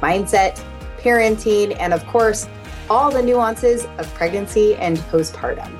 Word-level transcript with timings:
mindset, 0.00 0.62
parenting, 0.98 1.76
and 1.78 1.92
of 1.92 2.06
course, 2.06 2.48
all 2.88 3.10
the 3.10 3.22
nuances 3.22 3.86
of 3.98 4.12
pregnancy 4.14 4.74
and 4.76 4.98
postpartum. 4.98 5.70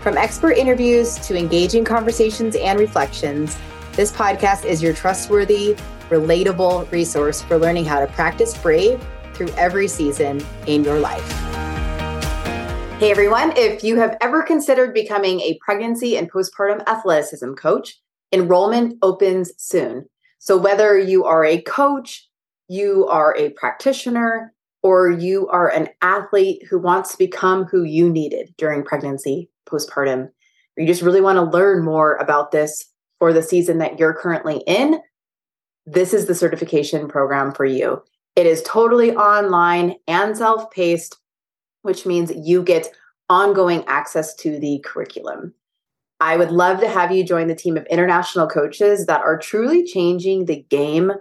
From 0.00 0.18
expert 0.18 0.52
interviews 0.58 1.14
to 1.26 1.36
engaging 1.36 1.84
conversations 1.84 2.56
and 2.56 2.78
reflections, 2.78 3.56
this 3.92 4.12
podcast 4.12 4.64
is 4.64 4.82
your 4.82 4.92
trustworthy, 4.92 5.76
relatable 6.10 6.90
resource 6.90 7.40
for 7.40 7.56
learning 7.56 7.84
how 7.84 8.00
to 8.00 8.06
practice 8.08 8.56
brave 8.58 9.02
through 9.34 9.48
every 9.50 9.88
season 9.88 10.44
in 10.66 10.84
your 10.84 10.98
life. 11.00 11.26
Hey 12.98 13.10
everyone, 13.10 13.52
if 13.56 13.82
you 13.82 13.96
have 13.96 14.16
ever 14.20 14.42
considered 14.42 14.94
becoming 14.94 15.40
a 15.40 15.58
pregnancy 15.64 16.16
and 16.16 16.30
postpartum 16.30 16.86
athleticism 16.86 17.52
coach, 17.54 17.98
enrollment 18.32 18.98
opens 19.02 19.52
soon. 19.58 20.06
So 20.38 20.56
whether 20.56 20.98
you 20.98 21.24
are 21.24 21.44
a 21.44 21.60
coach, 21.62 22.28
you 22.68 23.06
are 23.08 23.36
a 23.36 23.50
practitioner 23.50 24.52
or 24.82 25.10
you 25.10 25.48
are 25.48 25.68
an 25.68 25.88
athlete 26.02 26.62
who 26.68 26.78
wants 26.78 27.12
to 27.12 27.18
become 27.18 27.64
who 27.64 27.84
you 27.84 28.10
needed 28.10 28.54
during 28.58 28.84
pregnancy, 28.84 29.48
postpartum, 29.66 30.24
or 30.24 30.80
you 30.82 30.86
just 30.86 31.02
really 31.02 31.20
want 31.20 31.36
to 31.36 31.56
learn 31.56 31.84
more 31.84 32.16
about 32.16 32.50
this 32.50 32.84
for 33.18 33.32
the 33.32 33.42
season 33.42 33.78
that 33.78 33.98
you're 33.98 34.12
currently 34.12 34.62
in, 34.66 35.00
this 35.86 36.12
is 36.12 36.26
the 36.26 36.34
certification 36.34 37.08
program 37.08 37.52
for 37.52 37.64
you. 37.64 38.02
It 38.36 38.46
is 38.46 38.62
totally 38.62 39.14
online 39.14 39.94
and 40.08 40.36
self 40.36 40.70
paced, 40.70 41.16
which 41.82 42.04
means 42.04 42.32
you 42.34 42.62
get 42.62 42.90
ongoing 43.30 43.84
access 43.86 44.34
to 44.36 44.58
the 44.58 44.84
curriculum. 44.84 45.54
I 46.20 46.36
would 46.36 46.50
love 46.50 46.80
to 46.80 46.88
have 46.88 47.12
you 47.12 47.24
join 47.24 47.48
the 47.48 47.54
team 47.54 47.76
of 47.76 47.86
international 47.86 48.46
coaches 48.46 49.06
that 49.06 49.22
are 49.22 49.38
truly 49.38 49.84
changing 49.84 50.46
the 50.46 50.64
game 50.68 51.12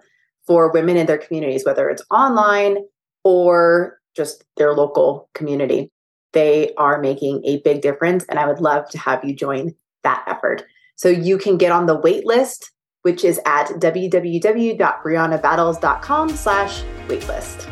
for 0.46 0.72
women 0.72 0.98
in 0.98 1.06
their 1.06 1.18
communities, 1.18 1.64
whether 1.66 1.90
it's 1.90 2.04
online 2.12 2.78
or 3.24 3.98
just 4.16 4.44
their 4.58 4.74
local 4.74 5.30
community. 5.34 5.90
They 6.34 6.74
are 6.76 7.00
making 7.00 7.46
a 7.46 7.62
big 7.62 7.82
difference, 7.82 8.26
and 8.26 8.38
I 8.40 8.46
would 8.48 8.60
love 8.60 8.90
to 8.90 8.98
have 8.98 9.24
you 9.24 9.34
join 9.36 9.76
that 10.04 10.26
effort. 10.28 10.66
So 10.96 11.08
you 11.10 11.38
can 11.38 11.58
get 11.58 11.72
on 11.72 11.86
the 11.86 11.96
wait 11.96 12.26
list, 12.26 12.72
which 13.04 13.24
is 13.24 13.40
at 13.46 13.68
www.briannabattles.com 13.68 16.30
slash 16.30 16.84
waitlist. 17.08 17.70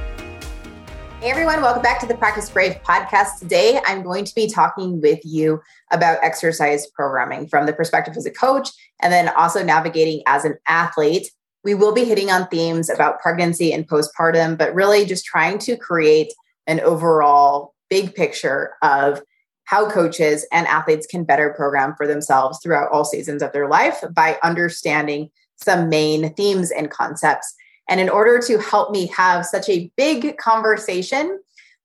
Hey 1.19 1.29
everyone, 1.29 1.61
welcome 1.61 1.83
back 1.83 1.99
to 1.99 2.07
the 2.07 2.15
Practice 2.15 2.49
Brave 2.49 2.77
podcast. 2.83 3.39
Today, 3.39 3.79
I'm 3.85 4.01
going 4.01 4.25
to 4.25 4.33
be 4.33 4.49
talking 4.49 4.99
with 5.01 5.19
you 5.23 5.61
about 5.91 6.17
exercise 6.23 6.87
programming 6.87 7.47
from 7.47 7.67
the 7.67 7.73
perspective 7.73 8.15
as 8.17 8.25
a 8.25 8.31
coach 8.31 8.69
and 9.01 9.13
then 9.13 9.29
also 9.29 9.63
navigating 9.63 10.23
as 10.25 10.45
an 10.45 10.57
athlete 10.67 11.29
we 11.63 11.73
will 11.73 11.93
be 11.93 12.05
hitting 12.05 12.31
on 12.31 12.47
themes 12.47 12.89
about 12.89 13.19
pregnancy 13.19 13.71
and 13.71 13.87
postpartum, 13.87 14.57
but 14.57 14.73
really 14.73 15.05
just 15.05 15.25
trying 15.25 15.59
to 15.59 15.77
create 15.77 16.33
an 16.67 16.79
overall 16.79 17.73
big 17.89 18.15
picture 18.15 18.73
of 18.81 19.21
how 19.65 19.89
coaches 19.89 20.45
and 20.51 20.67
athletes 20.67 21.07
can 21.07 21.23
better 21.23 21.53
program 21.53 21.95
for 21.95 22.07
themselves 22.07 22.59
throughout 22.61 22.91
all 22.91 23.05
seasons 23.05 23.41
of 23.41 23.51
their 23.53 23.69
life 23.69 24.03
by 24.13 24.37
understanding 24.43 25.29
some 25.55 25.87
main 25.87 26.33
themes 26.33 26.71
and 26.71 26.89
concepts. 26.89 27.53
And 27.87 27.99
in 27.99 28.09
order 28.09 28.39
to 28.47 28.57
help 28.57 28.91
me 28.91 29.07
have 29.07 29.45
such 29.45 29.69
a 29.69 29.91
big 29.95 30.37
conversation, 30.37 31.39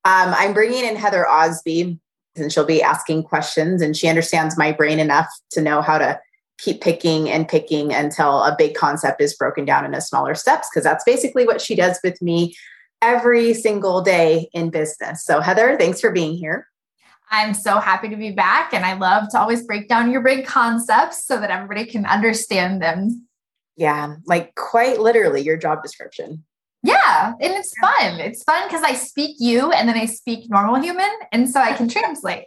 um, 0.05 0.35
I'm 0.37 0.55
bringing 0.55 0.85
in 0.85 0.97
Heather 0.97 1.29
Osby, 1.29 1.99
and 2.37 2.53
she'll 2.53 2.65
be 2.65 2.83
asking 2.83 3.25
questions, 3.25 3.83
and 3.83 3.97
she 3.97 4.09
understands 4.09 4.57
my 4.57 4.73
brain 4.73 4.99
enough 4.99 5.29
to 5.51 5.61
know 5.61 5.83
how 5.83 5.99
to 5.99 6.21
keep 6.59 6.81
picking 6.81 7.29
and 7.29 7.49
picking 7.49 7.93
until 7.93 8.43
a 8.43 8.55
big 8.57 8.75
concept 8.75 9.21
is 9.21 9.35
broken 9.35 9.65
down 9.65 9.85
into 9.85 10.01
smaller 10.01 10.35
steps 10.35 10.69
because 10.71 10.85
that's 10.85 11.05
basically 11.05 11.47
what 11.47 11.61
she 11.61 11.75
does 11.75 11.99
with 12.03 12.21
me 12.23 12.55
every 13.03 13.53
single 13.53 14.03
day 14.03 14.49
in 14.53 14.71
business. 14.71 15.25
So 15.25 15.41
Heather, 15.41 15.77
thanks 15.79 16.01
for 16.01 16.11
being 16.11 16.35
here. 16.35 16.67
I'm 17.31 17.55
so 17.55 17.79
happy 17.79 18.09
to 18.09 18.17
be 18.17 18.31
back 18.31 18.73
and 18.73 18.85
I 18.85 18.95
love 18.95 19.29
to 19.31 19.41
always 19.41 19.65
break 19.65 19.89
down 19.89 20.11
your 20.11 20.23
big 20.23 20.47
concepts 20.47 21.27
so 21.27 21.41
that 21.41 21.51
everybody 21.51 21.85
can 21.85 22.07
understand 22.07 22.81
them. 22.81 23.27
Yeah, 23.77 24.17
like 24.27 24.55
quite 24.55 25.01
literally 25.01 25.43
your 25.43 25.57
job 25.57 25.83
description. 25.83 26.45
Yeah, 26.83 27.33
and 27.41 27.53
it's 27.53 27.75
fun. 27.81 28.21
It's 28.21 28.45
fun 28.45 28.69
because 28.69 28.83
I 28.83 28.95
speak 28.95 29.37
you 29.41 29.73
and 29.73 29.89
then 29.89 29.97
I 29.97 30.07
speak 30.07 30.49
normal 30.49 30.81
human 30.81 31.11
and 31.33 31.51
so 31.51 31.61
I 31.61 31.73
can 31.73 31.89
translate. 31.89 32.47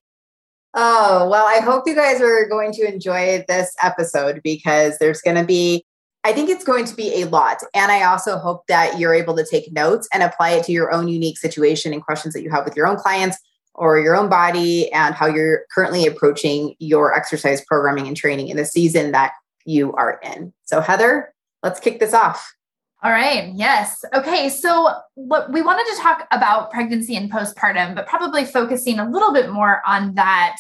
Oh, 0.74 1.28
well, 1.30 1.46
I 1.47 1.62
hope 1.62 1.84
you 1.88 1.96
guys 1.96 2.22
are 2.22 2.47
going 2.47 2.72
to 2.74 2.88
enjoy 2.88 3.44
this 3.47 3.74
episode 3.81 4.41
because 4.44 4.97
there's 5.00 5.22
going 5.22 5.38
to 5.38 5.44
be, 5.44 5.84
I 6.24 6.31
think 6.31 6.50
it's 6.50 6.63
going 6.63 6.85
to 6.85 6.96
be 6.96 7.22
a 7.22 7.28
lot. 7.28 7.57
And 7.74 7.91
I 7.91 8.03
also 8.03 8.38
hope 8.38 8.68
that 8.68 9.00
you're 9.00 9.13
able 9.13 9.35
to 9.38 9.46
take 9.46 9.72
notes 9.72 10.08
and 10.13 10.22
apply 10.22 10.52
it 10.52 10.66
to 10.66 10.72
your 10.72 10.91
own 10.91 11.08
unique 11.08 11.38
situation 11.38 11.91
and 11.91 12.03
questions 12.03 12.34
that 12.35 12.44
you 12.44 12.52
have 12.52 12.66
with 12.66 12.75
your 12.75 12.85
own 12.85 12.97
clients 12.97 13.38
or 13.74 14.00
your 14.00 14.16
own 14.16 14.29
body 14.29 14.91
and 14.91 15.16
how 15.16 15.25
you're 15.25 15.62
currently 15.74 16.06
approaching 16.06 16.75
your 16.78 17.16
exercise 17.16 17.63
programming 17.66 18.08
and 18.08 18.18
training 18.18 18.50
in 18.50 18.58
the 18.58 18.66
season 18.66 19.12
that 19.12 19.31
you 19.66 19.94
are 19.94 20.19
in. 20.22 20.53
So, 20.66 20.81
Heather, 20.81 21.34
let's 21.63 21.79
kick 21.79 22.00
this 22.00 22.13
off. 22.13 22.53
All 23.01 23.11
right. 23.11 23.53
Yes. 23.55 24.03
Okay. 24.13 24.49
So 24.49 24.93
what 25.15 25.53
we 25.53 25.61
wanted 25.61 25.85
to 25.95 26.01
talk 26.01 26.27
about 26.31 26.69
pregnancy 26.71 27.15
and 27.15 27.31
postpartum, 27.31 27.95
but 27.95 28.07
probably 28.07 28.43
focusing 28.43 28.99
a 28.99 29.09
little 29.09 29.31
bit 29.31 29.51
more 29.51 29.81
on 29.87 30.15
that 30.15 30.57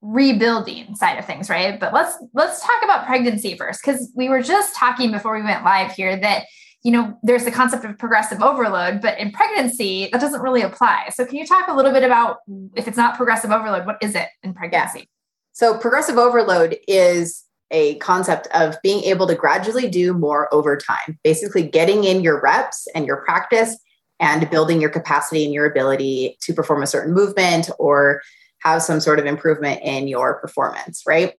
rebuilding 0.00 0.94
side 0.94 1.18
of 1.18 1.24
things, 1.24 1.50
right? 1.50 1.80
But 1.80 1.92
let's 1.92 2.16
let's 2.32 2.64
talk 2.64 2.82
about 2.84 3.06
pregnancy 3.06 3.56
first 3.56 3.82
because 3.84 4.12
we 4.14 4.28
were 4.28 4.40
just 4.40 4.76
talking 4.76 5.10
before 5.10 5.34
we 5.36 5.42
went 5.42 5.64
live 5.64 5.90
here 5.90 6.16
that 6.16 6.44
you 6.84 6.92
know 6.92 7.18
there's 7.24 7.44
the 7.44 7.50
concept 7.50 7.84
of 7.84 7.98
progressive 7.98 8.40
overload, 8.40 9.02
but 9.02 9.18
in 9.18 9.32
pregnancy 9.32 10.08
that 10.12 10.20
doesn't 10.20 10.42
really 10.42 10.62
apply. 10.62 11.08
So 11.12 11.26
can 11.26 11.36
you 11.36 11.46
talk 11.46 11.66
a 11.66 11.74
little 11.74 11.92
bit 11.92 12.04
about 12.04 12.38
if 12.76 12.86
it's 12.86 12.96
not 12.96 13.16
progressive 13.16 13.50
overload, 13.50 13.84
what 13.84 13.98
is 14.00 14.14
it 14.14 14.28
in 14.44 14.54
pregnancy? 14.54 15.00
Yeah. 15.00 15.04
So 15.52 15.76
progressive 15.76 16.18
overload 16.18 16.78
is 16.86 17.44
a 17.70 17.96
concept 17.96 18.48
of 18.48 18.76
being 18.82 19.02
able 19.04 19.26
to 19.26 19.34
gradually 19.34 19.88
do 19.88 20.12
more 20.12 20.52
over 20.52 20.76
time, 20.76 21.18
basically 21.22 21.62
getting 21.62 22.04
in 22.04 22.22
your 22.22 22.40
reps 22.40 22.88
and 22.94 23.06
your 23.06 23.18
practice 23.18 23.76
and 24.18 24.50
building 24.50 24.80
your 24.80 24.90
capacity 24.90 25.44
and 25.44 25.54
your 25.54 25.66
ability 25.66 26.36
to 26.42 26.52
perform 26.52 26.82
a 26.82 26.86
certain 26.86 27.14
movement 27.14 27.70
or 27.78 28.22
have 28.62 28.82
some 28.82 29.00
sort 29.00 29.18
of 29.18 29.26
improvement 29.26 29.80
in 29.82 30.08
your 30.08 30.38
performance, 30.40 31.02
right? 31.06 31.34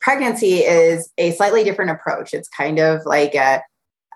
Pregnancy 0.00 0.56
is 0.58 1.10
a 1.18 1.30
slightly 1.32 1.64
different 1.64 1.92
approach. 1.92 2.34
It's 2.34 2.48
kind 2.48 2.78
of 2.78 3.06
like 3.06 3.34
a, 3.34 3.62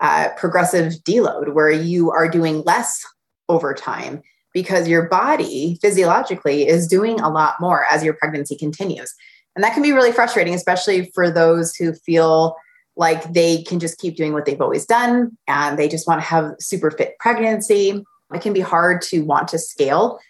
a 0.01 0.31
progressive 0.37 0.95
deload 1.05 1.55
where 1.55 1.71
you 1.71 2.11
are 2.11 2.29
doing 2.29 2.63
less 2.63 3.05
over 3.49 3.73
time 3.73 4.23
because 4.53 4.89
your 4.89 5.09
body 5.09 5.79
physiologically 5.81 6.67
is 6.67 6.89
doing 6.89 7.21
a 7.21 7.31
lot 7.31 7.55
more 7.61 7.87
as 7.91 8.03
your 8.03 8.15
pregnancy 8.15 8.57
continues. 8.57 9.15
And 9.59 9.65
that 9.65 9.75
can 9.75 9.83
be 9.83 9.91
really 9.91 10.13
frustrating, 10.13 10.55
especially 10.55 11.11
for 11.17 11.33
those 11.33 11.75
who 11.75 11.93
feel 11.93 12.55
like 12.95 13.33
they 13.33 13.65
can 13.65 13.81
just 13.81 13.99
keep 13.99 14.15
doing 14.15 14.33
what 14.33 14.45
they've 14.45 14.61
always 14.61 14.87
done 14.87 15.37
and 15.49 15.77
they 15.77 15.89
just 15.89 16.07
want 16.07 16.21
to 16.21 16.25
have 16.25 16.55
super 16.61 16.93
fit 16.93 17.19
pregnancy. 17.19 18.05
It 18.33 18.41
can 18.41 18.53
be 18.53 18.61
hard 18.61 19.03
to 19.03 19.25
want 19.25 19.49
to 19.49 19.59
scale. 19.59 20.21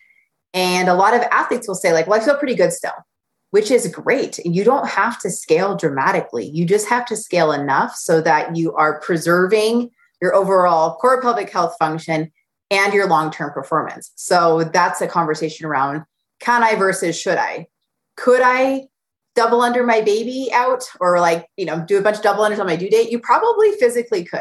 And 0.55 0.88
a 0.88 0.94
lot 0.94 1.12
of 1.12 1.20
athletes 1.31 1.69
will 1.69 1.75
say, 1.75 1.93
like, 1.93 2.06
well, 2.06 2.19
I 2.19 2.25
feel 2.25 2.38
pretty 2.38 2.55
good 2.55 2.73
still, 2.73 2.94
which 3.50 3.70
is 3.70 3.87
great. 3.88 4.38
You 4.47 4.64
don't 4.64 4.88
have 4.88 5.20
to 5.20 5.29
scale 5.29 5.76
dramatically. 5.76 6.49
You 6.49 6.64
just 6.64 6.88
have 6.88 7.05
to 7.05 7.14
scale 7.14 7.52
enough 7.52 7.97
so 7.97 8.23
that 8.23 8.56
you 8.56 8.73
are 8.76 8.99
preserving 9.00 9.91
your 10.23 10.35
overall 10.35 10.97
core 10.97 11.20
pelvic 11.20 11.50
health 11.50 11.76
function 11.79 12.32
and 12.70 12.94
your 12.94 13.06
long 13.06 13.31
term 13.31 13.52
performance. 13.52 14.11
So 14.14 14.64
that's 14.64 15.02
a 15.02 15.06
conversation 15.06 15.67
around 15.67 16.06
can 16.41 16.62
I 16.62 16.76
versus 16.76 17.20
should 17.20 17.37
I? 17.37 17.67
Could 18.17 18.41
I 18.43 18.88
double 19.38 19.61
under 19.61 19.85
my 19.85 20.00
baby 20.00 20.50
out 20.52 20.82
or 20.99 21.20
like, 21.20 21.46
you 21.56 21.64
know, 21.64 21.81
do 21.87 21.96
a 21.96 22.02
bunch 22.02 22.17
of 22.17 22.25
double 22.25 22.43
unders 22.43 22.58
on 22.58 22.67
my 22.67 22.75
due 22.75 22.90
date, 22.90 23.08
you 23.08 23.20
probably 23.20 23.70
physically 23.76 24.25
could. 24.25 24.40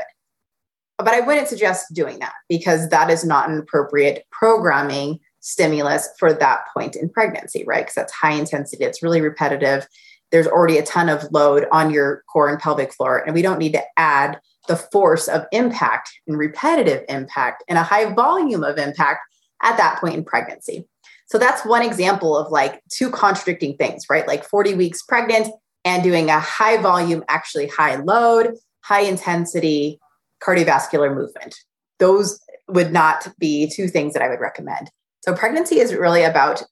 But 0.98 1.10
I 1.10 1.20
wouldn't 1.20 1.50
suggest 1.50 1.94
doing 1.94 2.18
that 2.18 2.34
because 2.50 2.90
that 2.90 3.12
is 3.12 3.24
not 3.24 3.48
an 3.48 3.60
appropriate 3.60 4.26
programming 4.32 5.20
stimulus 5.40 6.10
for 6.18 6.34
that 6.34 6.62
point 6.74 6.96
in 6.96 7.10
pregnancy, 7.10 7.64
right? 7.68 7.82
Because 7.82 7.94
that's 7.94 8.12
high 8.12 8.34
intensity, 8.34 8.86
it's 8.86 9.04
really 9.04 9.22
repetitive. 9.22 9.86
There's 10.32 10.48
already 10.48 10.80
a 10.80 10.86
ton 10.86 11.10
of 11.10 11.32
load 11.32 11.68
on 11.72 11.92
your 11.92 12.24
core 12.28 12.50
and 12.50 12.60
pelvic 12.60 12.92
floor, 12.92 13.20
and 13.20 13.36
we 13.36 13.44
don't 13.44 13.60
need 13.60 13.74
to 13.74 13.84
add 13.98 14.40
the 14.68 14.78
force 14.78 15.28
of 15.28 15.46
impact 15.52 16.10
and 16.28 16.40
repetitive 16.40 17.06
impact 17.08 17.64
and 17.68 17.78
a 17.78 17.84
high 17.84 18.12
volume 18.16 18.64
of 18.64 18.80
impact 18.80 19.22
at 19.62 19.78
that 19.78 20.02
point 20.02 20.16
in 20.16 20.26
pregnancy. 20.26 20.88
So 21.28 21.38
that's 21.38 21.66
one 21.66 21.84
example 21.84 22.38
of 22.38 22.52
like 22.52 22.82
two 22.90 23.10
contradicting 23.12 23.76
things, 23.78 24.06
right? 24.10 24.28
Like 24.28 24.46
40 24.46 24.76
weeks 24.76 25.04
pregnant 25.04 25.48
and 25.86 26.02
doing 26.02 26.30
a 26.30 26.40
high 26.40 26.78
volume, 26.78 27.24
actually 27.28 27.68
high 27.68 27.98
load, 27.98 28.56
high 28.82 29.02
intensity 29.02 30.00
cardiovascular 30.42 31.14
movement. 31.14 31.56
Those 32.00 32.40
would 32.68 32.92
not 32.92 33.28
be 33.40 33.70
two 33.70 33.88
things 33.88 34.14
that 34.14 34.22
I 34.22 34.30
would 34.30 34.40
recommend. 34.40 34.90
So 35.22 35.34
pregnancy 35.34 35.80
is 35.80 35.94
really 35.94 36.24
about 36.24 36.64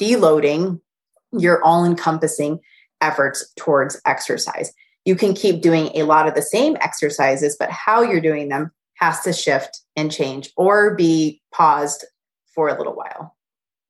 deloading 0.00 0.80
your 1.32 1.62
all 1.64 1.84
encompassing 1.84 2.60
efforts 3.00 3.52
towards 3.56 4.00
exercise. 4.06 4.72
You 5.04 5.16
can 5.16 5.34
keep 5.34 5.62
doing 5.62 5.90
a 5.94 6.04
lot 6.04 6.28
of 6.28 6.34
the 6.34 6.42
same 6.42 6.76
exercises, 6.80 7.56
but 7.58 7.70
how 7.70 8.02
you're 8.02 8.20
doing 8.20 8.48
them 8.48 8.72
has 8.94 9.20
to 9.20 9.32
shift 9.32 9.82
and 9.94 10.10
change 10.10 10.50
or 10.56 10.94
be 10.94 11.40
paused 11.52 12.04
for 12.54 12.68
a 12.68 12.76
little 12.76 12.94
while. 12.94 13.35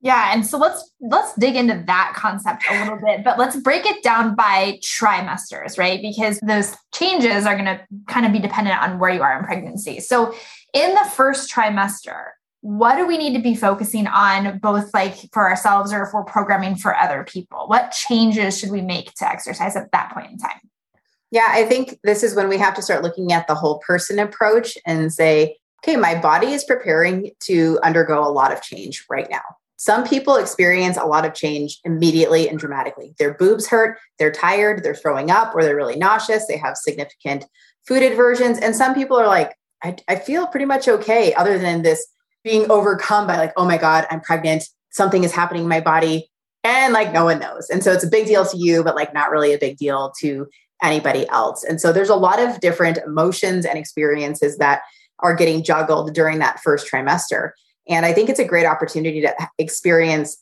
Yeah, 0.01 0.31
and 0.31 0.45
so 0.45 0.59
let's 0.59 0.91
let's 1.01 1.33
dig 1.35 1.55
into 1.55 1.83
that 1.87 2.13
concept 2.15 2.63
a 2.69 2.79
little 2.79 2.99
bit, 3.03 3.23
but 3.23 3.39
let's 3.39 3.55
break 3.55 3.85
it 3.85 4.03
down 4.03 4.35
by 4.35 4.79
trimesters, 4.83 5.79
right? 5.79 5.99
Because 6.01 6.39
those 6.41 6.75
changes 6.93 7.47
are 7.47 7.55
going 7.55 7.65
to 7.65 7.81
kind 8.07 8.25
of 8.25 8.31
be 8.31 8.39
dependent 8.39 8.79
on 8.79 8.99
where 8.99 9.09
you 9.09 9.23
are 9.23 9.39
in 9.39 9.43
pregnancy. 9.43 9.99
So, 9.99 10.35
in 10.73 10.93
the 10.93 11.09
first 11.15 11.51
trimester, 11.51 12.25
what 12.61 12.95
do 12.95 13.07
we 13.07 13.17
need 13.17 13.33
to 13.33 13.41
be 13.41 13.55
focusing 13.55 14.05
on 14.05 14.59
both 14.59 14.93
like 14.93 15.15
for 15.33 15.49
ourselves 15.49 15.91
or 15.91 16.03
if 16.03 16.13
we're 16.13 16.23
programming 16.23 16.75
for 16.75 16.95
other 16.95 17.23
people? 17.23 17.65
What 17.67 17.91
changes 17.91 18.57
should 18.57 18.71
we 18.71 18.81
make 18.81 19.13
to 19.15 19.27
exercise 19.27 19.75
at 19.75 19.91
that 19.93 20.11
point 20.13 20.31
in 20.31 20.37
time? 20.37 20.59
Yeah, 21.31 21.47
I 21.49 21.65
think 21.65 21.99
this 22.03 22.23
is 22.23 22.35
when 22.35 22.49
we 22.49 22.57
have 22.57 22.75
to 22.75 22.81
start 22.81 23.03
looking 23.03 23.31
at 23.31 23.47
the 23.47 23.55
whole 23.55 23.79
person 23.79 24.19
approach 24.19 24.77
and 24.85 25.11
say, 25.11 25.57
okay, 25.83 25.95
my 25.95 26.15
body 26.15 26.47
is 26.47 26.63
preparing 26.63 27.31
to 27.41 27.79
undergo 27.83 28.23
a 28.23 28.29
lot 28.29 28.53
of 28.53 28.61
change 28.61 29.05
right 29.09 29.27
now. 29.29 29.41
Some 29.77 30.03
people 30.03 30.35
experience 30.35 30.97
a 30.97 31.05
lot 31.05 31.25
of 31.25 31.33
change 31.33 31.79
immediately 31.83 32.49
and 32.49 32.57
dramatically. 32.57 33.13
Their 33.19 33.35
boobs 33.35 33.67
hurt, 33.67 33.99
they're 34.17 34.31
tired, 34.31 34.83
they're 34.83 34.95
throwing 34.95 35.29
up, 35.29 35.53
or 35.55 35.63
they're 35.63 35.75
really 35.75 35.95
nauseous, 35.95 36.47
they 36.47 36.57
have 36.57 36.75
significant 36.75 37.45
food 37.87 38.03
aversions. 38.03 38.57
And 38.59 38.75
some 38.75 38.95
people 38.95 39.17
are 39.17 39.27
like, 39.27 39.55
I, 39.83 39.95
I 40.07 40.15
feel 40.15 40.47
pretty 40.47 40.65
much 40.65 40.87
okay, 40.87 41.33
other 41.35 41.59
than 41.59 41.83
this 41.83 42.05
being 42.43 42.69
overcome 42.71 43.27
by, 43.27 43.37
like, 43.37 43.53
oh 43.55 43.65
my 43.65 43.77
God, 43.77 44.07
I'm 44.09 44.21
pregnant, 44.21 44.63
something 44.89 45.23
is 45.23 45.31
happening 45.31 45.63
in 45.63 45.69
my 45.69 45.81
body. 45.81 46.29
And 46.63 46.91
like, 46.91 47.13
no 47.13 47.23
one 47.25 47.39
knows. 47.39 47.69
And 47.69 47.83
so 47.83 47.93
it's 47.93 48.03
a 48.03 48.09
big 48.09 48.25
deal 48.25 48.45
to 48.45 48.57
you, 48.57 48.83
but 48.83 48.95
like, 48.95 49.13
not 49.13 49.29
really 49.29 49.53
a 49.53 49.59
big 49.59 49.77
deal 49.77 50.11
to 50.21 50.47
anybody 50.81 51.29
else. 51.29 51.63
And 51.63 51.79
so 51.79 51.93
there's 51.93 52.09
a 52.09 52.15
lot 52.15 52.39
of 52.39 52.59
different 52.59 52.97
emotions 53.05 53.65
and 53.65 53.77
experiences 53.77 54.57
that 54.57 54.81
are 55.19 55.35
getting 55.35 55.63
juggled 55.63 56.13
during 56.13 56.39
that 56.39 56.59
first 56.59 56.91
trimester. 56.91 57.51
And 57.89 58.05
I 58.05 58.13
think 58.13 58.29
it's 58.29 58.39
a 58.39 58.45
great 58.45 58.65
opportunity 58.65 59.21
to 59.21 59.33
experience 59.57 60.37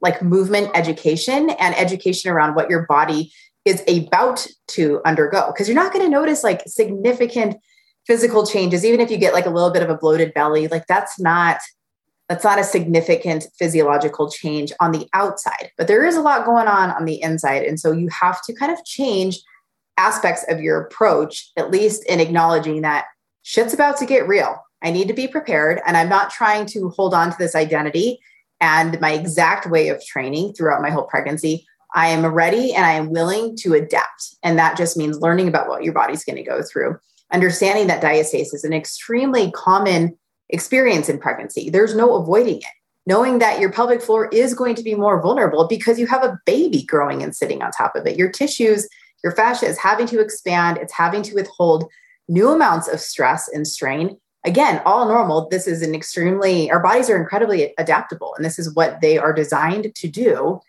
like 0.00 0.22
movement 0.22 0.70
education 0.74 1.50
and 1.50 1.74
education 1.76 2.30
around 2.30 2.54
what 2.54 2.70
your 2.70 2.86
body 2.86 3.32
is 3.64 3.82
about 3.88 4.46
to 4.68 5.00
undergo. 5.04 5.48
Because 5.48 5.68
you're 5.68 5.74
not 5.74 5.92
going 5.92 6.04
to 6.04 6.10
notice 6.10 6.42
like 6.42 6.62
significant 6.66 7.56
physical 8.06 8.46
changes, 8.46 8.84
even 8.84 9.00
if 9.00 9.10
you 9.10 9.18
get 9.18 9.34
like 9.34 9.46
a 9.46 9.50
little 9.50 9.70
bit 9.70 9.82
of 9.82 9.90
a 9.90 9.96
bloated 9.96 10.32
belly. 10.34 10.68
Like 10.68 10.86
that's 10.86 11.20
not 11.20 11.58
that's 12.28 12.44
not 12.44 12.60
a 12.60 12.64
significant 12.64 13.48
physiological 13.58 14.30
change 14.30 14.72
on 14.78 14.92
the 14.92 15.08
outside, 15.14 15.72
but 15.76 15.88
there 15.88 16.04
is 16.04 16.14
a 16.14 16.20
lot 16.20 16.46
going 16.46 16.68
on 16.68 16.90
on 16.90 17.04
the 17.04 17.20
inside. 17.20 17.64
And 17.64 17.78
so 17.78 17.90
you 17.90 18.08
have 18.08 18.40
to 18.44 18.54
kind 18.54 18.70
of 18.70 18.84
change 18.84 19.40
aspects 19.96 20.44
of 20.48 20.60
your 20.60 20.80
approach, 20.80 21.50
at 21.56 21.72
least 21.72 22.04
in 22.06 22.20
acknowledging 22.20 22.82
that 22.82 23.06
shit's 23.42 23.74
about 23.74 23.96
to 23.96 24.06
get 24.06 24.28
real. 24.28 24.64
I 24.82 24.90
need 24.90 25.08
to 25.08 25.14
be 25.14 25.28
prepared. 25.28 25.80
And 25.86 25.96
I'm 25.96 26.08
not 26.08 26.30
trying 26.30 26.66
to 26.66 26.90
hold 26.90 27.14
on 27.14 27.30
to 27.30 27.36
this 27.38 27.54
identity 27.54 28.20
and 28.60 29.00
my 29.00 29.12
exact 29.12 29.68
way 29.70 29.88
of 29.88 30.04
training 30.04 30.52
throughout 30.52 30.82
my 30.82 30.90
whole 30.90 31.04
pregnancy. 31.04 31.66
I 31.94 32.08
am 32.08 32.24
ready 32.26 32.72
and 32.72 32.86
I 32.86 32.92
am 32.92 33.10
willing 33.10 33.56
to 33.58 33.74
adapt. 33.74 34.36
And 34.42 34.58
that 34.58 34.76
just 34.76 34.96
means 34.96 35.18
learning 35.18 35.48
about 35.48 35.68
what 35.68 35.82
your 35.82 35.92
body's 35.92 36.24
going 36.24 36.36
to 36.36 36.42
go 36.42 36.62
through, 36.62 36.98
understanding 37.32 37.88
that 37.88 38.02
diastasis 38.02 38.54
is 38.54 38.64
an 38.64 38.72
extremely 38.72 39.50
common 39.50 40.16
experience 40.48 41.08
in 41.08 41.18
pregnancy. 41.18 41.70
There's 41.70 41.94
no 41.94 42.14
avoiding 42.14 42.58
it. 42.58 42.64
Knowing 43.06 43.38
that 43.38 43.60
your 43.60 43.72
pelvic 43.72 44.02
floor 44.02 44.28
is 44.28 44.54
going 44.54 44.74
to 44.74 44.82
be 44.82 44.94
more 44.94 45.20
vulnerable 45.20 45.66
because 45.66 45.98
you 45.98 46.06
have 46.06 46.22
a 46.22 46.38
baby 46.44 46.84
growing 46.84 47.22
and 47.22 47.34
sitting 47.34 47.62
on 47.62 47.72
top 47.72 47.96
of 47.96 48.06
it. 48.06 48.16
Your 48.16 48.30
tissues, 48.30 48.86
your 49.24 49.32
fascia 49.34 49.66
is 49.66 49.78
having 49.78 50.06
to 50.08 50.20
expand, 50.20 50.76
it's 50.76 50.92
having 50.92 51.22
to 51.22 51.34
withhold 51.34 51.86
new 52.28 52.50
amounts 52.50 52.88
of 52.88 53.00
stress 53.00 53.48
and 53.48 53.66
strain 53.66 54.18
again, 54.44 54.80
all 54.84 55.06
normal. 55.06 55.48
This 55.48 55.66
is 55.66 55.82
an 55.82 55.94
extremely, 55.94 56.70
our 56.70 56.82
bodies 56.82 57.10
are 57.10 57.16
incredibly 57.16 57.74
adaptable, 57.78 58.34
and 58.36 58.44
this 58.44 58.58
is 58.58 58.74
what 58.74 59.00
they 59.00 59.18
are 59.18 59.32
designed 59.32 59.94
to 59.94 60.08
do. 60.08 60.60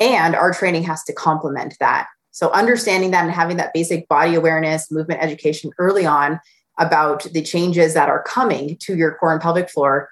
And 0.00 0.34
our 0.34 0.52
training 0.52 0.84
has 0.84 1.04
to 1.04 1.12
complement 1.12 1.76
that. 1.80 2.08
So, 2.32 2.50
understanding 2.50 3.10
that 3.10 3.24
and 3.24 3.32
having 3.32 3.58
that 3.58 3.74
basic 3.74 4.08
body 4.08 4.34
awareness, 4.34 4.90
movement 4.90 5.22
education 5.22 5.70
early 5.78 6.06
on 6.06 6.40
about 6.78 7.24
the 7.24 7.42
changes 7.42 7.94
that 7.94 8.08
are 8.08 8.22
coming 8.22 8.76
to 8.78 8.96
your 8.96 9.14
core 9.16 9.32
and 9.32 9.40
pelvic 9.40 9.68
floor 9.68 10.08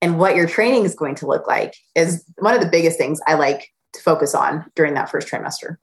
and 0.00 0.18
what 0.18 0.36
your 0.36 0.46
training 0.46 0.84
is 0.84 0.94
going 0.94 1.14
to 1.16 1.26
look 1.26 1.46
like 1.46 1.76
is 1.94 2.24
one 2.38 2.54
of 2.54 2.60
the 2.60 2.68
biggest 2.68 2.98
things 2.98 3.20
I 3.26 3.34
like 3.34 3.72
to 3.92 4.00
focus 4.00 4.34
on 4.34 4.64
during 4.74 4.94
that 4.94 5.10
first 5.10 5.28
trimester. 5.28 5.76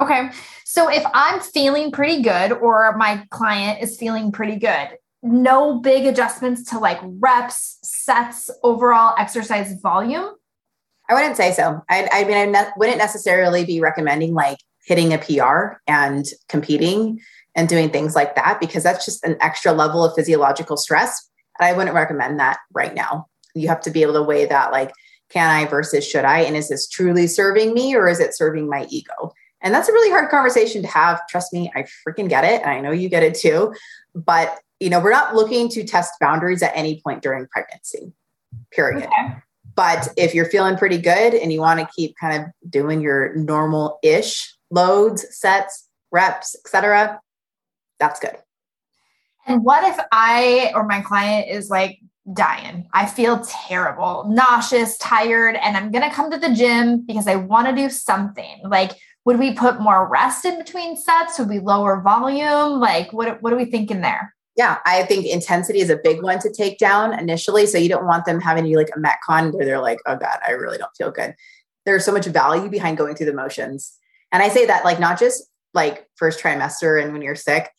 Okay. 0.00 0.30
So 0.64 0.88
if 0.88 1.02
I'm 1.12 1.40
feeling 1.40 1.90
pretty 1.90 2.22
good 2.22 2.52
or 2.52 2.96
my 2.96 3.24
client 3.30 3.82
is 3.82 3.96
feeling 3.96 4.32
pretty 4.32 4.56
good, 4.56 4.96
no 5.32 5.78
big 5.78 6.06
adjustments 6.06 6.62
to 6.70 6.78
like 6.78 6.98
reps, 7.02 7.78
sets, 7.82 8.50
overall 8.62 9.14
exercise 9.18 9.80
volume? 9.80 10.34
I 11.08 11.14
wouldn't 11.14 11.36
say 11.36 11.52
so. 11.52 11.82
I, 11.88 12.08
I 12.12 12.24
mean, 12.24 12.36
I 12.36 12.44
ne- 12.44 12.70
wouldn't 12.76 12.98
necessarily 12.98 13.64
be 13.64 13.80
recommending 13.80 14.34
like 14.34 14.58
hitting 14.84 15.12
a 15.12 15.18
PR 15.18 15.80
and 15.86 16.26
competing 16.48 17.20
and 17.54 17.68
doing 17.68 17.90
things 17.90 18.14
like 18.14 18.34
that 18.36 18.60
because 18.60 18.82
that's 18.82 19.04
just 19.04 19.24
an 19.24 19.36
extra 19.40 19.72
level 19.72 20.04
of 20.04 20.14
physiological 20.14 20.76
stress. 20.76 21.28
And 21.58 21.66
I 21.66 21.72
wouldn't 21.72 21.94
recommend 21.94 22.38
that 22.40 22.58
right 22.72 22.94
now. 22.94 23.26
You 23.54 23.68
have 23.68 23.80
to 23.82 23.90
be 23.90 24.02
able 24.02 24.14
to 24.14 24.22
weigh 24.22 24.46
that 24.46 24.70
like, 24.70 24.92
can 25.30 25.50
I 25.50 25.66
versus 25.66 26.06
should 26.06 26.24
I? 26.24 26.40
And 26.40 26.56
is 26.56 26.68
this 26.68 26.88
truly 26.88 27.26
serving 27.26 27.74
me 27.74 27.94
or 27.94 28.08
is 28.08 28.20
it 28.20 28.36
serving 28.36 28.68
my 28.68 28.86
ego? 28.90 29.32
And 29.60 29.74
that's 29.74 29.88
a 29.88 29.92
really 29.92 30.10
hard 30.10 30.30
conversation 30.30 30.82
to 30.82 30.88
have. 30.88 31.26
Trust 31.28 31.52
me, 31.52 31.70
I 31.74 31.84
freaking 32.06 32.28
get 32.28 32.44
it. 32.44 32.62
And 32.62 32.70
I 32.70 32.80
know 32.80 32.92
you 32.92 33.08
get 33.08 33.22
it 33.22 33.34
too. 33.34 33.74
But 34.14 34.58
you 34.80 34.90
know, 34.90 35.00
we're 35.00 35.10
not 35.10 35.34
looking 35.34 35.68
to 35.70 35.84
test 35.84 36.14
boundaries 36.20 36.62
at 36.62 36.72
any 36.74 37.00
point 37.00 37.22
during 37.22 37.46
pregnancy, 37.48 38.12
period. 38.70 39.04
Okay. 39.04 39.36
But 39.74 40.08
if 40.16 40.34
you're 40.34 40.44
feeling 40.44 40.76
pretty 40.76 40.98
good 40.98 41.34
and 41.34 41.52
you 41.52 41.60
want 41.60 41.80
to 41.80 41.88
keep 41.94 42.16
kind 42.20 42.42
of 42.42 42.70
doing 42.70 43.00
your 43.00 43.34
normal 43.36 43.98
ish 44.02 44.56
loads, 44.70 45.24
sets, 45.30 45.88
reps, 46.10 46.56
etc., 46.56 47.20
that's 47.98 48.20
good. 48.20 48.36
And 49.46 49.64
what 49.64 49.84
if 49.84 50.04
I 50.12 50.72
or 50.74 50.84
my 50.84 51.00
client 51.00 51.48
is 51.48 51.70
like 51.70 51.98
dying? 52.32 52.88
I 52.92 53.06
feel 53.06 53.40
terrible, 53.40 54.26
nauseous, 54.28 54.98
tired, 54.98 55.56
and 55.56 55.76
I'm 55.76 55.90
going 55.90 56.08
to 56.08 56.14
come 56.14 56.30
to 56.30 56.38
the 56.38 56.54
gym 56.54 57.04
because 57.06 57.26
I 57.26 57.36
want 57.36 57.68
to 57.68 57.74
do 57.74 57.88
something. 57.88 58.60
Like, 58.64 58.92
would 59.24 59.38
we 59.38 59.54
put 59.54 59.80
more 59.80 60.08
rest 60.08 60.44
in 60.44 60.58
between 60.58 60.96
sets? 60.96 61.38
Would 61.38 61.48
we 61.48 61.60
lower 61.60 62.00
volume? 62.00 62.80
Like, 62.80 63.12
what, 63.12 63.42
what 63.42 63.52
are 63.52 63.56
we 63.56 63.64
thinking 63.64 64.00
there? 64.00 64.34
Yeah, 64.58 64.78
I 64.84 65.04
think 65.04 65.24
intensity 65.24 65.78
is 65.78 65.88
a 65.88 65.96
big 65.96 66.20
one 66.20 66.40
to 66.40 66.52
take 66.52 66.78
down 66.78 67.16
initially. 67.16 67.64
So 67.64 67.78
you 67.78 67.88
don't 67.88 68.06
want 68.06 68.24
them 68.24 68.40
having 68.40 68.66
you 68.66 68.76
like 68.76 68.90
a 68.94 68.98
Metcon 68.98 69.52
where 69.52 69.64
they're 69.64 69.80
like, 69.80 70.00
oh 70.04 70.16
God, 70.16 70.40
I 70.44 70.50
really 70.50 70.76
don't 70.76 70.94
feel 70.98 71.12
good. 71.12 71.36
There's 71.86 72.04
so 72.04 72.10
much 72.10 72.26
value 72.26 72.68
behind 72.68 72.98
going 72.98 73.14
through 73.14 73.26
the 73.26 73.34
motions. 73.34 73.96
And 74.32 74.42
I 74.42 74.48
say 74.48 74.66
that 74.66 74.84
like 74.84 74.98
not 74.98 75.16
just 75.16 75.44
like 75.74 76.08
first 76.16 76.42
trimester 76.42 77.00
and 77.00 77.12
when 77.12 77.22
you're 77.22 77.36
sick, 77.36 77.70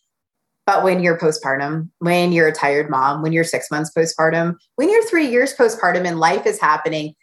but 0.66 0.86
when 0.86 1.04
you're 1.04 1.18
postpartum, 1.18 1.90
when 2.00 2.32
you're 2.32 2.48
a 2.48 2.54
tired 2.54 2.90
mom, 2.90 3.22
when 3.22 3.34
you're 3.34 3.44
six 3.44 3.70
months 3.70 3.92
postpartum, 3.94 4.56
when 4.78 4.90
you're 4.90 5.06
three 5.06 5.28
years 5.28 5.54
postpartum 5.54 6.08
and 6.08 6.18
life 6.18 6.46
is 6.46 6.62
happening, 6.62 7.14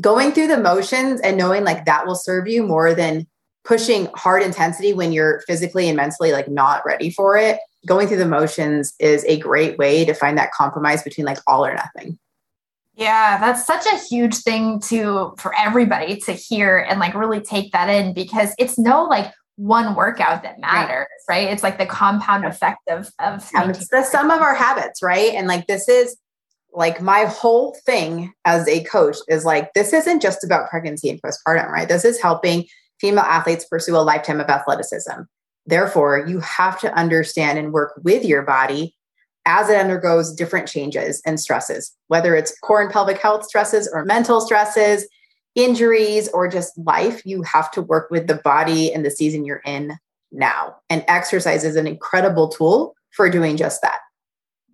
going 0.00 0.30
through 0.30 0.46
the 0.46 0.56
motions 0.56 1.20
and 1.22 1.36
knowing 1.36 1.64
like 1.64 1.84
that 1.84 2.06
will 2.06 2.14
serve 2.14 2.46
you 2.46 2.62
more 2.62 2.94
than 2.94 3.26
pushing 3.64 4.08
hard 4.14 4.44
intensity 4.44 4.92
when 4.92 5.10
you're 5.12 5.42
physically 5.48 5.88
and 5.88 5.96
mentally 5.96 6.30
like 6.30 6.48
not 6.48 6.86
ready 6.86 7.10
for 7.10 7.36
it 7.36 7.58
going 7.86 8.08
through 8.08 8.18
the 8.18 8.26
motions 8.26 8.94
is 8.98 9.24
a 9.24 9.38
great 9.38 9.78
way 9.78 10.04
to 10.04 10.14
find 10.14 10.36
that 10.38 10.52
compromise 10.52 11.02
between 11.02 11.26
like 11.26 11.38
all 11.46 11.64
or 11.64 11.74
nothing. 11.74 12.18
Yeah, 12.94 13.38
that's 13.38 13.66
such 13.66 13.86
a 13.86 13.96
huge 13.96 14.36
thing 14.36 14.80
to 14.88 15.34
for 15.38 15.56
everybody 15.56 16.16
to 16.18 16.32
hear 16.32 16.78
and 16.78 17.00
like 17.00 17.14
really 17.14 17.40
take 17.40 17.72
that 17.72 17.88
in 17.88 18.12
because 18.12 18.54
it's 18.58 18.78
no 18.78 19.04
like 19.04 19.32
one 19.56 19.94
workout 19.94 20.42
that 20.42 20.60
matters, 20.60 21.06
right? 21.28 21.44
right? 21.44 21.52
It's 21.52 21.62
like 21.62 21.78
the 21.78 21.86
compound 21.86 22.44
effect 22.44 22.80
of 22.88 23.10
of 23.18 23.48
it's 23.54 23.88
the 23.88 24.02
sum 24.02 24.30
of 24.30 24.42
our 24.42 24.54
habits, 24.54 25.02
right? 25.02 25.32
And 25.34 25.46
like 25.46 25.66
this 25.66 25.88
is 25.88 26.16
like 26.72 27.00
my 27.00 27.24
whole 27.24 27.76
thing 27.86 28.32
as 28.44 28.68
a 28.68 28.84
coach 28.84 29.16
is 29.28 29.44
like 29.44 29.72
this 29.74 29.92
isn't 29.92 30.20
just 30.20 30.44
about 30.44 30.68
pregnancy 30.68 31.08
and 31.08 31.20
postpartum, 31.22 31.68
right? 31.68 31.88
This 31.88 32.04
is 32.04 32.20
helping 32.20 32.66
female 33.00 33.24
athletes 33.24 33.64
pursue 33.64 33.96
a 33.96 33.98
lifetime 33.98 34.40
of 34.40 34.48
athleticism 34.48 35.22
Therefore, 35.70 36.26
you 36.26 36.40
have 36.40 36.78
to 36.80 36.92
understand 36.94 37.58
and 37.58 37.72
work 37.72 38.00
with 38.02 38.24
your 38.24 38.42
body 38.42 38.94
as 39.46 39.70
it 39.70 39.76
undergoes 39.76 40.34
different 40.34 40.68
changes 40.68 41.22
and 41.24 41.40
stresses, 41.40 41.96
whether 42.08 42.34
it's 42.34 42.56
core 42.60 42.82
and 42.82 42.90
pelvic 42.90 43.18
health 43.18 43.44
stresses 43.44 43.88
or 43.92 44.04
mental 44.04 44.40
stresses, 44.40 45.06
injuries, 45.54 46.28
or 46.28 46.46
just 46.46 46.76
life. 46.78 47.24
You 47.24 47.42
have 47.42 47.70
to 47.72 47.82
work 47.82 48.10
with 48.10 48.26
the 48.26 48.34
body 48.34 48.92
and 48.92 49.04
the 49.04 49.10
season 49.10 49.44
you're 49.44 49.62
in 49.64 49.96
now. 50.32 50.76
And 50.90 51.04
exercise 51.08 51.64
is 51.64 51.76
an 51.76 51.86
incredible 51.86 52.48
tool 52.48 52.94
for 53.10 53.30
doing 53.30 53.56
just 53.56 53.82
that. 53.82 53.98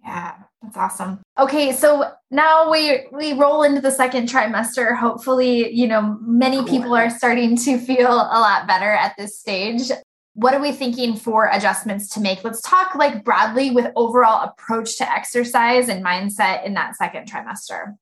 Yeah, 0.05 0.35
that's 0.63 0.77
awesome. 0.77 1.21
Okay, 1.39 1.73
so 1.73 2.11
now 2.31 2.71
we 2.71 3.07
we 3.13 3.33
roll 3.33 3.63
into 3.63 3.81
the 3.81 3.91
second 3.91 4.29
trimester. 4.29 4.97
Hopefully, 4.97 5.73
you 5.73 5.87
know, 5.87 6.19
many 6.21 6.65
people 6.65 6.95
are 6.95 7.11
starting 7.11 7.57
to 7.59 7.79
feel 7.79 8.11
a 8.11 8.39
lot 8.41 8.67
better 8.67 8.91
at 8.91 9.15
this 9.17 9.39
stage. 9.39 9.91
What 10.37 10.53
are 10.53 10.61
we 10.61 10.71
thinking 10.71 11.17
for 11.17 11.49
adjustments 11.51 12.11
to 12.11 12.21
make? 12.21 12.45
Let's 12.45 12.61
talk 12.61 12.95
like 12.95 13.25
broadly 13.25 13.71
with 13.71 13.91
overall 13.97 14.45
approach 14.45 14.99
to 14.99 15.11
exercise 15.11 15.89
and 15.89 16.05
mindset 16.05 16.67
in 16.67 16.75
that 16.75 16.95
second 16.95 17.27
trimester. 17.27 17.95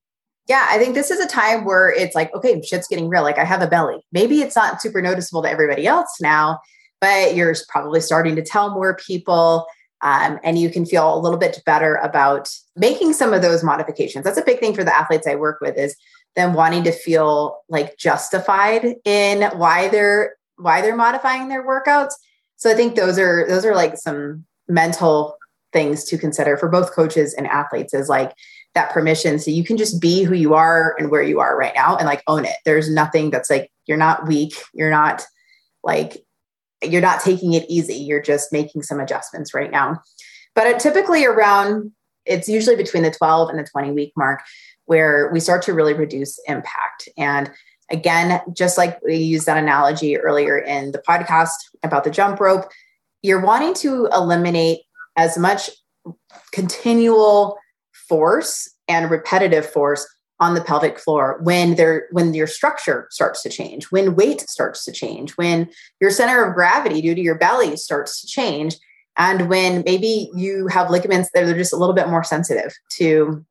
Yeah, 0.48 0.66
I 0.68 0.78
think 0.78 0.96
this 0.96 1.12
is 1.12 1.20
a 1.20 1.28
time 1.28 1.64
where 1.64 1.92
it's 1.92 2.16
like, 2.16 2.34
okay, 2.34 2.60
shit's 2.60 2.88
getting 2.88 3.08
real. 3.08 3.22
Like 3.22 3.38
I 3.38 3.44
have 3.44 3.62
a 3.62 3.68
belly. 3.68 4.04
Maybe 4.10 4.42
it's 4.42 4.56
not 4.56 4.82
super 4.82 5.00
noticeable 5.00 5.42
to 5.44 5.48
everybody 5.48 5.86
else 5.86 6.20
now, 6.20 6.58
but 7.00 7.36
you're 7.36 7.54
probably 7.68 8.00
starting 8.00 8.34
to 8.34 8.42
tell 8.42 8.74
more 8.74 8.96
people 8.96 9.64
um, 10.02 10.40
and 10.42 10.58
you 10.58 10.70
can 10.70 10.84
feel 10.84 11.16
a 11.16 11.20
little 11.20 11.38
bit 11.38 11.62
better 11.64 11.94
about 12.02 12.50
making 12.74 13.12
some 13.12 13.32
of 13.32 13.42
those 13.42 13.62
modifications. 13.62 14.24
That's 14.24 14.38
a 14.38 14.44
big 14.44 14.58
thing 14.58 14.74
for 14.74 14.82
the 14.82 14.94
athletes 14.94 15.28
I 15.28 15.36
work 15.36 15.60
with 15.60 15.78
is 15.78 15.94
them 16.34 16.54
wanting 16.54 16.82
to 16.82 16.90
feel 16.90 17.60
like 17.68 17.96
justified 17.96 18.96
in 19.04 19.42
why 19.56 19.86
they're 19.86 20.34
why 20.56 20.80
they're 20.80 20.96
modifying 20.96 21.48
their 21.48 21.66
workouts. 21.66 22.12
So 22.56 22.70
I 22.70 22.74
think 22.74 22.94
those 22.94 23.18
are 23.18 23.46
those 23.48 23.64
are 23.64 23.74
like 23.74 23.96
some 23.96 24.44
mental 24.68 25.36
things 25.72 26.04
to 26.04 26.18
consider 26.18 26.56
for 26.56 26.68
both 26.68 26.92
coaches 26.92 27.34
and 27.34 27.46
athletes 27.46 27.92
is 27.92 28.08
like 28.08 28.32
that 28.74 28.92
permission 28.92 29.38
so 29.38 29.50
you 29.50 29.64
can 29.64 29.76
just 29.76 30.00
be 30.00 30.22
who 30.22 30.34
you 30.34 30.54
are 30.54 30.96
and 30.98 31.10
where 31.10 31.22
you 31.22 31.40
are 31.40 31.56
right 31.56 31.74
now 31.74 31.96
and 31.96 32.06
like 32.06 32.22
own 32.26 32.44
it. 32.44 32.56
There's 32.64 32.90
nothing 32.90 33.30
that's 33.30 33.50
like 33.50 33.70
you're 33.86 33.98
not 33.98 34.26
weak, 34.26 34.54
you're 34.72 34.90
not 34.90 35.24
like 35.82 36.24
you're 36.82 37.02
not 37.02 37.20
taking 37.20 37.54
it 37.54 37.64
easy. 37.68 37.94
You're 37.94 38.22
just 38.22 38.52
making 38.52 38.82
some 38.82 39.00
adjustments 39.00 39.54
right 39.54 39.70
now. 39.70 40.00
But 40.54 40.78
typically 40.78 41.24
around, 41.24 41.92
it's 42.26 42.48
usually 42.48 42.76
between 42.76 43.02
the 43.02 43.10
12 43.10 43.50
and 43.50 43.58
the 43.58 43.64
20 43.64 43.92
week 43.92 44.12
mark 44.16 44.40
where 44.86 45.30
we 45.32 45.40
start 45.40 45.62
to 45.62 45.72
really 45.72 45.94
reduce 45.94 46.38
impact. 46.46 47.08
And 47.16 47.50
again, 47.90 48.40
just 48.52 48.78
like 48.78 49.00
we 49.02 49.16
used 49.16 49.46
that 49.46 49.58
analogy 49.58 50.16
earlier 50.16 50.58
in 50.58 50.92
the 50.92 50.98
podcast 51.06 51.50
about 51.82 52.04
the 52.04 52.10
jump 52.10 52.40
rope, 52.40 52.70
you're 53.22 53.40
wanting 53.40 53.74
to 53.74 54.08
eliminate 54.12 54.80
as 55.16 55.38
much 55.38 55.70
continual 56.52 57.58
force 58.08 58.70
and 58.88 59.10
repetitive 59.10 59.64
force 59.64 60.06
on 60.40 60.54
the 60.54 60.60
pelvic 60.60 60.98
floor 60.98 61.38
when 61.42 61.76
there 61.76 62.08
when 62.10 62.34
your 62.34 62.46
structure 62.46 63.06
starts 63.10 63.40
to 63.42 63.48
change 63.48 63.84
when 63.92 64.16
weight 64.16 64.40
starts 64.42 64.84
to 64.84 64.92
change 64.92 65.30
when 65.36 65.70
your 66.00 66.10
center 66.10 66.44
of 66.44 66.54
gravity 66.54 67.00
due 67.00 67.14
to 67.14 67.20
your 67.20 67.38
belly 67.38 67.76
starts 67.76 68.20
to 68.20 68.26
change 68.26 68.76
and 69.16 69.48
when 69.48 69.82
maybe 69.86 70.28
you 70.34 70.66
have 70.66 70.90
ligaments 70.90 71.30
that 71.32 71.44
are 71.44 71.54
just 71.54 71.72
a 71.72 71.76
little 71.76 71.94
bit 71.94 72.08
more 72.08 72.24
sensitive 72.24 72.74
to 72.90 73.44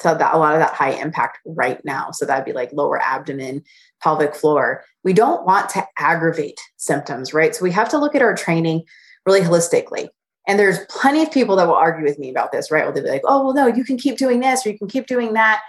to 0.00 0.16
that 0.18 0.34
a 0.34 0.38
lot 0.38 0.54
of 0.54 0.60
that 0.60 0.74
high 0.74 0.90
impact 0.90 1.38
right 1.46 1.84
now 1.84 2.10
so 2.10 2.24
that'd 2.24 2.44
be 2.44 2.52
like 2.52 2.72
lower 2.72 3.00
abdomen 3.00 3.62
pelvic 4.02 4.34
floor 4.34 4.84
we 5.02 5.12
don't 5.12 5.46
want 5.46 5.68
to 5.68 5.86
aggravate 5.98 6.60
symptoms 6.76 7.32
right 7.32 7.54
so 7.54 7.62
we 7.62 7.70
have 7.70 7.88
to 7.88 7.98
look 7.98 8.14
at 8.14 8.22
our 8.22 8.34
training 8.34 8.82
really 9.26 9.40
holistically 9.40 10.08
and 10.46 10.58
there's 10.58 10.80
plenty 10.90 11.22
of 11.22 11.30
people 11.30 11.56
that 11.56 11.66
will 11.66 11.74
argue 11.74 12.04
with 12.04 12.18
me 12.18 12.30
about 12.30 12.52
this 12.52 12.70
right 12.70 12.84
well 12.84 12.92
they'll 12.92 13.04
be 13.04 13.10
like 13.10 13.22
oh 13.24 13.44
well 13.44 13.54
no 13.54 13.66
you 13.66 13.84
can 13.84 13.96
keep 13.96 14.18
doing 14.18 14.40
this 14.40 14.66
or 14.66 14.70
you 14.70 14.78
can 14.78 14.88
keep 14.88 15.06
doing 15.06 15.32
that 15.34 15.60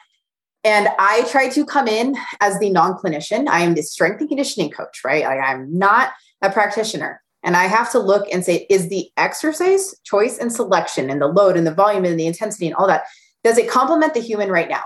and 0.66 0.90
I 0.98 1.24
try 1.30 1.48
to 1.50 1.64
come 1.64 1.88
in 1.88 2.18
as 2.42 2.58
the 2.60 2.72
non 2.72 2.96
clinician. 2.96 3.48
I 3.48 3.60
am 3.60 3.76
the 3.76 3.84
strength 3.84 4.20
and 4.20 4.28
conditioning 4.28 4.72
coach, 4.72 5.02
right? 5.06 5.24
Like 5.24 5.40
I'm 5.40 5.72
not 5.78 6.12
a 6.42 6.50
practitioner. 6.50 7.22
And 7.44 7.56
I 7.56 7.66
have 7.66 7.92
to 7.92 8.00
look 8.00 8.28
and 8.34 8.44
say, 8.44 8.66
is 8.68 8.90
the 8.90 9.08
exercise 9.16 9.94
choice 10.04 10.40
and 10.40 10.52
selection 10.52 11.12
and 11.12 11.22
the 11.22 11.28
load 11.28 11.56
and 11.56 11.68
the 11.68 11.74
volume 11.74 12.04
and 12.04 12.20
the 12.20 12.26
intensity 12.26 12.66
and 12.66 12.74
all 12.76 12.88
that, 12.88 13.04
does 13.46 13.58
it 13.58 13.70
complement 13.70 14.14
the 14.14 14.20
human 14.20 14.50
right 14.50 14.68
now? 14.68 14.84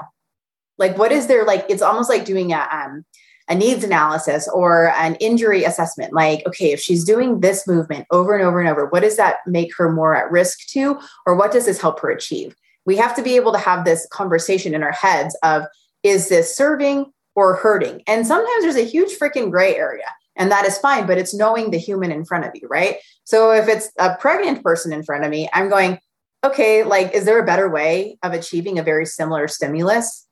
Like, 0.78 1.00
what 1.00 1.12
is 1.12 1.26
there 1.26 1.46
like? 1.46 1.66
It's 1.68 1.82
almost 1.82 2.10
like 2.10 2.24
doing 2.24 2.54
a, 2.54 2.68
um, 2.72 3.04
a 3.50 3.56
needs 3.56 3.84
analysis 3.84 4.48
or 4.48 4.90
an 4.90 5.16
injury 5.16 5.64
assessment. 5.64 6.14
Like, 6.14 6.46
okay, 6.46 6.72
if 6.72 6.80
she's 6.80 7.04
doing 7.04 7.40
this 7.40 7.68
movement 7.68 8.06
over 8.12 8.36
and 8.36 8.46
over 8.46 8.60
and 8.60 8.70
over, 8.70 8.86
what 8.86 9.02
does 9.02 9.18
that 9.18 9.38
make 9.48 9.76
her 9.76 9.92
more 9.92 10.16
at 10.16 10.30
risk 10.30 10.68
to? 10.68 11.00
Or 11.26 11.36
what 11.36 11.52
does 11.52 11.66
this 11.66 11.82
help 11.82 12.00
her 12.02 12.12
achieve? 12.12 12.56
we 12.90 12.98
have 12.98 13.16
to 13.16 13.22
be 13.22 13.36
able 13.36 13.52
to 13.52 13.60
have 13.60 13.86
this 13.86 14.08
conversation 14.12 14.74
in 14.74 14.82
our 14.82 14.92
heads 14.92 15.38
of 15.44 15.64
is 16.02 16.28
this 16.28 16.56
serving 16.56 17.06
or 17.36 17.56
hurting? 17.56 18.02
And 18.08 18.26
sometimes 18.26 18.64
there's 18.64 18.76
a 18.76 18.84
huge 18.84 19.18
freaking 19.20 19.52
gray 19.52 19.76
area. 19.76 20.08
And 20.36 20.52
that 20.52 20.66
is 20.66 20.80
fine, 20.80 21.06
but 21.06 21.20
it's 21.20 21.36
knowing 21.36 21.70
the 21.70 21.78
human 21.78 22.12
in 22.12 22.26
front 22.26 22.46
of 22.46 22.52
you, 22.56 22.68
right? 22.68 22.96
So 23.26 23.52
if 23.52 23.68
it's 23.68 23.92
a 24.00 24.16
pregnant 24.16 24.64
person 24.64 24.92
in 24.92 25.04
front 25.04 25.24
of 25.24 25.30
me, 25.30 25.48
I'm 25.54 25.70
going, 25.70 26.00
okay, 26.44 26.84
like, 26.84 27.14
is 27.14 27.26
there 27.26 27.42
a 27.42 27.46
better 27.46 27.70
way 27.70 28.18
of 28.24 28.34
achieving 28.34 28.80
a 28.80 28.84
very 28.84 29.06
similar 29.06 29.48
stimulus, 29.48 30.26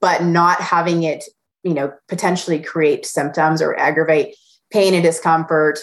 but 0.00 0.22
not 0.22 0.60
having 0.60 1.02
it, 1.02 1.24
you 1.62 1.74
know, 1.74 1.92
potentially 2.08 2.60
create 2.60 3.06
symptoms 3.06 3.62
or 3.62 3.78
aggravate 3.78 4.36
pain 4.70 4.94
and 4.94 5.02
discomfort, 5.02 5.78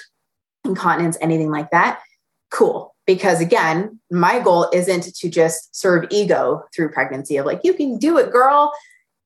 incontinence, 0.64 1.18
anything 1.22 1.50
like 1.50 1.72
that? 1.72 2.00
Cool. 2.52 2.94
Because 3.08 3.42
again 3.42 4.00
my 4.12 4.40
goal 4.40 4.70
isn't 4.74 5.16
to 5.16 5.30
just 5.30 5.76
serve 5.76 6.06
ego 6.12 6.64
through 6.74 6.92
pregnancy 6.92 7.38
of 7.38 7.46
like 7.46 7.62
you 7.64 7.74
can 7.74 7.98
do 7.98 8.18
it 8.18 8.32
girl. 8.32 8.72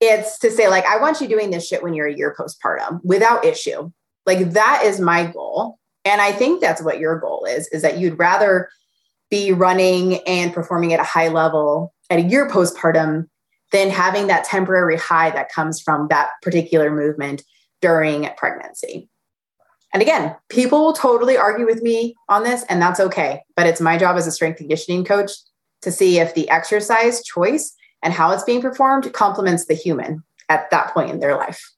It's 0.00 0.38
to 0.40 0.50
say 0.50 0.68
like 0.68 0.84
i 0.86 0.98
want 0.98 1.20
you 1.20 1.28
doing 1.28 1.50
this 1.50 1.66
shit 1.66 1.82
when 1.82 1.92
you're 1.92 2.06
a 2.06 2.16
year 2.16 2.34
postpartum 2.38 3.00
without 3.04 3.44
issue. 3.44 3.90
Like 4.24 4.52
that 4.52 4.82
is 4.84 4.98
my 4.98 5.26
goal. 5.26 5.78
And 6.04 6.20
i 6.20 6.32
think 6.32 6.60
that's 6.60 6.82
what 6.82 6.98
your 6.98 7.18
goal 7.18 7.44
is 7.44 7.68
is 7.68 7.82
that 7.82 7.98
you'd 7.98 8.18
rather 8.18 8.70
be 9.30 9.52
running 9.52 10.18
and 10.26 10.52
performing 10.52 10.92
at 10.92 11.00
a 11.00 11.04
high 11.04 11.28
level 11.28 11.94
at 12.10 12.18
a 12.18 12.22
year 12.22 12.48
postpartum 12.48 13.28
than 13.72 13.90
having 13.90 14.28
that 14.28 14.44
temporary 14.44 14.96
high 14.96 15.30
that 15.30 15.50
comes 15.50 15.80
from 15.80 16.08
that 16.08 16.30
particular 16.42 16.90
movement 16.90 17.42
during 17.80 18.28
pregnancy 18.36 19.08
and 19.96 20.02
again, 20.02 20.36
people 20.50 20.84
will 20.84 20.92
totally 20.92 21.38
argue 21.38 21.64
with 21.64 21.80
me 21.80 22.14
on 22.28 22.44
this, 22.44 22.64
and 22.68 22.82
that's 22.82 23.00
okay. 23.00 23.42
But 23.56 23.66
it's 23.66 23.80
my 23.80 23.96
job 23.96 24.16
as 24.18 24.26
a 24.26 24.30
strength 24.30 24.58
conditioning 24.58 25.06
coach 25.06 25.30
to 25.80 25.90
see 25.90 26.18
if 26.18 26.34
the 26.34 26.50
exercise 26.50 27.22
choice 27.22 27.74
and 28.02 28.12
how 28.12 28.30
it's 28.32 28.44
being 28.44 28.60
performed 28.60 29.10
complements 29.14 29.64
the 29.64 29.74
human 29.74 30.22
at 30.50 30.70
that 30.70 30.92
point 30.92 31.10
in 31.10 31.20
their 31.20 31.34
life. 31.34 31.72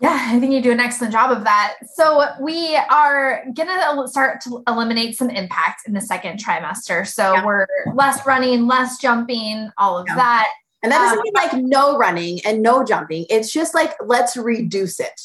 Yeah, 0.00 0.16
I 0.30 0.38
think 0.38 0.52
you 0.52 0.62
do 0.62 0.70
an 0.70 0.78
excellent 0.78 1.12
job 1.12 1.36
of 1.36 1.42
that. 1.44 1.74
So, 1.94 2.24
we 2.40 2.76
are 2.76 3.42
going 3.52 3.68
to 3.68 4.08
start 4.08 4.40
to 4.42 4.62
eliminate 4.68 5.16
some 5.16 5.28
impact 5.28 5.88
in 5.88 5.94
the 5.94 6.00
second 6.00 6.38
trimester. 6.38 7.06
So, 7.06 7.32
yeah. 7.32 7.44
we're 7.44 7.66
less 7.94 8.24
running, 8.24 8.66
less 8.66 8.98
jumping, 8.98 9.70
all 9.76 9.98
of 9.98 10.06
yeah. 10.06 10.14
that. 10.14 10.48
And 10.82 10.92
that 10.92 10.98
doesn't 10.98 11.18
um, 11.18 11.22
mean 11.24 11.32
like 11.34 11.52
no 11.54 11.98
running 11.98 12.40
and 12.44 12.62
no 12.62 12.84
jumping. 12.84 13.26
It's 13.28 13.52
just 13.52 13.74
like 13.74 13.94
let's 14.04 14.36
reduce 14.36 15.00
it. 15.00 15.20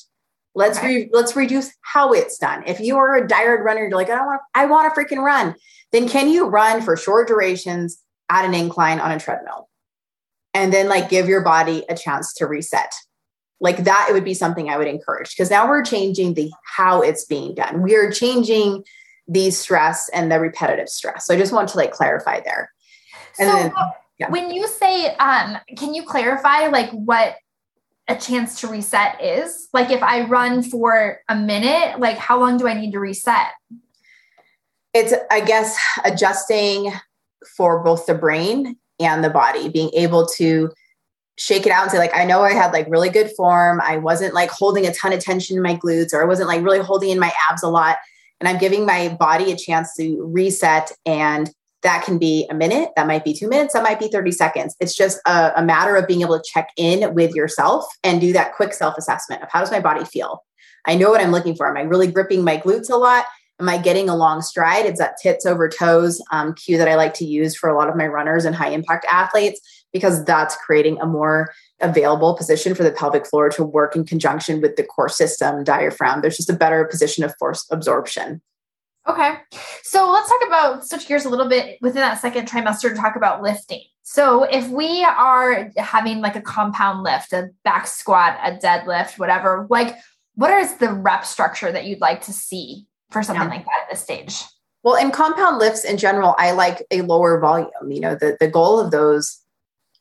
Let's 0.56 0.78
okay. 0.78 0.88
re- 0.88 1.10
let's 1.12 1.36
reduce 1.36 1.72
how 1.82 2.14
it's 2.14 2.38
done. 2.38 2.64
If 2.66 2.80
you 2.80 2.98
are 2.98 3.16
a 3.16 3.28
dired 3.28 3.64
runner, 3.64 3.82
you're 3.82 3.92
like, 3.92 4.10
I 4.10 4.16
don't 4.16 4.26
want, 4.26 4.42
I 4.56 4.66
want 4.66 4.94
to 4.94 5.00
freaking 5.00 5.24
run. 5.24 5.56
Then 5.92 6.10
can 6.10 6.30
you 6.30 6.48
run 6.48 6.82
for 6.82 6.98
short 6.98 7.28
durations 7.28 8.00
at 8.30 8.46
an 8.46 8.54
incline 8.54 9.00
on 9.00 9.12
a 9.12 9.20
treadmill, 9.20 9.70
and 10.54 10.74
then 10.74 10.90
like 10.90 11.10
give 11.10 11.28
your 11.28 11.42
body 11.42 11.84
a 11.88 11.96
chance 11.96 12.34
to 12.36 12.48
reset? 12.48 12.92
Like 13.64 13.86
that, 13.86 14.08
it 14.10 14.14
would 14.14 14.26
be 14.26 14.34
something 14.34 14.70
I 14.70 14.78
would 14.78 14.90
encourage 14.90 15.30
because 15.30 15.50
now 15.50 15.66
we're 15.68 15.84
changing 15.84 16.34
the 16.34 16.52
how 16.66 17.02
it's 17.02 17.24
being 17.24 17.56
done. 17.56 17.82
We 17.82 17.96
are 17.96 18.12
changing 18.12 18.84
the 19.26 19.52
stress 19.52 20.10
and 20.10 20.30
the 20.30 20.38
repetitive 20.38 20.90
stress. 20.90 21.26
So 21.26 21.34
I 21.34 21.38
just 21.38 21.54
want 21.54 21.70
to 21.70 21.78
like 21.78 21.94
clarify 21.94 22.42
there. 22.42 22.70
And 23.40 23.50
so 23.50 23.58
then, 23.58 23.74
yeah. 24.20 24.30
when 24.30 24.52
you 24.52 24.68
say, 24.68 25.16
um, 25.16 25.58
can 25.78 25.94
you 25.94 26.04
clarify 26.04 26.68
like 26.68 26.92
what 26.92 27.38
a 28.10 28.18
chance 28.18 28.60
to 28.60 28.68
reset 28.68 29.24
is? 29.24 29.70
Like 29.72 29.92
if 29.92 30.04
I 30.04 30.26
run 30.26 30.62
for 30.62 31.22
a 31.30 31.36
minute, 31.36 32.02
like 32.02 32.18
how 32.18 32.42
long 32.42 32.58
do 32.58 32.68
I 32.68 32.74
need 32.74 32.92
to 32.92 33.00
reset? 33.00 33.48
It's, 34.94 35.14
I 35.32 35.40
guess, 35.40 35.78
adjusting 36.04 36.92
for 37.56 37.82
both 37.82 38.08
the 38.08 38.14
brain 38.14 38.76
and 39.00 39.24
the 39.24 39.30
body, 39.30 39.70
being 39.70 39.92
able 39.94 40.28
to 40.36 40.70
shake 41.38 41.66
it 41.66 41.72
out 41.72 41.84
and 41.84 41.92
say, 41.92 41.98
like, 41.98 42.16
I 42.16 42.26
know 42.26 42.42
I 42.42 42.54
had 42.54 42.74
like 42.74 42.88
really 42.90 43.10
good 43.10 43.32
form. 43.36 43.82
I 43.84 43.98
wasn't 43.98 44.34
like 44.34 44.52
holding 44.52 44.86
a 44.86 44.94
ton 44.94 45.14
of 45.14 45.20
tension 45.20 45.58
in 45.58 45.64
my 45.64 45.76
glutes, 45.76 46.14
or 46.14 46.22
I 46.22 46.26
wasn't 46.26 46.48
like 46.48 46.64
really 46.64 46.80
holding 46.80 47.10
in 47.10 47.20
my 47.20 47.32
abs 47.50 47.64
a 47.64 47.70
lot. 47.70 47.98
And 48.40 48.48
I'm 48.48 48.58
giving 48.58 48.86
my 48.86 49.10
body 49.20 49.52
a 49.52 49.56
chance 49.56 49.96
to 49.96 50.22
reset 50.22 50.92
and 51.06 51.50
that 51.84 52.04
can 52.04 52.18
be 52.18 52.48
a 52.50 52.54
minute, 52.54 52.90
that 52.96 53.08
might 53.08 53.24
be 53.24 53.34
two 53.34 53.48
minutes, 53.48 53.74
that 53.74 53.84
might 53.84 54.00
be 54.00 54.08
30 54.08 54.32
seconds. 54.32 54.76
It's 54.80 54.96
just 54.96 55.20
a, 55.28 55.52
a 55.58 55.64
matter 55.64 55.96
of 55.96 56.08
being 56.08 56.22
able 56.22 56.40
to 56.40 56.44
check 56.46 56.70
in 56.78 57.14
with 57.14 57.36
yourself 57.36 57.86
and 58.04 58.22
do 58.22 58.34
that 58.34 58.54
quick 58.56 58.74
self 58.74 58.98
assessment 58.98 59.44
of 59.44 59.50
how 59.52 59.60
does 59.60 59.72
my 59.72 59.80
body 59.80 60.06
feel? 60.06 60.44
I 60.86 60.96
know 60.96 61.10
what 61.10 61.22
I'm 61.22 61.32
looking 61.32 61.56
for. 61.56 61.70
Am 61.70 61.78
I 61.78 61.82
really 61.82 62.08
gripping 62.08 62.44
my 62.44 62.58
glutes 62.58 62.90
a 62.90 62.96
lot? 62.96 63.26
Am 63.60 63.70
I 63.70 63.78
getting 63.78 64.10
a 64.10 64.16
long 64.16 64.42
stride? 64.42 64.86
It's 64.86 65.00
that 65.00 65.18
tits 65.22 65.46
over 65.46 65.70
toes 65.70 66.22
um, 66.32 66.54
cue 66.54 66.78
that 66.78 66.88
I 66.88 66.96
like 66.96 67.14
to 67.16 67.26
use 67.26 67.56
for 67.56 67.70
a 67.70 67.78
lot 67.78 67.90
of 67.90 67.96
my 67.96 68.08
runners 68.08 68.46
and 68.46 68.56
high 68.56 68.70
impact 68.70 69.06
athletes 69.10 69.62
because 69.94 70.26
that's 70.26 70.56
creating 70.58 71.00
a 71.00 71.06
more 71.06 71.54
available 71.80 72.36
position 72.36 72.76
for 72.76 72.84
the 72.84 72.92
pelvic 72.92 73.26
floor 73.26 73.50
to 73.50 73.64
work 73.64 73.96
in 73.96 74.04
conjunction 74.06 74.60
with 74.60 74.76
the 74.76 74.84
core 74.84 75.08
system 75.08 75.64
diaphragm. 75.64 76.22
There's 76.22 76.38
just 76.38 76.50
a 76.50 76.54
better 76.54 76.84
position 76.86 77.24
of 77.24 77.34
force 77.38 77.66
absorption. 77.72 78.42
Okay. 79.08 79.36
So 79.84 80.10
let's 80.10 80.30
talk 80.30 80.48
about 80.48 80.86
switch 80.86 81.08
gears 81.08 81.26
a 81.26 81.30
little 81.30 81.48
bit 81.48 81.78
within 81.82 82.02
that 82.02 82.22
second 82.22 82.48
trimester 82.48 82.90
to 82.90 82.96
talk 82.96 83.16
about 83.16 83.42
lifting. 83.42 83.82
So 84.02 84.44
if 84.44 84.68
we 84.70 85.04
are 85.04 85.72
having 85.78 86.22
like 86.22 86.36
a 86.36 86.42
compound 86.42 87.04
lift, 87.04 87.34
a 87.34 87.50
back 87.64 87.88
squat, 87.88 88.38
a 88.44 88.52
deadlift, 88.52 89.20
whatever, 89.20 89.68
like 89.70 89.96
what 90.36 90.52
is 90.52 90.76
the 90.78 90.92
rep 90.92 91.26
structure 91.26 91.72
that 91.72 91.86
you'd 91.86 92.02
like 92.02 92.22
to 92.22 92.34
see 92.34 92.86
for 93.12 93.24
something 93.24 93.44
yeah. 93.44 93.56
like 93.56 93.66
that 93.66 93.84
at 93.84 93.90
this 93.92 94.02
stage? 94.02 94.44
Well, 94.84 94.96
in 94.96 95.12
compound 95.12 95.60
lifts 95.60 95.86
in 95.86 95.98
general, 95.98 96.36
I 96.38 96.52
like 96.52 96.86
a 96.92 97.02
lower 97.02 97.40
volume. 97.40 97.70
You 97.88 98.02
know, 98.02 98.16
the, 98.16 98.36
the 98.40 98.50
goal 98.50 98.80
of 98.80 98.92
those 98.92 99.40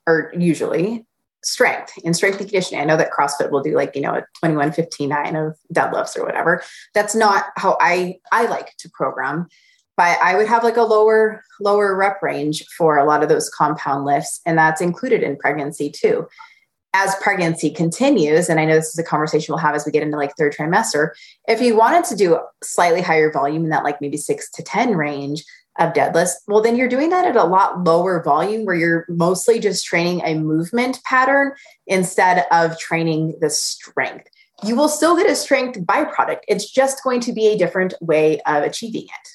are 0.06 0.32
usually 0.36 1.06
strength 1.44 1.92
in 2.04 2.14
strength 2.14 2.40
and 2.40 2.48
conditioning. 2.48 2.80
I 2.80 2.84
know 2.84 2.96
that 2.96 3.10
CrossFit 3.10 3.50
will 3.50 3.62
do 3.62 3.74
like, 3.74 3.94
you 3.94 4.02
know, 4.02 4.14
a 4.14 4.26
21, 4.40 4.72
15, 4.72 5.08
9 5.08 5.36
of 5.36 5.56
deadlifts 5.74 6.16
or 6.16 6.24
whatever. 6.24 6.62
That's 6.94 7.14
not 7.14 7.46
how 7.56 7.76
I, 7.80 8.18
I 8.30 8.46
like 8.46 8.76
to 8.78 8.90
program, 8.90 9.48
but 9.96 10.18
I 10.22 10.36
would 10.36 10.46
have 10.46 10.64
like 10.64 10.76
a 10.76 10.82
lower, 10.82 11.42
lower 11.60 11.96
rep 11.96 12.22
range 12.22 12.64
for 12.76 12.96
a 12.96 13.04
lot 13.04 13.22
of 13.22 13.28
those 13.28 13.50
compound 13.50 14.04
lifts. 14.04 14.40
And 14.46 14.56
that's 14.56 14.80
included 14.80 15.22
in 15.22 15.36
pregnancy 15.36 15.90
too. 15.90 16.28
As 16.94 17.14
pregnancy 17.22 17.70
continues, 17.70 18.50
and 18.50 18.60
I 18.60 18.66
know 18.66 18.74
this 18.74 18.92
is 18.92 18.98
a 18.98 19.04
conversation 19.04 19.52
we'll 19.52 19.60
have 19.60 19.74
as 19.74 19.86
we 19.86 19.92
get 19.92 20.02
into 20.02 20.18
like 20.18 20.36
third 20.36 20.54
trimester, 20.54 21.12
if 21.48 21.60
you 21.62 21.74
wanted 21.74 22.04
to 22.04 22.16
do 22.16 22.38
slightly 22.62 23.00
higher 23.00 23.32
volume 23.32 23.64
in 23.64 23.70
that 23.70 23.82
like 23.82 24.02
maybe 24.02 24.18
six 24.18 24.50
to 24.52 24.62
10 24.62 24.94
range, 24.94 25.42
of 25.78 25.92
deadlifts, 25.92 26.32
well, 26.46 26.60
then 26.60 26.76
you're 26.76 26.88
doing 26.88 27.10
that 27.10 27.26
at 27.26 27.36
a 27.36 27.44
lot 27.44 27.84
lower 27.84 28.22
volume 28.22 28.64
where 28.64 28.74
you're 28.74 29.06
mostly 29.08 29.58
just 29.58 29.84
training 29.86 30.20
a 30.24 30.34
movement 30.34 31.00
pattern 31.04 31.52
instead 31.86 32.46
of 32.50 32.78
training 32.78 33.34
the 33.40 33.50
strength. 33.50 34.28
You 34.64 34.76
will 34.76 34.88
still 34.88 35.16
get 35.16 35.30
a 35.30 35.34
strength 35.34 35.78
byproduct. 35.80 36.40
It's 36.46 36.70
just 36.70 37.02
going 37.02 37.20
to 37.20 37.32
be 37.32 37.48
a 37.48 37.58
different 37.58 37.94
way 38.00 38.40
of 38.42 38.62
achieving 38.62 39.04
it. 39.04 39.28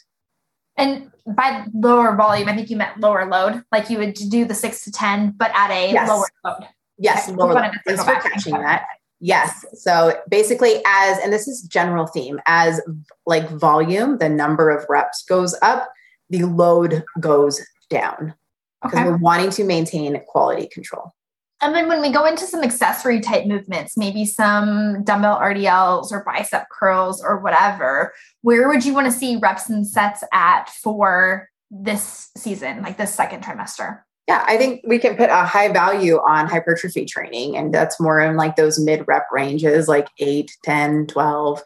And 0.78 1.12
by 1.26 1.66
lower 1.74 2.16
volume, 2.16 2.48
I 2.48 2.56
think 2.56 2.70
you 2.70 2.78
meant 2.78 3.00
lower 3.00 3.26
load, 3.26 3.64
like 3.72 3.90
you 3.90 3.98
would 3.98 4.14
do 4.14 4.46
the 4.46 4.54
six 4.54 4.84
to 4.84 4.92
10, 4.92 5.32
but 5.32 5.52
at 5.56 5.72
a 5.72 5.92
yes. 5.92 6.08
lower 6.08 6.28
load. 6.46 6.68
Yes, 7.00 7.28
okay. 7.28 7.36
lower 7.36 7.54
load. 7.56 7.72
Thanks 7.86 8.04
for 8.04 8.14
catching 8.14 8.54
that. 8.54 8.86
Yes. 9.20 9.66
So 9.74 10.20
basically, 10.30 10.82
as, 10.86 11.18
and 11.18 11.34
this 11.34 11.48
is 11.48 11.64
general 11.64 12.06
theme, 12.06 12.40
as 12.46 12.80
like 13.26 13.50
volume, 13.50 14.20
the 14.20 14.30
number 14.30 14.70
of 14.70 14.86
reps 14.88 15.24
goes 15.24 15.56
up, 15.64 15.90
the 16.30 16.44
load 16.44 17.04
goes 17.20 17.62
down 17.90 18.34
because 18.82 19.00
okay. 19.00 19.10
we're 19.10 19.18
wanting 19.18 19.50
to 19.52 19.64
maintain 19.64 20.20
quality 20.28 20.68
control. 20.68 21.14
And 21.60 21.74
then 21.74 21.88
when 21.88 22.02
we 22.02 22.12
go 22.12 22.26
into 22.26 22.46
some 22.46 22.64
accessory 22.64 23.20
type 23.20 23.48
movements, 23.48 23.98
maybe 23.98 24.26
some 24.26 25.04
dumbbell 25.04 25.40
RDLs 25.40 26.12
or 26.12 26.24
bicep 26.24 26.68
curls 26.70 27.24
or 27.24 27.40
whatever, 27.40 28.14
where 28.42 28.68
would 28.68 28.86
you 28.86 28.94
want 28.94 29.06
to 29.06 29.12
see 29.12 29.38
reps 29.38 29.68
and 29.68 29.88
sets 29.88 30.24
at 30.32 30.70
for 30.70 31.50
this 31.72 32.30
season, 32.38 32.84
like 32.84 32.98
this 32.98 33.14
second 33.14 33.44
trimester? 33.44 34.02
Yeah, 34.28 34.44
I 34.46 34.58
think 34.58 34.82
we 34.86 35.00
can 35.00 35.16
put 35.16 35.30
a 35.30 35.46
high 35.46 35.70
value 35.70 36.18
on 36.18 36.48
hypertrophy 36.48 37.06
training, 37.06 37.56
and 37.56 37.74
that's 37.74 38.00
more 38.00 38.20
in 38.20 38.36
like 38.36 38.56
those 38.56 38.78
mid 38.78 39.08
rep 39.08 39.26
ranges, 39.32 39.88
like 39.88 40.10
8, 40.20 40.52
10, 40.64 41.08
12, 41.08 41.64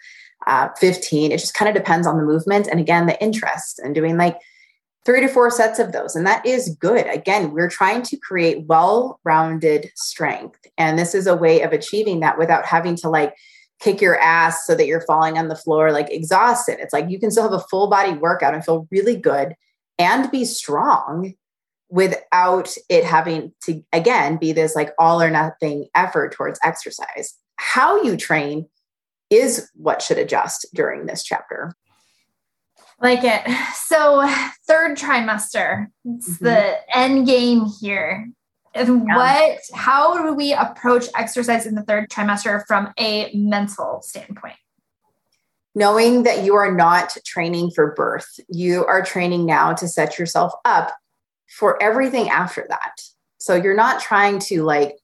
uh, 0.48 0.70
15. 0.78 1.32
It 1.32 1.40
just 1.40 1.56
kind 1.56 1.68
of 1.68 1.76
depends 1.76 2.08
on 2.08 2.18
the 2.18 2.24
movement 2.24 2.68
and 2.68 2.80
again, 2.80 3.08
the 3.08 3.22
interest 3.22 3.80
and 3.80 3.94
doing 3.96 4.16
like 4.16 4.40
three 5.06 5.22
to 5.22 5.28
four 5.28 5.50
sets 5.50 5.80
of 5.80 5.92
those. 5.92 6.16
And 6.16 6.26
that 6.28 6.46
is 6.46 6.76
good. 6.80 7.08
Again, 7.08 7.52
we're 7.52 7.70
trying 7.70 8.04
to 8.04 8.18
create 8.18 8.66
well 8.68 9.20
rounded 9.24 9.92
strength. 9.96 10.60
And 10.78 10.98
this 10.98 11.16
is 11.16 11.28
a 11.28 11.36
way 11.36 11.62
of 11.62 11.74
achieving 11.74 12.20
that 12.20 12.38
without 12.38 12.66
having 12.66 12.96
to 12.98 13.10
like 13.10 13.34
kick 13.80 14.00
your 14.00 14.20
ass 14.20 14.66
so 14.66 14.76
that 14.76 14.86
you're 14.86 15.02
falling 15.02 15.38
on 15.38 15.48
the 15.48 15.56
floor 15.56 15.92
like 15.92 16.12
exhausted. 16.12 16.78
It's 16.80 16.94
like 16.94 17.10
you 17.10 17.20
can 17.20 17.32
still 17.32 17.44
have 17.44 17.54
a 17.54 17.66
full 17.68 17.90
body 17.90 18.14
workout 18.14 18.54
and 18.54 18.64
feel 18.64 18.88
really 18.92 19.16
good 19.16 19.56
and 19.98 20.30
be 20.32 20.46
strong 20.46 21.34
without 21.90 22.74
it 22.90 23.04
having 23.04 23.52
to, 23.64 23.84
again, 23.92 24.38
be 24.38 24.54
this 24.54 24.76
like 24.76 24.94
all 24.98 25.22
or 25.22 25.30
nothing 25.30 25.88
effort 25.96 26.32
towards 26.32 26.60
exercise. 26.64 27.36
How 27.58 28.02
you 28.02 28.16
train 28.16 28.68
is 29.30 29.70
what 29.76 30.02
should 30.02 30.18
adjust 30.18 30.68
during 30.74 31.06
this 31.06 31.24
chapter. 31.24 31.74
Like 33.02 33.24
it. 33.24 33.42
So, 33.92 34.26
third 34.68 34.98
trimester, 34.98 35.88
it's 36.06 36.30
mm-hmm. 36.36 36.46
the 36.46 36.98
end 36.98 37.28
game 37.28 37.66
here. 37.82 38.30
And 38.74 39.06
yeah. 39.06 39.18
what, 39.18 39.60
how 39.74 40.24
do 40.24 40.34
we 40.34 40.54
approach 40.54 41.08
exercise 41.14 41.66
in 41.66 41.76
the 41.76 41.82
third 41.82 42.10
trimester 42.10 42.66
from 42.66 42.94
a 42.98 43.30
mental 43.34 44.02
standpoint? 44.02 44.56
Knowing 45.76 46.24
that 46.24 46.46
you 46.46 46.56
are 46.56 46.74
not 46.74 47.18
training 47.26 47.72
for 47.72 47.94
birth, 47.96 48.40
you 48.48 48.86
are 48.86 49.04
training 49.04 49.46
now 49.46 49.74
to 49.74 49.90
set 49.90 50.18
yourself 50.18 50.54
up 50.64 50.96
for 51.50 51.82
everything 51.84 52.30
after 52.30 52.66
that. 52.70 53.02
So, 53.40 53.56
you're 53.56 53.76
not 53.76 54.02
trying 54.02 54.40
to 54.40 54.64
like, 54.64 54.96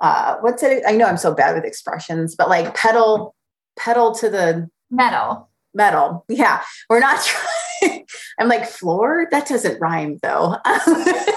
uh, 0.00 0.36
what's 0.40 0.62
it? 0.62 0.84
I 0.86 0.92
know 0.92 1.04
I'm 1.04 1.18
so 1.18 1.34
bad 1.34 1.54
with 1.54 1.66
expressions, 1.66 2.34
but 2.34 2.48
like 2.48 2.74
pedal, 2.74 3.34
pedal 3.76 4.14
to 4.14 4.30
the 4.30 4.70
metal 4.90 5.50
metal. 5.74 6.24
Yeah, 6.28 6.62
we're 6.88 7.00
not 7.00 7.24
trying. 7.80 8.06
I'm 8.38 8.48
like, 8.48 8.66
floor? 8.66 9.26
That 9.30 9.46
doesn't 9.46 9.80
rhyme 9.80 10.18
though. 10.22 10.56
uh, 10.64 11.34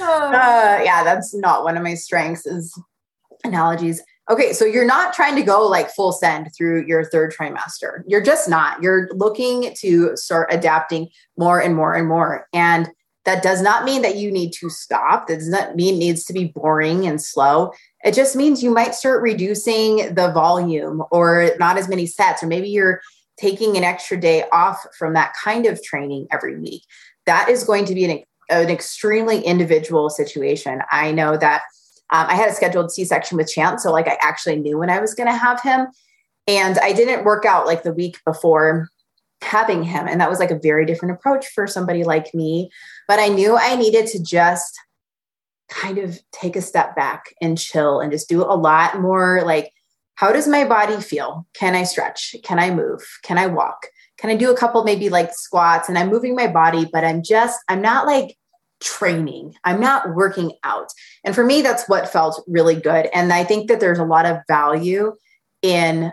yeah, 0.00 1.04
that's 1.04 1.34
not 1.34 1.64
one 1.64 1.76
of 1.76 1.82
my 1.82 1.94
strengths 1.94 2.46
is 2.46 2.78
analogies. 3.44 4.02
Okay, 4.30 4.52
so 4.52 4.66
you're 4.66 4.84
not 4.84 5.14
trying 5.14 5.36
to 5.36 5.42
go 5.42 5.66
like 5.66 5.90
full 5.90 6.12
send 6.12 6.50
through 6.56 6.84
your 6.86 7.04
third 7.04 7.32
trimester. 7.32 8.02
You're 8.06 8.22
just 8.22 8.48
not. 8.48 8.82
You're 8.82 9.08
looking 9.12 9.74
to 9.80 10.16
start 10.16 10.52
adapting 10.52 11.08
more 11.38 11.60
and 11.60 11.74
more 11.74 11.94
and 11.94 12.06
more. 12.06 12.46
And 12.52 12.90
that 13.28 13.42
does 13.42 13.60
not 13.60 13.84
mean 13.84 14.00
that 14.00 14.16
you 14.16 14.32
need 14.32 14.54
to 14.54 14.70
stop. 14.70 15.26
That 15.26 15.40
does 15.40 15.50
not 15.50 15.76
mean 15.76 15.96
it 15.96 15.98
needs 15.98 16.24
to 16.24 16.32
be 16.32 16.46
boring 16.46 17.06
and 17.06 17.20
slow. 17.20 17.74
It 18.02 18.14
just 18.14 18.34
means 18.34 18.62
you 18.62 18.70
might 18.72 18.94
start 18.94 19.20
reducing 19.20 20.14
the 20.14 20.32
volume 20.32 21.02
or 21.10 21.50
not 21.58 21.76
as 21.76 21.90
many 21.90 22.06
sets, 22.06 22.42
or 22.42 22.46
maybe 22.46 22.70
you're 22.70 23.02
taking 23.36 23.76
an 23.76 23.84
extra 23.84 24.18
day 24.18 24.44
off 24.50 24.82
from 24.98 25.12
that 25.12 25.34
kind 25.34 25.66
of 25.66 25.82
training 25.82 26.26
every 26.32 26.58
week. 26.58 26.84
That 27.26 27.50
is 27.50 27.64
going 27.64 27.84
to 27.84 27.94
be 27.94 28.06
an, 28.06 28.22
an 28.48 28.70
extremely 28.70 29.42
individual 29.42 30.08
situation. 30.08 30.80
I 30.90 31.12
know 31.12 31.36
that 31.36 31.60
um, 32.10 32.28
I 32.28 32.34
had 32.34 32.48
a 32.48 32.54
scheduled 32.54 32.90
C 32.90 33.04
section 33.04 33.36
with 33.36 33.52
Chance. 33.52 33.82
So, 33.82 33.92
like, 33.92 34.08
I 34.08 34.16
actually 34.22 34.56
knew 34.56 34.78
when 34.78 34.88
I 34.88 35.00
was 35.00 35.14
going 35.14 35.28
to 35.28 35.36
have 35.36 35.60
him. 35.60 35.88
And 36.46 36.78
I 36.78 36.94
didn't 36.94 37.26
work 37.26 37.44
out 37.44 37.66
like 37.66 37.82
the 37.82 37.92
week 37.92 38.20
before 38.24 38.88
having 39.42 39.82
him. 39.82 40.08
And 40.08 40.20
that 40.20 40.30
was 40.30 40.38
like 40.38 40.50
a 40.50 40.58
very 40.58 40.86
different 40.86 41.14
approach 41.14 41.46
for 41.48 41.66
somebody 41.66 42.04
like 42.04 42.34
me. 42.34 42.70
But 43.08 43.18
I 43.18 43.28
knew 43.28 43.56
I 43.56 43.74
needed 43.74 44.06
to 44.08 44.22
just 44.22 44.78
kind 45.68 45.98
of 45.98 46.20
take 46.32 46.56
a 46.56 46.62
step 46.62 46.94
back 46.94 47.34
and 47.40 47.58
chill 47.58 48.00
and 48.00 48.12
just 48.12 48.28
do 48.28 48.42
a 48.42 48.54
lot 48.54 49.00
more 49.00 49.42
like, 49.44 49.72
how 50.14 50.32
does 50.32 50.48
my 50.48 50.64
body 50.64 51.00
feel? 51.00 51.46
Can 51.54 51.74
I 51.74 51.84
stretch? 51.84 52.34
Can 52.42 52.58
I 52.58 52.70
move? 52.70 53.00
Can 53.22 53.38
I 53.38 53.46
walk? 53.46 53.86
Can 54.18 54.30
I 54.30 54.36
do 54.36 54.50
a 54.50 54.56
couple 54.56 54.82
maybe 54.84 55.08
like 55.08 55.32
squats 55.32 55.88
and 55.88 55.96
I'm 55.96 56.08
moving 56.08 56.34
my 56.34 56.48
body, 56.48 56.88
but 56.92 57.04
I'm 57.04 57.22
just, 57.22 57.58
I'm 57.68 57.80
not 57.80 58.06
like 58.06 58.36
training. 58.80 59.54
I'm 59.64 59.80
not 59.80 60.14
working 60.14 60.52
out. 60.64 60.88
And 61.24 61.34
for 61.34 61.44
me, 61.44 61.62
that's 61.62 61.88
what 61.88 62.08
felt 62.08 62.42
really 62.46 62.74
good. 62.74 63.08
And 63.14 63.32
I 63.32 63.44
think 63.44 63.68
that 63.68 63.80
there's 63.80 63.98
a 63.98 64.04
lot 64.04 64.26
of 64.26 64.38
value 64.48 65.14
in 65.62 66.12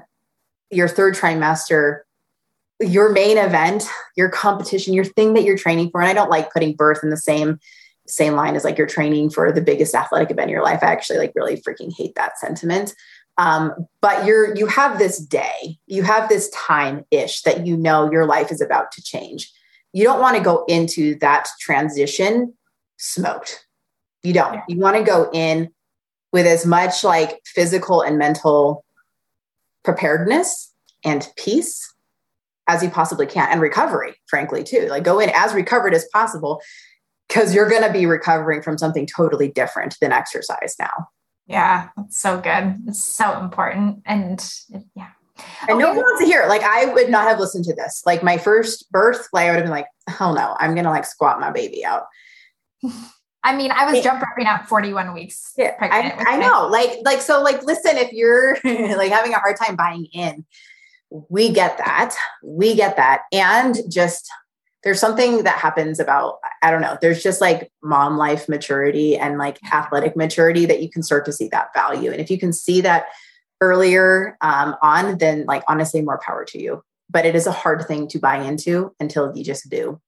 your 0.70 0.88
third 0.88 1.16
trimester 1.16 2.02
your 2.80 3.12
main 3.12 3.38
event, 3.38 3.88
your 4.16 4.30
competition, 4.30 4.94
your 4.94 5.06
thing 5.06 5.34
that 5.34 5.44
you're 5.44 5.58
training 5.58 5.90
for. 5.92 6.02
And 6.02 6.10
I 6.10 6.14
don't 6.14 6.30
like 6.30 6.52
putting 6.52 6.76
birth 6.76 7.04
in 7.04 7.10
the 7.10 7.18
same 7.18 7.60
same 8.08 8.34
line 8.34 8.56
as 8.56 8.64
like 8.64 8.78
you're 8.78 8.86
training 8.86 9.32
for 9.32 9.52
the 9.52 9.62
biggest 9.62 9.96
athletic 9.96 10.30
event 10.30 10.50
in 10.50 10.54
your 10.54 10.64
life. 10.64 10.84
I 10.84 10.92
actually 10.92 11.18
like 11.18 11.34
really 11.34 11.58
freaking 11.62 11.92
hate 11.96 12.14
that 12.16 12.38
sentiment. 12.38 12.94
Um, 13.38 13.88
but 14.00 14.26
you're 14.26 14.56
you 14.56 14.68
have 14.68 15.00
this 15.00 15.18
day, 15.18 15.78
you 15.88 16.04
have 16.04 16.30
this 16.30 16.50
time 16.50 17.06
ish 17.12 17.42
that 17.42 17.66
you 17.66 17.76
know 17.76 18.12
your 18.12 18.26
life 18.26 18.52
is 18.52 18.62
about 18.62 18.92
to 18.94 19.02
change. 19.02 19.52
You 19.92 20.04
don't 20.04 20.20
want 20.20 20.38
to 20.38 20.44
go 20.44 20.66
into 20.68 21.18
that 21.20 21.48
transition 21.60 22.54
smoked. 22.98 23.66
You 24.24 24.34
don't. 24.34 24.62
You 24.68 24.78
want 24.78 24.98
to 24.98 25.04
go 25.04 25.30
in 25.34 25.70
with 26.32 26.46
as 26.46 26.66
much 26.66 27.04
like 27.04 27.42
physical 27.46 28.02
and 28.02 28.18
mental 28.18 28.86
preparedness 29.84 30.72
and 31.04 31.28
peace 31.38 31.95
as 32.68 32.84
you 32.84 32.90
possibly 32.90 33.26
can 33.26 33.50
and 33.52 33.62
recovery, 33.62 34.16
frankly, 34.28 34.64
too. 34.64 34.88
Like 34.88 35.04
go 35.04 35.20
in 35.20 35.30
as 35.34 35.54
recovered 35.54 35.94
as 35.94 36.08
possible 36.12 36.62
because 37.28 37.54
you're 37.54 37.70
going 37.70 37.84
to 37.84 37.92
be 37.92 38.06
recovering 38.06 38.62
from 38.62 38.78
something 38.78 39.08
totally 39.08 39.50
different 39.50 39.98
than 40.02 40.12
exercise 40.12 40.76
now. 40.80 41.08
Yeah, 41.48 41.90
that's 41.96 42.20
so 42.20 42.40
good. 42.40 42.78
It's 42.88 43.04
so 43.04 43.40
important. 43.40 44.02
And 44.06 44.44
yeah, 44.96 45.10
And 45.62 45.72
okay. 45.72 45.80
no 45.80 45.90
one 45.90 45.98
wants 45.98 46.22
to 46.22 46.26
hear 46.26 46.42
it. 46.42 46.50
Like 46.50 46.64
I 46.64 46.86
would 46.86 47.10
not 47.10 47.28
have 47.28 47.40
listened 47.40 47.66
to 47.66 47.76
this. 47.76 48.02
Like 48.06 48.24
my 48.24 48.38
first 48.38 48.92
birth, 48.92 49.28
like 49.32 49.48
I 49.48 49.52
would 49.52 49.58
have 49.58 49.66
been 49.66 49.72
like, 49.72 49.88
hell 50.08 50.34
no, 50.34 50.56
I'm 50.60 50.74
gonna 50.74 50.90
like 50.90 51.06
squat 51.06 51.40
my 51.40 51.52
baby 51.52 51.86
out. 51.86 52.04
I 53.44 53.56
mean, 53.56 53.72
I 53.72 53.92
was 53.92 54.04
jump 54.04 54.24
roping 54.24 54.48
at 54.48 54.68
41 54.68 55.14
weeks. 55.14 55.54
Yeah, 55.56 55.76
I, 55.80 56.16
I 56.18 56.38
know. 56.38 56.68
Like, 56.68 56.98
like, 57.06 57.22
so 57.22 57.44
like, 57.44 57.62
listen, 57.64 57.96
if 57.96 58.12
you're 58.12 58.58
like 58.64 59.12
having 59.12 59.36
a 59.36 59.38
hard 59.38 59.56
time 59.56 59.76
buying 59.76 60.06
in, 60.14 60.46
we 61.10 61.52
get 61.52 61.78
that. 61.78 62.16
We 62.44 62.76
get 62.76 62.98
that. 62.98 63.22
And 63.32 63.78
just 63.90 64.30
there's 64.84 65.00
something 65.00 65.44
that 65.44 65.58
happens 65.58 66.00
about, 66.00 66.38
I 66.62 66.70
don't 66.70 66.82
know, 66.82 66.98
there's 67.02 67.24
just 67.24 67.42
like 67.42 67.72
mom 67.84 68.18
life 68.18 68.48
maturity 68.48 69.18
and 69.18 69.40
like 69.40 69.58
athletic 69.74 70.16
maturity 70.16 70.68
that 70.68 70.82
you 70.82 70.90
can 70.90 71.02
start 71.02 71.26
to 71.26 71.34
see 71.34 71.48
that 71.50 71.74
value. 71.74 72.12
And 72.12 72.22
if 72.22 72.30
you 72.30 72.38
can 72.38 72.54
see 72.54 72.82
that 72.82 73.08
earlier 73.62 74.38
um, 74.42 74.76
on, 74.84 75.18
then 75.18 75.46
like 75.48 75.64
honestly, 75.68 76.02
more 76.02 76.20
power 76.24 76.46
to 76.46 76.62
you. 76.62 76.84
But 77.10 77.26
it 77.26 77.36
is 77.36 77.48
a 77.48 77.52
hard 77.52 77.88
thing 77.88 78.08
to 78.10 78.20
buy 78.20 78.38
into 78.38 78.94
until 79.00 79.36
you 79.36 79.44
just 79.44 79.70
do. 79.70 80.00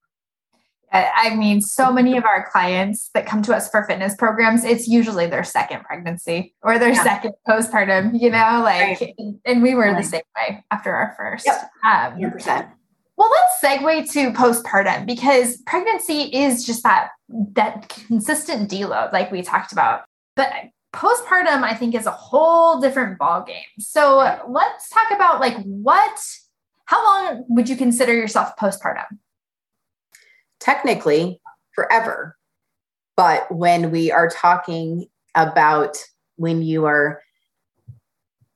I 0.92 1.36
mean, 1.36 1.60
so 1.60 1.92
many 1.92 2.18
of 2.18 2.24
our 2.24 2.50
clients 2.50 3.10
that 3.14 3.26
come 3.26 3.42
to 3.44 3.56
us 3.56 3.70
for 3.70 3.84
fitness 3.84 4.16
programs, 4.16 4.64
it's 4.64 4.88
usually 4.88 5.28
their 5.28 5.44
second 5.44 5.84
pregnancy 5.84 6.54
or 6.62 6.80
their 6.80 6.94
yeah. 6.94 7.04
second 7.04 7.34
postpartum, 7.48 8.20
you 8.20 8.30
know, 8.30 8.62
like, 8.64 9.02
right. 9.02 9.16
and 9.46 9.62
we 9.62 9.76
were 9.76 9.92
right. 9.92 9.98
the 9.98 10.04
same 10.04 10.22
way 10.38 10.64
after 10.72 10.94
our 10.94 11.14
first. 11.18 11.46
Yep. 11.46 11.70
Um, 11.86 12.20
100%. 12.20 12.72
Well, 13.18 13.32
let's 13.32 13.82
segue 13.82 14.12
to 14.14 14.32
postpartum 14.32 15.06
because 15.08 15.58
pregnancy 15.66 16.22
is 16.34 16.64
just 16.64 16.84
that 16.84 17.10
that 17.30 17.90
consistent 17.90 18.70
deload, 18.70 19.12
like 19.12 19.32
we 19.32 19.42
talked 19.42 19.72
about. 19.72 20.04
But 20.36 20.52
postpartum, 20.94 21.64
I 21.64 21.74
think, 21.74 21.96
is 21.96 22.06
a 22.06 22.12
whole 22.12 22.80
different 22.80 23.20
ballgame. 23.20 23.64
So 23.80 24.40
let's 24.48 24.90
talk 24.90 25.12
about 25.12 25.42
like 25.42 25.58
what, 25.64 26.24
how 26.86 27.04
long 27.04 27.46
would 27.50 27.68
you 27.68 27.76
consider 27.76 28.14
yourself 28.14 28.56
postpartum? 28.56 29.06
Technically, 30.60 31.40
forever. 31.74 32.38
But 33.16 33.52
when 33.54 33.92
we 33.92 34.12
are 34.12 34.30
talking 34.30 35.08
about 35.36 35.98
when 36.36 36.62
you 36.62 36.86
are 36.86 37.22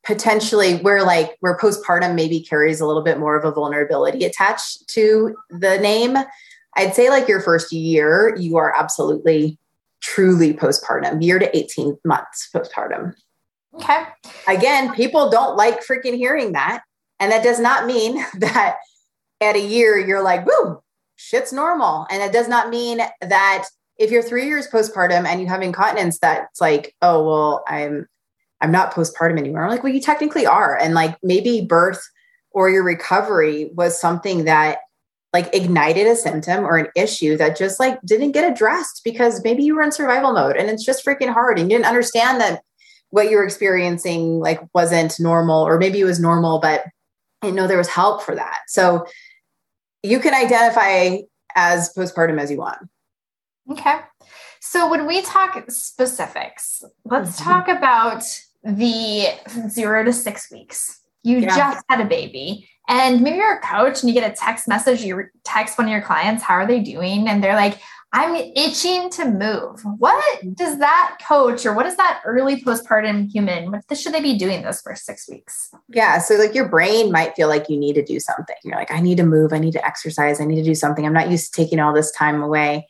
potentially 0.04 0.78
where 0.78 1.04
like 1.04 1.38
where 1.42 1.58
postpartum 1.58 2.16
maybe 2.16 2.42
carries 2.42 2.82
a 2.82 2.88
little 2.88 3.04
bit 3.04 3.20
more 3.20 3.36
of 3.36 3.46
a 3.46 3.52
vulnerability 3.52 4.26
attached 4.26 4.88
to 4.88 5.36
the 5.52 5.78
name 5.78 6.18
i'd 6.76 6.96
say 6.96 7.12
like 7.12 7.28
your 7.28 7.40
first 7.40 7.72
year 7.72 8.36
you 8.40 8.58
are 8.58 8.76
absolutely 8.76 9.60
truly 10.02 10.54
postpartum, 10.54 11.24
year 11.24 11.40
to 11.40 11.56
18 11.56 11.98
months 12.04 12.50
postpartum. 12.54 13.14
Okay. 13.76 14.04
Again, 14.48 14.94
people 14.94 15.30
don't 15.30 15.56
like 15.56 15.86
freaking 15.86 16.16
hearing 16.18 16.52
that. 16.54 16.82
And 17.20 17.32
that 17.32 17.44
does 17.44 17.60
not 17.60 17.86
mean 17.86 18.24
that 18.40 18.78
at 19.40 19.56
a 19.56 19.62
year 19.62 19.98
you're 19.98 20.24
like, 20.24 20.46
woo, 20.46 20.82
shit's 21.22 21.54
normal. 21.54 22.08
And 22.10 22.24
it 22.24 22.34
does 22.34 22.48
not 22.48 22.70
mean 22.70 23.00
that 23.22 23.66
if 23.98 24.10
you're 24.10 24.24
three 24.24 24.48
years 24.48 24.68
postpartum 24.68 25.26
and 25.26 25.40
you 25.40 25.48
have 25.48 25.62
incontinence, 25.62 26.18
that's 26.20 26.60
like, 26.60 26.96
oh, 27.02 27.24
well, 27.24 27.64
I'm 27.68 28.08
I'm 28.60 28.72
not 28.72 28.94
postpartum 28.94 29.40
anymore. 29.40 29.64
I'm 29.64 29.70
like, 29.70 29.84
well, 29.84 29.94
you 29.94 30.02
technically 30.02 30.46
are. 30.46 30.78
And 30.78 30.94
like 30.94 31.18
maybe 31.24 31.62
birth 31.62 32.02
or 32.52 32.70
your 32.70 32.84
recovery 32.84 33.72
was 33.74 34.00
something 34.00 34.46
that 34.46 34.80
like 35.34 35.54
ignited 35.56 36.08
a 36.08 36.16
symptom 36.16 36.66
or 36.66 36.78
an 36.78 36.88
issue 36.96 37.38
that 37.38 37.58
just 37.58 37.80
like 37.80 38.00
didn't 38.02 38.34
get 38.34 38.50
addressed 38.50 39.02
because 39.04 39.44
maybe 39.44 39.64
you 39.64 39.76
were 39.76 39.82
in 39.82 39.92
survival 39.92 40.34
mode 40.34 40.58
and 40.58 40.70
it's 40.70 40.86
just 40.86 41.06
freaking 41.06 41.32
hard 41.32 41.58
and 41.58 41.72
you 41.72 41.78
didn't 41.78 41.90
understand 41.90 42.42
that 42.42 42.62
what 43.12 43.30
you 43.30 43.38
were 43.38 43.44
experiencing 43.44 44.40
like 44.40 44.62
wasn't 44.74 45.20
normal 45.20 45.66
or 45.66 45.78
maybe 45.78 46.00
it 46.00 46.06
was 46.06 46.20
normal 46.20 46.60
but 46.60 46.84
didn't 47.42 47.56
know 47.56 47.68
there 47.68 47.78
was 47.78 47.88
help 47.88 48.22
for 48.22 48.36
that. 48.36 48.60
So 48.68 49.06
you 50.04 50.20
can 50.20 50.34
identify 50.34 51.18
as 51.56 51.94
postpartum 51.94 52.40
as 52.40 52.52
you 52.52 52.58
want. 52.58 52.78
Okay. 53.70 54.00
So 54.60 54.90
when 54.90 55.08
we 55.08 55.22
talk 55.22 55.70
specifics, 55.70 56.84
let's 57.06 57.40
mm-hmm. 57.40 57.50
talk 57.50 57.68
about 57.68 58.24
the 58.64 59.28
0 59.70 60.06
to 60.06 60.14
6 60.14 60.52
weeks. 60.52 61.02
You 61.24 61.40
yeah. 61.40 61.56
just 61.56 61.86
had 61.90 62.02
a 62.02 62.06
baby 62.06 62.68
and 62.88 63.22
maybe 63.22 63.38
you're 63.38 63.58
a 63.58 63.62
coach 63.62 64.02
and 64.02 64.10
you 64.10 64.20
get 64.20 64.30
a 64.30 64.36
text 64.36 64.68
message, 64.68 65.04
you 65.04 65.24
text 65.44 65.78
one 65.78 65.88
of 65.88 65.92
your 65.92 66.02
clients, 66.02 66.44
how 66.44 66.56
are 66.56 66.68
they 66.68 66.80
doing? 66.80 67.28
And 67.28 67.44
they're 67.44 67.56
like, 67.56 67.80
I'm 68.14 68.36
itching 68.36 69.10
to 69.12 69.26
move. 69.26 69.82
What 69.98 70.24
does 70.56 70.80
that 70.80 71.18
coach 71.26 71.66
or 71.66 71.74
what 71.74 71.86
is 71.86 71.96
that 71.96 72.22
early 72.26 72.62
postpartum 72.62 73.32
human? 73.32 73.72
What 73.72 73.98
should 73.98 74.14
they 74.14 74.22
be 74.22 74.38
doing 74.38 74.64
those 74.64 74.82
first 74.82 75.06
six 75.06 75.30
weeks? 75.30 75.74
Yeah. 75.88 76.20
So, 76.20 76.36
like, 76.36 76.54
your 76.54 76.68
brain 76.68 77.12
might 77.12 77.36
feel 77.36 77.48
like 77.48 77.70
you 77.70 77.78
need 77.78 77.94
to 77.94 78.04
do 78.04 78.20
something. 78.20 78.56
You're 78.66 78.76
like, 78.76 78.92
I 78.92 79.00
need 79.00 79.18
to 79.18 79.24
move. 79.24 79.54
I 79.54 79.60
need 79.60 79.74
to 79.74 79.86
exercise. 79.86 80.42
I 80.42 80.46
need 80.46 80.58
to 80.58 80.64
do 80.64 80.76
something. 80.76 81.06
I'm 81.06 81.14
not 81.14 81.32
used 81.32 81.54
to 81.54 81.62
taking 81.64 81.80
all 81.80 81.94
this 81.94 82.12
time 82.12 82.42
away. 82.42 82.88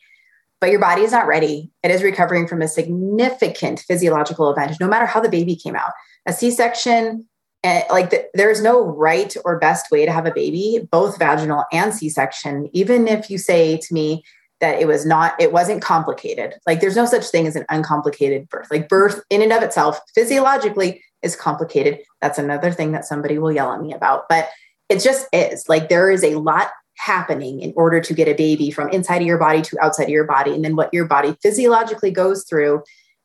But 0.60 0.70
your 0.70 0.80
body 0.80 1.02
is 1.02 1.12
not 1.12 1.28
ready. 1.28 1.70
It 1.84 1.92
is 1.92 2.02
recovering 2.02 2.48
from 2.48 2.60
a 2.60 2.68
significant 2.68 3.80
physiological 3.80 4.50
event, 4.50 4.76
no 4.80 4.88
matter 4.88 5.06
how 5.06 5.20
the 5.20 5.28
baby 5.28 5.54
came 5.54 5.76
out. 5.76 5.92
A 6.26 6.32
C 6.32 6.50
section, 6.50 7.28
and 7.64 7.84
eh, 7.84 7.92
like 7.92 8.10
the, 8.10 8.28
there's 8.34 8.62
no 8.62 8.80
right 8.84 9.36
or 9.44 9.58
best 9.58 9.90
way 9.90 10.04
to 10.04 10.12
have 10.12 10.26
a 10.26 10.32
baby 10.32 10.86
both 10.90 11.18
vaginal 11.18 11.64
and 11.72 11.94
c-section 11.94 12.68
even 12.72 13.06
if 13.06 13.30
you 13.30 13.38
say 13.38 13.76
to 13.76 13.94
me 13.94 14.24
that 14.62 14.80
it 14.80 14.86
was 14.86 15.04
not 15.04 15.34
it 15.38 15.52
wasn't 15.52 15.82
complicated 15.82 16.54
like 16.66 16.80
there's 16.80 16.96
no 16.96 17.04
such 17.04 17.26
thing 17.26 17.46
as 17.46 17.56
an 17.56 17.66
uncomplicated 17.68 18.48
birth 18.48 18.68
like 18.70 18.88
birth 18.88 19.22
in 19.28 19.42
and 19.42 19.52
of 19.52 19.62
itself 19.62 20.00
physiologically 20.14 21.04
is 21.20 21.36
complicated 21.36 21.98
that's 22.22 22.38
another 22.38 22.70
thing 22.70 22.92
that 22.92 23.04
somebody 23.04 23.38
will 23.38 23.52
yell 23.52 23.72
at 23.72 23.82
me 23.82 23.92
about 23.92 24.24
but 24.30 24.48
it 24.88 25.00
just 25.00 25.26
is 25.32 25.68
like 25.68 25.90
there 25.90 26.10
is 26.10 26.24
a 26.24 26.36
lot 26.36 26.70
happening 26.96 27.60
in 27.60 27.74
order 27.76 28.00
to 28.00 28.14
get 28.14 28.28
a 28.28 28.34
baby 28.34 28.70
from 28.70 28.88
inside 28.88 29.20
of 29.20 29.26
your 29.26 29.38
body 29.38 29.60
to 29.60 29.78
outside 29.82 30.04
of 30.04 30.10
your 30.10 30.24
body 30.24 30.54
and 30.54 30.64
then 30.64 30.76
what 30.76 30.92
your 30.94 31.04
body 31.04 31.36
physiologically 31.42 32.10
goes 32.10 32.44
through 32.44 32.82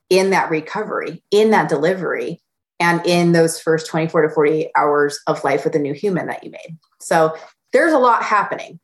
in 0.09 0.31
that 0.31 0.49
recovery 0.49 1.23
in 1.31 1.51
that 1.51 1.69
delivery 1.69 2.41
and 2.79 3.05
in 3.05 3.31
those 3.31 3.59
first 3.59 3.87
24 3.87 4.23
to 4.23 4.29
48 4.29 4.69
hours 4.75 5.19
of 5.27 5.43
life 5.43 5.63
with 5.63 5.75
a 5.75 5.79
new 5.79 5.93
human 5.93 6.27
that 6.27 6.43
you 6.43 6.51
made. 6.51 6.77
So 6.99 7.35
there's 7.73 7.93
a 7.93 7.97
lot 7.97 8.23
happening. 8.23 8.79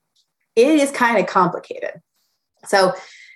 It 0.55 0.67
is 0.67 0.91
kind 0.91 1.19
of 1.19 1.27
complicated. 1.27 2.01
So 2.65 2.93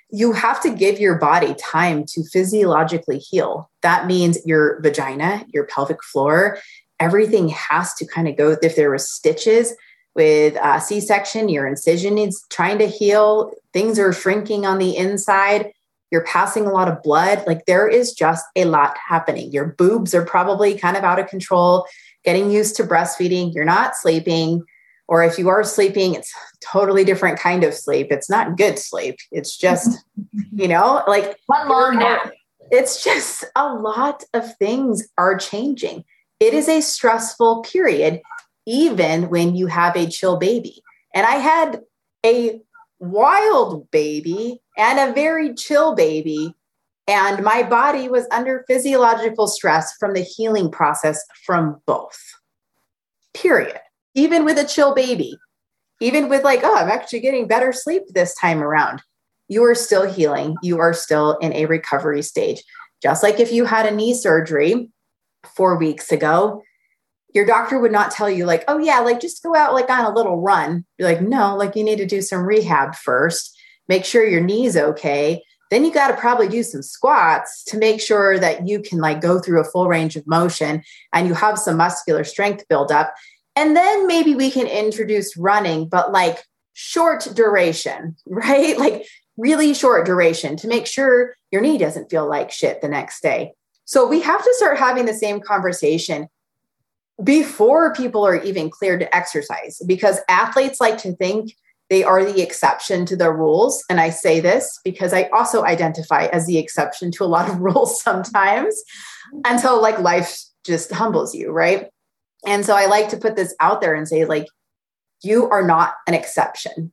you 0.10 0.32
have 0.34 0.62
to 0.62 0.70
give 0.70 1.00
your 1.00 1.16
body 1.16 1.54
time 1.56 2.06
to 2.08 2.24
physiologically 2.24 3.20
heal. 3.20 3.70
That 3.82 4.08
means 4.08 4.38
your 4.46 4.82
vagina, 4.82 5.46
your 5.54 5.66
pelvic 5.66 6.04
floor, 6.04 6.60
everything 7.00 7.50
has 7.50 7.94
to 7.96 8.06
kind 8.06 8.28
of 8.28 8.38
go. 8.38 8.58
If 8.62 8.76
there 8.76 8.90
were 8.90 8.98
stitches 8.98 9.74
with 10.16 10.56
a 10.62 10.80
C-section, 10.80 11.50
your 11.50 11.68
incision 11.68 12.16
needs 12.16 12.44
trying 12.50 12.80
to 12.80 12.88
heal. 12.88 13.52
Things 13.74 14.00
are 14.00 14.14
shrinking 14.14 14.66
on 14.66 14.80
the 14.80 14.96
inside 14.96 15.72
you're 16.12 16.24
passing 16.24 16.66
a 16.66 16.72
lot 16.72 16.88
of 16.88 17.04
blood. 17.04 17.44
Like 17.46 17.66
there 17.66 17.88
is 17.88 18.14
just 18.14 18.46
a 18.56 18.66
lot 18.66 18.98
happening. 18.98 19.52
Your 19.52 19.66
boobs 19.66 20.14
are 20.14 20.26
probably 20.26 20.78
kind 20.78 20.96
of 20.96 21.04
out 21.04 21.20
of 21.20 21.28
control, 21.28 21.86
getting 22.24 22.52
used 22.52 22.76
to 22.78 22.84
breastfeeding. 22.84 23.54
You're 23.54 23.66
not 23.66 23.96
sleeping. 23.96 24.64
Or 25.08 25.24
if 25.24 25.40
you 25.40 25.48
are 25.50 25.64
sleeping, 25.64 26.16
it's 26.16 26.34
totally 26.62 27.04
different 27.04 27.40
kind 27.40 27.64
of 27.64 27.74
sleep. 27.74 28.08
It's 28.12 28.30
not 28.30 28.58
good 28.58 28.78
sleep. 28.78 29.18
It's 29.32 29.58
just, 29.58 30.04
you 30.54 30.68
know, 30.68 31.04
like 31.08 31.38
one 31.46 31.70
long 31.70 32.00
nap. 32.00 32.32
It's 32.72 33.04
just 33.04 33.46
a 33.56 33.74
lot 33.74 34.24
of 34.34 34.58
things 34.58 35.08
are 35.18 35.38
changing. 35.38 36.04
It 36.40 36.54
is 36.54 36.68
a 36.68 36.82
stressful 36.82 37.64
period, 37.64 38.22
even 38.66 39.30
when 39.30 39.56
you 39.56 39.68
have 39.68 39.96
a 39.96 40.08
chill 40.08 40.38
baby. 40.38 40.84
And 41.14 41.26
I 41.26 41.36
had 41.36 41.82
a 42.26 42.60
wild 43.00 43.90
baby 43.92 44.62
and 44.78 45.00
a 45.00 45.14
very 45.14 45.54
chill 45.54 45.96
baby. 45.96 46.54
And 47.08 47.44
my 47.44 47.64
body 47.64 48.10
was 48.10 48.28
under 48.32 48.66
physiological 48.68 49.48
stress 49.48 49.96
from 49.98 50.14
the 50.14 50.22
healing 50.22 50.70
process 50.70 51.24
from 51.46 51.82
both. 51.86 52.20
Period. 53.34 53.80
Even 54.18 54.44
with 54.44 54.58
a 54.58 54.66
chill 54.66 54.94
baby, 54.94 55.38
even 56.02 56.28
with 56.28 56.44
like, 56.44 56.60
oh, 56.64 56.76
I'm 56.76 56.90
actually 56.90 57.22
getting 57.22 57.48
better 57.48 57.72
sleep 57.72 58.04
this 58.10 58.36
time 58.36 58.62
around, 58.62 59.02
you 59.48 59.64
are 59.64 59.76
still 59.76 60.12
healing. 60.12 60.58
You 60.62 60.80
are 60.80 60.94
still 60.94 61.38
in 61.38 61.54
a 61.54 61.68
recovery 61.68 62.22
stage. 62.22 62.62
Just 63.02 63.24
like 63.24 63.40
if 63.40 63.52
you 63.52 63.64
had 63.64 63.86
a 63.86 63.96
knee 63.96 64.14
surgery 64.14 64.90
four 65.56 65.78
weeks 65.78 66.12
ago, 66.12 66.64
your 67.34 67.46
doctor 67.46 67.80
would 67.80 67.92
not 67.92 68.10
tell 68.10 68.30
you 68.30 68.46
like 68.46 68.64
oh 68.68 68.80
yeah 68.80 69.00
like 69.00 69.20
just 69.20 69.44
go 69.44 69.56
out 69.56 69.74
like 69.74 69.90
on 69.90 70.06
a 70.06 70.16
little 70.16 70.42
run 70.42 70.84
you're 70.98 71.08
like 71.08 71.22
no 71.22 71.56
like 71.56 71.76
you 71.76 71.84
need 71.84 71.98
to 71.98 72.06
do 72.06 72.22
some 72.22 72.42
rehab 72.42 72.96
first 72.96 73.56
make 73.88 74.06
sure 74.06 74.26
your 74.26 74.42
knee's 74.42 74.76
okay 74.76 75.44
then 75.70 75.84
you 75.84 75.94
got 75.94 76.08
to 76.08 76.16
probably 76.16 76.48
do 76.48 76.64
some 76.64 76.82
squats 76.82 77.64
to 77.66 77.78
make 77.78 78.00
sure 78.00 78.40
that 78.40 78.68
you 78.68 78.82
can 78.82 79.00
like 79.00 79.22
go 79.22 79.40
through 79.40 79.60
a 79.60 79.66
full 79.66 79.88
range 79.88 80.16
of 80.16 80.26
motion 80.26 80.82
and 81.14 81.28
you 81.28 81.34
have 81.34 81.60
some 81.60 81.78
muscular 81.78 82.24
strength 82.24 82.64
build 82.70 82.92
up 82.92 83.14
and 83.58 83.76
then 83.76 84.06
maybe 84.06 84.36
we 84.36 84.52
can 84.52 84.68
introduce 84.68 85.36
running 85.36 85.90
but 85.90 86.12
like 86.12 86.44
short 86.74 87.28
duration 87.34 88.16
right 88.28 88.78
like 88.78 89.06
really 89.38 89.74
short 89.74 90.06
duration 90.06 90.56
to 90.56 90.68
make 90.68 90.88
sure 90.88 91.36
your 91.52 91.62
knee 91.62 91.78
doesn't 91.78 92.10
feel 92.10 92.28
like 92.28 92.52
shit 92.52 92.82
the 92.82 92.88
next 92.88 93.22
day 93.22 93.52
so 93.86 94.08
we 94.08 94.22
have 94.22 94.44
to 94.44 94.54
start 94.58 94.78
having 94.78 95.06
the 95.06 95.14
same 95.14 95.40
conversation 95.40 96.28
before 97.24 97.94
people 97.94 98.26
are 98.26 98.36
even 98.44 98.70
cleared 98.70 99.00
to 99.00 99.16
exercise 99.16 99.82
because 99.88 100.20
athletes 100.30 100.80
like 100.80 100.98
to 101.00 101.16
think 101.16 101.56
they 101.90 102.04
are 102.04 102.24
the 102.24 102.42
exception 102.42 103.06
to 103.06 103.16
the 103.16 103.32
rules. 103.32 103.84
And 103.90 104.00
I 104.00 104.10
say 104.10 104.40
this 104.40 104.80
because 104.84 105.14
I 105.14 105.24
also 105.34 105.64
identify 105.64 106.26
as 106.26 106.46
the 106.46 106.58
exception 106.58 107.12
to 107.12 107.24
a 107.24 107.26
lot 107.26 107.50
of 107.50 107.60
rules 107.62 108.02
sometimes 108.02 108.76
until 109.46 109.82
like 109.82 110.00
life 110.00 110.38
just 110.64 110.92
humbles 110.92 111.34
you, 111.34 111.52
right? 111.52 111.88
And 112.46 112.66
so 112.66 112.76
I 112.76 112.86
like 112.86 113.10
to 113.10 113.18
put 113.18 113.36
this 113.36 113.56
out 113.60 113.82
there 113.82 113.96
and 113.96 114.08
say, 114.08 114.26
like, 114.26 114.46
you 115.24 115.50
are 115.50 115.66
not 115.66 115.96
an 116.06 116.14
exception. 116.14 116.92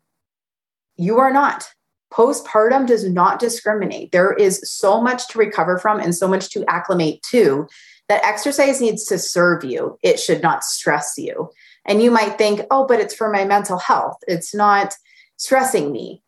You 0.96 1.18
are 1.18 1.32
not. 1.32 1.70
Postpartum 2.12 2.86
does 2.86 3.08
not 3.08 3.40
discriminate. 3.40 4.12
There 4.12 4.32
is 4.32 4.60
so 4.64 5.00
much 5.00 5.28
to 5.28 5.38
recover 5.38 5.78
from 5.78 6.00
and 6.00 6.14
so 6.14 6.28
much 6.28 6.50
to 6.50 6.64
acclimate 6.68 7.22
to 7.30 7.66
that 8.08 8.24
exercise 8.24 8.80
needs 8.80 9.04
to 9.06 9.18
serve 9.18 9.64
you. 9.64 9.98
It 10.02 10.20
should 10.20 10.42
not 10.42 10.64
stress 10.64 11.14
you. 11.18 11.50
And 11.84 12.02
you 12.02 12.10
might 12.10 12.38
think, 12.38 12.62
oh, 12.70 12.86
but 12.86 13.00
it's 13.00 13.14
for 13.14 13.30
my 13.30 13.44
mental 13.44 13.78
health. 13.78 14.18
It's 14.28 14.54
not 14.54 14.94
stressing 15.36 15.92
me. 15.92 16.22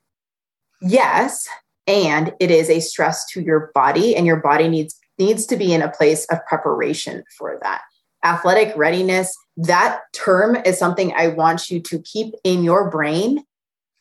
Yes, 0.82 1.48
and 1.86 2.34
it 2.40 2.50
is 2.50 2.68
a 2.68 2.80
stress 2.80 3.24
to 3.32 3.40
your 3.40 3.70
body, 3.74 4.14
and 4.14 4.26
your 4.26 4.36
body 4.36 4.68
needs 4.68 4.98
needs 5.18 5.46
to 5.46 5.56
be 5.56 5.72
in 5.72 5.80
a 5.80 5.90
place 5.90 6.26
of 6.26 6.44
preparation 6.46 7.24
for 7.38 7.58
that. 7.62 7.80
Athletic 8.26 8.76
readiness, 8.76 9.32
that 9.56 10.00
term 10.12 10.56
is 10.66 10.78
something 10.78 11.12
I 11.14 11.28
want 11.28 11.70
you 11.70 11.78
to 11.80 12.00
keep 12.00 12.34
in 12.42 12.64
your 12.64 12.90
brain 12.90 13.44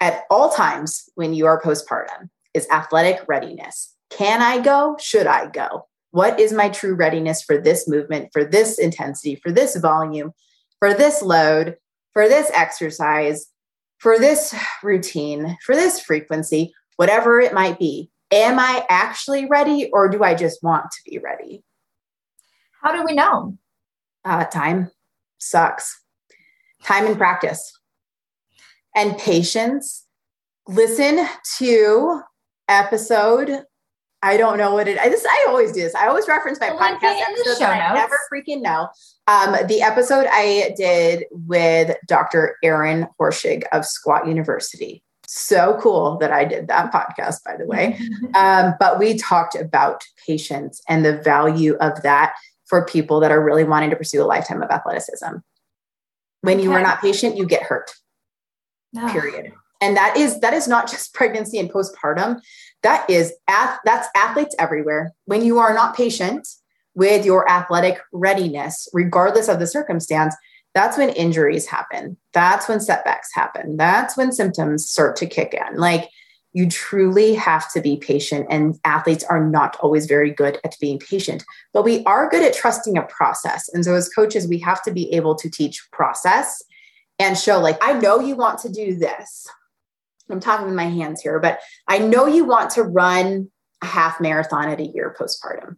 at 0.02 0.24
all 0.32 0.50
times 0.50 1.08
when 1.14 1.36
you 1.36 1.46
are 1.46 1.62
postpartum 1.62 2.30
is 2.56 2.68
athletic 2.72 3.24
readiness. 3.28 3.94
Can 4.10 4.42
I 4.42 4.62
go? 4.62 4.98
Should 5.00 5.28
I 5.28 5.46
go? 5.46 5.88
What 6.10 6.40
is 6.40 6.52
my 6.52 6.70
true 6.70 6.96
readiness 6.96 7.44
for 7.44 7.60
this 7.60 7.88
movement, 7.88 8.30
for 8.34 8.44
this 8.44 8.80
intensity, 8.80 9.36
for 9.36 9.52
this 9.52 9.76
volume, 9.76 10.32
for 10.80 10.96
this 10.96 11.22
load, 11.22 11.76
for 12.12 12.28
this 12.28 12.50
exercise, 12.52 13.46
for 14.00 14.18
this 14.18 14.56
routine, 14.82 15.56
for 15.64 15.76
this 15.76 16.00
frequency, 16.00 16.74
whatever 16.96 17.40
it 17.40 17.54
might 17.54 17.78
be? 17.78 18.10
Am 18.32 18.58
I 18.58 18.88
actually 18.90 19.46
ready 19.46 19.92
or 19.94 20.10
do 20.10 20.24
I 20.24 20.34
just 20.34 20.64
want 20.64 20.86
to 20.90 21.12
be 21.12 21.20
ready? 21.20 21.64
How 22.82 22.92
do 22.92 23.06
we 23.06 23.14
know? 23.14 23.58
Uh, 24.26 24.44
time 24.46 24.92
sucks. 25.38 26.02
Time 26.84 27.08
and 27.08 27.18
practice 27.18 27.72
and 28.96 29.18
patience. 29.18 30.06
Listen 30.68 31.28
to 31.58 32.22
episode. 32.68 33.64
I 34.24 34.38
don't 34.38 34.58
know 34.58 34.74
what 34.74 34.88
it 34.88 34.98
is. 35.06 35.24
I 35.24 35.46
always 35.48 35.72
do 35.72 35.82
this. 35.82 35.94
I 35.94 36.08
always 36.08 36.28
reference 36.28 36.60
my 36.60 36.70
podcast 36.70 37.22
episodes. 37.22 37.62
I 37.62 37.94
never 37.94 38.18
freaking 38.34 38.62
know. 38.62 38.88
Um, 39.28 39.68
the 39.68 39.84
episode 39.84 40.26
I 40.32 40.74
did 40.76 41.26
with 41.30 41.96
Dr. 42.08 42.56
Aaron 42.64 43.08
Horschig 43.20 43.64
of 43.72 43.86
Squat 43.86 44.28
University. 44.28 45.04
So 45.28 45.78
cool 45.80 46.18
that 46.20 46.32
I 46.32 46.46
did 46.46 46.68
that 46.70 46.92
podcast, 46.92 47.44
by 47.44 47.56
the 47.58 47.68
way. 47.68 48.00
um, 48.36 48.74
but 48.80 48.98
we 48.98 49.16
talked 49.16 49.54
about 49.54 50.04
patience 50.26 50.82
and 50.88 51.06
the 51.06 51.18
value 51.22 51.76
of 51.76 52.02
that 52.02 52.36
for 52.66 52.86
people 52.86 53.20
that 53.20 53.32
are 53.32 53.44
really 53.44 53.64
wanting 53.64 53.90
to 53.90 53.96
pursue 53.96 54.24
a 54.24 54.26
lifetime 54.26 54.62
of 54.62 54.70
athleticism. 54.70 55.38
When 56.42 56.58
okay. 56.58 56.64
you 56.64 56.72
are 56.74 56.82
not 56.82 57.02
patient, 57.02 57.38
you 57.38 57.46
get 57.46 57.64
hurt 57.64 57.92
no. 58.94 59.12
period 59.12 59.52
and 59.82 59.96
that 59.98 60.16
is 60.18 60.40
that 60.40 60.54
is 60.54 60.68
not 60.68 60.88
just 60.92 61.14
pregnancy 61.14 61.60
and 61.60 61.72
postpartum 61.72 62.42
that 62.84 63.08
is 63.10 63.34
that's 63.48 64.08
athletes 64.16 64.56
everywhere 64.58 65.14
when 65.26 65.44
you 65.44 65.60
are 65.60 65.74
not 65.74 65.96
patient 65.96 66.48
with 66.96 67.26
your 67.26 67.50
athletic 67.50 68.00
readiness 68.12 68.88
regardless 68.94 69.48
of 69.48 69.60
the 69.60 69.68
circumstance 69.68 70.36
that's 70.74 70.98
when 70.98 71.10
injuries 71.10 71.68
happen 71.68 72.18
that's 72.34 72.68
when 72.68 72.80
setbacks 72.80 73.30
happen 73.34 73.78
that's 73.78 74.18
when 74.18 74.32
symptoms 74.32 74.90
start 74.90 75.16
to 75.16 75.26
kick 75.26 75.54
in 75.54 75.78
like 75.78 76.10
you 76.56 76.70
truly 76.70 77.34
have 77.34 77.70
to 77.74 77.82
be 77.82 77.98
patient 77.98 78.48
and 78.50 78.80
athletes 78.86 79.26
are 79.26 79.46
not 79.46 79.76
always 79.82 80.06
very 80.06 80.32
good 80.32 80.58
at 80.64 80.78
being 80.80 80.98
patient 80.98 81.44
but 81.74 81.84
we 81.84 82.02
are 82.06 82.30
good 82.30 82.42
at 82.42 82.54
trusting 82.54 82.98
a 82.98 83.04
process. 83.04 83.70
And 83.74 83.84
so 83.84 83.94
as 83.94 84.08
coaches 84.08 84.48
we 84.48 84.58
have 84.60 84.82
to 84.84 84.92
be 84.92 85.14
able 85.14 85.36
to 85.36 85.50
teach 85.50 85.86
process 85.92 86.64
and 87.20 87.38
show 87.38 87.60
like 87.60 87.78
i 87.82 87.94
know 87.94 88.20
you 88.20 88.36
want 88.36 88.60
to 88.60 88.70
do 88.70 88.96
this. 88.96 89.48
I'm 90.30 90.40
talking 90.40 90.66
with 90.66 90.76
my 90.76 90.86
hands 90.86 91.22
here 91.22 91.40
but 91.40 91.60
i 91.88 92.00
know 92.00 92.26
you 92.26 92.46
want 92.46 92.72
to 92.72 92.84
run 92.84 93.52
a 93.82 93.86
half 93.86 94.22
marathon 94.22 94.70
at 94.70 94.80
a 94.80 94.86
year 94.86 95.16
postpartum. 95.20 95.76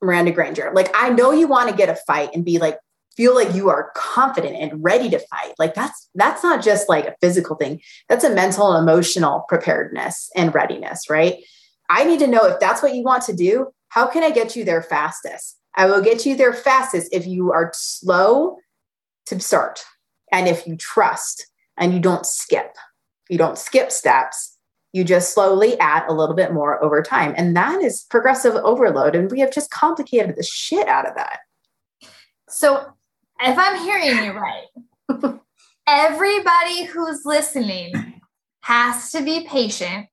Miranda 0.00 0.30
granger 0.30 0.70
like 0.72 0.90
i 0.94 1.08
know 1.08 1.32
you 1.32 1.48
want 1.48 1.70
to 1.70 1.76
get 1.76 1.88
a 1.88 1.96
fight 1.96 2.30
and 2.34 2.44
be 2.44 2.58
like 2.58 2.78
feel 3.18 3.34
like 3.34 3.54
you 3.54 3.68
are 3.68 3.90
confident 3.94 4.56
and 4.56 4.82
ready 4.82 5.10
to 5.10 5.18
fight 5.18 5.52
like 5.58 5.74
that's 5.74 6.08
that's 6.14 6.42
not 6.42 6.62
just 6.62 6.88
like 6.88 7.06
a 7.06 7.16
physical 7.20 7.56
thing 7.56 7.80
that's 8.08 8.24
a 8.24 8.30
mental 8.30 8.72
and 8.72 8.88
emotional 8.88 9.44
preparedness 9.48 10.30
and 10.36 10.54
readiness 10.54 11.10
right 11.10 11.42
i 11.90 12.04
need 12.04 12.20
to 12.20 12.26
know 12.28 12.46
if 12.46 12.58
that's 12.60 12.82
what 12.82 12.94
you 12.94 13.02
want 13.02 13.24
to 13.24 13.34
do 13.34 13.66
how 13.88 14.06
can 14.06 14.22
i 14.22 14.30
get 14.30 14.54
you 14.54 14.64
there 14.64 14.82
fastest 14.82 15.58
i 15.74 15.84
will 15.84 16.00
get 16.00 16.24
you 16.24 16.36
there 16.36 16.52
fastest 16.52 17.12
if 17.12 17.26
you 17.26 17.52
are 17.52 17.72
slow 17.74 18.56
to 19.26 19.38
start 19.40 19.84
and 20.32 20.48
if 20.48 20.66
you 20.66 20.76
trust 20.76 21.46
and 21.76 21.92
you 21.92 22.00
don't 22.00 22.26
skip, 22.26 22.76
you 23.28 23.38
don't 23.38 23.58
skip 23.58 23.90
steps, 23.90 24.56
you 24.92 25.04
just 25.04 25.32
slowly 25.32 25.78
add 25.78 26.04
a 26.08 26.14
little 26.14 26.34
bit 26.34 26.52
more 26.52 26.82
over 26.82 27.02
time. 27.02 27.34
And 27.36 27.54
that 27.56 27.82
is 27.82 28.06
progressive 28.10 28.54
overload. 28.54 29.14
And 29.14 29.30
we 29.30 29.40
have 29.40 29.52
just 29.52 29.70
complicated 29.70 30.34
the 30.36 30.42
shit 30.42 30.88
out 30.88 31.06
of 31.06 31.14
that. 31.14 31.40
So 32.48 32.86
if 33.40 33.58
I'm 33.58 33.78
hearing 33.80 34.24
you 34.24 34.32
right, 34.32 35.38
everybody 35.86 36.84
who's 36.84 37.24
listening 37.24 38.20
has 38.62 39.10
to 39.12 39.22
be 39.22 39.46
patient. 39.48 40.06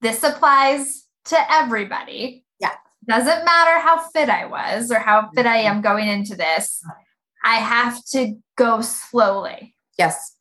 This 0.00 0.22
applies 0.22 1.04
to 1.26 1.52
everybody. 1.52 2.44
Yeah. 2.60 2.72
Doesn't 3.06 3.44
matter 3.44 3.80
how 3.80 3.98
fit 3.98 4.28
I 4.28 4.46
was 4.46 4.90
or 4.90 4.98
how 4.98 5.30
fit 5.34 5.46
I 5.46 5.58
mm-hmm. 5.58 5.76
am 5.76 5.80
going 5.82 6.08
into 6.08 6.34
this. 6.34 6.82
I 7.44 7.56
have 7.56 8.04
to 8.12 8.34
go 8.56 8.80
slowly. 8.80 9.74
Yes. 9.98 10.34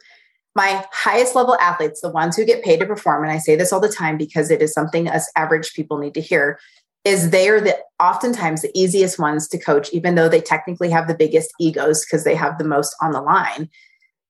My 0.56 0.86
highest 0.91 1.36
level 1.36 1.56
athletes, 1.56 2.02
the 2.02 2.10
ones 2.10 2.36
who 2.36 2.45
get 2.45 2.63
paid 2.63 2.80
to 2.80 2.86
perform, 2.86 3.23
and 3.23 3.32
I 3.32 3.38
say 3.38 3.56
this 3.56 3.71
all 3.71 3.80
the 3.80 3.89
time 3.89 4.17
because 4.17 4.50
it 4.50 4.62
is 4.62 4.73
something 4.73 5.08
us 5.08 5.30
average 5.36 5.73
people 5.73 6.00
need 6.00 6.15
to 6.15 6.21
hear, 6.21 6.60
is 7.08 7.30
they 7.30 7.50
are 7.50 7.62
the 7.62 7.78
oftentimes 8.00 8.62
the 8.62 8.72
easiest 8.80 9.17
ones 9.17 9.48
to 9.48 9.58
coach, 9.58 9.89
even 9.91 10.15
though 10.15 10.30
they 10.30 10.41
technically 10.41 10.89
have 10.89 11.08
the 11.08 11.15
biggest 11.15 11.52
egos 11.60 12.06
because 12.06 12.24
they 12.24 12.36
have 12.36 12.58
the 12.58 12.63
most 12.63 12.96
on 13.02 13.12
the 13.12 13.22
line. 13.22 13.70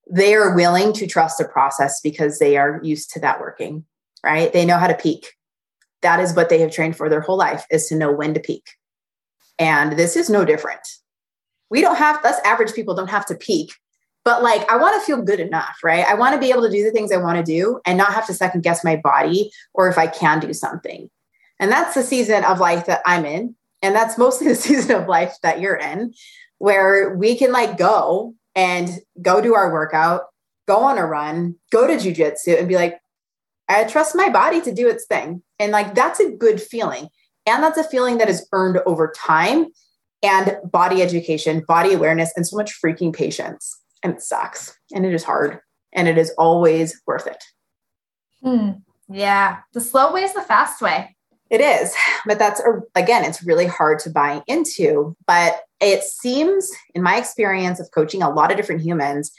They 0.10 0.36
are 0.36 0.56
willing 0.56 0.94
to 0.94 1.08
trust 1.08 1.38
the 1.38 1.46
process 1.46 2.00
because 2.02 2.40
they 2.40 2.56
are 2.56 2.80
used 2.84 3.12
to 3.12 3.20
that 3.20 3.42
working, 3.42 3.84
right? 4.24 4.54
They 4.54 4.66
know 4.66 4.78
how 4.78 4.88
to 4.88 4.96
peak. 4.96 5.34
That 6.02 6.20
is 6.20 6.34
what 6.34 6.50
they 6.50 6.60
have 6.60 6.72
trained 6.72 6.96
for 6.96 7.10
their 7.10 7.22
whole 7.22 7.38
life 7.38 7.66
is 7.70 7.88
to 7.88 7.96
know 7.96 8.12
when 8.12 8.34
to 8.34 8.40
peak. 8.40 8.66
And 9.60 9.94
this 9.98 10.16
is 10.16 10.30
no 10.30 10.46
different 10.46 10.88
we 11.70 11.82
don't 11.82 11.98
have 11.98 12.24
us 12.26 12.38
average 12.46 12.74
people 12.74 12.96
don't 12.96 13.10
have 13.10 13.26
to 13.26 13.36
peak 13.36 13.74
but 14.24 14.44
like 14.44 14.70
i 14.72 14.78
want 14.78 15.00
to 15.00 15.06
feel 15.06 15.22
good 15.22 15.40
enough 15.40 15.78
right 15.84 16.06
i 16.06 16.14
want 16.14 16.34
to 16.34 16.40
be 16.40 16.52
able 16.52 16.62
to 16.62 16.72
do 16.72 16.84
the 16.84 16.92
things 16.92 17.12
i 17.12 17.18
want 17.18 17.38
to 17.38 17.44
do 17.44 17.80
and 17.86 17.98
not 17.98 18.14
have 18.14 18.26
to 18.26 18.34
second 18.34 18.62
guess 18.62 18.84
my 18.84 18.96
body 18.96 19.52
or 19.74 19.90
if 19.90 19.98
i 19.98 20.08
can 20.08 20.40
do 20.40 20.54
something 20.54 21.10
and 21.60 21.72
that's 21.72 21.96
the 21.96 22.04
season 22.04 22.44
of 22.44 22.60
life 22.60 22.86
that 22.86 23.02
i'm 23.06 23.26
in 23.26 23.56
and 23.82 23.96
that's 23.96 24.18
mostly 24.18 24.48
the 24.48 24.56
season 24.68 24.96
of 24.96 25.08
life 25.08 25.36
that 25.44 25.60
you're 25.60 25.76
in 25.76 26.14
where 26.58 27.16
we 27.16 27.38
can 27.38 27.52
like 27.52 27.78
go 27.78 28.34
and 28.56 29.00
go 29.22 29.42
do 29.42 29.54
our 29.54 29.72
workout 29.72 30.24
go 30.68 30.78
on 30.78 30.98
a 30.98 31.06
run 31.06 31.56
go 31.72 31.88
to 31.88 31.94
jujitsu 31.94 32.58
and 32.58 32.68
be 32.68 32.76
like 32.76 33.00
i 33.70 33.84
trust 33.84 34.16
my 34.16 34.30
body 34.30 34.62
to 34.62 34.74
do 34.74 34.88
its 34.88 35.06
thing 35.06 35.42
and 35.60 35.72
like 35.72 35.96
that's 35.96 36.20
a 36.20 36.32
good 36.32 36.62
feeling 36.62 37.10
and 37.46 37.64
that's 37.64 37.78
a 37.78 37.84
feeling 37.84 38.18
that 38.18 38.30
is 38.30 38.48
earned 38.52 38.80
over 38.86 39.12
time 39.16 39.68
and 40.24 40.58
body 40.64 41.02
education, 41.02 41.64
body 41.68 41.94
awareness, 41.94 42.34
and 42.36 42.46
so 42.48 42.58
much 42.58 42.80
freaking 42.82 43.14
patience. 43.14 43.80
And 44.04 44.14
it 44.14 44.22
sucks. 44.22 44.78
And 44.94 45.06
it 45.06 45.14
is 45.14 45.24
hard. 45.24 45.60
And 45.94 46.08
it 46.08 46.18
is 46.18 46.32
always 46.38 47.02
worth 47.06 47.28
it. 47.28 47.44
Hmm. 48.44 48.72
Yeah. 49.10 49.60
The 49.74 49.82
slow 49.82 50.14
way 50.14 50.24
is 50.24 50.34
the 50.34 50.42
fast 50.42 50.82
way. 50.82 51.16
It 51.50 51.62
is. 51.62 51.96
But 52.26 52.40
that's, 52.40 52.62
again, 52.96 53.24
it's 53.24 53.44
really 53.44 53.68
hard 53.68 54.00
to 54.00 54.10
buy 54.10 54.44
into. 54.48 55.16
But 55.26 55.62
it 55.80 56.04
seems, 56.04 56.72
in 56.94 57.02
my 57.02 57.18
experience 57.18 57.80
of 57.80 57.90
coaching 57.92 58.22
a 58.22 58.30
lot 58.30 58.52
of 58.52 58.58
different 58.58 58.82
humans, 58.82 59.32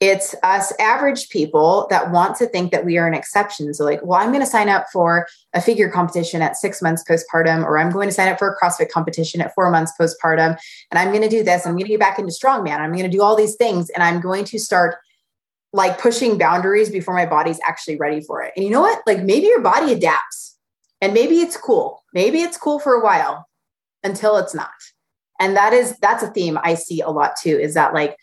it's 0.00 0.32
us 0.44 0.72
average 0.78 1.28
people 1.28 1.88
that 1.90 2.12
want 2.12 2.36
to 2.36 2.46
think 2.46 2.70
that 2.70 2.84
we 2.84 2.98
are 2.98 3.08
an 3.08 3.14
exception. 3.14 3.74
So, 3.74 3.84
like, 3.84 4.00
well, 4.04 4.20
I'm 4.20 4.28
going 4.28 4.44
to 4.44 4.46
sign 4.46 4.68
up 4.68 4.86
for 4.92 5.26
a 5.54 5.60
figure 5.60 5.90
competition 5.90 6.40
at 6.40 6.56
six 6.56 6.80
months 6.80 7.02
postpartum, 7.08 7.64
or 7.64 7.78
I'm 7.78 7.90
going 7.90 8.08
to 8.08 8.14
sign 8.14 8.28
up 8.28 8.38
for 8.38 8.48
a 8.48 8.64
CrossFit 8.64 8.90
competition 8.90 9.40
at 9.40 9.52
four 9.54 9.68
months 9.70 9.92
postpartum, 10.00 10.56
and 10.92 10.98
I'm 10.98 11.08
going 11.08 11.22
to 11.22 11.28
do 11.28 11.42
this. 11.42 11.66
I'm 11.66 11.72
going 11.72 11.86
to 11.86 11.88
get 11.88 11.98
back 11.98 12.20
into 12.20 12.32
strongman. 12.32 12.78
I'm 12.78 12.92
going 12.92 13.10
to 13.10 13.16
do 13.16 13.22
all 13.22 13.34
these 13.34 13.56
things, 13.56 13.90
and 13.90 14.04
I'm 14.04 14.20
going 14.20 14.44
to 14.44 14.58
start 14.60 14.98
like 15.72 16.00
pushing 16.00 16.38
boundaries 16.38 16.90
before 16.90 17.14
my 17.14 17.26
body's 17.26 17.58
actually 17.66 17.96
ready 17.96 18.20
for 18.20 18.40
it. 18.42 18.52
And 18.54 18.64
you 18.64 18.70
know 18.70 18.80
what? 18.82 19.02
Like, 19.04 19.24
maybe 19.24 19.46
your 19.46 19.62
body 19.62 19.92
adapts, 19.92 20.56
and 21.00 21.14
maybe 21.14 21.36
it's 21.36 21.56
cool. 21.56 22.02
Maybe 22.12 22.40
it's 22.40 22.56
cool 22.56 22.78
for 22.78 22.94
a 22.94 23.02
while 23.02 23.48
until 24.02 24.36
it's 24.36 24.54
not. 24.54 24.70
And 25.40 25.56
that 25.56 25.72
is 25.72 25.96
that's 25.98 26.22
a 26.22 26.30
theme 26.30 26.58
I 26.62 26.74
see 26.74 27.00
a 27.00 27.10
lot 27.10 27.32
too, 27.40 27.58
is 27.58 27.74
that 27.74 27.94
like 27.94 28.16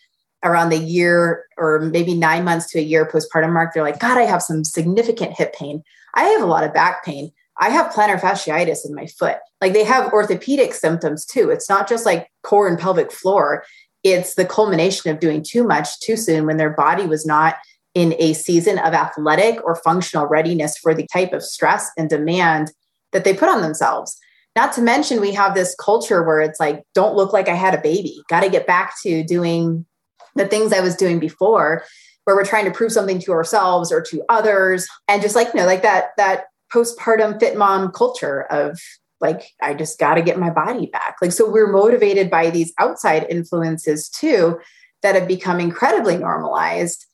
around 0.44 0.68
the 0.68 0.78
year 0.78 1.46
or 1.56 1.80
maybe 1.80 2.14
nine 2.14 2.44
months 2.44 2.70
to 2.70 2.78
a 2.78 2.82
year 2.82 3.06
postpartum 3.06 3.52
mark, 3.52 3.72
they're 3.72 3.82
like, 3.82 3.98
God, 3.98 4.18
I 4.18 4.22
have 4.22 4.42
some 4.42 4.64
significant 4.64 5.32
hip 5.36 5.54
pain. 5.54 5.82
I 6.14 6.24
have 6.24 6.42
a 6.42 6.46
lot 6.46 6.64
of 6.64 6.74
back 6.74 7.04
pain. 7.04 7.32
I 7.58 7.70
have 7.70 7.92
plantar 7.92 8.20
fasciitis 8.20 8.86
in 8.86 8.94
my 8.94 9.06
foot. 9.06 9.38
Like 9.62 9.72
they 9.72 9.84
have 9.84 10.12
orthopedic 10.12 10.74
symptoms 10.74 11.24
too. 11.24 11.48
It's 11.50 11.70
not 11.70 11.88
just 11.88 12.04
like 12.04 12.28
core 12.42 12.68
and 12.68 12.78
pelvic 12.78 13.10
floor, 13.10 13.64
it's 14.04 14.34
the 14.34 14.44
culmination 14.44 15.10
of 15.10 15.18
doing 15.18 15.42
too 15.42 15.66
much 15.66 15.98
too 16.00 16.16
soon 16.16 16.46
when 16.46 16.58
their 16.58 16.70
body 16.70 17.06
was 17.06 17.26
not 17.26 17.56
in 17.96 18.14
a 18.18 18.34
season 18.34 18.78
of 18.78 18.92
athletic 18.92 19.58
or 19.64 19.74
functional 19.74 20.26
readiness 20.26 20.76
for 20.76 20.94
the 20.94 21.06
type 21.10 21.32
of 21.32 21.42
stress 21.42 21.90
and 21.96 22.10
demand 22.10 22.70
that 23.12 23.24
they 23.24 23.32
put 23.32 23.48
on 23.48 23.62
themselves. 23.62 24.18
Not 24.54 24.74
to 24.74 24.82
mention, 24.82 25.18
we 25.18 25.32
have 25.32 25.54
this 25.54 25.74
culture 25.80 26.22
where 26.22 26.42
it's 26.42 26.60
like, 26.60 26.82
don't 26.94 27.16
look 27.16 27.32
like 27.32 27.48
I 27.48 27.54
had 27.54 27.72
a 27.72 27.80
baby, 27.80 28.22
got 28.28 28.42
to 28.42 28.50
get 28.50 28.66
back 28.66 28.92
to 29.02 29.24
doing 29.24 29.86
the 30.34 30.46
things 30.46 30.74
I 30.74 30.80
was 30.80 30.94
doing 30.94 31.18
before, 31.18 31.84
where 32.24 32.36
we're 32.36 32.44
trying 32.44 32.66
to 32.66 32.70
prove 32.70 32.92
something 32.92 33.18
to 33.20 33.32
ourselves 33.32 33.90
or 33.90 34.02
to 34.02 34.22
others. 34.28 34.86
And 35.08 35.22
just 35.22 35.34
like, 35.34 35.48
you 35.54 35.60
know, 35.60 35.66
like 35.66 35.80
that, 35.80 36.10
that 36.18 36.48
postpartum 36.70 37.40
fit 37.40 37.56
mom 37.56 37.92
culture 37.92 38.42
of 38.50 38.78
like, 39.22 39.52
I 39.62 39.72
just 39.72 39.98
got 39.98 40.16
to 40.16 40.22
get 40.22 40.38
my 40.38 40.50
body 40.50 40.84
back. 40.84 41.16
Like, 41.22 41.32
so 41.32 41.50
we're 41.50 41.72
motivated 41.72 42.28
by 42.30 42.50
these 42.50 42.74
outside 42.78 43.26
influences 43.30 44.10
too 44.10 44.60
that 45.02 45.14
have 45.14 45.26
become 45.26 45.60
incredibly 45.60 46.18
normalized 46.18 47.05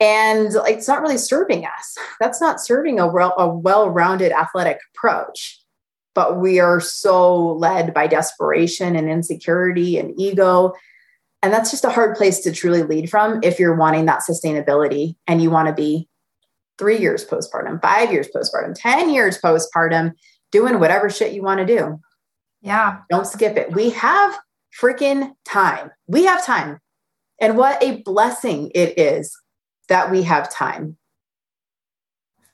and 0.00 0.52
like, 0.52 0.76
it's 0.76 0.88
not 0.88 1.00
really 1.00 1.18
serving 1.18 1.64
us. 1.64 1.96
That's 2.20 2.40
not 2.40 2.60
serving 2.60 3.00
a, 3.00 3.06
well, 3.06 3.34
a 3.38 3.48
well-rounded 3.48 4.32
athletic 4.32 4.78
approach. 4.94 5.60
But 6.14 6.38
we 6.38 6.60
are 6.60 6.80
so 6.80 7.52
led 7.52 7.92
by 7.92 8.06
desperation 8.06 8.96
and 8.96 9.08
insecurity 9.08 9.98
and 9.98 10.18
ego. 10.18 10.72
And 11.42 11.52
that's 11.52 11.70
just 11.70 11.84
a 11.84 11.90
hard 11.90 12.16
place 12.16 12.40
to 12.40 12.52
truly 12.52 12.82
lead 12.82 13.10
from 13.10 13.40
if 13.42 13.58
you're 13.58 13.76
wanting 13.76 14.06
that 14.06 14.22
sustainability 14.28 15.16
and 15.26 15.42
you 15.42 15.50
want 15.50 15.68
to 15.68 15.74
be 15.74 16.08
three 16.78 16.98
years 16.98 17.24
postpartum 17.24 17.80
five 17.80 18.12
years 18.12 18.28
postpartum 18.34 18.74
10 18.74 19.10
years 19.10 19.40
postpartum 19.40 20.12
doing 20.52 20.78
whatever 20.78 21.08
shit 21.08 21.32
you 21.32 21.42
want 21.42 21.58
to 21.60 21.66
do. 21.66 22.00
Yeah. 22.60 22.98
Don't 23.10 23.26
skip 23.26 23.56
it. 23.56 23.72
We 23.72 23.90
have 23.90 24.38
freaking 24.78 25.32
time. 25.44 25.90
We 26.06 26.24
have 26.24 26.44
time. 26.44 26.80
And 27.40 27.56
what 27.56 27.82
a 27.82 28.02
blessing 28.02 28.70
it 28.74 28.98
is 28.98 29.36
that 29.88 30.10
we 30.10 30.22
have 30.22 30.52
time. 30.52 30.96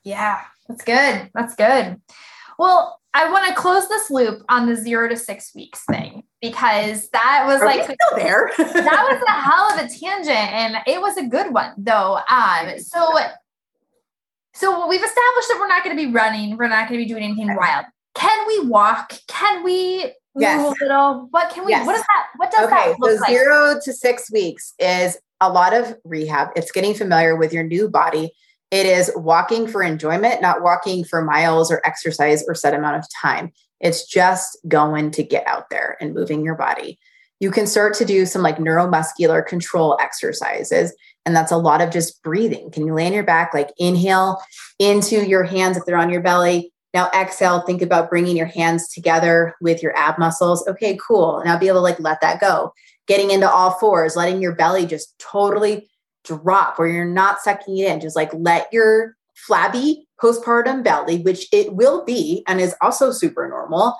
Yeah, 0.03 0.41
that's 0.67 0.83
good. 0.83 1.29
That's 1.33 1.55
good. 1.55 2.01
Well, 2.59 2.99
I 3.13 3.31
want 3.31 3.47
to 3.47 3.53
close 3.53 3.87
this 3.89 4.09
loop 4.09 4.43
on 4.49 4.67
the 4.67 4.75
zero 4.75 5.07
to 5.07 5.15
six 5.15 5.53
weeks 5.53 5.83
thing 5.89 6.23
because 6.41 7.09
that 7.09 7.43
was 7.45 7.61
Are 7.61 7.65
like 7.65 7.83
still 7.83 8.17
there. 8.17 8.51
that 8.57 9.07
was 9.09 9.23
a 9.27 9.31
hell 9.31 9.71
of 9.71 9.77
a 9.77 9.99
tangent, 9.99 10.29
and 10.29 10.77
it 10.87 10.99
was 10.99 11.17
a 11.17 11.25
good 11.25 11.53
one 11.53 11.73
though. 11.77 12.19
Um, 12.27 12.79
so 12.79 13.07
so 14.53 14.87
we've 14.87 15.03
established 15.03 15.47
that 15.49 15.57
we're 15.59 15.67
not 15.67 15.83
going 15.83 15.95
to 15.95 16.05
be 16.05 16.11
running, 16.11 16.57
we're 16.57 16.67
not 16.67 16.87
going 16.87 16.99
to 16.99 17.05
be 17.05 17.11
doing 17.11 17.23
anything 17.23 17.55
wild. 17.55 17.85
Can 18.15 18.47
we 18.47 18.67
walk? 18.67 19.13
Can 19.27 19.63
we 19.63 20.03
move 20.35 20.41
yes. 20.41 20.75
a 20.81 20.83
little? 20.83 21.27
What 21.31 21.51
can 21.51 21.65
we? 21.65 21.71
Yes. 21.71 21.85
What 21.85 21.93
does 21.93 22.01
that? 22.01 22.27
What 22.37 22.51
does 22.51 22.65
okay, 22.65 22.91
that 22.91 22.99
look 22.99 23.11
so 23.11 23.21
like? 23.21 23.29
Zero 23.29 23.79
to 23.83 23.93
six 23.93 24.31
weeks 24.31 24.73
is 24.79 25.17
a 25.43 25.51
lot 25.51 25.73
of 25.73 25.95
rehab. 26.03 26.49
It's 26.55 26.71
getting 26.71 26.93
familiar 26.93 27.35
with 27.35 27.53
your 27.53 27.63
new 27.63 27.89
body. 27.89 28.31
It 28.71 28.85
is 28.85 29.11
walking 29.15 29.67
for 29.67 29.83
enjoyment, 29.83 30.41
not 30.41 30.63
walking 30.63 31.03
for 31.03 31.23
miles 31.23 31.71
or 31.71 31.81
exercise 31.85 32.43
or 32.47 32.55
set 32.55 32.73
amount 32.73 32.97
of 32.97 33.05
time. 33.21 33.51
It's 33.79 34.05
just 34.05 34.57
going 34.67 35.11
to 35.11 35.23
get 35.23 35.45
out 35.45 35.69
there 35.69 35.97
and 36.01 36.13
moving 36.13 36.43
your 36.43 36.55
body. 36.55 36.97
You 37.39 37.51
can 37.51 37.67
start 37.67 37.93
to 37.95 38.05
do 38.05 38.25
some 38.25 38.41
like 38.41 38.57
neuromuscular 38.57 39.45
control 39.45 39.97
exercises. 39.99 40.95
And 41.25 41.35
that's 41.35 41.51
a 41.51 41.57
lot 41.57 41.81
of 41.81 41.91
just 41.91 42.23
breathing. 42.23 42.71
Can 42.71 42.87
you 42.87 42.93
lay 42.93 43.05
on 43.05 43.13
your 43.13 43.23
back, 43.23 43.53
like 43.53 43.69
inhale 43.77 44.41
into 44.79 45.27
your 45.27 45.43
hands 45.43 45.77
if 45.77 45.85
they're 45.85 45.97
on 45.97 46.09
your 46.09 46.21
belly? 46.21 46.71
Now 46.93 47.09
exhale, 47.13 47.61
think 47.61 47.81
about 47.81 48.09
bringing 48.09 48.37
your 48.37 48.45
hands 48.45 48.87
together 48.87 49.55
with 49.59 49.83
your 49.83 49.95
ab 49.97 50.17
muscles. 50.17 50.65
Okay, 50.67 50.97
cool. 51.05 51.41
Now 51.43 51.57
be 51.57 51.67
able 51.67 51.79
to 51.79 51.81
like 51.81 51.99
let 51.99 52.21
that 52.21 52.39
go 52.39 52.71
getting 53.07 53.31
into 53.31 53.49
all 53.49 53.71
fours, 53.71 54.15
letting 54.15 54.41
your 54.41 54.55
belly 54.55 54.85
just 54.85 55.17
totally 55.19 55.89
drop 56.23 56.79
where 56.79 56.87
you're 56.87 57.05
not 57.05 57.41
sucking 57.41 57.77
it 57.77 57.91
in. 57.91 57.99
Just 57.99 58.15
like 58.15 58.31
let 58.33 58.71
your 58.71 59.15
flabby 59.35 60.07
postpartum 60.21 60.83
belly, 60.83 61.21
which 61.21 61.47
it 61.51 61.73
will 61.73 62.05
be 62.05 62.43
and 62.47 62.61
is 62.61 62.75
also 62.81 63.11
super 63.11 63.47
normal, 63.47 63.95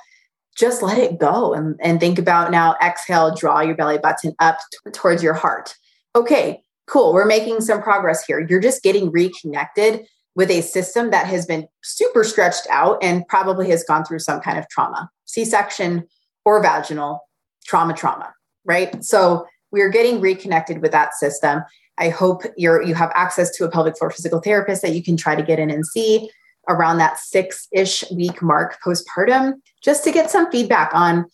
just 0.56 0.82
let 0.82 0.98
it 0.98 1.20
go 1.20 1.54
and, 1.54 1.76
and 1.82 2.00
think 2.00 2.20
about 2.20 2.52
now 2.52 2.76
exhale, 2.82 3.36
draw 3.36 3.60
your 3.60 3.76
belly 3.76 3.98
button 3.98 4.34
up 4.40 4.58
t- 4.72 4.92
towards 4.92 5.24
your 5.24 5.34
heart. 5.34 5.76
Okay, 6.16 6.62
cool. 6.88 7.14
We're 7.14 7.26
making 7.26 7.62
some 7.62 7.82
progress 7.82 8.24
here. 8.26 8.46
You're 8.48 8.60
just 8.60 8.84
getting 8.84 9.12
reconnected 9.12 10.06
with 10.36 10.50
a 10.50 10.62
system 10.62 11.12
that 11.12 11.28
has 11.28 11.46
been 11.46 11.68
super 11.84 12.24
stretched 12.24 12.68
out 12.70 12.98
and 13.04 13.28
probably 13.28 13.70
has 13.70 13.84
gone 13.84 14.06
through 14.06 14.20
some 14.20 14.40
kind 14.40 14.58
of 14.58 14.68
trauma, 14.70 15.10
C 15.26 15.44
section 15.46 16.08
or 16.46 16.62
vaginal 16.62 17.20
trauma, 17.66 17.94
trauma 17.94 18.34
right? 18.66 19.04
So 19.04 19.46
we're 19.72 19.90
getting 19.90 20.22
reconnected 20.22 20.82
with 20.82 20.92
that 20.92 21.14
system. 21.14 21.64
I 21.98 22.10
hope 22.10 22.44
you're 22.58 22.82
you 22.82 22.96
have 22.96 23.12
access 23.14 23.56
to 23.58 23.66
a 23.66 23.70
pelvic 23.70 23.98
floor 23.98 24.12
physical 24.12 24.42
therapist 24.42 24.82
that 24.82 24.96
you 24.96 25.04
can 25.04 25.18
try 25.18 25.36
to 25.36 25.44
get 25.44 25.60
in 25.60 25.70
and 25.70 25.86
see 25.86 26.30
around 26.70 26.98
that 26.98 27.20
six-ish 27.20 28.04
week 28.12 28.42
mark 28.42 28.78
postpartum, 28.84 29.54
just 29.84 30.04
to 30.04 30.12
get 30.12 30.32
some 30.32 30.50
feedback 30.50 30.92
on 30.94 31.26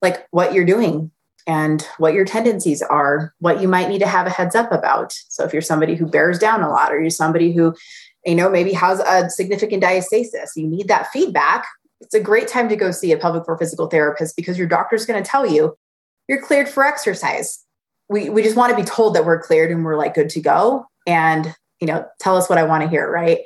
like 0.00 0.26
what 0.32 0.52
you're 0.52 0.64
doing 0.64 1.10
and 1.46 1.86
what 1.98 2.14
your 2.14 2.24
tendencies 2.24 2.82
are, 2.82 3.32
what 3.38 3.60
you 3.60 3.68
might 3.68 3.88
need 3.88 4.00
to 4.00 4.06
have 4.06 4.26
a 4.26 4.30
heads 4.30 4.54
up 4.54 4.72
about. 4.72 5.12
So 5.28 5.44
if 5.44 5.52
you're 5.52 5.62
somebody 5.62 5.94
who 5.94 6.06
bears 6.06 6.38
down 6.38 6.62
a 6.62 6.68
lot, 6.68 6.92
or 6.92 7.00
you're 7.00 7.10
somebody 7.10 7.52
who, 7.52 7.74
you 8.26 8.34
know, 8.34 8.50
maybe 8.50 8.72
has 8.72 9.00
a 9.00 9.30
significant 9.30 9.82
diastasis, 9.82 10.50
you 10.56 10.66
need 10.66 10.88
that 10.88 11.08
feedback. 11.12 11.64
It's 12.00 12.14
a 12.14 12.20
great 12.20 12.48
time 12.48 12.68
to 12.68 12.76
go 12.76 12.90
see 12.90 13.12
a 13.12 13.16
pelvic 13.16 13.44
floor 13.44 13.56
physical 13.58 13.86
therapist 13.86 14.36
because 14.36 14.58
your 14.58 14.66
doctor's 14.66 15.06
going 15.06 15.22
to 15.22 15.28
tell 15.28 15.46
you 15.46 15.76
you're 16.32 16.40
cleared 16.40 16.68
for 16.68 16.82
exercise. 16.82 17.62
We, 18.08 18.30
we 18.30 18.42
just 18.42 18.56
want 18.56 18.70
to 18.70 18.82
be 18.82 18.88
told 18.88 19.14
that 19.14 19.26
we're 19.26 19.42
cleared 19.42 19.70
and 19.70 19.84
we're 19.84 19.98
like 19.98 20.14
good 20.14 20.30
to 20.30 20.40
go. 20.40 20.86
And, 21.06 21.54
you 21.78 21.86
know, 21.86 22.06
tell 22.20 22.38
us 22.38 22.48
what 22.48 22.56
I 22.56 22.62
want 22.62 22.82
to 22.82 22.88
hear, 22.88 23.10
right? 23.10 23.40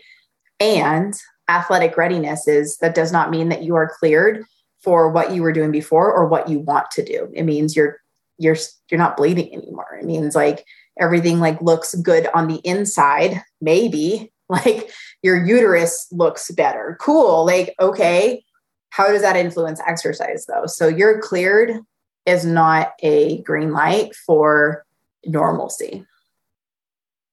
And 0.60 1.12
athletic 1.48 1.96
readiness 1.96 2.46
is 2.46 2.76
that 2.78 2.94
does 2.94 3.10
not 3.10 3.30
mean 3.30 3.48
that 3.48 3.64
you 3.64 3.74
are 3.74 3.90
cleared 3.98 4.44
for 4.82 5.10
what 5.10 5.32
you 5.32 5.42
were 5.42 5.52
doing 5.52 5.72
before 5.72 6.12
or 6.12 6.28
what 6.28 6.48
you 6.48 6.60
want 6.60 6.92
to 6.92 7.04
do. 7.04 7.28
It 7.34 7.42
means 7.42 7.74
you're 7.74 7.98
you're 8.38 8.56
you're 8.88 8.98
not 8.98 9.16
bleeding 9.16 9.52
anymore. 9.52 9.98
It 10.00 10.04
means 10.04 10.36
like 10.36 10.64
everything 10.96 11.40
like 11.40 11.60
looks 11.60 11.96
good 11.96 12.28
on 12.34 12.46
the 12.46 12.60
inside, 12.62 13.42
maybe 13.60 14.32
like 14.48 14.90
your 15.22 15.44
uterus 15.44 16.06
looks 16.12 16.52
better. 16.52 16.96
Cool. 17.00 17.44
Like 17.44 17.74
okay, 17.80 18.44
how 18.90 19.08
does 19.08 19.22
that 19.22 19.34
influence 19.34 19.80
exercise 19.84 20.46
though? 20.46 20.66
So 20.66 20.86
you're 20.86 21.20
cleared 21.20 21.80
is 22.26 22.44
not 22.44 22.92
a 23.02 23.42
green 23.42 23.72
light 23.72 24.14
for 24.14 24.84
normalcy. 25.24 26.04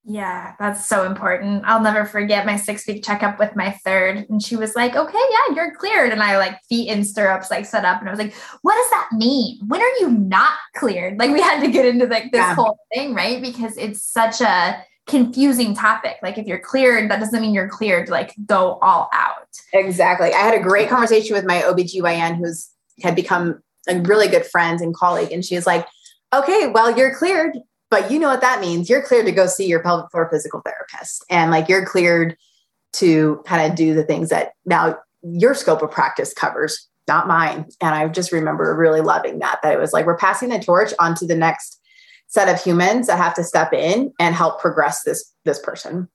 Yeah, 0.06 0.54
that's 0.60 0.86
so 0.86 1.06
important. 1.06 1.64
I'll 1.66 1.82
never 1.82 2.04
forget 2.04 2.46
my 2.46 2.58
six 2.58 2.86
week 2.86 3.06
checkup 3.06 3.40
with 3.40 3.56
my 3.56 3.72
third. 3.86 4.26
And 4.30 4.44
she 4.44 4.58
was 4.58 4.76
like, 4.76 4.98
okay, 4.98 5.18
yeah, 5.32 5.56
you're 5.56 5.76
cleared. 5.76 6.12
And 6.12 6.22
I 6.22 6.38
like 6.38 6.60
feet 6.68 6.90
in 6.90 7.06
stirrups, 7.06 7.50
like 7.50 7.66
set 7.66 7.86
up. 7.86 8.02
And 8.02 8.10
I 8.10 8.12
was 8.12 8.20
like, 8.20 8.34
what 8.64 8.76
does 8.76 8.90
that 8.90 9.10
mean? 9.14 9.60
When 9.66 9.82
are 9.82 9.98
you 10.02 10.10
not 10.10 10.58
cleared? 10.76 11.18
Like 11.18 11.32
we 11.32 11.42
had 11.42 11.62
to 11.62 11.72
get 11.72 11.86
into 11.86 12.06
like 12.08 12.32
this 12.34 12.40
yeah. 12.40 12.54
whole 12.54 12.78
thing, 12.94 13.14
right? 13.14 13.42
Because 13.42 13.78
it's 13.78 14.04
such 14.04 14.42
a 14.42 14.84
confusing 15.08 15.74
topic. 15.74 16.18
Like 16.22 16.38
if 16.38 16.48
you're 16.48 16.60
cleared, 16.60 17.10
that 17.10 17.22
doesn't 17.22 17.42
mean 17.42 17.54
you're 17.54 17.70
cleared 17.70 18.08
to 18.08 18.12
like 18.12 18.34
go 18.46 18.80
all 18.82 19.10
out. 19.14 19.48
Exactly. 19.72 20.34
I 20.34 20.40
had 20.40 20.54
a 20.54 20.62
great 20.62 20.90
conversation 20.90 21.34
with 21.34 21.46
my 21.46 21.62
OBGYN 21.62 22.38
who's 22.38 22.70
had 23.02 23.16
become 23.16 23.62
a 23.88 24.00
really 24.02 24.28
good 24.28 24.46
friend 24.46 24.80
and 24.82 24.96
colleague. 24.96 25.32
And 25.32 25.44
she's 25.44 25.66
like, 25.66 25.88
okay, 26.34 26.68
well, 26.68 26.96
you're 26.98 27.16
cleared, 27.16 27.58
but 27.90 28.10
you 28.10 28.20
know 28.20 28.30
what 28.30 28.42
that 28.42 28.62
means. 28.62 28.90
You're 28.90 29.02
cleared 29.02 29.26
to 29.26 29.32
go 29.32 29.46
see 29.46 29.68
your 29.68 29.82
pelvic 29.82 30.12
floor 30.12 30.30
physical 30.32 30.62
therapist. 30.62 31.26
And 31.30 31.52
like 31.52 31.70
you're 31.70 31.86
cleared 31.86 32.38
to 32.94 33.42
kind 33.46 33.70
of 33.70 33.78
do 33.78 33.94
the 33.94 34.04
things 34.04 34.30
that 34.30 34.54
now 34.66 34.98
your 35.22 35.54
scope 35.54 35.82
of 35.82 35.92
practice 35.92 36.34
covers, 36.34 36.88
not 37.08 37.28
mine. 37.28 37.66
And 37.82 37.96
I 37.96 38.08
just 38.08 38.32
remember 38.32 38.76
really 38.76 39.02
loving 39.02 39.40
that, 39.40 39.60
that 39.64 39.74
it 39.74 39.80
was 39.80 39.94
like 39.94 40.06
we're 40.06 40.18
passing 40.18 40.50
the 40.50 40.60
torch 40.60 40.94
onto 41.00 41.26
the 41.26 41.36
next 41.36 41.80
set 42.28 42.50
of 42.50 42.62
humans 42.62 43.08
that 43.08 43.18
have 43.18 43.36
to 43.36 43.44
step 43.44 43.74
in 43.74 44.12
and 44.20 44.34
help 44.36 44.60
progress 44.60 45.04
this 45.04 45.32
this 45.46 45.60
person. 45.60 46.10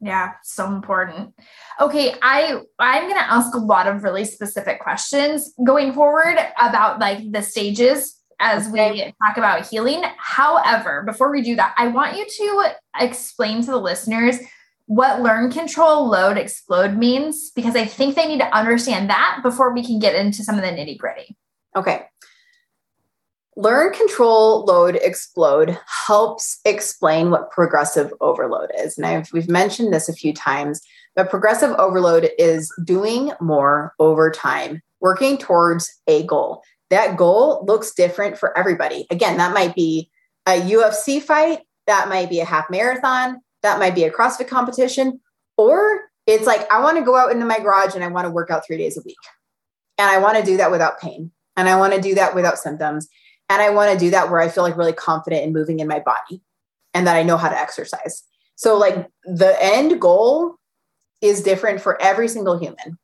Yeah, 0.00 0.32
so 0.42 0.66
important. 0.66 1.34
Okay, 1.80 2.14
I 2.22 2.60
I'm 2.78 3.02
going 3.02 3.14
to 3.14 3.32
ask 3.32 3.54
a 3.54 3.58
lot 3.58 3.86
of 3.86 4.02
really 4.02 4.24
specific 4.24 4.80
questions 4.80 5.52
going 5.64 5.92
forward 5.92 6.38
about 6.60 7.00
like 7.00 7.30
the 7.30 7.42
stages 7.42 8.16
as 8.40 8.68
okay. 8.68 8.92
we 8.92 9.14
talk 9.26 9.36
about 9.36 9.68
healing. 9.68 10.02
However, 10.16 11.02
before 11.04 11.30
we 11.30 11.42
do 11.42 11.54
that, 11.56 11.74
I 11.76 11.88
want 11.88 12.16
you 12.16 12.26
to 12.26 12.72
explain 12.98 13.60
to 13.62 13.70
the 13.70 13.76
listeners 13.76 14.38
what 14.86 15.20
learn 15.20 15.52
control 15.52 16.08
load 16.08 16.36
explode 16.36 16.96
means 16.96 17.50
because 17.50 17.76
I 17.76 17.84
think 17.84 18.16
they 18.16 18.26
need 18.26 18.40
to 18.40 18.56
understand 18.56 19.10
that 19.10 19.40
before 19.42 19.72
we 19.72 19.84
can 19.84 19.98
get 19.98 20.14
into 20.14 20.42
some 20.42 20.56
of 20.56 20.62
the 20.62 20.68
nitty-gritty. 20.68 21.36
Okay. 21.76 22.06
Learn, 23.60 23.92
control, 23.92 24.64
load, 24.64 24.96
explode 25.02 25.78
helps 26.06 26.60
explain 26.64 27.30
what 27.30 27.50
progressive 27.50 28.10
overload 28.22 28.70
is. 28.78 28.96
And 28.96 29.06
I've, 29.06 29.30
we've 29.34 29.50
mentioned 29.50 29.92
this 29.92 30.08
a 30.08 30.14
few 30.14 30.32
times, 30.32 30.80
but 31.14 31.28
progressive 31.28 31.72
overload 31.72 32.30
is 32.38 32.72
doing 32.82 33.32
more 33.38 33.92
over 33.98 34.30
time, 34.30 34.80
working 35.00 35.36
towards 35.36 35.92
a 36.06 36.22
goal. 36.22 36.62
That 36.88 37.18
goal 37.18 37.62
looks 37.66 37.92
different 37.92 38.38
for 38.38 38.56
everybody. 38.56 39.06
Again, 39.10 39.36
that 39.36 39.52
might 39.52 39.74
be 39.74 40.10
a 40.46 40.58
UFC 40.58 41.20
fight, 41.20 41.58
that 41.86 42.08
might 42.08 42.30
be 42.30 42.40
a 42.40 42.46
half 42.46 42.70
marathon, 42.70 43.42
that 43.62 43.78
might 43.78 43.94
be 43.94 44.04
a 44.04 44.10
CrossFit 44.10 44.48
competition, 44.48 45.20
or 45.58 46.08
it's 46.26 46.46
like, 46.46 46.66
I 46.72 46.80
want 46.80 46.96
to 46.96 47.04
go 47.04 47.14
out 47.14 47.30
into 47.30 47.44
my 47.44 47.58
garage 47.58 47.94
and 47.94 48.02
I 48.02 48.08
want 48.08 48.24
to 48.24 48.30
work 48.30 48.50
out 48.50 48.64
three 48.66 48.78
days 48.78 48.96
a 48.96 49.02
week. 49.04 49.18
And 49.98 50.08
I 50.08 50.16
want 50.16 50.38
to 50.38 50.42
do 50.42 50.56
that 50.56 50.70
without 50.70 50.98
pain. 50.98 51.30
And 51.58 51.68
I 51.68 51.76
want 51.76 51.92
to 51.92 52.00
do 52.00 52.14
that 52.14 52.34
without 52.34 52.58
symptoms. 52.58 53.06
And 53.50 53.60
I 53.60 53.70
want 53.70 53.92
to 53.92 53.98
do 53.98 54.10
that 54.12 54.30
where 54.30 54.40
I 54.40 54.48
feel 54.48 54.62
like 54.62 54.76
really 54.76 54.92
confident 54.92 55.42
in 55.44 55.52
moving 55.52 55.80
in 55.80 55.88
my 55.88 55.98
body 55.98 56.40
and 56.94 57.06
that 57.06 57.16
I 57.16 57.24
know 57.24 57.36
how 57.36 57.48
to 57.48 57.58
exercise. 57.58 58.22
So, 58.54 58.78
like, 58.78 59.08
the 59.24 59.56
end 59.60 60.00
goal 60.00 60.54
is 61.20 61.42
different 61.42 61.80
for 61.80 62.00
every 62.00 62.28
single 62.28 62.58
human. 62.58 62.96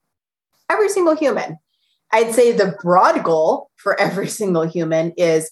Every 0.71 0.89
single 0.89 1.17
human. 1.17 1.59
I'd 2.13 2.33
say 2.33 2.53
the 2.53 2.77
broad 2.81 3.25
goal 3.25 3.71
for 3.77 3.99
every 4.01 4.29
single 4.29 4.63
human 4.63 5.13
is 5.17 5.51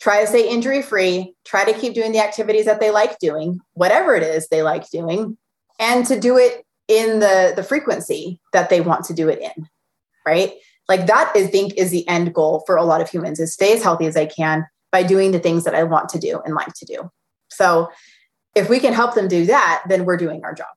try 0.00 0.20
to 0.20 0.26
stay 0.28 0.48
injury 0.48 0.80
free, 0.80 1.34
try 1.44 1.64
to 1.64 1.78
keep 1.78 1.94
doing 1.94 2.12
the 2.12 2.22
activities 2.22 2.66
that 2.66 2.78
they 2.78 2.92
like 2.92 3.18
doing, 3.18 3.58
whatever 3.72 4.14
it 4.14 4.22
is 4.22 4.46
they 4.48 4.62
like 4.62 4.88
doing, 4.90 5.36
and 5.80 6.06
to 6.06 6.18
do 6.18 6.38
it 6.38 6.64
in 6.86 7.18
the, 7.18 7.52
the 7.56 7.64
frequency 7.64 8.40
that 8.52 8.70
they 8.70 8.80
want 8.80 9.04
to 9.06 9.14
do 9.14 9.28
it 9.28 9.40
in. 9.40 9.68
Right 10.24 10.52
like 10.90 11.06
that 11.06 11.30
i 11.34 11.46
think 11.46 11.72
is 11.78 11.90
the 11.90 12.06
end 12.08 12.34
goal 12.34 12.62
for 12.66 12.76
a 12.76 12.82
lot 12.82 13.00
of 13.00 13.08
humans 13.08 13.40
is 13.40 13.54
stay 13.54 13.72
as 13.72 13.82
healthy 13.82 14.06
as 14.06 14.16
i 14.16 14.26
can 14.26 14.66
by 14.92 15.02
doing 15.02 15.30
the 15.30 15.38
things 15.38 15.64
that 15.64 15.74
i 15.74 15.82
want 15.84 16.10
to 16.10 16.18
do 16.18 16.42
and 16.44 16.54
like 16.54 16.74
to 16.74 16.84
do. 16.84 17.10
So 17.48 17.90
if 18.54 18.68
we 18.68 18.80
can 18.80 18.92
help 18.92 19.14
them 19.14 19.28
do 19.28 19.46
that 19.46 19.84
then 19.88 20.04
we're 20.04 20.18
doing 20.18 20.44
our 20.44 20.52
job 20.52 20.74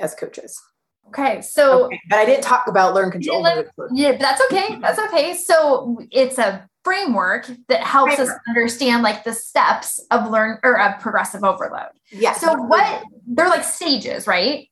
as 0.00 0.14
coaches. 0.14 0.60
Okay 1.08 1.40
so 1.40 1.86
okay. 1.86 2.00
but 2.10 2.18
i 2.18 2.26
didn't 2.26 2.42
talk 2.42 2.66
about 2.66 2.94
learn 2.94 3.10
control. 3.10 3.42
Yeah, 3.42 3.62
yeah 3.92 4.16
that's 4.18 4.42
okay 4.50 4.78
that's 4.80 4.98
okay. 4.98 5.34
So 5.34 5.98
it's 6.10 6.38
a 6.38 6.68
framework 6.84 7.48
that 7.68 7.82
helps 7.82 8.16
framework. 8.16 8.36
us 8.36 8.40
understand 8.48 9.02
like 9.02 9.24
the 9.24 9.32
steps 9.32 10.00
of 10.10 10.30
learn 10.30 10.58
or 10.64 10.80
of 10.80 11.00
progressive 11.00 11.44
overload. 11.44 11.92
Yeah 12.10 12.32
so 12.32 12.52
what 12.54 13.04
they're 13.28 13.48
like 13.48 13.64
stages 13.64 14.26
right? 14.26 14.68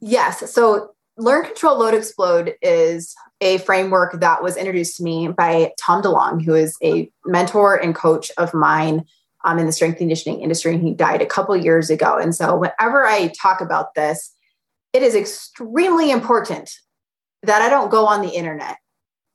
Yes 0.00 0.50
so 0.50 0.94
Learn, 1.16 1.44
Control, 1.44 1.78
Load, 1.78 1.94
Explode 1.94 2.54
is 2.60 3.14
a 3.44 3.58
framework 3.58 4.18
that 4.20 4.42
was 4.42 4.56
introduced 4.56 4.96
to 4.96 5.02
me 5.02 5.28
by 5.28 5.72
Tom 5.78 6.02
DeLong, 6.02 6.42
who 6.42 6.54
is 6.54 6.76
a 6.82 7.10
mentor 7.26 7.76
and 7.76 7.94
coach 7.94 8.32
of 8.38 8.54
mine 8.54 9.04
um, 9.44 9.58
in 9.58 9.66
the 9.66 9.72
strength 9.72 9.98
conditioning 9.98 10.40
industry. 10.40 10.74
And 10.74 10.82
he 10.82 10.94
died 10.94 11.20
a 11.20 11.26
couple 11.26 11.54
years 11.54 11.90
ago. 11.90 12.16
And 12.16 12.34
so, 12.34 12.56
whenever 12.56 13.04
I 13.04 13.28
talk 13.40 13.60
about 13.60 13.94
this, 13.94 14.34
it 14.94 15.02
is 15.02 15.14
extremely 15.14 16.10
important 16.10 16.72
that 17.42 17.60
I 17.60 17.68
don't 17.68 17.90
go 17.90 18.06
on 18.06 18.22
the 18.22 18.30
internet 18.30 18.78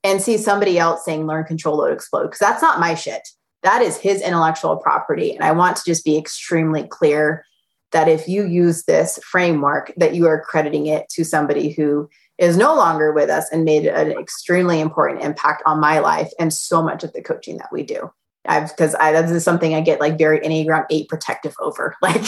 and 0.04 0.22
see 0.22 0.38
somebody 0.38 0.80
else 0.80 1.06
saying 1.06 1.28
learn, 1.28 1.44
control, 1.44 1.78
load, 1.78 1.94
explode, 1.94 2.24
because 2.24 2.40
that's 2.40 2.64
not 2.64 2.80
my 2.80 2.96
shit. 2.96 3.28
That 3.62 3.84
is 3.84 3.98
his 3.98 4.22
intellectual 4.22 4.78
property. 4.78 5.36
And 5.36 5.44
I 5.44 5.52
want 5.52 5.78
to 5.78 5.84
just 5.86 6.04
be 6.04 6.18
extremely 6.18 6.88
clear 6.88 7.46
that 7.92 8.08
if 8.08 8.28
you 8.28 8.46
use 8.46 8.86
this 8.86 9.20
framework 9.24 9.94
that 9.98 10.16
you 10.16 10.26
are 10.26 10.42
crediting 10.42 10.88
it 10.88 11.10
to 11.10 11.24
somebody 11.24 11.72
who 11.72 12.10
is 12.40 12.58
no 12.58 12.76
longer 12.76 13.12
with 13.12 13.30
us 13.30 13.50
and 13.52 13.64
made 13.64 13.86
an 13.86 14.12
extremely 14.12 14.80
important 14.80 15.22
impact 15.22 15.62
on 15.66 15.80
my 15.80 16.00
life 16.00 16.32
and 16.40 16.54
so 16.54 16.82
much 16.82 17.04
of 17.04 17.14
the 17.14 17.22
coaching 17.22 17.58
that 17.58 17.70
we 17.72 17.84
do 17.84 18.10
i've 18.48 18.70
because 18.70 18.96
i 18.96 19.12
this 19.12 19.32
is 19.32 19.44
something 19.44 19.74
i 19.74 19.82
get 19.82 20.00
like 20.00 20.18
very 20.18 20.40
enneagram 20.40 20.86
8 20.90 21.08
protective 21.08 21.56
over 21.60 21.96
like 22.02 22.24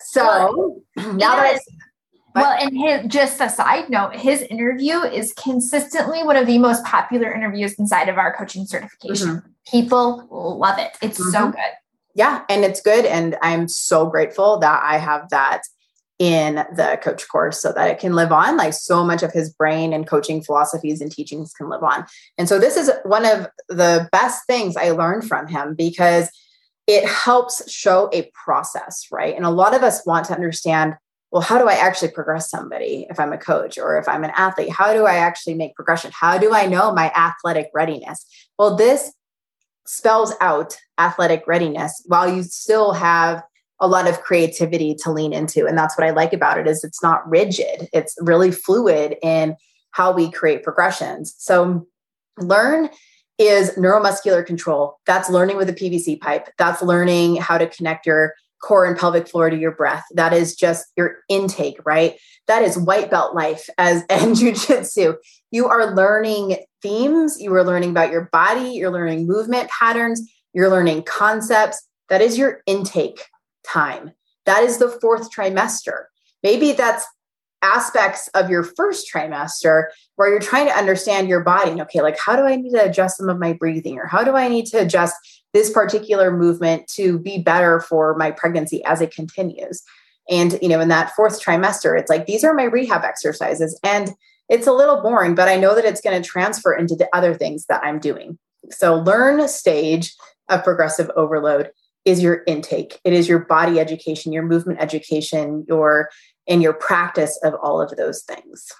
so 0.00 0.82
well, 0.96 1.14
now 1.14 1.36
that 1.36 1.56
I, 1.56 1.58
well, 2.34 2.58
and 2.60 2.76
his, 2.76 3.06
just 3.10 3.40
a 3.40 3.48
side 3.48 3.88
note, 3.88 4.14
his 4.14 4.42
interview 4.42 5.00
is 5.00 5.32
consistently 5.32 6.22
one 6.22 6.36
of 6.36 6.46
the 6.46 6.58
most 6.58 6.84
popular 6.84 7.32
interviews 7.32 7.72
inside 7.78 8.10
of 8.10 8.18
our 8.18 8.36
coaching 8.36 8.66
certification. 8.66 9.28
Mm-hmm. 9.28 9.48
People 9.70 10.28
love 10.30 10.78
it. 10.78 10.98
It's 11.00 11.18
mm-hmm. 11.18 11.30
so 11.30 11.50
good 11.52 11.72
yeah, 12.16 12.44
and 12.48 12.64
it's 12.64 12.80
good. 12.80 13.04
And 13.04 13.36
I'm 13.42 13.68
so 13.68 14.06
grateful 14.06 14.58
that 14.60 14.82
I 14.82 14.96
have 14.96 15.28
that 15.28 15.62
in 16.18 16.54
the 16.74 16.98
coach 17.02 17.28
course 17.28 17.60
so 17.60 17.72
that 17.72 17.90
it 17.90 17.98
can 17.98 18.14
live 18.14 18.32
on 18.32 18.56
like 18.56 18.72
so 18.72 19.04
much 19.04 19.22
of 19.22 19.32
his 19.32 19.52
brain 19.52 19.92
and 19.92 20.06
coaching 20.06 20.42
philosophies 20.42 21.00
and 21.00 21.12
teachings 21.12 21.52
can 21.52 21.68
live 21.68 21.82
on. 21.82 22.06
And 22.38 22.48
so 22.48 22.58
this 22.58 22.76
is 22.76 22.90
one 23.04 23.26
of 23.26 23.48
the 23.68 24.08
best 24.12 24.46
things 24.46 24.76
I 24.76 24.90
learned 24.90 25.28
from 25.28 25.46
him 25.46 25.74
because 25.74 26.30
it 26.86 27.04
helps 27.06 27.70
show 27.70 28.08
a 28.12 28.30
process, 28.32 29.06
right? 29.12 29.36
And 29.36 29.44
a 29.44 29.50
lot 29.50 29.74
of 29.74 29.82
us 29.82 30.06
want 30.06 30.26
to 30.26 30.34
understand 30.34 30.96
well, 31.32 31.42
how 31.42 31.58
do 31.58 31.68
I 31.68 31.74
actually 31.74 32.12
progress 32.12 32.48
somebody 32.48 33.06
if 33.10 33.18
I'm 33.18 33.32
a 33.32 33.36
coach 33.36 33.76
or 33.76 33.98
if 33.98 34.08
I'm 34.08 34.24
an 34.24 34.30
athlete? 34.36 34.70
How 34.70 34.94
do 34.94 35.06
I 35.06 35.16
actually 35.16 35.54
make 35.54 35.74
progression? 35.74 36.12
How 36.14 36.38
do 36.38 36.54
I 36.54 36.66
know 36.66 36.94
my 36.94 37.10
athletic 37.10 37.68
readiness? 37.74 38.24
Well, 38.58 38.76
this 38.76 39.12
spells 39.86 40.32
out 40.40 40.78
athletic 40.98 41.44
readiness 41.46 42.02
while 42.06 42.32
you 42.32 42.42
still 42.42 42.92
have 42.92 43.42
a 43.80 43.86
lot 43.86 44.08
of 44.08 44.22
creativity 44.22 44.94
to 44.94 45.10
lean 45.10 45.32
into. 45.32 45.66
And 45.66 45.76
that's 45.76 45.96
what 45.98 46.06
i 46.06 46.10
like 46.10 46.32
about 46.32 46.58
it 46.58 46.66
is 46.66 46.82
it's 46.82 47.02
not 47.02 47.28
rigid. 47.28 47.88
It's 47.92 48.14
really 48.20 48.50
fluid 48.50 49.16
in 49.22 49.56
how 49.90 50.12
we 50.12 50.30
create 50.30 50.62
progressions. 50.62 51.34
So 51.38 51.86
learn 52.38 52.88
is 53.38 53.70
neuromuscular 53.72 54.44
control. 54.46 54.98
That's 55.06 55.28
learning 55.28 55.58
with 55.58 55.68
a 55.68 55.74
pvc 55.74 56.20
pipe. 56.20 56.48
That's 56.58 56.82
learning 56.82 57.36
how 57.36 57.58
to 57.58 57.66
connect 57.66 58.06
your 58.06 58.34
core 58.62 58.86
and 58.86 58.98
pelvic 58.98 59.28
floor 59.28 59.50
to 59.50 59.56
your 59.56 59.72
breath. 59.72 60.04
That 60.14 60.32
is 60.32 60.56
just 60.56 60.86
your 60.96 61.18
intake 61.28 61.76
right? 61.84 62.18
That 62.46 62.62
is 62.62 62.78
white 62.78 63.10
belt 63.10 63.34
life 63.34 63.68
as 63.76 64.04
in 64.10 64.34
jiu-jitsu. 64.34 65.16
You 65.50 65.66
are 65.66 65.94
learning 65.94 66.56
themes. 66.80 67.36
You 67.40 67.54
are 67.54 67.64
learning 67.64 67.90
about 67.90 68.10
your 68.10 68.28
body. 68.32 68.70
You're 68.70 68.90
learning 68.90 69.26
movement 69.26 69.68
patterns. 69.68 70.22
You're 70.54 70.70
learning 70.70 71.02
concepts. 71.02 71.86
That 72.08 72.22
is 72.22 72.38
your 72.38 72.62
intake 72.66 73.22
time. 73.66 74.12
That 74.44 74.62
is 74.62 74.78
the 74.78 74.88
fourth 74.88 75.34
trimester. 75.34 76.04
Maybe 76.42 76.72
that's 76.72 77.06
aspects 77.62 78.28
of 78.28 78.50
your 78.50 78.62
first 78.62 79.10
trimester 79.12 79.84
where 80.16 80.30
you're 80.30 80.38
trying 80.38 80.66
to 80.66 80.76
understand 80.76 81.28
your 81.28 81.42
body 81.42 81.70
and 81.70 81.80
okay 81.80 82.02
like 82.02 82.18
how 82.18 82.36
do 82.36 82.42
i 82.42 82.54
need 82.54 82.70
to 82.70 82.84
adjust 82.84 83.16
some 83.16 83.30
of 83.30 83.38
my 83.38 83.54
breathing 83.54 83.98
or 83.98 84.06
how 84.06 84.22
do 84.22 84.36
i 84.36 84.46
need 84.46 84.66
to 84.66 84.76
adjust 84.76 85.16
this 85.54 85.70
particular 85.70 86.30
movement 86.36 86.86
to 86.86 87.18
be 87.18 87.38
better 87.38 87.80
for 87.80 88.14
my 88.16 88.30
pregnancy 88.30 88.84
as 88.84 89.00
it 89.00 89.12
continues? 89.12 89.82
And 90.28 90.58
you 90.60 90.68
know 90.68 90.80
in 90.80 90.88
that 90.88 91.14
fourth 91.16 91.42
trimester 91.42 91.98
it's 91.98 92.10
like 92.10 92.26
these 92.26 92.44
are 92.44 92.54
my 92.54 92.64
rehab 92.64 93.04
exercises 93.04 93.80
and 93.82 94.14
it's 94.48 94.66
a 94.66 94.72
little 94.72 95.02
boring, 95.02 95.34
but 95.34 95.48
I 95.48 95.56
know 95.56 95.74
that 95.74 95.84
it's 95.84 96.00
going 96.00 96.20
to 96.20 96.28
transfer 96.28 96.72
into 96.72 96.94
the 96.94 97.08
other 97.12 97.34
things 97.34 97.66
that 97.66 97.82
I'm 97.82 97.98
doing. 97.98 98.38
So, 98.70 98.96
learn 98.96 99.46
stage 99.48 100.14
of 100.48 100.64
progressive 100.64 101.10
overload 101.16 101.70
is 102.06 102.22
your 102.22 102.42
intake. 102.46 102.98
It 103.04 103.12
is 103.12 103.28
your 103.28 103.40
body 103.40 103.78
education, 103.78 104.32
your 104.32 104.44
movement 104.44 104.80
education, 104.80 105.66
your 105.68 106.08
and 106.48 106.62
your 106.62 106.72
practice 106.72 107.38
of 107.42 107.54
all 107.62 107.82
of 107.82 107.94
those 107.96 108.22
things. 108.22 108.72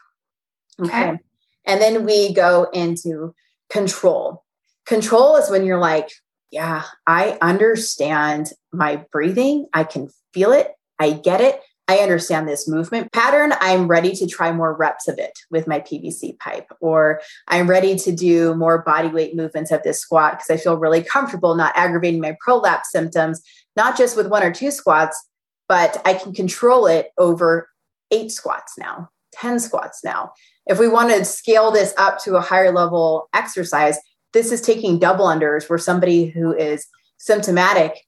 Okay. 0.81 1.11
okay. 1.11 1.19
And 1.67 1.83
then 1.83 2.07
we 2.07 2.33
go 2.33 2.69
into 2.73 3.35
control. 3.69 4.45
Control 4.87 5.37
is 5.37 5.51
when 5.51 5.67
you're 5.67 5.81
like, 5.81 6.09
yeah, 6.53 6.85
I 7.07 7.37
understand 7.43 8.53
my 8.73 9.05
breathing. 9.11 9.67
I 9.75 9.83
can 9.83 10.09
feel 10.33 10.53
it. 10.53 10.73
I 10.99 11.11
get 11.11 11.41
it. 11.41 11.61
I 11.89 11.99
understand 11.99 12.49
this 12.49 12.67
movement 12.67 13.13
pattern. 13.13 13.53
I'm 13.61 13.87
ready 13.87 14.13
to 14.17 14.27
try 14.27 14.51
more 14.51 14.75
reps 14.75 15.07
of 15.07 15.19
it 15.19 15.39
with 15.51 15.69
my 15.69 15.81
PVC 15.81 16.39
pipe, 16.39 16.67
or 16.81 17.21
I'm 17.47 17.71
ready 17.71 17.97
to 17.97 18.13
do 18.13 18.55
more 18.55 18.83
body 18.83 19.09
weight 19.09 19.37
movements 19.37 19.71
of 19.71 19.83
this 19.85 20.01
squat 20.01 20.33
because 20.33 20.51
I 20.51 20.63
feel 20.63 20.77
really 20.77 21.03
comfortable 21.03 21.55
not 21.55 21.77
aggravating 21.77 22.21
my 22.21 22.37
prolapse 22.41 22.91
symptoms, 22.91 23.41
not 23.77 23.97
just 23.97 24.17
with 24.17 24.27
one 24.27 24.43
or 24.43 24.53
two 24.53 24.73
squats, 24.73 25.29
but 25.69 26.01
I 26.05 26.15
can 26.15 26.33
control 26.33 26.87
it 26.87 27.11
over 27.19 27.69
eight 28.11 28.33
squats 28.33 28.75
now, 28.79 29.11
10 29.35 29.61
squats 29.61 30.03
now. 30.03 30.33
If 30.67 30.81
we 30.81 30.89
want 30.89 31.11
to 31.11 31.25
scale 31.25 31.71
this 31.71 31.95
up 31.97 32.19
to 32.25 32.37
a 32.37 32.41
higher 32.41 32.73
level 32.73 33.29
exercise, 33.33 33.99
this 34.33 34.51
is 34.51 34.61
taking 34.61 34.99
double 34.99 35.27
unders 35.27 35.69
where 35.69 35.79
somebody 35.79 36.27
who 36.27 36.53
is 36.53 36.87
symptomatic 37.19 38.03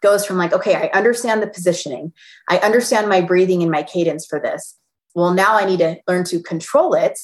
goes 0.00 0.24
from 0.24 0.38
like, 0.38 0.52
okay, 0.52 0.74
I 0.74 0.96
understand 0.96 1.42
the 1.42 1.46
positioning, 1.46 2.12
I 2.48 2.58
understand 2.58 3.08
my 3.08 3.20
breathing 3.20 3.62
and 3.62 3.70
my 3.70 3.82
cadence 3.82 4.26
for 4.26 4.40
this. 4.40 4.76
Well, 5.14 5.34
now 5.34 5.56
I 5.56 5.64
need 5.64 5.80
to 5.80 5.96
learn 6.06 6.24
to 6.24 6.40
control 6.40 6.94
it 6.94 7.18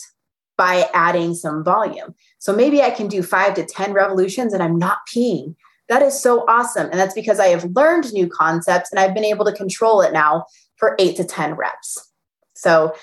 by 0.56 0.88
adding 0.94 1.34
some 1.34 1.64
volume. 1.64 2.14
So 2.38 2.54
maybe 2.54 2.82
I 2.82 2.90
can 2.90 3.08
do 3.08 3.22
five 3.22 3.54
to 3.54 3.64
10 3.64 3.92
revolutions 3.92 4.52
and 4.52 4.62
I'm 4.62 4.78
not 4.78 4.98
peeing. 5.12 5.54
That 5.88 6.02
is 6.02 6.20
so 6.20 6.44
awesome. 6.48 6.86
And 6.90 6.98
that's 6.98 7.14
because 7.14 7.40
I 7.40 7.48
have 7.48 7.64
learned 7.74 8.12
new 8.12 8.28
concepts 8.28 8.90
and 8.90 8.98
I've 8.98 9.14
been 9.14 9.24
able 9.24 9.44
to 9.44 9.52
control 9.52 10.00
it 10.00 10.12
now 10.12 10.46
for 10.76 10.96
eight 10.98 11.16
to 11.16 11.24
10 11.24 11.54
reps. 11.54 12.10
So 12.54 12.94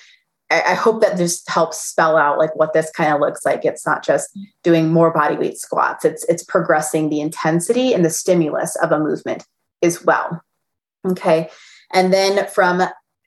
I, 0.50 0.74
hope 0.74 1.02
that 1.02 1.18
just 1.18 1.50
helps 1.50 1.82
spell 1.82 2.18
out 2.18 2.38
like 2.38 2.56
what 2.56 2.74
this 2.74 2.92
kind 2.92 3.14
of 3.14 3.22
looks 3.22 3.46
like. 3.46 3.64
It's 3.64 3.86
not 3.86 4.04
just 4.04 4.38
doing 4.64 4.92
more 4.92 5.12
body 5.12 5.38
weight 5.38 5.58
squats. 5.58 6.04
It's 6.04 6.26
it's 6.26 6.44
progressing 6.44 7.10
the 7.10 7.22
intensity 7.22 7.94
and 7.94 8.04
the 8.04 8.10
stimulus 8.10 8.76
of 8.84 8.92
a 8.92 9.00
movement 9.00 9.46
as 9.82 10.04
well. 10.04 10.42
Okay. 11.06 11.50
And 11.94 12.14
then 12.14 12.48
from 12.48 12.84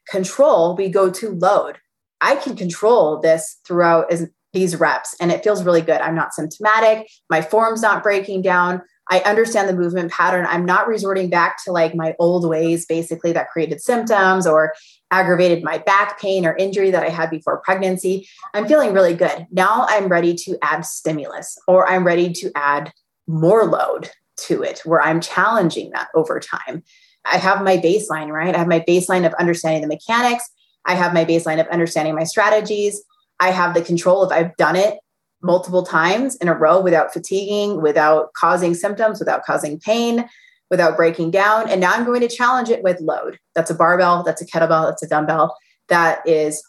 control, 0.09 0.76
we 0.76 0.88
go 0.88 1.11
to 1.11 1.30
load. 1.30 1.78
I 2.20 2.36
can 2.36 2.57
control 2.57 3.20
this 3.20 3.59
throughout 3.66 4.11
as, 4.12 4.28
these 4.55 4.76
reps 4.76 5.14
and 5.20 5.30
it 5.30 5.44
feels 5.44 5.64
really 5.64 5.82
good. 5.82 6.00
I'm 6.00 6.14
not 6.14 6.32
symptomatic. 6.32 7.11
My 7.28 7.42
form's 7.42 7.82
not 7.82 8.02
breaking 8.02 8.40
down. 8.42 8.80
I 9.11 9.18
understand 9.20 9.68
the 9.68 9.76
movement 9.76 10.11
pattern. 10.12 10.46
I'm 10.48 10.64
not 10.64 10.88
resorting 10.88 11.28
back 11.28 11.62
to 11.64 11.72
like 11.72 11.94
my 11.94 12.14
old 12.18 12.48
ways, 12.48 12.86
basically, 12.86 13.32
that 13.32 13.50
created 13.50 13.82
symptoms 13.82 14.46
or 14.46 14.72
aggravated 15.11 15.62
my 15.62 15.78
back 15.78 16.18
pain 16.18 16.46
or 16.46 16.57
injury 16.57 16.90
that 16.90 17.02
I 17.02 17.11
had 17.11 17.28
before 17.28 17.61
pregnancy. 17.62 18.26
I'm 18.55 18.66
feeling 18.66 18.94
really 18.94 19.14
good. 19.14 19.46
Now 19.50 19.84
I'm 19.88 20.09
ready 20.09 20.34
to 20.34 20.57
add 20.62 20.86
stimulus 20.86 21.59
or 21.68 21.86
I'm 21.86 22.05
ready 22.05 22.32
to 22.32 22.50
add 22.55 22.92
more 23.26 23.64
load 23.64 24.11
to 24.37 24.62
it 24.62 24.80
where 24.85 25.03
I'm 25.03 25.20
challenging 25.20 25.91
that 25.91 26.09
over 26.14 26.41
time. 26.41 26.82
I 27.24 27.39
have 27.39 27.62
my 27.62 27.78
baseline, 27.78 28.28
right? 28.28 28.55
I 28.55 28.59
have 28.59 28.68
my 28.68 28.80
baseline 28.80 29.26
of 29.26 29.35
understanding 29.35 29.82
the 29.82 29.89
mechanics. 29.89 30.45
I 30.85 30.95
have 30.95 31.14
my 31.14 31.24
baseline 31.24 31.61
of 31.61 31.66
understanding 31.68 32.14
my 32.14 32.24
strategies. 32.24 33.03
I 33.41 33.51
have 33.51 33.74
the 33.74 33.82
control 33.82 34.22
of 34.22 34.32
I've 34.32 34.57
done 34.57 34.76
it 34.76 34.99
multiple 35.43 35.85
times 35.85 36.37
in 36.37 36.49
a 36.49 36.55
row 36.55 36.80
without 36.80 37.12
fatiguing, 37.12 37.80
without 37.80 38.32
causing 38.35 38.74
symptoms, 38.74 39.18
without 39.18 39.45
causing 39.45 39.78
pain 39.78 40.28
without 40.70 40.97
breaking 40.97 41.30
down. 41.30 41.68
And 41.68 41.80
now 41.80 41.93
I'm 41.93 42.05
going 42.05 42.20
to 42.20 42.28
challenge 42.28 42.68
it 42.68 42.82
with 42.82 43.01
load. 43.01 43.39
That's 43.55 43.70
a 43.70 43.74
barbell, 43.74 44.22
that's 44.22 44.43
a 44.43 44.47
kettlebell, 44.47 44.89
that's 44.89 45.03
a 45.03 45.09
dumbbell. 45.09 45.57
That 45.89 46.26
is 46.26 46.64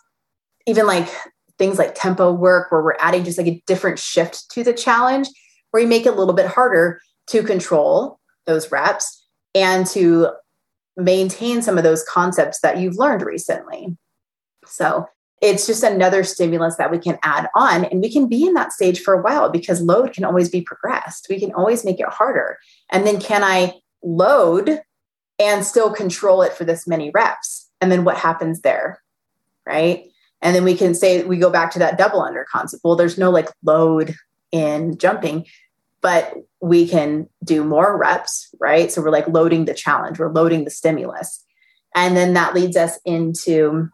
even 0.68 0.86
like 0.86 1.07
things 1.57 1.80
like 1.80 1.95
tempo 1.95 2.32
work 2.32 2.72
where 2.72 2.84
we're 2.84 2.97
adding 2.99 3.24
just 3.24 3.38
like 3.38 3.47
a 3.47 3.63
different 3.66 3.97
shift 3.97 4.49
to 4.51 4.63
the 4.63 4.74
challenge 4.74 5.28
where 5.72 5.82
you 5.82 5.89
make 5.89 6.05
it 6.05 6.13
a 6.13 6.16
little 6.16 6.34
bit 6.34 6.47
harder 6.47 7.01
to 7.28 7.43
control 7.43 8.19
those 8.45 8.71
reps 8.71 9.26
and 9.53 9.88
to 9.88 10.30
maintain 10.97 11.61
some 11.61 11.78
of 11.78 11.84
those 11.84 12.03
concepts 12.03 12.59
that 12.61 12.78
you've 12.78 12.97
learned 12.97 13.21
recently. 13.21 13.97
So 14.65 15.07
it's 15.41 15.67
just 15.67 15.84
another 15.84 16.23
stimulus 16.23 16.78
that 16.78 16.91
we 16.91 16.97
can 16.97 17.17
add 17.23 17.49
on 17.55 17.86
and 17.86 18.01
we 18.01 18.11
can 18.11 18.28
be 18.28 18.45
in 18.45 18.53
that 18.53 18.71
stage 18.71 19.01
for 19.01 19.13
a 19.13 19.21
while 19.21 19.49
because 19.49 19.82
load 19.82 20.13
can 20.13 20.23
always 20.23 20.49
be 20.49 20.61
progressed. 20.61 21.28
We 21.30 21.39
can 21.39 21.53
always 21.53 21.84
make 21.84 21.99
it 21.99 22.07
harder. 22.07 22.57
And 22.91 23.05
then 23.05 23.19
can 23.19 23.43
I 23.43 23.73
load 24.03 24.82
and 25.39 25.65
still 25.65 25.91
control 25.91 26.41
it 26.41 26.53
for 26.53 26.63
this 26.63 26.88
many 26.88 27.11
reps. 27.11 27.69
And 27.82 27.91
then 27.91 28.05
what 28.05 28.17
happens 28.17 28.61
there? 28.61 29.01
Right. 29.65 30.05
And 30.41 30.55
then 30.55 30.63
we 30.63 30.76
can 30.76 30.93
say, 30.93 31.23
we 31.23 31.38
go 31.38 31.49
back 31.49 31.71
to 31.71 31.80
that 31.80 31.97
double 31.97 32.21
under 32.21 32.45
concept. 32.49 32.84
Well, 32.84 32.95
there's 32.95 33.17
no 33.17 33.32
like 33.32 33.49
load 33.63 34.15
in 34.51 34.97
jumping, 34.97 35.45
but 36.06 36.36
we 36.62 36.88
can 36.88 37.28
do 37.43 37.64
more 37.64 37.97
reps. 37.97 38.47
Right. 38.60 38.91
So 38.91 39.01
we're 39.01 39.10
like 39.10 39.28
loading 39.28 39.66
the 39.66 39.74
challenge, 39.74 40.20
we're 40.20 40.32
loading 40.32 40.64
the 40.64 40.70
stimulus. 40.70 41.43
And 41.95 42.16
then 42.16 42.34
that 42.34 42.53
leads 42.53 42.78
us 42.78 42.99
into 43.06 43.89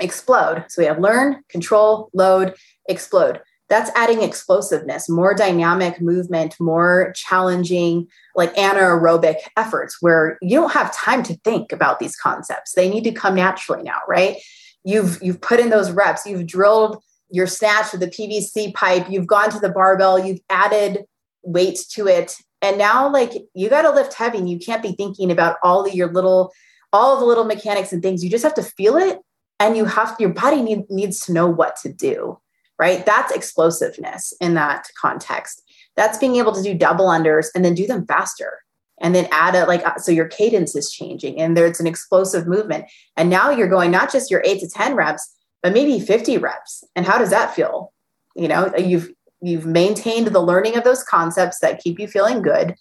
explode. 0.00 0.64
So 0.68 0.82
we 0.82 0.86
have 0.86 0.98
learn, 0.98 1.44
control, 1.48 2.10
load, 2.12 2.56
explode 2.88 3.40
that's 3.68 3.90
adding 3.94 4.22
explosiveness, 4.22 5.08
more 5.08 5.34
dynamic 5.34 6.00
movement, 6.00 6.54
more 6.60 7.12
challenging, 7.16 8.06
like 8.36 8.54
anaerobic 8.56 9.36
efforts 9.56 9.98
where 10.00 10.38
you 10.42 10.60
don't 10.60 10.72
have 10.72 10.94
time 10.94 11.22
to 11.24 11.34
think 11.38 11.72
about 11.72 11.98
these 11.98 12.16
concepts. 12.16 12.72
They 12.72 12.90
need 12.90 13.04
to 13.04 13.12
come 13.12 13.34
naturally 13.34 13.82
now, 13.82 14.00
right? 14.06 14.36
You've 14.84 15.18
you've 15.22 15.40
put 15.40 15.60
in 15.60 15.70
those 15.70 15.90
reps, 15.90 16.26
you've 16.26 16.46
drilled 16.46 17.02
your 17.30 17.46
snatch 17.46 17.92
with 17.92 18.00
the 18.00 18.06
PVC 18.08 18.74
pipe, 18.74 19.06
you've 19.08 19.26
gone 19.26 19.50
to 19.50 19.58
the 19.58 19.70
barbell, 19.70 20.24
you've 20.24 20.40
added 20.50 21.04
weight 21.44 21.78
to 21.90 22.06
it. 22.06 22.36
And 22.62 22.78
now 22.78 23.10
like 23.10 23.32
you 23.54 23.68
got 23.68 23.82
to 23.82 23.90
lift 23.90 24.14
heavy 24.14 24.38
and 24.38 24.48
you 24.48 24.58
can't 24.58 24.82
be 24.82 24.92
thinking 24.92 25.30
about 25.30 25.56
all 25.62 25.86
of 25.86 25.94
your 25.94 26.12
little 26.12 26.52
all 26.92 27.18
the 27.18 27.26
little 27.26 27.44
mechanics 27.44 27.92
and 27.92 28.02
things. 28.02 28.22
You 28.22 28.30
just 28.30 28.44
have 28.44 28.54
to 28.54 28.62
feel 28.62 28.96
it 28.96 29.18
and 29.58 29.76
you 29.76 29.84
have 29.84 30.14
your 30.20 30.30
body 30.30 30.62
need, 30.62 30.88
needs 30.88 31.20
to 31.26 31.32
know 31.32 31.48
what 31.48 31.76
to 31.82 31.92
do 31.92 32.38
right? 32.78 33.06
That's 33.06 33.32
explosiveness 33.32 34.32
in 34.40 34.54
that 34.54 34.88
context. 35.00 35.62
That's 35.96 36.18
being 36.18 36.36
able 36.36 36.52
to 36.52 36.62
do 36.62 36.74
double 36.74 37.06
unders 37.06 37.46
and 37.54 37.64
then 37.64 37.74
do 37.74 37.86
them 37.86 38.06
faster 38.06 38.60
and 39.00 39.14
then 39.14 39.28
add 39.30 39.54
a 39.54 39.66
like 39.66 39.86
uh, 39.86 39.96
so 39.96 40.12
your 40.12 40.28
cadence 40.28 40.74
is 40.74 40.90
changing 40.90 41.40
and 41.40 41.56
there's 41.56 41.80
an 41.80 41.86
explosive 41.86 42.46
movement 42.46 42.86
and 43.16 43.28
now 43.28 43.50
you're 43.50 43.68
going 43.68 43.90
not 43.90 44.10
just 44.10 44.30
your 44.30 44.42
8 44.44 44.60
to 44.60 44.68
10 44.68 44.94
reps 44.94 45.34
but 45.64 45.72
maybe 45.72 45.98
50 45.98 46.38
reps 46.38 46.84
and 46.94 47.04
how 47.04 47.18
does 47.18 47.30
that 47.30 47.54
feel 47.56 47.92
you 48.36 48.46
know 48.46 48.72
you've 48.76 49.10
you've 49.44 49.66
maintained 49.66 50.28
the 50.28 50.40
learning 50.40 50.76
of 50.76 50.84
those 50.84 51.02
concepts 51.02 51.60
that 51.60 51.80
keep 51.80 51.98
you 51.98 52.06
feeling 52.08 52.42
good 52.42 52.74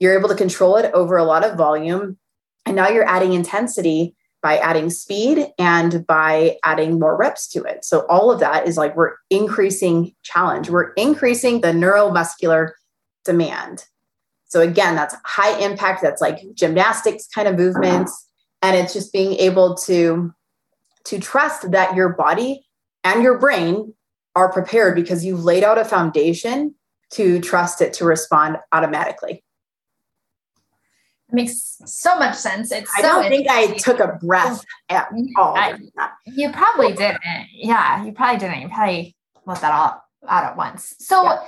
you're 0.00 0.18
able 0.18 0.28
to 0.28 0.34
control 0.34 0.76
it 0.76 0.92
over 0.94 1.16
a 1.16 1.24
lot 1.24 1.44
of 1.44 1.56
volume 1.56 2.16
and 2.66 2.76
now 2.76 2.88
you're 2.88 3.08
adding 3.08 3.32
intensity 3.32 4.14
by 4.42 4.58
adding 4.58 4.90
speed 4.90 5.46
and 5.58 6.04
by 6.06 6.56
adding 6.64 6.98
more 6.98 7.16
reps 7.16 7.46
to 7.48 7.62
it. 7.62 7.84
So 7.84 8.00
all 8.08 8.30
of 8.30 8.40
that 8.40 8.66
is 8.66 8.76
like 8.76 8.96
we're 8.96 9.14
increasing 9.30 10.14
challenge. 10.24 10.68
We're 10.68 10.92
increasing 10.94 11.60
the 11.60 11.68
neuromuscular 11.68 12.72
demand. 13.24 13.84
So 14.46 14.60
again, 14.60 14.96
that's 14.96 15.14
high 15.24 15.58
impact. 15.60 16.02
That's 16.02 16.20
like 16.20 16.40
gymnastics 16.54 17.28
kind 17.28 17.46
of 17.46 17.56
movements. 17.56 18.28
And 18.60 18.76
it's 18.76 18.92
just 18.92 19.12
being 19.12 19.34
able 19.34 19.76
to, 19.76 20.34
to 21.04 21.20
trust 21.20 21.70
that 21.70 21.94
your 21.94 22.10
body 22.10 22.66
and 23.04 23.22
your 23.22 23.38
brain 23.38 23.94
are 24.34 24.52
prepared 24.52 24.94
because 24.94 25.24
you've 25.24 25.44
laid 25.44 25.64
out 25.64 25.78
a 25.78 25.84
foundation 25.84 26.74
to 27.10 27.40
trust 27.40 27.80
it 27.80 27.92
to 27.94 28.04
respond 28.04 28.56
automatically 28.72 29.44
It 31.28 31.34
makes 31.34 31.78
so 31.84 32.18
much 32.18 32.36
sense. 32.36 32.72
It's 32.72 32.90
I 32.96 33.02
so 33.02 33.08
don't 33.08 33.28
think 33.28 33.46
I 33.48 33.76
took 33.76 34.00
a 34.00 34.18
breath 34.20 34.64
at 34.88 35.08
mm-hmm. 35.10 35.26
all. 35.38 35.56
I, 35.56 35.78
you 36.26 36.50
probably 36.52 36.92
didn't. 36.92 37.20
Yeah, 37.52 38.04
you 38.04 38.12
probably 38.12 38.38
didn't. 38.38 38.62
You 38.62 38.68
probably 38.68 39.16
let 39.46 39.60
that 39.60 39.72
all 39.72 40.02
out 40.28 40.44
at 40.44 40.56
once. 40.56 40.94
So 40.98 41.22
yeah. 41.24 41.40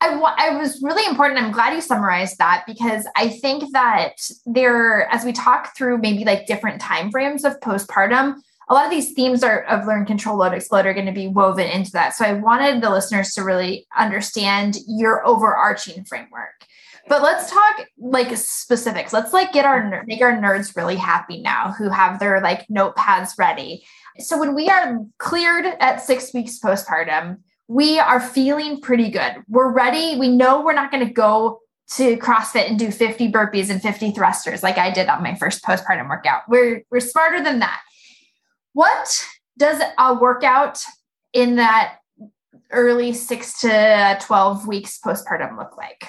I, 0.00 0.34
I 0.38 0.56
was 0.56 0.82
really 0.82 1.06
important. 1.08 1.38
I'm 1.40 1.52
glad 1.52 1.74
you 1.74 1.80
summarized 1.80 2.38
that 2.38 2.64
because 2.66 3.06
I 3.14 3.28
think 3.28 3.72
that 3.72 4.14
there, 4.46 5.08
as 5.12 5.24
we 5.24 5.32
talk 5.32 5.76
through 5.76 5.98
maybe 5.98 6.24
like 6.24 6.46
different 6.46 6.80
time 6.80 7.10
frames 7.12 7.44
of 7.44 7.60
postpartum, 7.60 8.36
a 8.68 8.74
lot 8.74 8.84
of 8.84 8.90
these 8.90 9.12
themes 9.12 9.42
are 9.42 9.62
of 9.64 9.86
learn, 9.86 10.06
control, 10.06 10.38
load, 10.38 10.54
explode 10.54 10.86
are 10.86 10.94
going 10.94 11.06
to 11.06 11.12
be 11.12 11.28
woven 11.28 11.66
into 11.66 11.90
that. 11.92 12.14
So 12.14 12.24
I 12.24 12.34
wanted 12.34 12.82
the 12.82 12.90
listeners 12.90 13.32
to 13.34 13.42
really 13.42 13.86
understand 13.96 14.78
your 14.86 15.26
overarching 15.26 16.04
framework. 16.04 16.66
But 17.08 17.22
let's 17.22 17.50
talk 17.50 17.86
like 17.98 18.36
specifics. 18.36 19.12
Let's 19.12 19.32
like 19.32 19.52
get 19.52 19.64
our 19.64 20.04
make 20.06 20.22
our 20.22 20.32
nerds 20.32 20.76
really 20.76 20.96
happy 20.96 21.40
now 21.40 21.72
who 21.72 21.88
have 21.88 22.20
their 22.20 22.40
like 22.40 22.66
notepads 22.68 23.32
ready. 23.38 23.84
So 24.18 24.38
when 24.38 24.54
we 24.54 24.68
are 24.68 24.98
cleared 25.18 25.66
at 25.80 26.02
6 26.02 26.32
weeks 26.34 26.58
postpartum, 26.62 27.38
we 27.66 27.98
are 27.98 28.20
feeling 28.20 28.80
pretty 28.80 29.10
good. 29.10 29.36
We're 29.48 29.72
ready. 29.72 30.18
We 30.18 30.28
know 30.28 30.60
we're 30.60 30.74
not 30.74 30.90
going 30.90 31.06
to 31.06 31.12
go 31.12 31.60
to 31.94 32.16
CrossFit 32.18 32.68
and 32.68 32.78
do 32.78 32.90
50 32.90 33.32
burpees 33.32 33.68
and 33.68 33.82
50 33.82 34.12
thrusters 34.12 34.62
like 34.62 34.78
I 34.78 34.90
did 34.90 35.08
on 35.08 35.22
my 35.22 35.34
first 35.34 35.64
postpartum 35.64 36.08
workout. 36.08 36.42
We're 36.48 36.84
we're 36.90 37.00
smarter 37.00 37.42
than 37.42 37.58
that. 37.58 37.80
What 38.72 39.24
does 39.58 39.82
a 39.98 40.14
workout 40.14 40.82
in 41.32 41.56
that 41.56 41.98
early 42.70 43.12
6 43.12 43.60
to 43.60 44.18
12 44.20 44.66
weeks 44.66 44.98
postpartum 45.04 45.58
look 45.58 45.76
like? 45.76 46.06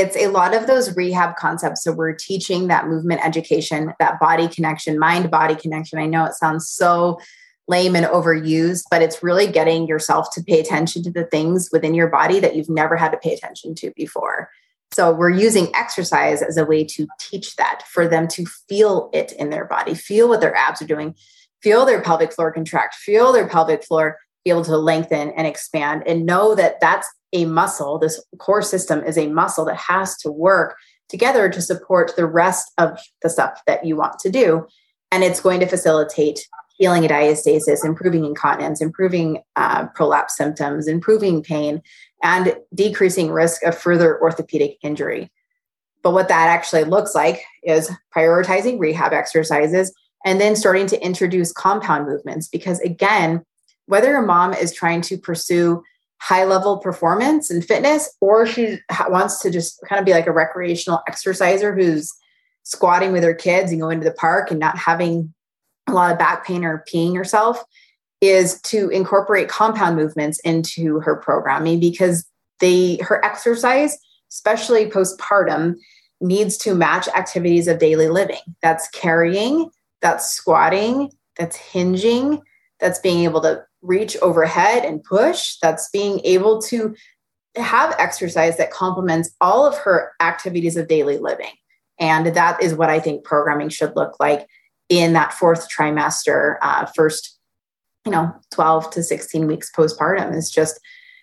it's 0.00 0.16
a 0.16 0.28
lot 0.28 0.54
of 0.54 0.66
those 0.66 0.96
rehab 0.96 1.36
concepts. 1.36 1.84
So 1.84 1.92
we're 1.92 2.14
teaching 2.14 2.68
that 2.68 2.86
movement 2.86 3.24
education, 3.24 3.92
that 3.98 4.18
body 4.18 4.48
connection, 4.48 4.98
mind 4.98 5.30
body 5.30 5.54
connection. 5.54 5.98
I 5.98 6.06
know 6.06 6.24
it 6.24 6.34
sounds 6.34 6.70
so 6.70 7.20
lame 7.68 7.94
and 7.94 8.06
overused, 8.06 8.84
but 8.90 9.02
it's 9.02 9.22
really 9.22 9.46
getting 9.46 9.86
yourself 9.86 10.28
to 10.32 10.42
pay 10.42 10.58
attention 10.58 11.02
to 11.02 11.10
the 11.10 11.24
things 11.24 11.68
within 11.70 11.92
your 11.92 12.08
body 12.08 12.40
that 12.40 12.56
you've 12.56 12.70
never 12.70 12.96
had 12.96 13.10
to 13.10 13.18
pay 13.18 13.34
attention 13.34 13.74
to 13.76 13.92
before. 13.94 14.48
So 14.92 15.12
we're 15.12 15.30
using 15.30 15.74
exercise 15.74 16.42
as 16.42 16.56
a 16.56 16.64
way 16.64 16.84
to 16.84 17.06
teach 17.18 17.56
that 17.56 17.82
for 17.86 18.08
them 18.08 18.26
to 18.28 18.44
feel 18.68 19.08
it 19.12 19.32
in 19.32 19.50
their 19.50 19.64
body, 19.64 19.94
feel 19.94 20.28
what 20.28 20.40
their 20.40 20.54
abs 20.54 20.82
are 20.82 20.86
doing, 20.86 21.14
feel 21.62 21.86
their 21.86 22.02
pelvic 22.02 22.32
floor 22.32 22.52
contract, 22.52 22.96
feel 22.96 23.32
their 23.32 23.48
pelvic 23.48 23.84
floor 23.84 24.18
be 24.44 24.50
able 24.50 24.64
to 24.64 24.76
lengthen 24.76 25.30
and 25.30 25.46
expand 25.46 26.02
and 26.06 26.26
know 26.26 26.54
that 26.54 26.80
that's 26.80 27.08
a 27.32 27.44
muscle. 27.44 27.98
This 27.98 28.22
core 28.38 28.62
system 28.62 29.04
is 29.04 29.16
a 29.18 29.28
muscle 29.28 29.64
that 29.66 29.76
has 29.76 30.16
to 30.18 30.30
work 30.30 30.76
together 31.08 31.48
to 31.48 31.60
support 31.60 32.14
the 32.16 32.26
rest 32.26 32.72
of 32.78 32.98
the 33.22 33.28
stuff 33.28 33.60
that 33.66 33.84
you 33.84 33.96
want 33.96 34.18
to 34.20 34.30
do. 34.30 34.66
And 35.12 35.22
it's 35.22 35.40
going 35.40 35.60
to 35.60 35.66
facilitate 35.66 36.46
healing 36.78 37.04
a 37.04 37.08
diastasis, 37.08 37.84
improving 37.84 38.24
incontinence, 38.24 38.80
improving 38.80 39.42
uh, 39.56 39.86
prolapse 39.88 40.36
symptoms, 40.36 40.88
improving 40.88 41.42
pain, 41.42 41.82
and 42.22 42.56
decreasing 42.74 43.30
risk 43.30 43.62
of 43.62 43.76
further 43.76 44.20
orthopedic 44.20 44.78
injury. 44.82 45.30
But 46.02 46.12
what 46.12 46.28
that 46.28 46.48
actually 46.48 46.84
looks 46.84 47.14
like 47.14 47.42
is 47.62 47.90
prioritizing 48.14 48.78
rehab 48.78 49.12
exercises 49.12 49.94
and 50.24 50.40
then 50.40 50.56
starting 50.56 50.86
to 50.86 51.04
introduce 51.04 51.52
compound 51.52 52.06
movements 52.06 52.48
because 52.48 52.80
again 52.80 53.42
whether 53.86 54.14
a 54.16 54.24
mom 54.24 54.52
is 54.54 54.72
trying 54.72 55.00
to 55.02 55.18
pursue 55.18 55.82
high 56.20 56.44
level 56.44 56.78
performance 56.78 57.50
and 57.50 57.64
fitness 57.64 58.14
or 58.20 58.46
she 58.46 58.78
wants 59.08 59.40
to 59.40 59.50
just 59.50 59.80
kind 59.88 59.98
of 59.98 60.04
be 60.04 60.12
like 60.12 60.26
a 60.26 60.32
recreational 60.32 61.00
exerciser 61.08 61.74
who's 61.74 62.12
squatting 62.62 63.12
with 63.12 63.24
her 63.24 63.34
kids 63.34 63.72
and 63.72 63.80
going 63.80 63.98
to 63.98 64.04
the 64.04 64.12
park 64.12 64.50
and 64.50 64.60
not 64.60 64.76
having 64.76 65.32
a 65.86 65.92
lot 65.92 66.12
of 66.12 66.18
back 66.18 66.46
pain 66.46 66.64
or 66.64 66.84
peeing 66.92 67.16
herself 67.16 67.64
is 68.20 68.60
to 68.62 68.88
incorporate 68.90 69.48
compound 69.48 69.96
movements 69.96 70.38
into 70.40 71.00
her 71.00 71.16
programming 71.16 71.80
because 71.80 72.26
they 72.60 72.98
her 72.98 73.24
exercise 73.24 73.98
especially 74.30 74.86
postpartum 74.86 75.74
needs 76.20 76.56
to 76.58 76.74
match 76.74 77.08
activities 77.08 77.66
of 77.66 77.78
daily 77.78 78.08
living. 78.08 78.40
That's 78.62 78.88
carrying 78.90 79.70
that's 80.00 80.30
squatting 80.30 81.10
that's 81.36 81.56
hinging 81.56 82.40
that's 82.80 82.98
being 82.98 83.24
able 83.24 83.40
to 83.42 83.62
reach 83.82 84.16
overhead 84.22 84.84
and 84.84 85.04
push 85.04 85.56
that's 85.60 85.88
being 85.90 86.20
able 86.24 86.60
to 86.62 86.94
have 87.56 87.94
exercise 87.98 88.56
that 88.56 88.70
complements 88.70 89.30
all 89.40 89.66
of 89.66 89.76
her 89.76 90.12
activities 90.20 90.76
of 90.76 90.88
daily 90.88 91.18
living. 91.18 91.52
And 91.98 92.26
that 92.28 92.62
is 92.62 92.74
what 92.74 92.90
i 92.90 93.00
think 93.00 93.24
programming 93.24 93.68
should 93.68 93.94
look 93.96 94.18
like 94.20 94.46
in 94.88 95.12
that 95.12 95.32
fourth 95.32 95.68
trimester 95.70 96.56
uh, 96.62 96.86
first 96.96 97.38
you 98.04 98.12
know 98.12 98.34
12 98.52 98.90
to 98.90 99.02
16 99.02 99.46
weeks 99.46 99.70
postpartum 99.70 100.34
is 100.34 100.50
just 100.50 100.80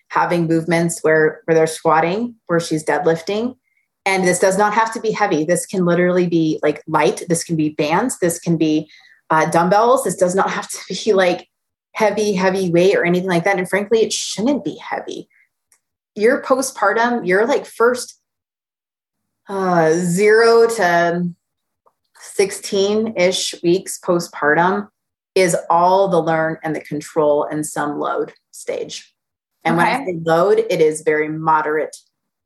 having 0.09 0.47
movements 0.47 0.99
where 1.01 1.41
where 1.45 1.55
they're 1.55 1.67
squatting 1.67 2.35
where 2.47 2.59
she's 2.59 2.83
deadlifting. 2.83 3.57
And 4.05 4.25
this 4.25 4.39
does 4.39 4.57
not 4.57 4.73
have 4.73 4.93
to 4.93 5.01
be 5.01 5.11
heavy. 5.11 5.43
This 5.43 5.65
can 5.65 5.85
literally 5.85 6.27
be 6.27 6.59
like 6.63 6.81
light. 6.87 7.23
This 7.27 7.43
can 7.43 7.57
be 7.57 7.69
bands. 7.69 8.19
This 8.19 8.39
can 8.39 8.55
be 8.55 8.89
uh, 9.29 9.49
dumbbells. 9.49 10.05
This 10.05 10.15
does 10.15 10.33
not 10.33 10.49
have 10.57 10.69
to 10.69 10.79
be 10.87 11.13
like 11.13 11.49
heavy 11.93 12.33
heavy 12.33 12.69
weight 12.69 12.95
or 12.95 13.03
anything 13.03 13.29
like 13.29 13.43
that. 13.43 13.57
And 13.57 13.69
frankly 13.69 13.99
it 13.99 14.13
shouldn't 14.13 14.63
be 14.63 14.77
heavy. 14.77 15.27
Your 16.15 16.41
postpartum 16.41 17.27
your 17.27 17.45
like 17.45 17.65
first 17.65 18.19
uh, 19.49 19.93
zero 19.93 20.67
to 20.67 21.29
16 22.19 23.13
ish 23.15 23.55
weeks 23.63 23.99
postpartum 23.99 24.89
is 25.37 25.55
all 25.69 26.07
the 26.07 26.19
learn 26.19 26.57
and 26.63 26.75
the 26.75 26.81
control 26.81 27.43
and 27.43 27.65
some 27.65 27.99
load 27.99 28.33
stage. 28.51 29.13
And 29.63 29.77
okay. 29.77 29.91
when 29.91 30.01
I 30.01 30.05
say 30.05 30.19
load, 30.23 30.65
it 30.69 30.81
is 30.81 31.01
very 31.01 31.29
moderate 31.29 31.95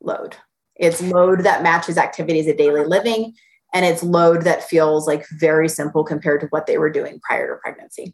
load. 0.01 0.35
It's 0.75 1.01
load 1.01 1.45
that 1.45 1.63
matches 1.63 1.97
activities 1.97 2.47
of 2.47 2.57
daily 2.57 2.83
living, 2.83 3.33
and 3.73 3.85
it's 3.85 4.03
load 4.03 4.43
that 4.43 4.63
feels 4.63 5.07
like 5.07 5.25
very 5.29 5.69
simple 5.69 6.03
compared 6.03 6.41
to 6.41 6.47
what 6.47 6.65
they 6.65 6.77
were 6.77 6.89
doing 6.89 7.19
prior 7.21 7.47
to 7.47 7.59
pregnancy. 7.61 8.13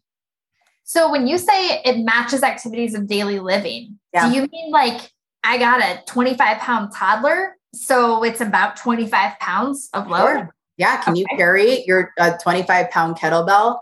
So 0.84 1.12
when 1.12 1.26
you 1.28 1.38
say 1.38 1.82
it 1.84 2.04
matches 2.04 2.44
activities 2.44 2.94
of 2.94 3.08
daily 3.08 3.40
living, 3.40 3.98
yeah. 4.14 4.30
do 4.30 4.36
you 4.36 4.48
mean 4.52 4.72
like 4.72 5.12
I 5.44 5.58
got 5.58 5.82
a 5.82 6.04
25 6.06 6.60
pound 6.60 6.92
toddler? 6.94 7.56
So 7.74 8.24
it's 8.24 8.42
about 8.42 8.78
25 8.78 9.40
pounds 9.40 9.90
of 9.94 10.08
load? 10.08 10.26
Sure. 10.26 10.56
Yeah. 10.78 11.02
Can 11.02 11.14
okay. 11.14 11.22
you 11.22 11.38
carry 11.38 11.84
your 11.86 12.14
uh, 12.20 12.38
25 12.38 12.92
pound 12.92 13.18
kettlebell 13.18 13.80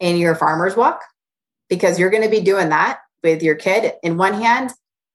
in 0.00 0.16
your 0.16 0.34
farmer's 0.34 0.76
walk 0.76 1.02
because 1.68 1.98
you're 1.98 2.10
going 2.10 2.22
to 2.22 2.28
be 2.28 2.40
doing 2.40 2.70
that 2.70 3.00
with 3.22 3.42
your 3.42 3.54
kid 3.54 3.94
in 4.02 4.16
one 4.16 4.34
hand 4.34 4.72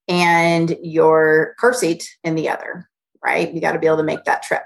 and 0.08 0.78
your 0.82 1.56
car 1.60 1.74
seat 1.74 2.10
in 2.24 2.36
the 2.36 2.50
other, 2.50 2.88
right? 3.24 3.54
You 3.54 3.60
got 3.60 3.74
to 3.74 3.80
be 3.80 3.88
able 3.88 3.98
to 3.98 4.04
make 4.04 4.24
that 4.26 4.44
trip. 4.44 4.64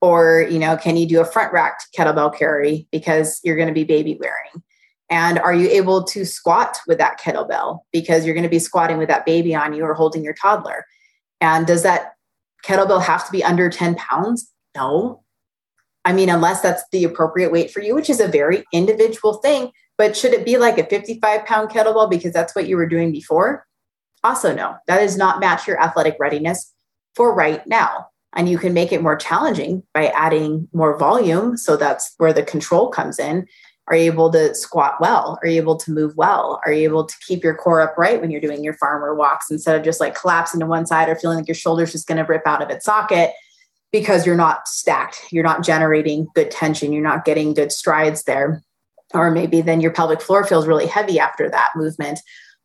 Or, 0.00 0.46
you 0.50 0.58
know, 0.58 0.76
can 0.76 0.96
you 0.96 1.06
do 1.06 1.20
a 1.20 1.24
front 1.24 1.52
racked 1.52 1.86
kettlebell 1.96 2.36
carry 2.36 2.88
because 2.90 3.40
you're 3.44 3.56
going 3.56 3.68
to 3.68 3.74
be 3.74 3.84
baby 3.84 4.18
wearing? 4.20 4.64
And 5.08 5.38
are 5.38 5.54
you 5.54 5.68
able 5.68 6.04
to 6.04 6.24
squat 6.24 6.78
with 6.88 6.98
that 6.98 7.20
kettlebell 7.20 7.80
because 7.92 8.24
you're 8.24 8.34
going 8.34 8.44
to 8.44 8.50
be 8.50 8.58
squatting 8.58 8.98
with 8.98 9.08
that 9.08 9.26
baby 9.26 9.54
on 9.54 9.74
you 9.74 9.84
or 9.84 9.94
holding 9.94 10.24
your 10.24 10.34
toddler? 10.34 10.86
And 11.40 11.66
does 11.66 11.82
that 11.82 12.14
kettlebell 12.64 13.02
have 13.02 13.26
to 13.26 13.32
be 13.32 13.44
under 13.44 13.68
10 13.68 13.94
pounds? 13.96 14.50
No. 14.74 15.21
I 16.04 16.12
mean, 16.12 16.28
unless 16.28 16.60
that's 16.60 16.82
the 16.90 17.04
appropriate 17.04 17.52
weight 17.52 17.70
for 17.70 17.80
you, 17.80 17.94
which 17.94 18.10
is 18.10 18.20
a 18.20 18.28
very 18.28 18.64
individual 18.72 19.34
thing. 19.34 19.70
But 19.98 20.16
should 20.16 20.32
it 20.32 20.44
be 20.44 20.56
like 20.56 20.78
a 20.78 20.86
55 20.86 21.44
pound 21.44 21.70
kettlebell 21.70 22.10
because 22.10 22.32
that's 22.32 22.54
what 22.54 22.66
you 22.66 22.76
were 22.76 22.88
doing 22.88 23.12
before? 23.12 23.66
Also, 24.24 24.54
no, 24.54 24.76
that 24.86 25.00
does 25.00 25.16
not 25.16 25.40
match 25.40 25.66
your 25.66 25.80
athletic 25.80 26.16
readiness 26.18 26.72
for 27.14 27.34
right 27.34 27.66
now. 27.66 28.08
And 28.34 28.48
you 28.48 28.58
can 28.58 28.72
make 28.72 28.92
it 28.92 29.02
more 29.02 29.16
challenging 29.16 29.82
by 29.92 30.06
adding 30.08 30.68
more 30.72 30.96
volume. 30.96 31.56
So 31.56 31.76
that's 31.76 32.14
where 32.16 32.32
the 32.32 32.42
control 32.42 32.88
comes 32.88 33.18
in. 33.18 33.46
Are 33.88 33.96
you 33.96 34.04
able 34.04 34.30
to 34.32 34.54
squat 34.54 34.94
well? 35.00 35.38
Are 35.42 35.48
you 35.48 35.60
able 35.60 35.76
to 35.76 35.90
move 35.90 36.16
well? 36.16 36.60
Are 36.64 36.72
you 36.72 36.84
able 36.84 37.04
to 37.04 37.14
keep 37.26 37.42
your 37.42 37.54
core 37.54 37.80
upright 37.80 38.20
when 38.20 38.30
you're 38.30 38.40
doing 38.40 38.62
your 38.64 38.74
farmer 38.74 39.14
walks 39.14 39.50
instead 39.50 39.76
of 39.76 39.82
just 39.82 40.00
like 40.00 40.14
collapsing 40.14 40.60
to 40.60 40.66
one 40.66 40.86
side 40.86 41.08
or 41.08 41.16
feeling 41.16 41.38
like 41.38 41.48
your 41.48 41.54
shoulder's 41.56 41.92
just 41.92 42.06
going 42.06 42.18
to 42.18 42.24
rip 42.24 42.46
out 42.46 42.62
of 42.62 42.70
its 42.70 42.84
socket? 42.84 43.32
Because 43.92 44.26
you're 44.26 44.34
not 44.34 44.66
stacked, 44.66 45.22
you're 45.30 45.44
not 45.44 45.62
generating 45.62 46.26
good 46.34 46.50
tension, 46.50 46.92
you're 46.92 47.02
not 47.02 47.24
getting 47.24 47.54
good 47.54 47.70
strides 47.70 48.24
there. 48.24 48.62
Or 49.14 49.30
maybe 49.30 49.60
then 49.60 49.82
your 49.82 49.92
pelvic 49.92 50.22
floor 50.22 50.44
feels 50.44 50.66
really 50.66 50.86
heavy 50.86 51.20
after 51.20 51.50
that 51.50 51.72
movement. 51.76 52.20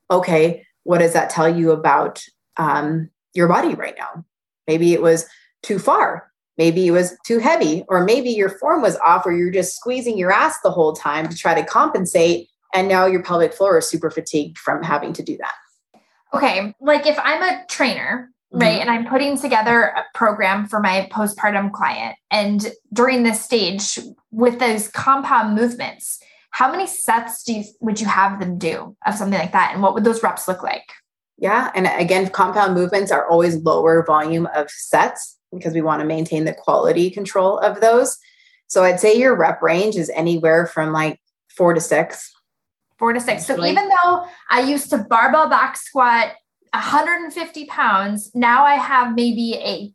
Okay, 0.10 0.66
what 0.84 1.00
does 1.00 1.12
that 1.14 1.30
tell 1.30 1.50
you 1.50 1.72
about 1.72 2.24
um, 2.56 3.10
your 3.34 3.50
body 3.50 3.76
right 3.76 3.96
now? 3.98 4.24
Maybe 4.68 4.94
it 4.94 5.02
was 5.02 5.28
too 5.62 5.80
far. 5.80 6.32
Maybe 6.58 6.88
it 6.88 6.92
was 6.92 7.16
too 7.26 7.40
heavy, 7.40 7.84
or 7.88 8.04
maybe 8.04 8.30
your 8.30 8.50
form 8.50 8.82
was 8.82 8.98
off, 8.98 9.26
or 9.26 9.32
you're 9.32 9.52
just 9.52 9.76
squeezing 9.76 10.18
your 10.18 10.32
ass 10.32 10.60
the 10.62 10.72
whole 10.72 10.94
time 10.94 11.28
to 11.28 11.36
try 11.36 11.54
to 11.54 11.64
compensate. 11.64 12.48
And 12.74 12.88
now 12.88 13.06
your 13.06 13.22
pelvic 13.22 13.54
floor 13.54 13.78
is 13.78 13.88
super 13.88 14.10
fatigued 14.10 14.58
from 14.58 14.82
having 14.82 15.14
to 15.14 15.24
do 15.24 15.38
that. 15.38 15.54
Okay. 16.34 16.74
Like 16.82 17.06
if 17.06 17.18
I'm 17.22 17.44
a 17.44 17.66
trainer 17.70 18.32
right? 18.52 18.80
Mm-hmm. 18.80 18.82
And 18.82 18.90
I'm 18.90 19.08
putting 19.08 19.38
together 19.38 19.84
a 19.84 20.06
program 20.14 20.68
for 20.68 20.80
my 20.80 21.08
postpartum 21.12 21.72
client. 21.72 22.16
And 22.32 22.72
during 22.94 23.24
this 23.24 23.44
stage, 23.44 24.00
with 24.32 24.60
those 24.60 24.88
compound 24.88 25.56
movements, 25.56 26.20
how 26.52 26.72
many 26.72 26.88
sets 26.88 27.44
do 27.44 27.54
you 27.54 27.64
would 27.82 28.00
you 28.00 28.08
have 28.08 28.40
them 28.40 28.58
do 28.58 28.96
of 29.06 29.16
something 29.16 29.38
like 29.38 29.52
that? 29.52 29.72
And 29.74 29.84
what 29.84 29.94
would 29.94 30.04
those 30.04 30.24
reps 30.24 30.48
look 30.48 30.64
like? 30.64 30.92
Yeah. 31.38 31.72
And 31.76 31.88
again, 31.88 32.30
compound 32.30 32.74
movements 32.74 33.12
are 33.12 33.28
always 33.30 33.58
lower 33.58 34.04
volume 34.04 34.48
of 34.56 34.72
sets 34.72 35.38
because 35.54 35.74
we 35.74 35.82
want 35.82 36.02
to 36.02 36.06
maintain 36.06 36.46
the 36.46 36.54
quality 36.54 37.12
control 37.12 37.60
of 37.60 37.80
those. 37.80 38.18
So 38.68 38.84
I'd 38.84 39.00
say 39.00 39.16
your 39.16 39.36
rep 39.36 39.62
range 39.62 39.96
is 39.96 40.10
anywhere 40.10 40.66
from 40.66 40.92
like 40.92 41.20
four 41.50 41.74
to 41.74 41.80
six. 41.80 42.34
Four 42.98 43.14
to 43.14 43.20
six. 43.20 43.46
So 43.46 43.64
even 43.64 43.88
though 43.88 44.26
I 44.50 44.62
used 44.62 44.90
to 44.90 44.98
barbell 44.98 45.48
back 45.48 45.78
squat 45.78 46.32
150 46.74 47.66
pounds. 47.66 48.32
Now 48.34 48.64
I 48.66 48.76
have 48.76 49.16
maybe 49.16 49.56
a 49.56 49.94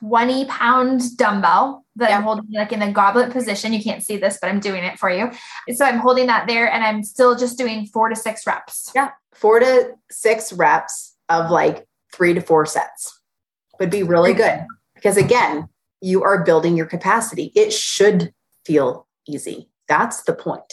20 0.00 0.46
pound 0.46 1.16
dumbbell 1.16 1.84
that 1.96 2.10
yeah. 2.10 2.16
I'm 2.16 2.22
holding 2.22 2.46
like 2.52 2.72
in 2.72 2.80
the 2.80 2.90
goblet 2.90 3.30
position. 3.30 3.72
You 3.72 3.82
can't 3.82 4.02
see 4.02 4.16
this, 4.16 4.38
but 4.40 4.48
I'm 4.48 4.60
doing 4.60 4.84
it 4.84 4.98
for 4.98 5.10
you. 5.10 5.30
So 5.74 5.84
I'm 5.84 5.98
holding 5.98 6.26
that 6.26 6.46
there 6.46 6.70
and 6.70 6.82
I'm 6.84 7.02
still 7.02 7.36
just 7.36 7.58
doing 7.58 7.86
four 7.86 8.08
to 8.08 8.16
six 8.16 8.46
reps. 8.46 8.90
Yeah. 8.94 9.10
Four 9.34 9.60
to 9.60 9.92
six 10.10 10.52
reps 10.52 11.16
of 11.28 11.50
like 11.50 11.86
three 12.12 12.34
to 12.34 12.40
four 12.40 12.66
sets 12.66 13.20
would 13.78 13.90
be 13.90 14.02
really 14.02 14.32
good 14.32 14.64
because 14.94 15.16
again, 15.16 15.68
you 16.00 16.22
are 16.22 16.44
building 16.44 16.76
your 16.76 16.86
capacity. 16.86 17.52
It 17.54 17.72
should 17.72 18.32
feel 18.64 19.06
easy. 19.26 19.68
That's 19.88 20.22
the 20.22 20.34
point 20.34 20.72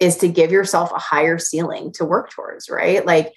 is 0.00 0.16
to 0.18 0.28
give 0.28 0.52
yourself 0.52 0.92
a 0.92 0.98
higher 0.98 1.38
ceiling 1.38 1.92
to 1.92 2.04
work 2.04 2.30
towards, 2.30 2.70
right? 2.70 3.04
Like 3.04 3.32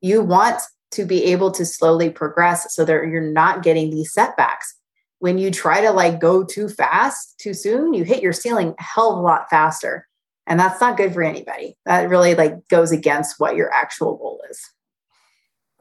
you 0.00 0.22
want 0.22 0.60
to 0.92 1.04
be 1.04 1.24
able 1.24 1.50
to 1.52 1.66
slowly 1.66 2.10
progress 2.10 2.74
so 2.74 2.84
that 2.84 3.06
you're 3.08 3.20
not 3.20 3.62
getting 3.62 3.90
these 3.90 4.12
setbacks. 4.12 4.74
When 5.18 5.38
you 5.38 5.50
try 5.50 5.80
to 5.80 5.90
like 5.90 6.20
go 6.20 6.44
too 6.44 6.68
fast 6.68 7.38
too 7.38 7.54
soon, 7.54 7.94
you 7.94 8.04
hit 8.04 8.22
your 8.22 8.32
ceiling 8.32 8.74
a 8.78 8.82
hell 8.82 9.12
of 9.12 9.18
a 9.18 9.22
lot 9.22 9.48
faster. 9.50 10.06
And 10.46 10.60
that's 10.60 10.80
not 10.80 10.96
good 10.96 11.14
for 11.14 11.22
anybody. 11.22 11.76
That 11.86 12.08
really 12.08 12.34
like 12.34 12.68
goes 12.68 12.92
against 12.92 13.40
what 13.40 13.56
your 13.56 13.72
actual 13.72 14.16
goal 14.16 14.42
is. 14.50 14.60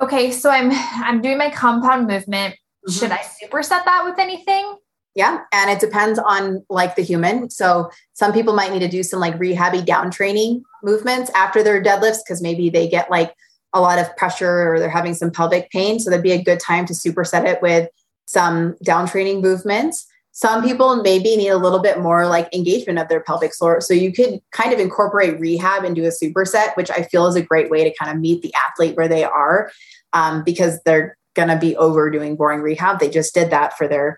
Okay, 0.02 0.32
so 0.32 0.50
I'm 0.50 0.72
I'm 0.72 1.22
doing 1.22 1.38
my 1.38 1.50
compound 1.50 2.08
movement. 2.08 2.56
Mm-hmm. 2.56 2.92
Should 2.92 3.12
I 3.12 3.18
superset 3.20 3.86
that 3.86 4.04
with 4.06 4.20
anything? 4.20 4.78
Yeah, 5.16 5.42
and 5.52 5.70
it 5.70 5.80
depends 5.80 6.18
on 6.18 6.66
like 6.70 6.96
the 6.96 7.04
human. 7.04 7.50
So 7.50 7.92
some 8.14 8.34
people 8.34 8.54
might 8.54 8.72
need 8.72 8.80
to 8.80 8.88
do 8.88 9.04
some 9.04 9.20
like 9.20 9.38
rehabby 9.38 9.86
down 9.86 10.10
training 10.10 10.64
movements 10.82 11.30
after 11.36 11.62
their 11.62 11.84
deadlifts 11.84 12.20
because 12.26 12.42
maybe 12.42 12.70
they 12.70 12.88
get 12.88 13.12
like 13.12 13.34
a 13.74 13.82
lot 13.82 14.00
of 14.00 14.16
pressure 14.18 14.72
or 14.72 14.80
they're 14.80 14.90
having 14.90 15.14
some 15.14 15.32
pelvic 15.32 15.70
pain. 15.72 16.00
So 16.00 16.10
that'd 16.10 16.24
be 16.24 16.32
a 16.32 16.44
good 16.44 16.60
time 16.60 16.86
to 16.86 16.94
superset 16.94 17.46
it 17.46 17.62
with 17.62 17.90
some 18.26 18.76
down 18.84 19.08
training 19.08 19.42
movements. 19.42 20.08
Some 20.32 20.64
people 20.64 21.02
maybe 21.04 21.36
need 21.38 21.50
a 21.50 21.58
little 21.58 21.80
bit 21.80 22.00
more 22.00 22.28
like 22.28 22.54
engagement 22.54 22.98
of 22.98 23.08
their 23.08 23.20
pelvic 23.20 23.54
floor. 23.54 23.82
So 23.82 23.94
you 23.94 24.12
could 24.12 24.42
kind 24.52 24.74
of 24.74 24.80
incorporate 24.80 25.40
rehab 25.40 25.84
and 25.84 25.96
do 25.96 26.06
a 26.06 26.08
superset, 26.08 26.76
which 26.76 26.90
I 26.90 27.04
feel 27.04 27.28
is 27.28 27.36
a 27.36 27.42
great 27.42 27.70
way 27.70 27.84
to 27.84 27.96
kind 27.96 28.12
of 28.12 28.20
meet 28.20 28.42
the 28.42 28.54
athlete 28.56 28.96
where 28.96 29.08
they 29.08 29.24
are 29.24 29.72
um, 30.14 30.44
because 30.44 30.80
they're 30.84 31.18
going 31.36 31.50
to 31.50 31.58
be 31.58 31.76
overdoing 31.76 32.36
boring 32.36 32.62
rehab. 32.62 33.00
They 33.00 33.10
just 33.10 33.34
did 33.34 33.52
that 33.52 33.78
for 33.78 33.88
their, 33.88 34.18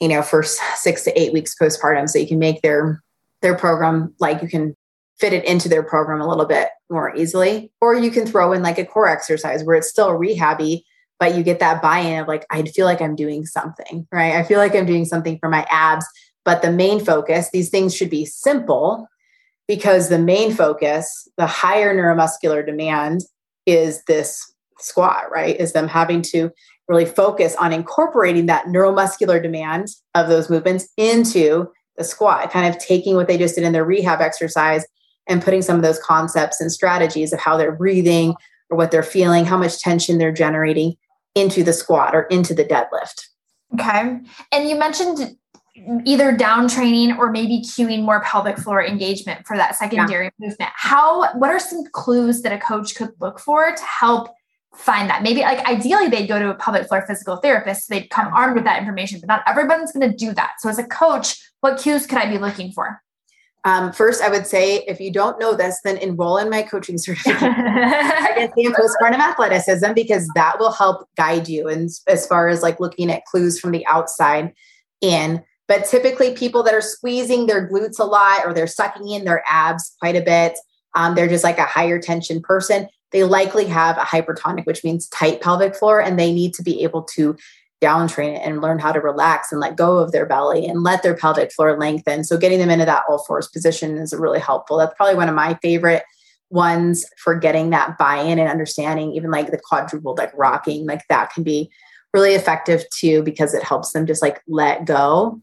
you 0.00 0.08
know, 0.08 0.22
first 0.22 0.60
six 0.76 1.02
to 1.04 1.20
eight 1.20 1.32
weeks 1.32 1.56
postpartum. 1.60 2.08
So 2.08 2.18
you 2.18 2.26
can 2.26 2.38
make 2.38 2.62
their 2.62 3.02
their 3.40 3.56
program, 3.56 4.14
like 4.20 4.40
you 4.42 4.48
can 4.48 4.76
fit 5.18 5.32
it 5.32 5.44
into 5.44 5.68
their 5.68 5.82
program 5.82 6.20
a 6.20 6.28
little 6.28 6.46
bit 6.46 6.68
more 6.90 7.14
easily. 7.16 7.70
Or 7.80 7.94
you 7.94 8.10
can 8.10 8.26
throw 8.26 8.52
in 8.52 8.62
like 8.62 8.78
a 8.78 8.84
core 8.84 9.08
exercise 9.08 9.62
where 9.62 9.76
it's 9.76 9.88
still 9.88 10.10
rehabby, 10.10 10.82
but 11.20 11.36
you 11.36 11.42
get 11.42 11.60
that 11.60 11.80
buy-in 11.80 12.20
of 12.20 12.28
like, 12.28 12.44
I 12.50 12.62
feel 12.62 12.86
like 12.86 13.00
I'm 13.00 13.14
doing 13.14 13.46
something, 13.46 14.06
right? 14.10 14.34
I 14.34 14.42
feel 14.42 14.58
like 14.58 14.74
I'm 14.74 14.86
doing 14.86 15.04
something 15.04 15.38
for 15.38 15.48
my 15.48 15.66
abs. 15.70 16.06
But 16.44 16.62
the 16.62 16.72
main 16.72 17.04
focus, 17.04 17.50
these 17.50 17.70
things 17.70 17.94
should 17.94 18.10
be 18.10 18.24
simple 18.24 19.06
because 19.68 20.08
the 20.08 20.18
main 20.18 20.52
focus, 20.52 21.28
the 21.36 21.46
higher 21.46 21.94
neuromuscular 21.94 22.66
demand 22.66 23.20
is 23.64 24.02
this 24.04 24.52
squat, 24.80 25.30
right? 25.30 25.58
Is 25.60 25.72
them 25.72 25.86
having 25.86 26.22
to 26.22 26.50
really 26.88 27.06
focus 27.06 27.54
on 27.56 27.72
incorporating 27.72 28.46
that 28.46 28.66
neuromuscular 28.66 29.40
demand 29.40 29.88
of 30.16 30.28
those 30.28 30.50
movements 30.50 30.88
into 30.96 31.70
the 31.96 32.02
squat, 32.02 32.50
kind 32.50 32.74
of 32.74 32.82
taking 32.82 33.14
what 33.14 33.28
they 33.28 33.38
just 33.38 33.54
did 33.54 33.64
in 33.64 33.72
their 33.72 33.84
rehab 33.84 34.20
exercise 34.20 34.84
and 35.28 35.42
putting 35.42 35.62
some 35.62 35.76
of 35.76 35.82
those 35.82 35.98
concepts 36.00 36.60
and 36.60 36.72
strategies 36.72 37.32
of 37.32 37.38
how 37.38 37.56
they're 37.56 37.72
breathing 37.72 38.34
or 38.70 38.76
what 38.76 38.90
they're 38.90 39.02
feeling, 39.02 39.44
how 39.44 39.56
much 39.56 39.78
tension 39.80 40.18
they're 40.18 40.32
generating 40.32 40.94
into 41.34 41.62
the 41.62 41.72
squat 41.72 42.14
or 42.14 42.22
into 42.24 42.54
the 42.54 42.64
deadlift. 42.64 43.28
Okay. 43.74 44.18
And 44.50 44.68
you 44.68 44.78
mentioned 44.78 45.36
either 46.04 46.36
down 46.36 46.68
training 46.68 47.16
or 47.16 47.30
maybe 47.30 47.62
cueing 47.62 48.02
more 48.02 48.20
pelvic 48.22 48.58
floor 48.58 48.84
engagement 48.84 49.46
for 49.46 49.56
that 49.56 49.74
secondary 49.74 50.26
yeah. 50.26 50.48
movement. 50.48 50.70
How 50.74 51.32
what 51.34 51.50
are 51.50 51.58
some 51.58 51.84
clues 51.92 52.42
that 52.42 52.52
a 52.52 52.58
coach 52.58 52.94
could 52.94 53.10
look 53.20 53.40
for 53.40 53.74
to 53.74 53.82
help 53.82 54.28
find 54.74 55.08
that? 55.08 55.22
Maybe 55.22 55.40
like 55.40 55.66
ideally 55.66 56.08
they'd 56.08 56.26
go 56.26 56.38
to 56.38 56.50
a 56.50 56.54
pelvic 56.54 56.88
floor 56.88 57.04
physical 57.06 57.36
therapist, 57.36 57.86
so 57.86 57.94
they'd 57.94 58.10
come 58.10 58.32
armed 58.34 58.54
with 58.54 58.64
that 58.64 58.80
information, 58.80 59.20
but 59.20 59.28
not 59.28 59.42
everyone's 59.46 59.92
going 59.92 60.10
to 60.10 60.16
do 60.16 60.34
that. 60.34 60.52
So 60.58 60.68
as 60.68 60.78
a 60.78 60.84
coach, 60.84 61.42
what 61.60 61.80
cues 61.80 62.06
could 62.06 62.18
I 62.18 62.30
be 62.30 62.38
looking 62.38 62.72
for? 62.72 63.00
Um, 63.64 63.92
first, 63.92 64.22
I 64.22 64.28
would 64.28 64.46
say 64.46 64.78
if 64.88 65.00
you 65.00 65.12
don't 65.12 65.38
know 65.38 65.54
this, 65.54 65.80
then 65.84 65.96
enroll 65.98 66.36
in 66.36 66.50
my 66.50 66.62
coaching 66.62 66.98
certificate 66.98 67.42
in 68.56 68.72
postpartum 68.72 69.20
athleticism 69.20 69.92
because 69.94 70.28
that 70.34 70.58
will 70.58 70.72
help 70.72 71.08
guide 71.16 71.48
you. 71.48 71.68
And 71.68 71.88
as 72.08 72.26
far 72.26 72.48
as 72.48 72.62
like 72.62 72.80
looking 72.80 73.10
at 73.10 73.24
clues 73.26 73.60
from 73.60 73.70
the 73.70 73.86
outside 73.86 74.52
in, 75.00 75.44
but 75.68 75.84
typically 75.84 76.34
people 76.34 76.64
that 76.64 76.74
are 76.74 76.80
squeezing 76.80 77.46
their 77.46 77.68
glutes 77.68 78.00
a 78.00 78.04
lot 78.04 78.44
or 78.44 78.52
they're 78.52 78.66
sucking 78.66 79.08
in 79.08 79.24
their 79.24 79.44
abs 79.48 79.94
quite 80.00 80.16
a 80.16 80.22
bit, 80.22 80.58
um, 80.94 81.14
they're 81.14 81.28
just 81.28 81.44
like 81.44 81.58
a 81.58 81.64
higher 81.64 82.00
tension 82.00 82.42
person. 82.42 82.88
They 83.12 83.24
likely 83.24 83.66
have 83.66 83.96
a 83.96 84.00
hypertonic, 84.00 84.66
which 84.66 84.82
means 84.82 85.08
tight 85.08 85.40
pelvic 85.40 85.76
floor, 85.76 86.00
and 86.00 86.18
they 86.18 86.32
need 86.32 86.54
to 86.54 86.62
be 86.62 86.82
able 86.82 87.02
to 87.14 87.36
down 87.82 88.08
train 88.08 88.34
it 88.34 88.42
and 88.44 88.62
learn 88.62 88.78
how 88.78 88.92
to 88.92 89.00
relax 89.00 89.52
and 89.52 89.60
let 89.60 89.76
go 89.76 89.98
of 89.98 90.12
their 90.12 90.24
belly 90.24 90.64
and 90.66 90.82
let 90.82 91.02
their 91.02 91.16
pelvic 91.16 91.52
floor 91.52 91.76
lengthen. 91.78 92.24
So 92.24 92.38
getting 92.38 92.60
them 92.60 92.70
into 92.70 92.86
that 92.86 93.02
all 93.08 93.24
fours 93.24 93.48
position 93.48 93.98
is 93.98 94.14
really 94.14 94.38
helpful. 94.38 94.78
That's 94.78 94.94
probably 94.96 95.16
one 95.16 95.28
of 95.28 95.34
my 95.34 95.58
favorite 95.60 96.04
ones 96.48 97.04
for 97.18 97.34
getting 97.34 97.70
that 97.70 97.98
buy-in 97.98 98.38
and 98.38 98.48
understanding, 98.48 99.12
even 99.12 99.30
like 99.30 99.50
the 99.50 99.60
quadruple 99.62 100.14
like 100.16 100.32
rocking, 100.34 100.86
like 100.86 101.02
that 101.08 101.32
can 101.32 101.42
be 101.42 101.70
really 102.14 102.34
effective 102.34 102.84
too 102.90 103.22
because 103.22 103.52
it 103.52 103.64
helps 103.64 103.92
them 103.92 104.06
just 104.06 104.22
like 104.22 104.40
let 104.46 104.84
go 104.84 105.40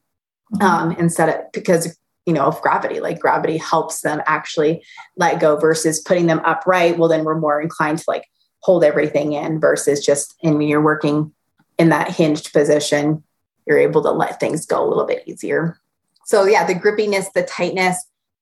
mm-hmm. 0.56 0.66
um, 0.66 0.92
instead 0.94 1.30
of 1.30 1.52
because 1.52 1.98
you 2.26 2.34
know 2.34 2.46
of 2.46 2.62
gravity 2.62 3.00
like 3.00 3.20
gravity 3.20 3.58
helps 3.58 4.02
them 4.02 4.22
actually 4.28 4.84
let 5.18 5.40
go 5.40 5.56
versus 5.56 6.00
putting 6.00 6.28
them 6.28 6.42
upright 6.46 7.00
well 7.00 7.10
then 7.10 7.24
we're 7.24 7.40
more 7.40 7.60
inclined 7.60 7.98
to 7.98 8.04
like 8.08 8.26
hold 8.62 8.84
everything 8.84 9.34
in 9.34 9.60
versus 9.60 10.06
just 10.06 10.36
and 10.44 10.60
when 10.60 10.68
you're 10.68 10.80
working 10.80 11.34
in 11.80 11.90
that 11.90 12.12
hinged 12.12 12.54
position, 12.54 13.24
you're 13.66 13.80
able 13.80 14.04
to 14.04 14.12
let 14.12 14.40
things 14.40 14.66
go 14.66 14.86
a 14.86 14.88
little 14.88 15.06
bit 15.06 15.24
easier. 15.26 15.80
So, 16.26 16.46
yeah, 16.46 16.66
the 16.66 16.76
grippiness, 16.76 17.32
the 17.34 17.44
tightness. 17.44 17.98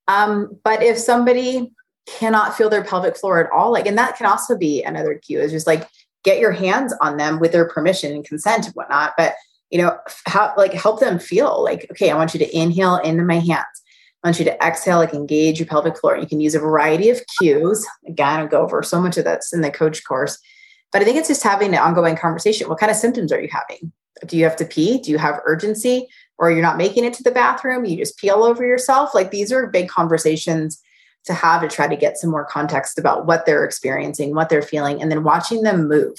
Um, 0.08 0.58
but 0.64 0.82
if 0.82 0.98
somebody 0.98 1.72
cannot 2.08 2.58
feel 2.58 2.70
their 2.70 2.84
pelvic 2.84 3.16
floor 3.16 3.44
at 3.44 3.52
all, 3.52 3.72
like, 3.72 3.86
and 3.86 3.98
that 3.98 4.18
can 4.18 4.26
also 4.26 4.58
be 4.58 4.84
another 4.84 5.16
cue 5.16 5.40
is 5.40 5.52
just 5.52 5.68
like 5.68 5.88
get 6.24 6.40
your 6.40 6.52
hands 6.52 6.94
on 7.00 7.18
them 7.18 7.40
with 7.40 7.52
their 7.52 7.68
permission 7.68 8.14
and 8.14 8.26
consent 8.26 8.66
and 8.66 8.74
whatnot. 8.74 9.14
But, 9.18 9.36
you 9.70 9.78
know, 9.82 9.98
how, 10.26 10.54
like 10.58 10.74
help 10.74 11.00
them 11.00 11.20
feel 11.20 11.64
like, 11.64 11.88
okay, 11.92 12.10
I 12.10 12.16
want 12.16 12.34
you 12.34 12.40
to 12.40 12.58
inhale 12.58 12.98
into 12.98 13.24
my 13.24 13.40
hands. 13.40 13.66
I 14.24 14.30
want 14.30 14.40
you 14.40 14.46
to 14.46 14.66
exhale, 14.66 14.98
like 14.98 15.14
engage 15.14 15.60
your 15.60 15.68
pelvic 15.68 15.98
floor. 15.98 16.18
You 16.18 16.28
can 16.28 16.42
use 16.42 16.56
a 16.56 16.60
variety 16.60 17.10
of 17.10 17.22
cues. 17.38 17.86
Again, 18.08 18.40
I'll 18.40 18.48
go 18.48 18.62
over 18.62 18.82
so 18.82 19.00
much 19.00 19.18
of 19.18 19.26
that's 19.26 19.54
in 19.54 19.62
the 19.62 19.70
coach 19.70 20.04
course 20.04 20.40
but 20.92 21.02
I 21.02 21.06
think 21.06 21.18
it's 21.18 21.28
just 21.28 21.44
having 21.44 21.74
an 21.74 21.80
ongoing 21.80 22.16
conversation. 22.16 22.70
What 22.70 22.80
kind 22.80 22.90
of 22.90 22.96
symptoms 22.96 23.32
are 23.32 23.42
you 23.42 23.50
having? 23.52 23.92
Do 24.26 24.38
you 24.38 24.44
have 24.46 24.56
to 24.58 24.66
pee? 24.66 25.00
Do 25.00 25.12
you 25.12 25.18
have 25.18 25.40
urgency? 25.46 26.08
Or 26.40 26.52
you're 26.52 26.62
not 26.62 26.78
making 26.78 27.04
it 27.04 27.14
to 27.16 27.24
the 27.24 27.32
bathroom? 27.32 27.86
You 27.86 27.98
just 27.98 28.18
pee 28.18 28.30
all 28.30 28.44
over 28.44 28.66
yourself? 28.66 29.14
Like 29.14 29.32
these 29.32 29.52
are 29.52 29.68
big 29.68 29.90
conversations 29.90 30.82
to 31.26 31.34
have 31.34 31.62
to 31.62 31.68
try 31.68 31.88
to 31.88 31.96
get 31.96 32.18
some 32.18 32.30
more 32.30 32.46
context 32.46 32.98
about 32.98 33.26
what 33.26 33.46
they're 33.46 33.66
experiencing, 33.66 34.34
what 34.34 34.50
they're 34.50 34.62
feeling, 34.62 35.02
and 35.02 35.12
then 35.12 35.24
watching 35.24 35.64
them 35.64 35.88
move. 35.88 36.18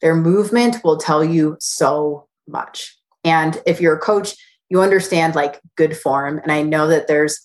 Their 0.00 0.14
movement 0.14 0.82
will 0.82 0.96
tell 0.96 1.24
you 1.24 1.56
so 1.60 2.28
much. 2.46 2.96
And 3.24 3.60
if 3.66 3.80
you're 3.80 3.96
a 3.96 4.00
coach, 4.00 4.34
you 4.70 4.80
understand 4.80 5.34
like 5.34 5.60
good 5.76 5.96
form. 5.96 6.38
And 6.38 6.50
I 6.52 6.62
know 6.62 6.88
that 6.88 7.08
there's 7.08 7.40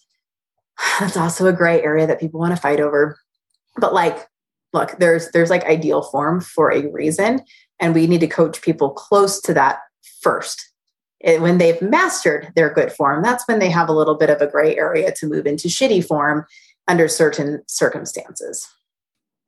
that's 0.99 1.17
also 1.17 1.45
a 1.47 1.53
gray 1.53 1.81
area 1.83 2.07
that 2.07 2.19
people 2.19 2.39
want 2.39 2.55
to 2.55 2.61
fight 2.61 2.79
over. 2.79 3.17
But 3.77 3.93
like 3.93 4.27
look 4.73 4.97
there's 4.99 5.31
there's 5.31 5.49
like 5.49 5.63
ideal 5.65 6.01
form 6.01 6.41
for 6.41 6.71
a 6.71 6.87
reason 6.91 7.41
and 7.79 7.93
we 7.93 8.07
need 8.07 8.21
to 8.21 8.27
coach 8.27 8.61
people 8.61 8.89
close 8.91 9.41
to 9.41 9.53
that 9.53 9.79
first. 10.21 10.69
And 11.25 11.41
when 11.41 11.57
they've 11.57 11.81
mastered 11.81 12.51
their 12.55 12.73
good 12.73 12.91
form 12.91 13.23
that's 13.23 13.47
when 13.47 13.59
they 13.59 13.69
have 13.69 13.89
a 13.89 13.93
little 13.93 14.15
bit 14.15 14.29
of 14.29 14.41
a 14.41 14.47
gray 14.47 14.75
area 14.77 15.11
to 15.13 15.27
move 15.27 15.45
into 15.45 15.67
shitty 15.67 16.05
form 16.05 16.45
under 16.87 17.07
certain 17.07 17.61
circumstances. 17.67 18.67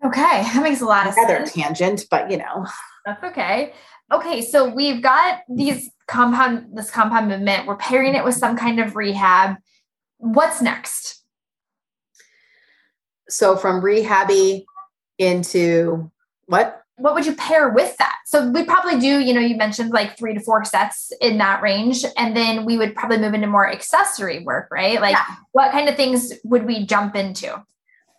Okay 0.05 0.43
that 0.43 0.63
makes 0.63 0.81
a 0.81 0.85
lot 0.85 1.07
of 1.07 1.13
Another 1.17 1.45
sense. 1.45 1.53
tangent 1.53 2.05
but 2.09 2.29
you 2.31 2.37
know. 2.37 2.65
That's 3.05 3.23
okay. 3.23 3.73
Okay 4.11 4.41
so 4.41 4.69
we've 4.69 5.01
got 5.01 5.39
these 5.49 5.89
compound 6.07 6.67
this 6.77 6.91
compound 6.91 7.27
movement. 7.29 7.65
We're 7.67 7.77
pairing 7.77 8.15
it 8.15 8.23
with 8.23 8.35
some 8.35 8.55
kind 8.55 8.79
of 8.79 8.95
rehab. 8.95 9.55
What's 10.17 10.61
next? 10.61 11.23
So 13.27 13.55
from 13.55 13.81
rehabby 13.81 14.65
into 15.17 16.11
what? 16.47 16.81
What 16.97 17.13
would 17.13 17.25
you 17.25 17.35
pair 17.35 17.69
with 17.69 17.97
that? 17.97 18.15
So 18.25 18.49
we 18.49 18.63
probably 18.63 18.99
do, 18.99 19.19
you 19.19 19.33
know, 19.33 19.41
you 19.41 19.55
mentioned 19.55 19.91
like 19.91 20.17
three 20.17 20.33
to 20.33 20.39
four 20.39 20.63
sets 20.63 21.11
in 21.19 21.37
that 21.39 21.61
range. 21.61 22.05
And 22.17 22.35
then 22.35 22.65
we 22.65 22.77
would 22.77 22.95
probably 22.95 23.17
move 23.17 23.33
into 23.33 23.47
more 23.47 23.69
accessory 23.69 24.43
work, 24.43 24.69
right? 24.71 25.01
Like 25.01 25.13
yeah. 25.13 25.35
what 25.51 25.71
kind 25.71 25.89
of 25.89 25.95
things 25.95 26.33
would 26.45 26.65
we 26.65 26.85
jump 26.85 27.15
into? 27.15 27.61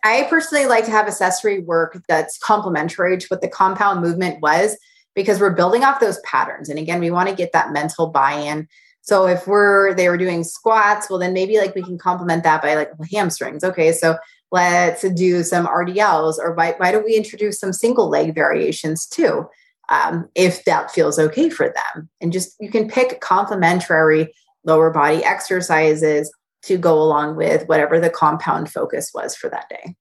I 0.03 0.27
personally 0.29 0.65
like 0.65 0.85
to 0.85 0.91
have 0.91 1.07
accessory 1.07 1.59
work 1.59 2.01
that's 2.07 2.37
complementary 2.37 3.17
to 3.17 3.27
what 3.27 3.41
the 3.41 3.49
compound 3.49 4.01
movement 4.01 4.41
was 4.41 4.77
because 5.15 5.41
we're 5.41 5.53
building 5.53 5.83
off 5.83 5.99
those 5.99 6.19
patterns. 6.19 6.69
And 6.69 6.79
again, 6.79 6.99
we 6.99 7.11
want 7.11 7.27
to 7.27 7.35
get 7.35 7.51
that 7.51 7.73
mental 7.73 8.07
buy-in. 8.07 8.67
So 9.01 9.25
if 9.25 9.47
we're 9.47 9.93
they 9.93 10.09
were 10.09 10.17
doing 10.17 10.43
squats, 10.43 11.09
well 11.09 11.19
then 11.19 11.33
maybe 11.33 11.57
like 11.57 11.73
we 11.73 11.81
can 11.81 11.97
complement 11.97 12.43
that 12.43 12.61
by 12.61 12.75
like 12.75 12.91
hamstrings. 13.11 13.63
Okay, 13.63 13.91
so 13.91 14.17
let's 14.51 15.07
do 15.09 15.43
some 15.43 15.67
RDLs, 15.67 16.37
or 16.39 16.53
why, 16.53 16.73
why 16.77 16.91
don't 16.91 17.05
we 17.05 17.15
introduce 17.15 17.59
some 17.59 17.73
single 17.73 18.09
leg 18.09 18.33
variations 18.33 19.05
too, 19.05 19.47
um, 19.89 20.29
if 20.35 20.63
that 20.65 20.91
feels 20.91 21.19
okay 21.19 21.49
for 21.49 21.67
them? 21.67 22.09
And 22.21 22.31
just 22.31 22.55
you 22.59 22.69
can 22.69 22.89
pick 22.89 23.19
complementary 23.21 24.33
lower 24.63 24.89
body 24.89 25.23
exercises 25.23 26.31
to 26.63 26.77
go 26.77 27.01
along 27.01 27.35
with 27.35 27.67
whatever 27.67 27.99
the 27.99 28.09
compound 28.09 28.71
focus 28.71 29.11
was 29.13 29.35
for 29.35 29.49
that 29.49 29.69
day. 29.69 29.95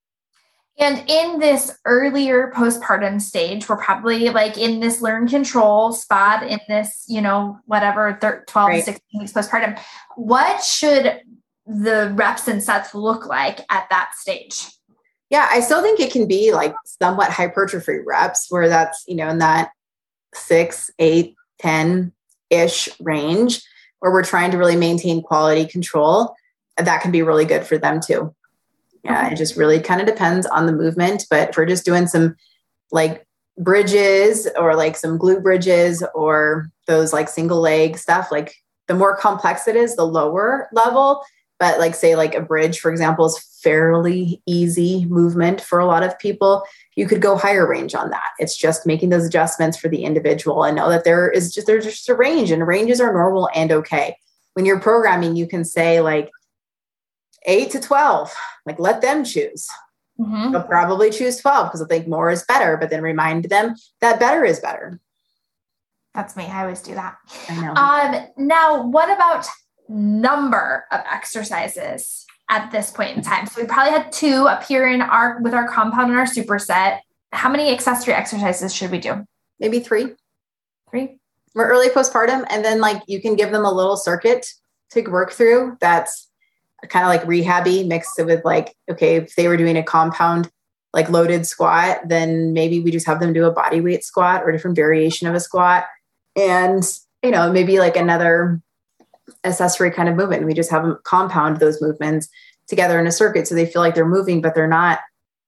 And 0.79 1.03
in 1.09 1.39
this 1.39 1.79
earlier 1.87 2.53
postpartum 2.55 3.21
stage, 3.21 3.67
we're 3.67 3.79
probably 3.79 4.29
like 4.29 4.59
in 4.59 4.81
this 4.81 5.01
learn 5.01 5.27
control 5.27 5.93
spot 5.93 6.47
in 6.47 6.61
this, 6.69 7.05
you 7.09 7.23
know, 7.23 7.59
whatever 7.65 8.19
13, 8.21 8.45
12, 8.47 8.69
right. 8.69 8.85
16 8.85 9.21
weeks 9.21 9.33
postpartum. 9.33 9.81
What 10.17 10.63
should 10.63 11.23
the 11.67 12.13
reps 12.15 12.49
and 12.49 12.63
sets 12.63 12.95
look 12.95 13.27
like 13.27 13.61
at 13.71 13.89
that 13.91 14.13
stage? 14.15 14.67
Yeah, 15.31 15.49
I 15.51 15.61
still 15.61 15.83
think 15.83 15.99
it 15.99 16.13
can 16.13 16.29
be 16.29 16.53
like 16.53 16.75
somewhat 16.85 17.31
hypertrophy 17.31 17.99
reps 18.07 18.47
where 18.49 18.69
that's, 18.69 19.05
you 19.09 19.17
know, 19.17 19.29
in 19.29 19.39
that 19.39 19.71
six, 20.35 20.91
eight, 20.99 21.35
10 21.59 22.13
ish 22.51 22.89
range 23.01 23.63
where 23.99 24.13
we're 24.13 24.25
trying 24.25 24.51
to 24.53 24.59
really 24.59 24.77
maintain 24.77 25.23
quality 25.23 25.67
control. 25.67 26.35
That 26.77 27.01
can 27.03 27.11
be 27.11 27.23
really 27.23 27.45
good 27.45 27.67
for 27.67 27.79
them 27.79 28.01
too. 28.01 28.35
Yeah, 29.03 29.27
okay. 29.27 29.35
it 29.35 29.37
just 29.37 29.57
really 29.57 29.81
kind 29.81 30.01
of 30.01 30.07
depends 30.07 30.47
on 30.47 30.67
the 30.67 30.73
movement. 30.73 31.27
But 31.31 31.51
if 31.51 31.57
we're 31.57 31.67
just 31.67 31.85
doing 31.85 32.07
some 32.07 32.37
like 32.93 33.27
bridges 33.59 34.49
or 34.57 34.77
like 34.77 34.97
some 34.97 35.19
glute 35.19 35.43
bridges 35.43 36.05
or 36.15 36.71
those 36.87 37.13
like 37.13 37.29
single 37.29 37.61
leg 37.61 37.99
stuff, 37.99 38.31
like 38.31 38.55
the 38.87 38.95
more 38.95 39.17
complex 39.17 39.67
it 39.67 39.77
is, 39.77 39.97
the 39.97 40.05
lower 40.05 40.69
level, 40.73 41.23
but 41.59 41.79
like 41.79 41.95
say 41.95 42.17
like 42.17 42.35
a 42.35 42.41
bridge 42.41 42.79
for 42.79 42.91
example 42.91 43.27
is 43.27 43.59
fairly 43.63 44.43
easy 44.47 45.05
movement 45.07 45.61
for 45.61 45.79
a 45.79 45.87
lot 45.87 46.03
of 46.03 46.19
people 46.19 46.63
you 46.95 47.07
could 47.07 47.21
go 47.21 47.37
higher 47.37 47.69
range 47.69 47.95
on 47.95 48.11
that 48.11 48.31
it's 48.39 48.57
just 48.57 48.87
making 48.87 49.09
those 49.09 49.27
adjustments 49.27 49.77
for 49.77 49.89
the 49.89 50.05
individual 50.05 50.65
and 50.65 50.77
know 50.77 50.89
that 50.89 51.05
there 51.05 51.29
is 51.31 51.53
just 51.53 51.67
there's 51.67 51.85
just 51.85 52.09
a 52.09 52.15
range 52.15 52.51
and 52.51 52.67
ranges 52.67 53.01
are 53.01 53.13
normal 53.13 53.49
and 53.55 53.73
okay 53.73 54.17
when 54.55 54.65
you're 54.65 54.81
programming 54.81 55.37
you 55.37 55.47
can 55.47 55.65
say 55.65 56.01
like 56.01 56.31
eight 57.47 57.71
to 57.71 57.81
12, 57.81 58.35
like 58.67 58.79
let 58.79 59.01
them 59.01 59.25
choose. 59.25 59.69
Mm-hmm. 60.21 60.53
They'll 60.53 60.63
probably 60.63 61.11
choose 61.11 61.39
12 61.39 61.69
because 61.69 61.81
they'll 61.81 61.89
think 61.89 62.09
more 62.09 62.31
is 62.31 62.45
better, 62.45 62.77
but 62.77 62.91
then 62.91 63.03
remind 63.03 63.45
them 63.47 63.75
that 64.01 64.21
better 64.21 64.45
is 64.45 64.61
better. 64.61 65.01
That's 66.15 66.37
me. 66.37 66.47
I 66.47 66.63
always 66.63 66.81
do 66.81 66.95
that. 66.95 67.17
I 67.49 67.61
know. 67.61 67.75
Um, 67.75 68.27
now, 68.47 68.87
what 68.87 69.11
about 69.11 69.47
number 69.89 70.85
of 70.91 71.01
exercises 71.11 72.27
at 72.49 72.71
this 72.71 72.91
point 72.91 73.17
in 73.17 73.23
time? 73.23 73.47
So 73.47 73.61
we 73.61 73.67
probably 73.67 73.93
had 73.93 74.13
two 74.13 74.47
up 74.49 74.65
here 74.65 74.87
in 74.87 75.03
our 75.03 75.41
with 75.41 75.55
our 75.55 75.69
compound 75.69 76.11
and 76.11 76.19
our 76.19 76.27
superset. 76.27 77.01
How 77.33 77.49
many 77.49 77.73
accessory 77.73 78.15
exercises 78.15 78.75
should 78.75 78.91
we 78.91 78.99
do? 78.99 79.25
Maybe 79.61 79.81
three. 79.81 80.15
Three. 80.91 81.19
We're 81.55 81.69
early 81.69 81.89
postpartum, 81.89 82.45
and 82.51 82.65
then 82.65 82.81
like 82.81 83.03
you 83.07 83.21
can 83.21 83.35
give 83.37 83.51
them 83.51 83.65
a 83.65 83.73
little 83.73 83.97
circuit 83.97 84.47
to 84.91 85.03
work 85.03 85.33
through. 85.33 85.77
That's 85.81 86.29
kind 86.89 87.05
of 87.05 87.09
like 87.09 87.23
rehabby 87.23 87.87
mixed 87.87 88.19
with 88.19 88.45
like 88.45 88.75
okay, 88.91 89.17
if 89.17 89.35
they 89.35 89.49
were 89.49 89.57
doing 89.57 89.77
a 89.77 89.83
compound 89.83 90.51
like 90.93 91.11
loaded 91.11 91.47
squat, 91.47 92.01
then 92.07 92.53
maybe 92.53 92.81
we 92.81 92.91
just 92.91 93.07
have 93.07 93.21
them 93.21 93.33
do 93.33 93.45
a 93.45 93.53
body 93.53 93.81
weight 93.81 94.05
squat 94.05 94.43
or 94.43 94.49
a 94.49 94.53
different 94.53 94.77
variation 94.77 95.27
of 95.27 95.35
a 95.35 95.41
squat 95.41 95.85
and 96.37 96.99
you 97.23 97.31
know 97.31 97.51
maybe 97.51 97.79
like 97.79 97.97
another 97.97 98.61
accessory 99.45 99.91
kind 99.91 100.09
of 100.09 100.17
movement. 100.17 100.45
We 100.45 100.55
just 100.55 100.71
have 100.71 100.83
them 100.83 100.99
compound 101.05 101.59
those 101.59 101.81
movements 101.83 102.29
together 102.69 102.99
in 102.99 103.07
a 103.07 103.13
circuit 103.13 103.47
so 103.47 103.55
they 103.55 103.67
feel 103.67 103.81
like 103.81 103.95
they're 103.95 104.09
moving 104.09 104.41
but 104.41 104.55
they're 104.55 104.67
not 104.67 104.99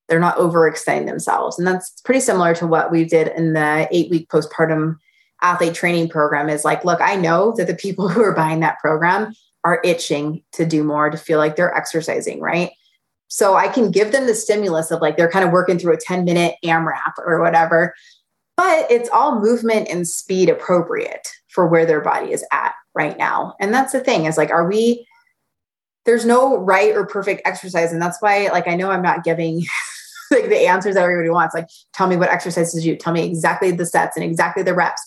they're 0.08 0.18
not 0.18 0.38
overextending 0.38 1.06
themselves. 1.06 1.58
And 1.58 1.66
that's 1.66 2.00
pretty 2.02 2.20
similar 2.20 2.54
to 2.54 2.66
what 2.66 2.90
we 2.90 3.04
did 3.04 3.28
in 3.28 3.52
the 3.52 3.86
eight 3.90 4.10
week 4.10 4.28
postpartum 4.28 4.96
athlete 5.42 5.74
training 5.74 6.08
program 6.08 6.48
is 6.48 6.64
like 6.64 6.84
look 6.84 7.00
i 7.00 7.14
know 7.14 7.54
that 7.56 7.68
the 7.68 7.74
people 7.74 8.08
who 8.08 8.20
are 8.22 8.34
buying 8.34 8.60
that 8.60 8.78
program 8.80 9.32
are 9.64 9.80
itching 9.84 10.42
to 10.52 10.64
do 10.64 10.82
more 10.82 11.10
to 11.10 11.16
feel 11.16 11.38
like 11.38 11.56
they're 11.56 11.76
exercising 11.76 12.40
right? 12.40 12.70
So 13.28 13.54
i 13.54 13.68
can 13.68 13.90
give 13.90 14.10
them 14.12 14.26
the 14.26 14.34
stimulus 14.34 14.90
of 14.90 15.00
like 15.00 15.16
they're 15.16 15.30
kind 15.30 15.44
of 15.44 15.52
working 15.52 15.78
through 15.78 15.94
a 15.94 16.00
10 16.00 16.24
minute 16.24 16.56
amrap 16.64 17.12
or 17.18 17.40
whatever 17.40 17.94
but 18.56 18.90
it's 18.90 19.08
all 19.10 19.40
movement 19.40 19.88
and 19.88 20.08
speed 20.08 20.48
appropriate 20.48 21.28
for 21.48 21.68
where 21.68 21.86
their 21.86 22.00
body 22.00 22.32
is 22.32 22.44
at 22.50 22.74
right 22.94 23.16
now. 23.16 23.54
And 23.60 23.72
that's 23.72 23.92
the 23.92 24.00
thing 24.00 24.26
is 24.26 24.36
like, 24.36 24.50
are 24.50 24.68
we, 24.68 25.06
there's 26.08 26.24
no 26.24 26.56
right 26.56 26.96
or 26.96 27.06
perfect 27.06 27.42
exercise. 27.44 27.92
And 27.92 28.00
that's 28.00 28.22
why, 28.22 28.48
like, 28.48 28.66
I 28.66 28.74
know 28.74 28.90
I'm 28.90 29.02
not 29.02 29.24
giving 29.24 29.62
like 30.30 30.48
the 30.48 30.66
answers 30.66 30.94
that 30.94 31.04
everybody 31.04 31.28
wants. 31.28 31.54
Like, 31.54 31.68
tell 31.92 32.06
me 32.06 32.16
what 32.16 32.30
exercises 32.30 32.86
you 32.86 32.96
tell 32.96 33.12
me 33.12 33.26
exactly 33.26 33.70
the 33.72 33.84
sets 33.84 34.16
and 34.16 34.24
exactly 34.24 34.62
the 34.62 34.74
reps. 34.74 35.02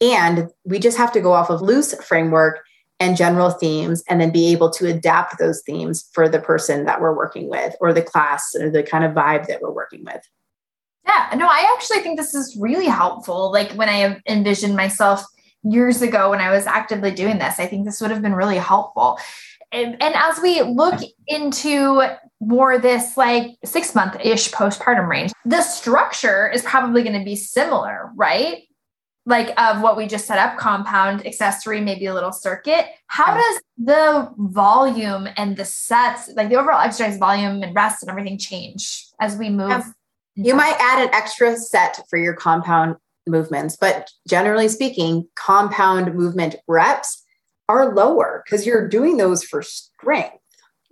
And 0.00 0.48
we 0.64 0.78
just 0.78 0.96
have 0.96 1.12
to 1.12 1.20
go 1.20 1.32
off 1.32 1.50
of 1.50 1.62
loose 1.62 1.94
framework 2.02 2.60
and 3.00 3.16
general 3.16 3.50
themes 3.50 4.04
and 4.08 4.20
then 4.20 4.30
be 4.30 4.52
able 4.52 4.70
to 4.70 4.86
adapt 4.86 5.38
those 5.38 5.62
themes 5.62 6.08
for 6.12 6.28
the 6.28 6.38
person 6.38 6.84
that 6.84 7.00
we're 7.00 7.16
working 7.16 7.48
with 7.48 7.74
or 7.80 7.92
the 7.92 8.02
class 8.02 8.54
or 8.54 8.70
the 8.70 8.84
kind 8.84 9.04
of 9.04 9.12
vibe 9.12 9.48
that 9.48 9.60
we're 9.60 9.72
working 9.72 10.04
with. 10.04 10.22
Yeah, 11.06 11.34
no, 11.36 11.46
I 11.46 11.74
actually 11.74 12.02
think 12.02 12.18
this 12.18 12.34
is 12.34 12.56
really 12.56 12.86
helpful. 12.86 13.50
Like 13.50 13.72
when 13.72 13.88
I 13.88 14.20
envisioned 14.28 14.76
myself 14.76 15.24
years 15.62 16.02
ago 16.02 16.30
when 16.30 16.40
I 16.40 16.50
was 16.50 16.66
actively 16.66 17.10
doing 17.10 17.38
this, 17.38 17.58
I 17.58 17.66
think 17.66 17.84
this 17.84 18.00
would 18.00 18.10
have 18.10 18.22
been 18.22 18.34
really 18.34 18.58
helpful. 18.58 19.18
And, 19.72 20.02
and 20.02 20.14
as 20.14 20.40
we 20.40 20.62
look 20.62 21.00
into 21.28 22.02
more 22.40 22.78
this 22.78 23.16
like 23.16 23.56
six 23.64 23.94
month 23.94 24.16
ish 24.20 24.50
postpartum 24.50 25.08
range, 25.08 25.32
the 25.44 25.62
structure 25.62 26.50
is 26.50 26.62
probably 26.62 27.02
going 27.02 27.18
to 27.18 27.24
be 27.24 27.36
similar, 27.36 28.10
right? 28.16 28.62
Like 29.26 29.52
of 29.60 29.82
what 29.82 29.96
we 29.96 30.06
just 30.06 30.26
set 30.26 30.38
up 30.38 30.58
compound, 30.58 31.24
accessory, 31.26 31.80
maybe 31.80 32.06
a 32.06 32.14
little 32.14 32.32
circuit. 32.32 32.86
How 33.06 33.34
does 33.34 33.62
the 33.78 34.32
volume 34.38 35.28
and 35.36 35.56
the 35.56 35.64
sets, 35.64 36.30
like 36.34 36.48
the 36.48 36.56
overall 36.56 36.80
exercise 36.80 37.18
volume 37.18 37.62
and 37.62 37.74
rest 37.74 38.02
and 38.02 38.10
everything 38.10 38.38
change 38.38 39.06
as 39.20 39.36
we 39.36 39.50
move? 39.50 39.84
You 40.34 40.54
might 40.54 40.76
add 40.80 41.06
an 41.06 41.14
extra 41.14 41.56
set 41.56 42.00
for 42.08 42.18
your 42.18 42.34
compound 42.34 42.96
movements, 43.26 43.76
but 43.76 44.10
generally 44.28 44.68
speaking, 44.68 45.28
compound 45.36 46.14
movement 46.14 46.56
reps 46.66 47.24
are 47.68 47.94
lower 47.94 48.42
because 48.44 48.66
you're 48.66 48.88
doing 48.88 49.16
those 49.16 49.44
for 49.44 49.62
strength, 49.62 50.36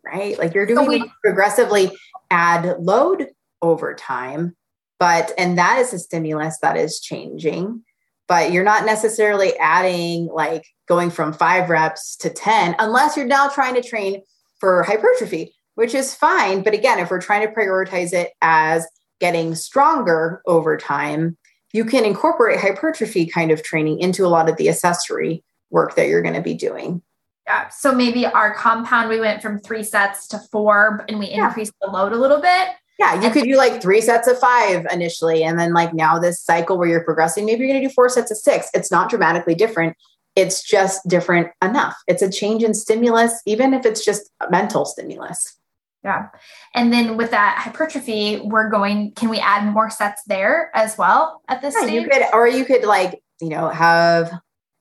right? 0.05 0.39
Like 0.39 0.55
you're 0.55 0.67
doing 0.67 0.85
so 0.85 0.89
we, 0.89 1.13
progressively 1.25 1.91
add 2.31 2.79
load 2.79 3.29
over 3.63 3.95
time, 3.95 4.57
but 4.99 5.33
and 5.37 5.59
that 5.59 5.79
is 5.79 5.93
a 5.93 5.99
stimulus 5.99 6.59
that 6.63 6.77
is 6.77 7.01
changing, 7.01 7.83
but 8.29 8.53
you're 8.53 8.65
not 8.65 8.87
necessarily 8.87 9.57
adding 9.59 10.27
like 10.27 10.67
going 10.87 11.11
from 11.11 11.33
five 11.33 11.69
reps 11.69 12.17
to 12.17 12.31
10 12.31 12.77
unless 12.79 13.17
you're 13.17 13.27
now 13.27 13.49
trying 13.49 13.75
to 13.75 13.83
train 13.83 14.23
for 14.61 14.83
hypertrophy, 14.83 15.55
which 15.75 15.95
is 15.95 16.15
fine. 16.15 16.63
But 16.63 16.75
again, 16.75 16.99
if 16.99 17.11
we're 17.11 17.21
trying 17.21 17.47
to 17.47 17.53
prioritize 17.53 18.13
it 18.13 18.31
as 18.41 18.87
getting 19.21 19.55
stronger 19.55 20.43
over 20.47 20.77
time, 20.77 21.37
you 21.73 21.85
can 21.85 22.05
incorporate 22.05 22.61
hypertrophy 22.61 23.27
kind 23.27 23.51
of 23.51 23.63
training 23.63 24.01
into 24.01 24.25
a 24.25 24.29
lot 24.29 24.49
of 24.49 24.57
the 24.57 24.69
accessory 24.69 25.45
work 25.71 25.97
that 25.97 26.09
you're 26.09 26.23
going 26.23 26.35
to 26.35 26.41
be 26.41 26.55
doing. 26.55 27.03
Yeah. 27.47 27.69
So 27.69 27.95
maybe 27.95 28.27
our 28.27 28.55
compound, 28.55 29.09
we 29.09 29.21
went 29.21 29.43
from 29.43 29.59
three 29.59 29.83
sets 29.83 30.29
to 30.29 30.39
four 30.39 31.05
and 31.09 31.19
we 31.19 31.29
yeah. 31.29 31.47
increased 31.47 31.73
the 31.81 31.89
load 31.89 32.13
a 32.13 32.17
little 32.19 32.41
bit. 32.41 32.69
Yeah. 32.99 33.23
You 33.23 33.31
could 33.31 33.45
do 33.45 33.57
like 33.57 33.81
three 33.81 34.01
sets 34.01 34.27
of 34.29 34.39
five 34.39 34.87
initially. 34.93 35.45
And 35.45 35.59
then, 35.59 35.73
like, 35.73 35.95
now 35.95 36.19
this 36.19 36.41
cycle 36.41 36.77
where 36.77 36.89
you're 36.89 37.05
progressing, 37.05 37.47
maybe 37.47 37.61
you're 37.61 37.73
going 37.73 37.83
to 37.83 37.89
do 37.89 37.95
four 37.95 38.09
sets 38.09 38.31
of 38.31 38.37
six. 38.37 38.69
It's 38.75 38.91
not 38.91 39.09
dramatically 39.09 39.55
different. 39.55 39.97
It's 40.37 40.63
just 40.63 41.07
different 41.09 41.49
enough. 41.63 41.97
It's 42.07 42.23
a 42.23 42.31
change 42.31 42.63
in 42.63 42.75
stimulus, 42.75 43.41
even 43.47 43.73
if 43.73 43.87
it's 43.87 44.05
just 44.05 44.31
a 44.41 44.51
mental 44.51 44.85
stimulus. 44.85 45.58
Yeah. 46.05 46.29
And 46.75 46.93
then 46.93 47.17
with 47.17 47.33
that 47.33 47.59
hypertrophy, 47.59 48.41
we're 48.41 48.71
going, 48.71 49.13
can 49.13 49.29
we 49.29 49.39
add 49.39 49.73
more 49.73 49.91
sets 49.91 50.23
there 50.27 50.71
as 50.75 50.97
well 50.97 51.43
at 51.49 51.61
this 51.61 51.75
yeah, 51.75 51.87
stage? 51.87 52.03
You 52.03 52.09
could, 52.09 52.23
or 52.33 52.47
you 52.47 52.65
could 52.65 52.85
like, 52.85 53.21
you 53.41 53.49
know, 53.49 53.69
have 53.69 54.33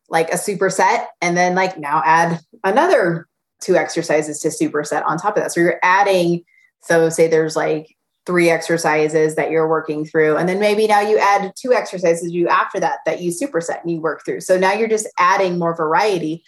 like 0.09 0.29
a 0.29 0.35
superset 0.35 1.07
and 1.21 1.35
then 1.35 1.55
like 1.55 1.77
now 1.77 2.01
add 2.05 2.39
another 2.63 3.27
two 3.61 3.75
exercises 3.75 4.39
to 4.39 4.49
superset 4.49 5.03
on 5.05 5.17
top 5.17 5.35
of 5.35 5.43
that. 5.43 5.51
So 5.51 5.59
you're 5.61 5.79
adding, 5.83 6.43
so 6.83 7.09
say 7.09 7.27
there's 7.27 7.55
like 7.55 7.95
three 8.27 8.49
exercises 8.49 9.35
that 9.35 9.49
you're 9.49 9.67
working 9.67 10.05
through. 10.05 10.37
And 10.37 10.47
then 10.47 10.59
maybe 10.59 10.85
now 10.85 11.01
you 11.01 11.17
add 11.17 11.51
two 11.59 11.73
exercises 11.73 12.31
you 12.31 12.47
after 12.47 12.79
that 12.79 12.99
that 13.05 13.21
you 13.21 13.31
superset 13.31 13.81
and 13.81 13.91
you 13.91 13.99
work 13.99 14.23
through. 14.23 14.41
So 14.41 14.57
now 14.57 14.73
you're 14.73 14.87
just 14.87 15.07
adding 15.17 15.57
more 15.57 15.75
variety 15.75 16.43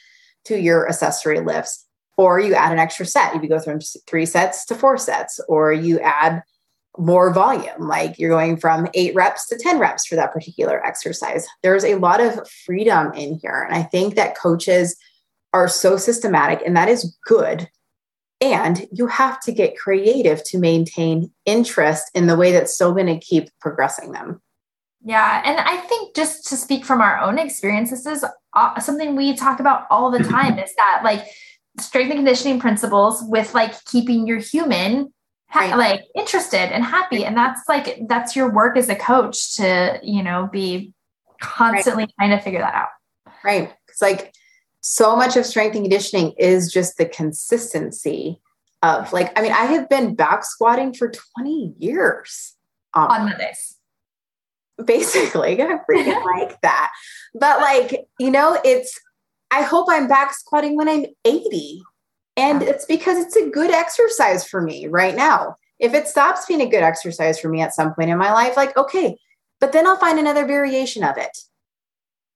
to 0.45 0.59
your 0.59 0.87
accessory 0.87 1.39
lifts 1.39 1.85
or 2.19 2.37
you 2.37 2.53
add 2.53 2.73
an 2.73 2.79
extra 2.79 3.05
set. 3.05 3.33
You 3.41 3.47
go 3.47 3.59
from 3.59 3.79
three 4.05 4.25
sets 4.25 4.65
to 4.65 4.75
four 4.75 4.97
sets, 4.97 5.39
or 5.47 5.71
you 5.71 6.01
add 6.01 6.43
more 6.97 7.31
volume, 7.31 7.87
like 7.87 8.19
you're 8.19 8.29
going 8.29 8.57
from 8.57 8.89
eight 8.93 9.15
reps 9.15 9.47
to 9.47 9.57
10 9.57 9.79
reps 9.79 10.05
for 10.05 10.17
that 10.17 10.33
particular 10.33 10.85
exercise. 10.85 11.47
There's 11.63 11.85
a 11.85 11.95
lot 11.95 12.19
of 12.19 12.45
freedom 12.65 13.13
in 13.13 13.39
here. 13.41 13.65
And 13.65 13.73
I 13.73 13.83
think 13.83 14.15
that 14.15 14.37
coaches 14.37 14.97
are 15.53 15.69
so 15.69 15.95
systematic, 15.95 16.61
and 16.65 16.75
that 16.75 16.89
is 16.89 17.15
good. 17.25 17.69
And 18.41 18.85
you 18.91 19.07
have 19.07 19.39
to 19.43 19.53
get 19.53 19.77
creative 19.77 20.43
to 20.43 20.57
maintain 20.57 21.31
interest 21.45 22.11
in 22.13 22.27
the 22.27 22.35
way 22.35 22.51
that's 22.51 22.75
still 22.75 22.91
going 22.91 23.07
to 23.07 23.17
keep 23.17 23.49
progressing 23.61 24.11
them. 24.11 24.41
Yeah. 25.05 25.41
And 25.45 25.57
I 25.57 25.77
think 25.77 26.17
just 26.17 26.47
to 26.49 26.57
speak 26.57 26.83
from 26.83 26.99
our 26.99 27.17
own 27.21 27.39
experience, 27.39 27.91
this 27.91 28.05
is 28.05 28.25
uh, 28.53 28.79
something 28.81 29.15
we 29.15 29.37
talk 29.37 29.61
about 29.61 29.85
all 29.89 30.11
the 30.11 30.19
time 30.19 30.59
is 30.59 30.75
that, 30.75 31.01
like, 31.05 31.25
strength 31.79 32.11
and 32.11 32.19
conditioning 32.19 32.59
principles 32.59 33.23
with 33.23 33.53
like 33.53 33.83
keeping 33.85 34.27
your 34.27 34.39
human 34.39 35.13
ha- 35.49 35.61
right. 35.61 35.75
like 35.75 36.01
interested 36.15 36.73
and 36.73 36.83
happy. 36.83 37.25
And 37.25 37.35
that's 37.35 37.61
like 37.67 38.01
that's 38.07 38.35
your 38.35 38.51
work 38.51 38.77
as 38.77 38.89
a 38.89 38.95
coach 38.95 39.55
to 39.57 39.99
you 40.03 40.23
know 40.23 40.49
be 40.51 40.93
constantly 41.41 42.03
right. 42.03 42.13
trying 42.19 42.37
to 42.37 42.39
figure 42.39 42.59
that 42.59 42.75
out. 42.75 42.89
Right. 43.43 43.73
It's 43.87 44.01
like 44.01 44.33
so 44.81 45.15
much 45.15 45.35
of 45.35 45.45
strength 45.45 45.75
and 45.75 45.83
conditioning 45.83 46.33
is 46.37 46.71
just 46.71 46.97
the 46.97 47.05
consistency 47.05 48.41
of 48.81 49.11
like 49.11 49.37
i 49.37 49.41
mean 49.41 49.51
i 49.51 49.65
have 49.65 49.89
been 49.89 50.15
back 50.15 50.45
squatting 50.45 50.93
for 50.93 51.11
20 51.37 51.73
years 51.77 52.55
um, 52.93 53.07
on 53.07 53.25
mondays. 53.25 53.75
Basically 54.83 55.61
i 55.61 55.79
freaking 55.89 56.25
like 56.39 56.59
that. 56.61 56.91
But 57.33 57.59
like 57.59 58.07
you 58.19 58.31
know 58.31 58.59
it's 58.63 58.99
I 59.51 59.61
hope 59.61 59.87
I'm 59.89 60.07
back 60.07 60.33
squatting 60.33 60.75
when 60.75 60.87
I'm 60.87 61.05
80. 61.25 61.81
And 62.37 62.61
it's 62.61 62.85
because 62.85 63.17
it's 63.17 63.35
a 63.35 63.49
good 63.49 63.71
exercise 63.71 64.47
for 64.47 64.61
me 64.61 64.87
right 64.87 65.15
now. 65.15 65.55
If 65.79 65.93
it 65.93 66.07
stops 66.07 66.45
being 66.45 66.61
a 66.61 66.69
good 66.69 66.83
exercise 66.83 67.39
for 67.39 67.49
me 67.49 67.61
at 67.61 67.73
some 67.73 67.93
point 67.93 68.09
in 68.09 68.17
my 68.17 68.31
life, 68.31 68.55
like, 68.55 68.75
okay, 68.77 69.17
but 69.59 69.71
then 69.71 69.87
I'll 69.87 69.97
find 69.97 70.19
another 70.19 70.45
variation 70.45 71.03
of 71.03 71.17
it. 71.17 71.37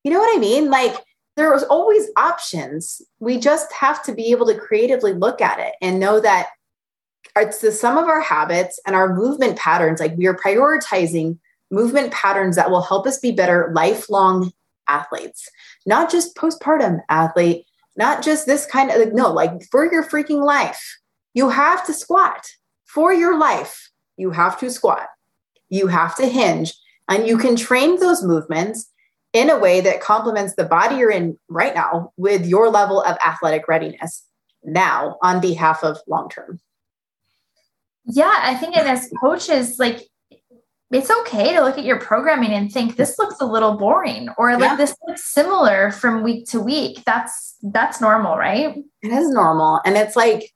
You 0.04 0.12
know 0.12 0.20
what 0.20 0.36
I 0.36 0.40
mean? 0.40 0.70
Like, 0.70 0.96
there's 1.36 1.64
always 1.64 2.10
options. 2.18 3.02
We 3.20 3.40
just 3.40 3.72
have 3.74 4.04
to 4.04 4.14
be 4.14 4.32
able 4.32 4.46
to 4.48 4.58
creatively 4.58 5.14
look 5.14 5.42
at 5.42 5.60
it 5.60 5.74
and 5.82 6.00
know 6.00 6.20
that 6.20 6.50
it's 7.36 7.60
the 7.60 7.72
sum 7.72 7.98
of 7.98 8.08
our 8.08 8.22
habits 8.22 8.80
and 8.86 8.96
our 8.96 9.16
movement 9.16 9.58
patterns. 9.58 10.00
Like, 10.00 10.16
we 10.18 10.28
are 10.28 10.36
prioritizing 10.36 11.40
movement 11.72 12.12
patterns 12.12 12.56
that 12.56 12.70
will 12.70 12.82
help 12.82 13.08
us 13.08 13.18
be 13.20 13.32
better 13.32 13.72
lifelong 13.74 14.52
athletes 14.88 15.50
not 15.86 16.12
just 16.12 16.36
postpartum 16.36 17.00
athlete, 17.10 17.66
not 17.96 18.24
just 18.24 18.46
this 18.46 18.66
kind 18.66 18.90
of 18.90 19.14
no, 19.14 19.32
like 19.32 19.64
for 19.72 19.92
your 19.92 20.04
freaking 20.04 20.44
life. 20.44 21.00
You 21.34 21.50
have 21.50 21.86
to 21.88 21.94
squat 21.94 22.46
for 22.86 23.14
your 23.14 23.38
life. 23.38 23.90
You 24.18 24.32
have 24.32 24.60
to 24.60 24.70
squat. 24.70 25.08
You 25.70 25.88
have 25.88 26.16
to 26.18 26.28
hinge, 26.28 26.74
and 27.10 27.28
you 27.28 27.38
can 27.38 27.56
train 27.56 28.00
those 28.00 28.24
movements 28.24 28.90
in 29.34 29.50
a 29.50 29.58
way 29.58 29.82
that 29.82 30.02
complements 30.02 30.56
the 30.56 30.64
body 30.64 30.98
you're 30.98 31.10
in 31.10 31.38
right 31.50 31.74
now 31.74 32.12
with 32.18 32.46
your 32.46 32.70
level 32.70 33.02
of 33.02 33.18
athletic 33.26 33.68
readiness 33.68 34.24
now 34.64 35.18
on 35.24 35.42
behalf 35.42 35.84
of 35.84 35.98
long 36.08 36.30
term. 36.30 36.60
Yeah, 38.06 38.38
I 38.42 38.54
think 38.56 38.78
and 38.78 38.88
as 38.88 39.10
coaches, 39.22 39.80
like 39.80 40.04
it's 40.94 41.10
okay 41.10 41.54
to 41.54 41.62
look 41.62 41.78
at 41.78 41.86
your 41.86 42.00
programming 42.00 42.52
and 42.52 42.72
think 42.72 42.96
this 42.96 43.18
looks 43.18 43.40
a 43.40 43.46
little 43.46 43.78
boring 43.78 44.30
or 44.38 44.54
like 44.54 44.62
yeah. 44.62 44.76
this 44.76 44.96
looks 45.08 45.24
similar 45.24 45.92
from 45.92 46.24
week 46.24 46.48
to 46.50 46.60
week. 46.60 47.04
That's 47.06 47.56
that's 47.62 48.02
normal, 48.02 48.38
right? 48.38 48.76
It 49.02 49.12
is 49.12 49.30
normal. 49.30 49.82
And 49.86 49.98
it's 49.98 50.16
like 50.16 50.54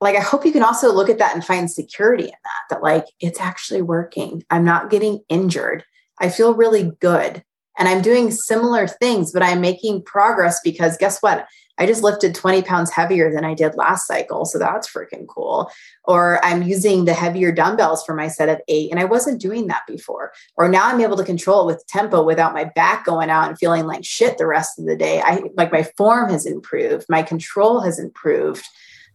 like 0.00 0.16
I 0.16 0.20
hope 0.20 0.44
you 0.44 0.52
can 0.52 0.62
also 0.62 0.92
look 0.92 1.08
at 1.08 1.18
that 1.18 1.34
and 1.34 1.44
find 1.44 1.70
security 1.70 2.24
in 2.24 2.30
that 2.30 2.62
that 2.70 2.82
like 2.82 3.06
it's 3.20 3.40
actually 3.40 3.82
working. 3.82 4.42
I'm 4.50 4.64
not 4.64 4.90
getting 4.90 5.20
injured. 5.28 5.84
I 6.20 6.28
feel 6.28 6.54
really 6.54 6.92
good 7.00 7.42
and 7.78 7.88
I'm 7.88 8.02
doing 8.02 8.30
similar 8.30 8.86
things, 8.86 9.32
but 9.32 9.42
I'm 9.42 9.60
making 9.60 10.02
progress 10.02 10.60
because 10.62 10.96
guess 10.96 11.20
what? 11.20 11.46
I 11.78 11.86
just 11.86 12.02
lifted 12.02 12.34
20 12.34 12.62
pounds 12.62 12.90
heavier 12.90 13.32
than 13.32 13.44
I 13.44 13.54
did 13.54 13.74
last 13.74 14.06
cycle. 14.06 14.44
So 14.44 14.58
that's 14.58 14.90
freaking 14.90 15.26
cool. 15.26 15.70
Or 16.04 16.44
I'm 16.44 16.62
using 16.62 17.04
the 17.04 17.14
heavier 17.14 17.52
dumbbells 17.52 18.04
for 18.04 18.14
my 18.14 18.28
set 18.28 18.48
of 18.48 18.60
eight, 18.68 18.90
and 18.90 18.98
I 19.00 19.04
wasn't 19.04 19.40
doing 19.40 19.66
that 19.66 19.82
before. 19.86 20.32
Or 20.56 20.68
now 20.68 20.88
I'm 20.88 21.00
able 21.00 21.16
to 21.16 21.24
control 21.24 21.62
it 21.62 21.74
with 21.74 21.86
tempo 21.86 22.22
without 22.22 22.54
my 22.54 22.64
back 22.64 23.04
going 23.04 23.30
out 23.30 23.48
and 23.48 23.58
feeling 23.58 23.86
like 23.86 24.04
shit 24.04 24.38
the 24.38 24.46
rest 24.46 24.78
of 24.78 24.86
the 24.86 24.96
day. 24.96 25.20
I 25.20 25.42
like 25.56 25.72
my 25.72 25.82
form 25.96 26.30
has 26.30 26.46
improved, 26.46 27.06
my 27.08 27.22
control 27.22 27.80
has 27.80 27.98
improved. 27.98 28.64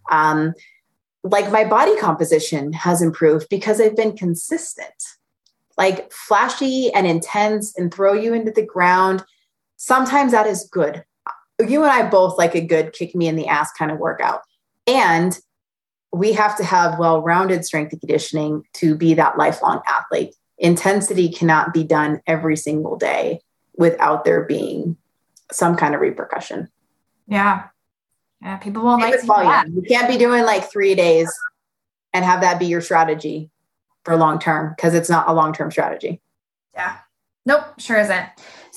Um, 0.09 0.53
like 1.23 1.51
my 1.51 1.63
body 1.63 1.95
composition 1.97 2.73
has 2.73 3.01
improved 3.01 3.47
because 3.49 3.79
I've 3.79 3.95
been 3.95 4.17
consistent 4.17 4.93
like 5.77 6.11
flashy 6.11 6.93
and 6.93 7.07
intense 7.07 7.77
and 7.77 7.93
throw 7.93 8.13
you 8.13 8.33
into 8.33 8.51
the 8.51 8.65
ground. 8.65 9.23
Sometimes 9.77 10.31
that 10.31 10.47
is 10.47 10.69
good. 10.71 11.03
You 11.61 11.83
and 11.83 11.91
I 11.91 12.09
both 12.09 12.37
like 12.37 12.55
a 12.55 12.61
good 12.61 12.93
kick 12.93 13.15
me 13.15 13.27
in 13.27 13.35
the 13.35 13.47
ass 13.47 13.71
kind 13.73 13.91
of 13.91 13.97
workout. 13.97 14.41
And 14.87 15.37
we 16.13 16.33
have 16.33 16.57
to 16.57 16.63
have 16.63 16.99
well 16.99 17.21
rounded 17.21 17.65
strength 17.65 17.93
and 17.93 18.01
conditioning 18.01 18.63
to 18.73 18.95
be 18.95 19.13
that 19.15 19.37
lifelong 19.37 19.81
athlete. 19.87 20.35
Intensity 20.57 21.29
cannot 21.29 21.73
be 21.73 21.83
done 21.83 22.21
every 22.27 22.57
single 22.57 22.97
day 22.97 23.41
without 23.75 24.25
there 24.25 24.43
being 24.43 24.97
some 25.51 25.75
kind 25.75 25.95
of 25.95 26.01
repercussion. 26.01 26.67
Yeah. 27.27 27.67
Yeah. 28.41 28.57
People 28.57 28.83
won't 28.83 29.01
like 29.01 29.21
that. 29.21 29.67
You 29.67 29.83
can't 29.83 30.07
be 30.07 30.17
doing 30.17 30.43
like 30.43 30.69
three 30.69 30.95
days 30.95 31.31
and 32.13 32.25
have 32.25 32.41
that 32.41 32.59
be 32.59 32.65
your 32.65 32.81
strategy 32.81 33.49
for 34.03 34.15
long 34.15 34.39
term 34.39 34.73
because 34.75 34.93
it's 34.93 35.09
not 35.09 35.29
a 35.29 35.33
long 35.33 35.53
term 35.53 35.71
strategy. 35.71 36.21
Yeah. 36.73 36.97
Nope, 37.45 37.63
sure 37.79 37.99
isn't. 37.99 38.27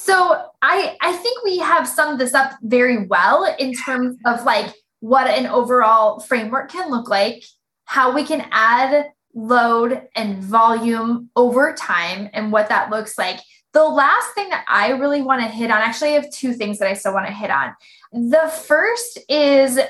So 0.04 0.50
I 0.60 0.98
I 1.00 1.12
think 1.14 1.42
we 1.44 1.56
have 1.60 1.88
summed 1.88 2.20
this 2.20 2.34
up 2.34 2.52
very 2.62 3.06
well 3.06 3.56
in 3.58 3.72
terms 3.72 4.18
of 4.26 4.44
like 4.44 4.74
what 5.00 5.26
an 5.26 5.46
overall 5.46 6.20
framework 6.20 6.70
can 6.70 6.90
look 6.90 7.08
like, 7.08 7.42
how 7.86 8.14
we 8.14 8.22
can 8.22 8.46
add 8.52 9.06
load 9.34 10.02
and 10.14 10.44
volume 10.44 11.30
over 11.36 11.72
time 11.72 12.28
and 12.34 12.52
what 12.52 12.68
that 12.68 12.90
looks 12.90 13.16
like. 13.16 13.40
The 13.72 13.82
last 13.82 14.34
thing 14.34 14.50
that 14.50 14.66
I 14.68 14.90
really 14.90 15.22
want 15.22 15.40
to 15.40 15.48
hit 15.48 15.70
on, 15.70 15.80
actually, 15.80 16.10
I 16.10 16.20
have 16.20 16.30
two 16.30 16.52
things 16.52 16.80
that 16.80 16.88
I 16.88 16.92
still 16.92 17.14
want 17.14 17.26
to 17.26 17.32
hit 17.32 17.50
on. 17.50 17.74
The 18.12 18.52
first 18.66 19.18
is 19.30 19.80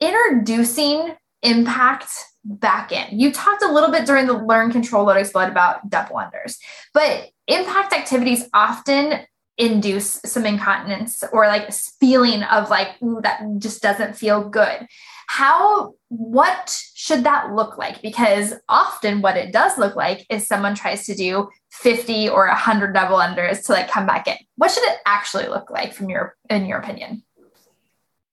introducing 0.00 1.16
impact 1.42 2.12
back 2.44 2.92
in. 2.92 3.18
You 3.18 3.32
talked 3.32 3.64
a 3.64 3.72
little 3.72 3.90
bit 3.90 4.06
during 4.06 4.26
the 4.26 4.38
learn 4.38 4.70
control 4.70 5.06
load 5.06 5.16
explode 5.16 5.48
about 5.48 5.90
double 5.90 6.16
unders, 6.16 6.56
but 6.94 7.30
impact 7.48 7.92
activities 7.92 8.48
often 8.54 9.26
induce 9.60 10.20
some 10.24 10.46
incontinence 10.46 11.22
or 11.32 11.46
like 11.46 11.72
feeling 11.72 12.42
of 12.44 12.70
like 12.70 12.88
that 13.22 13.42
just 13.58 13.82
doesn't 13.82 14.16
feel 14.16 14.48
good 14.48 14.86
how 15.26 15.92
what 16.08 16.82
should 16.94 17.24
that 17.24 17.52
look 17.52 17.76
like 17.78 18.00
because 18.02 18.54
often 18.68 19.20
what 19.20 19.36
it 19.36 19.52
does 19.52 19.78
look 19.78 19.94
like 19.94 20.26
is 20.30 20.46
someone 20.46 20.74
tries 20.74 21.04
to 21.06 21.14
do 21.14 21.48
50 21.72 22.30
or 22.30 22.48
100 22.48 22.92
double 22.94 23.18
unders 23.18 23.64
to 23.66 23.72
like 23.72 23.88
come 23.88 24.06
back 24.06 24.26
in 24.26 24.36
what 24.56 24.70
should 24.70 24.82
it 24.84 24.98
actually 25.04 25.46
look 25.46 25.70
like 25.70 25.92
from 25.92 26.08
your 26.08 26.36
in 26.48 26.64
your 26.64 26.78
opinion 26.78 27.22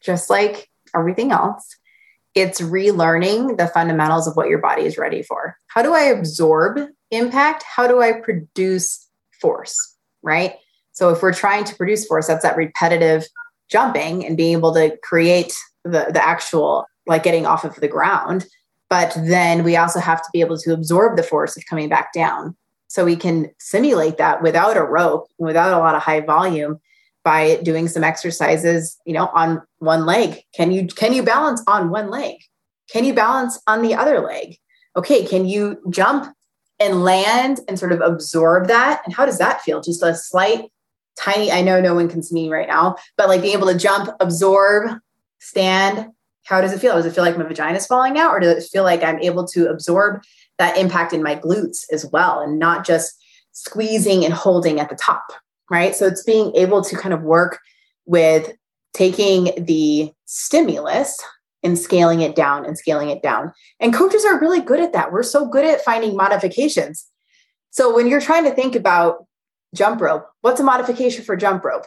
just 0.01 0.29
like 0.29 0.69
everything 0.95 1.31
else 1.31 1.75
it's 2.37 2.61
relearning 2.61 3.57
the 3.57 3.67
fundamentals 3.67 4.27
of 4.27 4.35
what 4.35 4.47
your 4.47 4.59
body 4.59 4.83
is 4.83 4.95
ready 4.95 5.23
for. 5.23 5.57
How 5.65 5.81
do 5.81 5.95
I 5.95 6.03
absorb 6.03 6.79
impact? 7.09 7.63
How 7.63 7.87
do 7.87 7.99
I 7.99 8.11
produce 8.21 9.09
force? 9.41 9.95
Right. 10.21 10.53
So 10.97 11.11
if 11.11 11.21
we're 11.21 11.31
trying 11.31 11.63
to 11.65 11.75
produce 11.75 12.07
force, 12.07 12.25
that's 12.25 12.41
that 12.41 12.57
repetitive 12.57 13.27
jumping 13.69 14.25
and 14.25 14.35
being 14.35 14.57
able 14.57 14.73
to 14.73 14.97
create 15.03 15.53
the, 15.83 16.07
the 16.11 16.25
actual 16.25 16.87
like 17.05 17.21
getting 17.21 17.45
off 17.45 17.63
of 17.63 17.75
the 17.75 17.87
ground. 17.87 18.47
But 18.89 19.15
then 19.15 19.63
we 19.63 19.77
also 19.77 19.99
have 19.99 20.23
to 20.23 20.29
be 20.33 20.41
able 20.41 20.57
to 20.57 20.73
absorb 20.73 21.15
the 21.15 21.21
force 21.21 21.55
of 21.55 21.67
coming 21.67 21.87
back 21.87 22.13
down. 22.13 22.55
So 22.87 23.05
we 23.05 23.15
can 23.15 23.51
simulate 23.59 24.17
that 24.17 24.41
without 24.41 24.75
a 24.75 24.81
rope, 24.81 25.27
without 25.37 25.71
a 25.71 25.77
lot 25.77 25.93
of 25.93 26.01
high 26.01 26.21
volume, 26.21 26.79
by 27.23 27.57
doing 27.57 27.87
some 27.87 28.03
exercises 28.03 28.97
you 29.05 29.13
know 29.13 29.27
on 29.35 29.61
one 29.77 30.07
leg. 30.07 30.41
Can 30.55 30.71
you 30.71 30.87
can 30.87 31.13
you 31.13 31.21
balance 31.21 31.61
on 31.67 31.91
one 31.91 32.09
leg? 32.09 32.37
Can 32.89 33.05
you 33.05 33.13
balance 33.13 33.61
on 33.67 33.83
the 33.83 33.93
other 33.93 34.21
leg? 34.21 34.57
Okay 34.95 35.27
can 35.27 35.45
you 35.45 35.79
jump 35.91 36.33
and 36.79 37.03
land 37.03 37.59
and 37.67 37.77
sort 37.77 37.91
of 37.91 38.01
absorb 38.01 38.67
that? 38.69 39.03
And 39.05 39.13
how 39.13 39.27
does 39.27 39.37
that 39.37 39.61
feel? 39.61 39.79
Just 39.79 40.01
a 40.01 40.15
slight 40.15 40.71
tiny 41.17 41.51
i 41.51 41.61
know 41.61 41.81
no 41.81 41.93
one 41.95 42.09
can 42.09 42.21
see 42.21 42.35
me 42.35 42.49
right 42.49 42.67
now 42.67 42.95
but 43.17 43.27
like 43.27 43.41
being 43.41 43.53
able 43.55 43.67
to 43.67 43.77
jump 43.77 44.09
absorb 44.19 44.89
stand 45.39 46.07
how 46.45 46.61
does 46.61 46.73
it 46.73 46.79
feel 46.79 46.93
does 46.93 47.05
it 47.05 47.13
feel 47.13 47.23
like 47.23 47.37
my 47.37 47.43
vagina 47.43 47.77
is 47.77 47.87
falling 47.87 48.17
out 48.17 48.31
or 48.31 48.39
does 48.39 48.63
it 48.63 48.69
feel 48.69 48.83
like 48.83 49.03
i'm 49.03 49.19
able 49.19 49.45
to 49.45 49.69
absorb 49.69 50.21
that 50.57 50.77
impact 50.77 51.13
in 51.13 51.23
my 51.23 51.35
glutes 51.35 51.85
as 51.91 52.05
well 52.11 52.39
and 52.39 52.59
not 52.59 52.85
just 52.85 53.13
squeezing 53.51 54.23
and 54.23 54.33
holding 54.33 54.79
at 54.79 54.89
the 54.89 54.95
top 54.95 55.23
right? 55.69 55.95
So 55.95 56.05
it's 56.05 56.23
being 56.23 56.55
able 56.55 56.83
to 56.83 56.95
kind 56.95 57.13
of 57.13 57.23
work 57.23 57.59
with 58.05 58.51
taking 58.93 59.51
the 59.57 60.11
stimulus 60.25 61.17
and 61.63 61.77
scaling 61.77 62.21
it 62.21 62.35
down 62.35 62.65
and 62.65 62.77
scaling 62.77 63.09
it 63.09 63.21
down. 63.21 63.51
And 63.79 63.93
coaches 63.93 64.25
are 64.25 64.39
really 64.39 64.61
good 64.61 64.79
at 64.79 64.93
that. 64.93 65.11
We're 65.11 65.23
so 65.23 65.47
good 65.47 65.65
at 65.65 65.83
finding 65.83 66.15
modifications. 66.15 67.05
So 67.71 67.93
when 67.93 68.07
you're 68.07 68.21
trying 68.21 68.45
to 68.45 68.51
think 68.51 68.75
about 68.75 69.26
jump 69.73 70.01
rope, 70.01 70.27
what's 70.41 70.59
a 70.59 70.63
modification 70.63 71.23
for 71.23 71.35
jump 71.35 71.63
rope? 71.63 71.85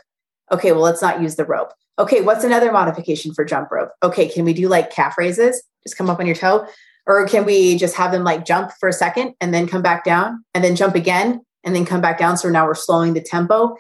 Okay, 0.53 0.72
well, 0.72 0.83
let's 0.83 1.03
not 1.03 1.22
use 1.22 1.37
the 1.37 1.45
rope. 1.45 1.72
Okay, 1.99 2.22
what's 2.22 2.45
another 2.45 2.72
modification 2.72 3.35
for 3.35 3.45
jump 3.45 3.70
rope? 3.70 3.91
Okay, 4.03 4.28
can 4.28 4.45
we 4.45 4.53
do 4.53 4.68
like 4.68 4.91
calf 4.91 5.16
raises? 5.18 5.62
Just 5.85 5.97
come 5.97 6.11
up 6.11 6.18
on 6.18 6.26
your 6.26 6.37
toe. 6.37 6.66
Or 7.07 7.26
can 7.26 7.45
we 7.45 7.76
just 7.76 7.97
have 7.97 8.12
them 8.12 8.24
like 8.24 8.45
jump 8.45 8.72
for 8.78 8.89
a 8.89 8.93
second 8.93 9.35
and 9.41 9.53
then 9.53 9.66
come 9.66 9.83
back 9.83 10.05
down 10.05 10.45
and 10.55 10.62
then 10.62 10.76
jump 10.76 10.95
again 10.95 11.41
and 11.64 11.74
then 11.74 11.85
come 11.85 12.01
back 12.01 12.18
down. 12.18 12.37
So 12.37 12.49
now 12.49 12.66
we're 12.66 12.74
slowing 12.74 13.14
the 13.14 13.20
tempo. 13.20 13.76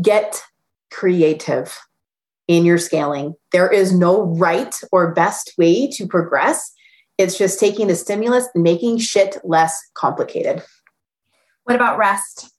Get 0.00 0.42
creative 0.90 1.78
in 2.46 2.64
your 2.64 2.78
scaling. 2.78 3.34
There 3.52 3.70
is 3.70 3.92
no 3.92 4.22
right 4.22 4.74
or 4.92 5.12
best 5.12 5.52
way 5.58 5.88
to 5.90 6.06
progress. 6.06 6.72
It's 7.18 7.36
just 7.36 7.60
taking 7.60 7.88
the 7.88 7.96
stimulus 7.96 8.48
and 8.54 8.62
making 8.62 8.98
shit 8.98 9.38
less 9.44 9.78
complicated. 9.94 10.62
What 11.64 11.76
about 11.76 11.98
rest? 11.98 12.50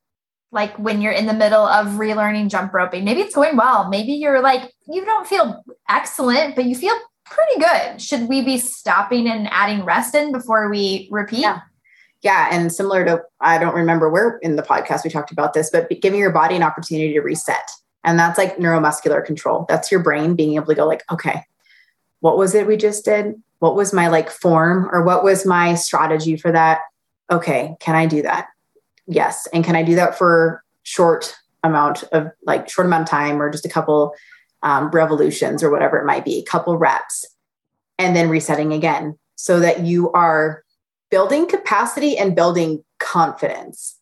Like 0.52 0.78
when 0.78 1.02
you're 1.02 1.14
in 1.14 1.28
the 1.28 1.34
middle 1.34 1.66
of 1.66 1.88
relearning 2.00 2.50
jump 2.50 2.74
roping, 2.74 3.04
maybe 3.04 3.22
it's 3.22 3.36
going 3.36 3.56
well. 3.56 3.88
Maybe 3.90 4.14
you're 4.14 4.42
like, 4.42 4.74
you 4.88 5.06
don't 5.06 5.28
feel 5.28 5.64
excellent, 5.88 6.56
but 6.56 6.66
you 6.66 6.76
feel 6.76 6.96
pretty 7.24 7.60
good. 7.60 8.02
Should 8.02 8.28
we 8.28 8.42
be 8.44 8.58
stopping 8.58 9.30
and 9.30 9.48
adding 9.52 9.86
rest 9.86 10.16
in 10.16 10.32
before 10.32 10.70
we 10.70 11.08
repeat? 11.12 11.42
Yeah 11.42 11.62
yeah 12.22 12.48
and 12.52 12.72
similar 12.72 13.06
to 13.06 13.22
i 13.42 13.58
don't 13.58 13.76
remember 13.76 14.10
where 14.10 14.38
in 14.42 14.56
the 14.56 14.64
podcast 14.64 15.04
we 15.04 15.10
talked 15.10 15.32
about 15.32 15.54
this 15.54 15.70
but 15.70 15.90
giving 16.02 16.20
your 16.20 16.32
body 16.32 16.56
an 16.56 16.64
opportunity 16.64 17.14
to 17.14 17.22
reset 17.22 17.70
and 18.04 18.20
that's 18.20 18.38
like 18.38 18.58
neuromuscular 18.58 19.24
control 19.24 19.66
that's 19.70 19.92
your 19.92 20.02
brain 20.02 20.36
being 20.36 20.56
able 20.56 20.66
to 20.66 20.76
go 20.76 20.86
like 20.86 21.04
okay 21.12 21.44
what 22.20 22.38
was 22.38 22.54
it 22.56 22.68
we 22.68 22.78
just 22.78 23.06
did 23.06 23.42
what 23.60 23.76
was 23.76 23.94
my 23.94 24.08
like 24.08 24.30
form 24.30 24.90
or 24.92 25.04
what 25.04 25.24
was 25.24 25.46
my 25.46 25.76
strategy 25.76 26.36
for 26.36 26.52
that 26.52 26.82
okay 27.32 27.76
can 27.80 27.96
i 27.96 28.06
do 28.06 28.22
that 28.22 28.48
yes 29.10 29.48
and 29.54 29.66
can 29.66 29.76
i 29.76 29.84
do 29.84 29.96
that 29.96 30.18
for 30.18 30.64
short 30.84 31.36
amount 31.64 32.04
of 32.14 32.28
like 32.46 32.70
short 32.70 32.86
amount 32.86 33.04
of 33.04 33.10
time 33.10 33.42
or 33.42 33.50
just 33.50 33.66
a 33.66 33.70
couple 33.70 34.14
um, 34.64 34.90
revolutions 34.92 35.62
or 35.62 35.70
whatever 35.70 35.98
it 35.98 36.06
might 36.06 36.24
be 36.24 36.40
a 36.40 36.44
couple 36.44 36.78
reps 36.78 37.26
and 37.98 38.16
then 38.16 38.30
resetting 38.30 38.72
again 38.72 39.18
so 39.36 39.60
that 39.60 39.82
you 39.82 40.12
are 40.12 40.64
building 41.10 41.48
capacity 41.48 42.18
and 42.18 42.36
building 42.36 42.84
confidence. 43.00 43.98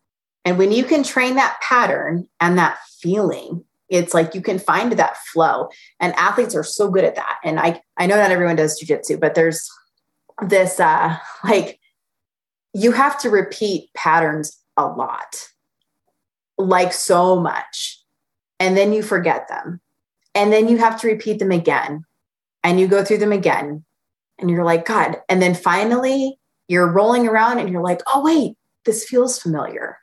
And 0.46 0.58
when 0.58 0.72
you 0.72 0.84
can 0.84 1.04
train 1.04 1.36
that 1.36 1.60
pattern 1.62 2.28
and 2.40 2.58
that 2.58 2.78
feeling, 3.02 3.64
it's 3.90 4.14
like 4.14 4.36
you 4.36 4.42
can 4.42 4.60
find 4.60 4.94
that 4.94 5.18
flow. 5.18 5.70
And 6.00 6.14
athletes 6.16 6.56
are 6.56 6.64
so 6.64 6.90
good 6.90 7.04
at 7.04 7.16
that. 7.16 7.38
And 7.44 7.60
I, 7.60 7.82
I 7.98 8.06
know 8.06 8.18
not 8.18 8.32
everyone 8.32 8.56
does 8.56 8.82
jujitsu, 8.82 9.20
but 9.20 9.36
there's 9.36 9.70
this 10.48 10.80
uh 10.80 11.18
like 11.44 11.80
you 12.72 12.92
have 12.92 13.20
to 13.20 13.30
repeat 13.30 13.92
patterns 13.96 14.56
a 14.78 14.86
lot 14.86 15.50
like 16.58 16.94
so 16.94 17.40
much. 17.40 18.02
And 18.60 18.76
then 18.76 18.94
you 18.94 19.04
forget 19.04 19.48
them. 19.48 19.80
And 20.34 20.52
then 20.52 20.68
you 20.68 20.78
have 20.78 21.00
to 21.02 21.08
repeat 21.08 21.40
them 21.40 21.52
again. 21.52 22.04
And 22.64 22.80
you 22.80 22.88
go 22.88 23.04
through 23.04 23.20
them 23.20 23.32
again. 23.32 23.86
And 24.40 24.50
you're 24.50 24.66
like 24.66 24.86
god. 24.86 25.18
And 25.30 25.42
then 25.42 25.56
finally 25.56 26.40
you're 26.68 26.92
rolling 26.92 27.28
around 27.28 27.60
and 27.60 27.70
you're 27.70 27.84
like 27.84 28.02
oh 28.08 28.24
wait 28.24 28.56
this 28.86 29.06
feels 29.06 29.40
familiar. 29.40 29.98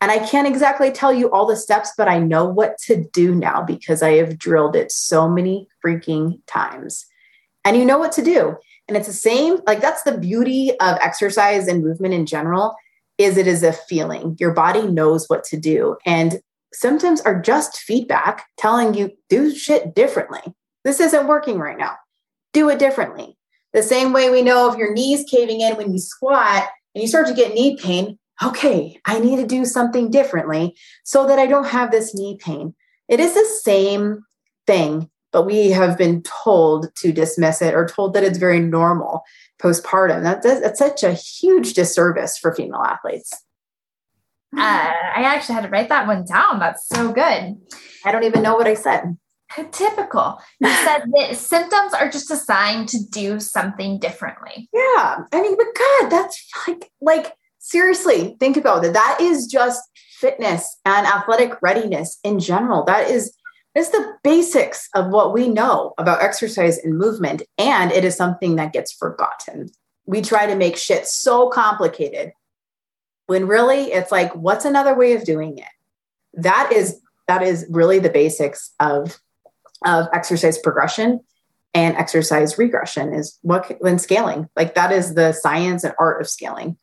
And 0.00 0.10
i 0.10 0.18
can't 0.18 0.48
exactly 0.48 0.90
tell 0.90 1.12
you 1.12 1.30
all 1.30 1.46
the 1.46 1.56
steps 1.56 1.92
but 1.96 2.08
i 2.08 2.18
know 2.18 2.44
what 2.44 2.78
to 2.86 3.04
do 3.12 3.34
now 3.34 3.62
because 3.62 4.02
i 4.02 4.12
have 4.12 4.38
drilled 4.38 4.76
it 4.76 4.92
so 4.92 5.28
many 5.28 5.68
freaking 5.84 6.40
times. 6.46 7.06
And 7.64 7.76
you 7.76 7.84
know 7.84 7.98
what 7.98 8.12
to 8.12 8.22
do. 8.22 8.56
And 8.88 8.96
it's 8.96 9.08
the 9.08 9.12
same 9.12 9.58
like 9.66 9.80
that's 9.80 10.04
the 10.04 10.16
beauty 10.16 10.70
of 10.80 10.98
exercise 11.00 11.66
and 11.66 11.82
movement 11.82 12.14
in 12.14 12.24
general 12.24 12.76
is 13.18 13.36
it 13.36 13.46
is 13.46 13.62
a 13.62 13.72
feeling. 13.72 14.36
Your 14.38 14.52
body 14.52 14.86
knows 14.86 15.26
what 15.26 15.44
to 15.44 15.56
do. 15.56 15.96
And 16.04 16.40
symptoms 16.72 17.20
are 17.22 17.40
just 17.40 17.78
feedback 17.78 18.46
telling 18.58 18.94
you 18.94 19.10
do 19.28 19.54
shit 19.54 19.94
differently. 19.94 20.42
This 20.84 21.00
isn't 21.00 21.26
working 21.26 21.58
right 21.58 21.78
now. 21.78 21.96
Do 22.52 22.68
it 22.68 22.78
differently. 22.78 23.36
The 23.72 23.82
same 23.82 24.12
way 24.12 24.30
we 24.30 24.42
know 24.42 24.70
if 24.70 24.78
your 24.78 24.92
knees 24.92 25.24
caving 25.30 25.60
in 25.60 25.76
when 25.76 25.92
you 25.92 25.98
squat 25.98 26.68
and 26.94 27.02
you 27.02 27.08
start 27.08 27.26
to 27.26 27.34
get 27.34 27.54
knee 27.54 27.76
pain 27.76 28.18
okay 28.44 28.98
i 29.06 29.18
need 29.18 29.36
to 29.36 29.46
do 29.46 29.64
something 29.64 30.10
differently 30.10 30.76
so 31.04 31.26
that 31.26 31.38
i 31.38 31.46
don't 31.46 31.68
have 31.68 31.90
this 31.90 32.14
knee 32.14 32.36
pain. 32.38 32.74
It 33.08 33.20
is 33.20 33.34
the 33.34 33.46
same 33.62 34.24
thing 34.66 35.10
but 35.36 35.44
we 35.44 35.68
have 35.68 35.98
been 35.98 36.22
told 36.22 36.94
to 36.94 37.12
dismiss 37.12 37.60
it 37.60 37.74
or 37.74 37.86
told 37.86 38.14
that 38.14 38.24
it's 38.24 38.38
very 38.38 38.58
normal 38.58 39.22
postpartum. 39.62 40.22
That, 40.22 40.42
that's 40.42 40.78
such 40.78 41.02
a 41.02 41.12
huge 41.12 41.74
disservice 41.74 42.38
for 42.38 42.54
female 42.54 42.80
athletes. 42.80 43.30
Uh, 44.56 44.62
I 44.62 45.24
actually 45.24 45.56
had 45.56 45.64
to 45.64 45.68
write 45.68 45.90
that 45.90 46.06
one 46.06 46.24
down. 46.24 46.58
That's 46.58 46.88
so 46.88 47.12
good. 47.12 47.54
I 48.06 48.12
don't 48.12 48.24
even 48.24 48.42
know 48.42 48.54
what 48.54 48.66
I 48.66 48.72
said. 48.72 49.18
Typical. 49.72 50.40
You 50.58 50.70
said 50.70 51.00
that 51.18 51.36
symptoms 51.36 51.92
are 51.92 52.10
just 52.10 52.30
a 52.30 52.36
sign 52.36 52.86
to 52.86 52.98
do 53.10 53.38
something 53.38 53.98
differently. 53.98 54.70
Yeah. 54.72 55.18
I 55.34 55.42
mean, 55.42 55.54
but 55.54 55.66
God, 55.78 56.10
that's 56.10 56.48
like, 56.66 56.90
like, 57.02 57.34
seriously, 57.58 58.38
think 58.40 58.56
about 58.56 58.86
it. 58.86 58.94
That 58.94 59.18
is 59.20 59.48
just 59.48 59.82
fitness 60.18 60.78
and 60.86 61.06
athletic 61.06 61.60
readiness 61.60 62.18
in 62.24 62.40
general. 62.40 62.84
That 62.84 63.10
is 63.10 63.35
it's 63.76 63.90
the 63.90 64.16
basics 64.22 64.88
of 64.94 65.08
what 65.08 65.32
we 65.32 65.48
know 65.48 65.92
about 65.98 66.22
exercise 66.22 66.78
and 66.78 66.96
movement, 66.96 67.42
and 67.58 67.92
it 67.92 68.04
is 68.04 68.16
something 68.16 68.56
that 68.56 68.72
gets 68.72 68.92
forgotten. 68.92 69.70
We 70.06 70.22
try 70.22 70.46
to 70.46 70.54
make 70.54 70.76
shit 70.76 71.06
so 71.06 71.48
complicated 71.48 72.32
when 73.26 73.46
really 73.46 73.92
it's 73.92 74.10
like, 74.10 74.34
what's 74.34 74.64
another 74.64 74.94
way 74.94 75.12
of 75.12 75.24
doing 75.24 75.58
it? 75.58 75.64
That 76.34 76.72
is 76.72 77.00
that 77.28 77.42
is 77.42 77.66
really 77.68 77.98
the 77.98 78.10
basics 78.10 78.72
of 78.80 79.18
of 79.84 80.08
exercise 80.12 80.58
progression 80.58 81.20
and 81.74 81.96
exercise 81.96 82.56
regression 82.56 83.12
is 83.12 83.38
what 83.42 83.76
when 83.80 83.98
scaling 83.98 84.48
like 84.56 84.74
that 84.74 84.90
is 84.90 85.14
the 85.14 85.32
science 85.32 85.84
and 85.84 85.92
art 85.98 86.20
of 86.20 86.28
scaling 86.28 86.76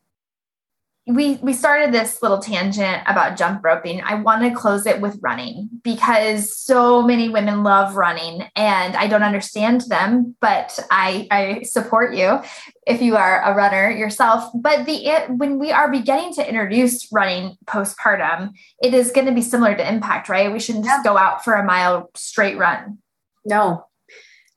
we 1.06 1.34
we 1.42 1.52
started 1.52 1.92
this 1.92 2.22
little 2.22 2.38
tangent 2.38 3.02
about 3.06 3.36
jump 3.36 3.62
roping. 3.62 4.00
I 4.02 4.14
want 4.14 4.42
to 4.42 4.58
close 4.58 4.86
it 4.86 5.02
with 5.02 5.18
running 5.20 5.68
because 5.82 6.56
so 6.58 7.02
many 7.02 7.28
women 7.28 7.62
love 7.62 7.94
running 7.94 8.48
and 8.56 8.96
I 8.96 9.06
don't 9.06 9.22
understand 9.22 9.82
them, 9.82 10.34
but 10.40 10.78
I 10.90 11.28
I 11.30 11.62
support 11.64 12.14
you 12.14 12.40
if 12.86 13.02
you 13.02 13.16
are 13.16 13.42
a 13.42 13.54
runner 13.54 13.90
yourself. 13.90 14.50
But 14.54 14.86
the 14.86 15.06
it, 15.06 15.30
when 15.30 15.58
we 15.58 15.72
are 15.72 15.90
beginning 15.90 16.32
to 16.34 16.48
introduce 16.48 17.12
running 17.12 17.58
postpartum, 17.66 18.52
it 18.82 18.94
is 18.94 19.12
going 19.12 19.26
to 19.26 19.32
be 19.32 19.42
similar 19.42 19.74
to 19.74 19.86
impact, 19.86 20.30
right? 20.30 20.50
We 20.50 20.58
shouldn't 20.60 20.86
just 20.86 21.04
go 21.04 21.18
out 21.18 21.44
for 21.44 21.52
a 21.52 21.64
mile 21.64 22.10
straight 22.14 22.56
run. 22.56 22.98
No. 23.44 23.84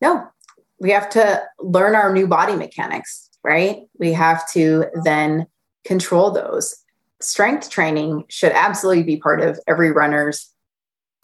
No. 0.02 0.28
We 0.80 0.92
have 0.92 1.10
to 1.10 1.44
learn 1.60 1.94
our 1.94 2.14
new 2.14 2.28
body 2.28 2.56
mechanics, 2.56 3.30
right? 3.44 3.80
We 4.00 4.14
have 4.14 4.50
to 4.52 4.86
then 5.04 5.48
control 5.88 6.32
those. 6.32 6.76
Strength 7.20 7.70
training 7.70 8.26
should 8.30 8.52
absolutely 8.52 9.04
be 9.04 9.18
part 9.18 9.42
of 9.42 9.60
every 9.68 9.92
runner's 9.92 10.54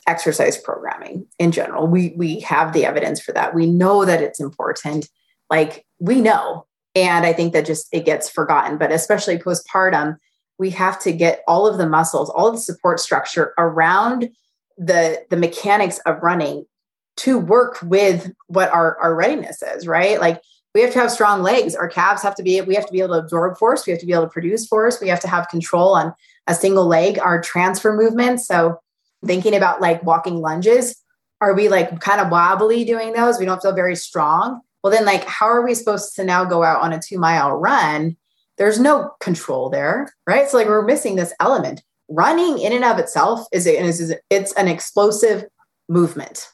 exercise 0.07 0.57
programming 0.57 1.27
in 1.37 1.51
general. 1.51 1.87
We 1.87 2.13
we 2.17 2.39
have 2.41 2.73
the 2.73 2.85
evidence 2.85 3.21
for 3.21 3.31
that. 3.33 3.53
We 3.53 3.67
know 3.67 4.05
that 4.05 4.21
it's 4.21 4.39
important. 4.39 5.07
Like 5.49 5.85
we 5.99 6.21
know. 6.21 6.65
And 6.95 7.25
I 7.25 7.33
think 7.33 7.53
that 7.53 7.65
just 7.65 7.87
it 7.91 8.05
gets 8.05 8.29
forgotten, 8.29 8.77
but 8.77 8.91
especially 8.91 9.37
postpartum, 9.37 10.17
we 10.59 10.69
have 10.71 10.99
to 11.01 11.11
get 11.11 11.41
all 11.47 11.67
of 11.67 11.77
the 11.77 11.89
muscles, 11.89 12.29
all 12.29 12.51
the 12.51 12.57
support 12.57 12.99
structure 12.99 13.53
around 13.57 14.29
the 14.77 15.23
the 15.29 15.37
mechanics 15.37 15.99
of 16.05 16.21
running 16.21 16.65
to 17.15 17.37
work 17.37 17.77
with 17.83 18.31
what 18.47 18.69
our, 18.69 18.97
our 18.97 19.15
readiness 19.15 19.61
is, 19.61 19.87
right? 19.87 20.19
Like 20.19 20.41
we 20.73 20.81
have 20.81 20.91
to 20.93 20.99
have 20.99 21.11
strong 21.11 21.43
legs. 21.43 21.75
Our 21.75 21.87
calves 21.87 22.23
have 22.23 22.35
to 22.35 22.43
be, 22.43 22.59
we 22.61 22.75
have 22.75 22.85
to 22.85 22.91
be 22.91 22.99
able 22.99 23.15
to 23.15 23.21
absorb 23.21 23.57
force. 23.57 23.85
We 23.85 23.91
have 23.91 23.99
to 23.99 24.05
be 24.05 24.13
able 24.13 24.23
to 24.23 24.29
produce 24.29 24.65
force. 24.65 24.99
We 24.99 25.07
have 25.09 25.19
to 25.21 25.27
have 25.27 25.47
control 25.49 25.95
on 25.95 26.13
a 26.47 26.55
single 26.55 26.87
leg, 26.87 27.19
our 27.19 27.41
transfer 27.41 27.95
movements. 27.95 28.47
So 28.47 28.79
thinking 29.25 29.55
about 29.55 29.81
like 29.81 30.03
walking 30.03 30.41
lunges, 30.41 30.95
are 31.41 31.53
we 31.53 31.69
like 31.69 31.99
kind 31.99 32.19
of 32.19 32.29
wobbly 32.29 32.85
doing 32.85 33.13
those? 33.13 33.37
We 33.37 33.45
don't 33.45 33.61
feel 33.61 33.73
very 33.73 33.95
strong. 33.95 34.61
Well, 34.83 34.91
then 34.91 35.05
like, 35.05 35.25
how 35.25 35.45
are 35.45 35.63
we 35.63 35.75
supposed 35.75 36.15
to 36.15 36.23
now 36.23 36.43
go 36.43 36.63
out 36.63 36.81
on 36.81 36.91
a 36.91 36.99
two 36.99 37.19
mile 37.19 37.51
run? 37.51 38.17
There's 38.57 38.79
no 38.79 39.11
control 39.19 39.69
there, 39.69 40.11
right? 40.27 40.49
So 40.49 40.57
like 40.57 40.67
we're 40.67 40.85
missing 40.85 41.15
this 41.15 41.33
element. 41.39 41.83
Running 42.09 42.59
in 42.59 42.73
and 42.73 42.83
of 42.83 42.99
itself 42.99 43.47
is, 43.51 43.65
is 43.65 44.13
it's 44.29 44.53
an 44.53 44.67
explosive 44.67 45.45
movement. 45.87 46.49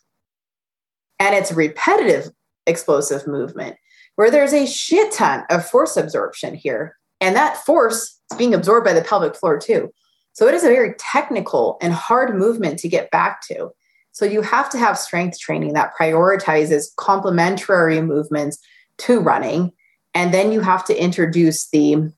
And 1.19 1.35
it's 1.35 1.51
repetitive 1.51 2.29
explosive 2.65 3.25
movement 3.25 3.75
where 4.19 4.29
there's 4.29 4.51
a 4.51 4.67
shit 4.67 5.13
ton 5.13 5.45
of 5.49 5.65
force 5.65 5.95
absorption 5.95 6.53
here. 6.53 6.97
And 7.21 7.37
that 7.37 7.55
force 7.55 8.19
is 8.29 8.37
being 8.37 8.53
absorbed 8.53 8.83
by 8.83 8.91
the 8.91 9.01
pelvic 9.01 9.33
floor 9.33 9.57
too. 9.57 9.93
So 10.33 10.45
it 10.45 10.53
is 10.53 10.65
a 10.65 10.67
very 10.67 10.93
technical 10.99 11.77
and 11.81 11.93
hard 11.93 12.35
movement 12.35 12.79
to 12.79 12.89
get 12.89 13.11
back 13.11 13.39
to. 13.47 13.69
So 14.11 14.25
you 14.25 14.41
have 14.41 14.69
to 14.71 14.77
have 14.77 14.97
strength 14.97 15.39
training 15.39 15.71
that 15.71 15.93
prioritizes 15.97 16.93
complementary 16.97 18.01
movements 18.01 18.57
to 18.97 19.21
running. 19.21 19.71
And 20.13 20.33
then 20.33 20.51
you 20.51 20.59
have 20.59 20.83
to 20.87 21.01
introduce 21.01 21.69
the 21.69 22.11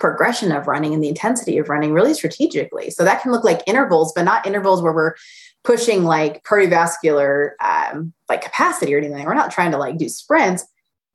progression 0.00 0.50
of 0.50 0.66
running 0.66 0.92
and 0.92 1.04
the 1.04 1.08
intensity 1.08 1.58
of 1.58 1.68
running 1.68 1.92
really 1.92 2.14
strategically. 2.14 2.90
So 2.90 3.04
that 3.04 3.22
can 3.22 3.30
look 3.30 3.44
like 3.44 3.62
intervals, 3.68 4.12
but 4.12 4.24
not 4.24 4.44
intervals 4.44 4.82
where 4.82 4.92
we're 4.92 5.14
pushing 5.62 6.02
like 6.02 6.42
cardiovascular 6.42 7.50
um, 7.60 8.12
like 8.28 8.42
capacity 8.42 8.92
or 8.92 8.98
anything. 8.98 9.24
We're 9.24 9.34
not 9.34 9.52
trying 9.52 9.70
to 9.70 9.78
like 9.78 9.98
do 9.98 10.08
sprints, 10.08 10.64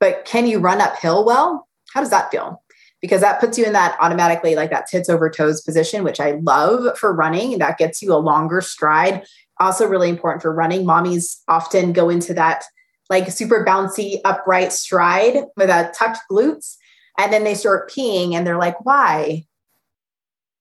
but 0.00 0.24
can 0.24 0.46
you 0.46 0.58
run 0.58 0.80
uphill 0.80 1.24
well? 1.24 1.68
How 1.92 2.00
does 2.00 2.10
that 2.10 2.30
feel? 2.30 2.62
Because 3.00 3.20
that 3.20 3.40
puts 3.40 3.56
you 3.56 3.64
in 3.64 3.72
that 3.74 3.96
automatically 4.00 4.54
like 4.56 4.70
that 4.70 4.86
tits 4.86 5.08
over 5.08 5.30
toes 5.30 5.60
position, 5.60 6.02
which 6.02 6.20
I 6.20 6.32
love 6.42 6.98
for 6.98 7.14
running. 7.14 7.58
That 7.58 7.78
gets 7.78 8.02
you 8.02 8.12
a 8.12 8.16
longer 8.16 8.60
stride. 8.60 9.24
Also, 9.58 9.86
really 9.86 10.08
important 10.08 10.42
for 10.42 10.52
running. 10.52 10.84
Mommies 10.84 11.38
often 11.48 11.92
go 11.92 12.10
into 12.10 12.34
that 12.34 12.64
like 13.08 13.30
super 13.30 13.64
bouncy 13.64 14.20
upright 14.24 14.72
stride 14.72 15.44
with 15.56 15.70
a 15.70 15.92
tucked 15.96 16.20
glutes. 16.30 16.76
And 17.18 17.32
then 17.32 17.44
they 17.44 17.54
start 17.54 17.90
peeing 17.90 18.34
and 18.34 18.46
they're 18.46 18.58
like, 18.58 18.84
why? 18.84 19.44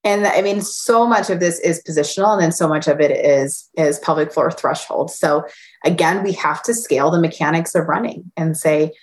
And 0.03 0.25
I 0.25 0.41
mean, 0.41 0.61
so 0.61 1.05
much 1.05 1.29
of 1.29 1.39
this 1.41 1.59
is 1.59 1.83
positional, 1.87 2.31
and 2.33 2.41
then 2.41 2.51
so 2.53 2.69
much 2.69 2.87
of 2.87 3.01
it 3.01 3.11
is 3.11 3.69
is 3.77 3.99
pelvic 3.99 4.31
floor 4.31 4.49
threshold. 4.49 5.11
So 5.11 5.45
again, 5.83 6.23
we 6.23 6.31
have 6.33 6.63
to 6.63 6.73
scale 6.73 7.11
the 7.11 7.19
mechanics 7.19 7.75
of 7.75 7.87
running 7.87 8.31
and 8.37 8.55
say, 8.57 8.93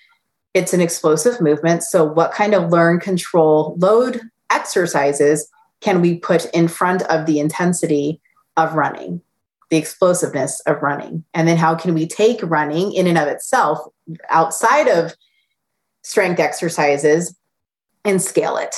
it's 0.56 0.72
an 0.72 0.80
explosive 0.80 1.38
movement. 1.38 1.82
So, 1.82 2.02
what 2.02 2.32
kind 2.32 2.54
of 2.54 2.70
learn, 2.72 2.98
control, 2.98 3.76
load 3.78 4.22
exercises 4.50 5.50
can 5.82 6.00
we 6.00 6.18
put 6.18 6.46
in 6.46 6.66
front 6.66 7.02
of 7.02 7.26
the 7.26 7.38
intensity 7.38 8.22
of 8.56 8.74
running, 8.74 9.20
the 9.68 9.76
explosiveness 9.76 10.60
of 10.60 10.80
running? 10.80 11.24
And 11.34 11.46
then, 11.46 11.58
how 11.58 11.74
can 11.74 11.92
we 11.92 12.06
take 12.06 12.40
running 12.42 12.94
in 12.94 13.06
and 13.06 13.18
of 13.18 13.28
itself 13.28 13.80
outside 14.30 14.88
of 14.88 15.14
strength 16.02 16.40
exercises 16.40 17.36
and 18.02 18.22
scale 18.22 18.56
it? 18.56 18.76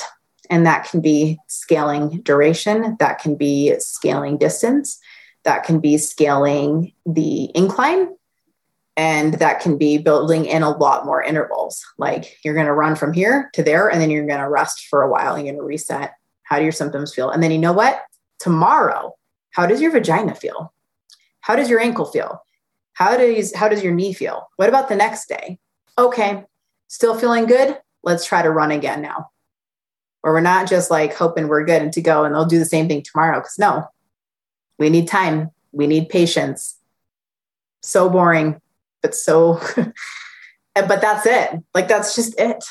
And 0.49 0.65
that 0.65 0.83
can 0.89 0.99
be 0.99 1.39
scaling 1.47 2.21
duration, 2.23 2.97
that 2.99 3.19
can 3.19 3.35
be 3.35 3.73
scaling 3.79 4.37
distance, 4.37 4.99
that 5.43 5.63
can 5.63 5.79
be 5.79 5.97
scaling 5.97 6.91
the 7.05 7.55
incline 7.55 8.09
and 8.99 9.35
that 9.35 9.61
can 9.61 9.77
be 9.77 9.97
building 9.97 10.43
in 10.43 10.61
a 10.61 10.77
lot 10.77 11.05
more 11.05 11.23
intervals. 11.23 11.81
Like 11.97 12.37
you're 12.43 12.53
going 12.53 12.65
to 12.65 12.73
run 12.73 12.97
from 12.97 13.13
here 13.13 13.49
to 13.53 13.63
there, 13.63 13.87
and 13.87 14.01
then 14.01 14.11
you're 14.11 14.27
going 14.27 14.41
to 14.41 14.49
rest 14.49 14.87
for 14.89 15.03
a 15.03 15.09
while. 15.09 15.35
And 15.35 15.45
you're 15.45 15.53
going 15.53 15.63
to 15.63 15.65
reset. 15.65 16.15
How 16.43 16.57
do 16.57 16.63
your 16.63 16.73
symptoms 16.73 17.15
feel? 17.15 17.29
And 17.29 17.41
then 17.41 17.51
you 17.51 17.59
know 17.59 17.71
what? 17.71 18.01
Tomorrow, 18.39 19.15
how 19.51 19.67
does 19.67 19.79
your 19.79 19.91
vagina 19.91 20.35
feel? 20.35 20.73
How 21.39 21.55
does 21.55 21.69
your 21.69 21.79
ankle 21.79 22.03
feel? 22.03 22.43
How 22.91 23.15
does 23.15 23.55
how 23.55 23.69
does 23.69 23.81
your 23.81 23.93
knee 23.93 24.11
feel? 24.11 24.49
What 24.57 24.67
about 24.67 24.89
the 24.89 24.97
next 24.97 25.29
day? 25.29 25.59
Okay, 25.97 26.43
still 26.89 27.17
feeling 27.17 27.45
good. 27.45 27.79
let's 28.03 28.25
try 28.25 28.41
to 28.41 28.51
run 28.51 28.71
again 28.71 29.01
now. 29.01 29.29
Or 30.23 30.33
we're 30.33 30.41
not 30.41 30.67
just 30.67 30.91
like 30.91 31.13
hoping 31.13 31.47
we're 31.47 31.63
good 31.63 31.81
and 31.81 31.93
to 31.93 32.01
go 32.01 32.25
and 32.25 32.35
they'll 32.35 32.45
do 32.45 32.59
the 32.59 32.65
same 32.65 32.89
thing 32.89 33.01
tomorrow. 33.01 33.39
Cause 33.39 33.55
no, 33.57 33.87
we 34.77 34.89
need 34.89 35.07
time, 35.07 35.51
we 35.71 35.87
need 35.87 36.09
patience. 36.09 36.77
So 37.81 38.09
boring, 38.09 38.59
but 39.01 39.15
so, 39.15 39.59
but 40.75 41.01
that's 41.01 41.25
it. 41.25 41.51
Like, 41.73 41.87
that's 41.87 42.15
just 42.15 42.39
it. 42.39 42.63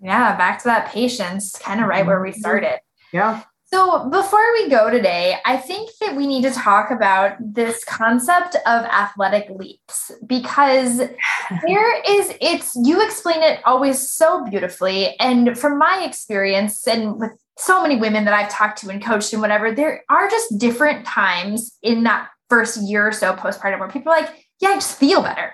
Yeah, 0.00 0.36
back 0.36 0.58
to 0.58 0.64
that 0.64 0.88
patience, 0.88 1.56
kind 1.58 1.80
of 1.80 1.88
right 1.88 2.06
where 2.06 2.20
we 2.20 2.30
mm-hmm. 2.30 2.40
started. 2.40 2.80
Yeah. 3.12 3.42
So, 3.66 4.08
before 4.08 4.52
we 4.52 4.68
go 4.68 4.90
today, 4.90 5.38
I 5.44 5.56
think 5.56 5.90
that 6.00 6.14
we 6.14 6.26
need 6.26 6.42
to 6.42 6.50
talk 6.50 6.90
about 6.90 7.36
this 7.40 7.82
concept 7.84 8.54
of 8.54 8.84
athletic 8.84 9.48
leaps 9.50 10.12
because 10.26 10.98
there 11.66 12.02
is, 12.02 12.34
it's, 12.40 12.76
you 12.76 13.04
explain 13.04 13.42
it 13.42 13.60
always 13.64 14.08
so 14.08 14.44
beautifully. 14.44 15.18
And 15.18 15.58
from 15.58 15.78
my 15.78 16.04
experience, 16.04 16.86
and 16.86 17.18
with 17.18 17.32
so 17.58 17.82
many 17.82 17.96
women 17.96 18.26
that 18.26 18.34
I've 18.34 18.50
talked 18.50 18.78
to 18.82 18.90
and 18.90 19.02
coached 19.02 19.32
and 19.32 19.42
whatever, 19.42 19.72
there 19.72 20.04
are 20.08 20.28
just 20.28 20.58
different 20.58 21.06
times 21.06 21.76
in 21.82 22.04
that 22.04 22.28
first 22.50 22.80
year 22.82 23.08
or 23.08 23.12
so 23.12 23.34
postpartum 23.34 23.80
where 23.80 23.88
people 23.88 24.12
are 24.12 24.20
like, 24.20 24.46
yeah, 24.60 24.68
I 24.68 24.74
just 24.74 24.98
feel 24.98 25.22
better 25.22 25.52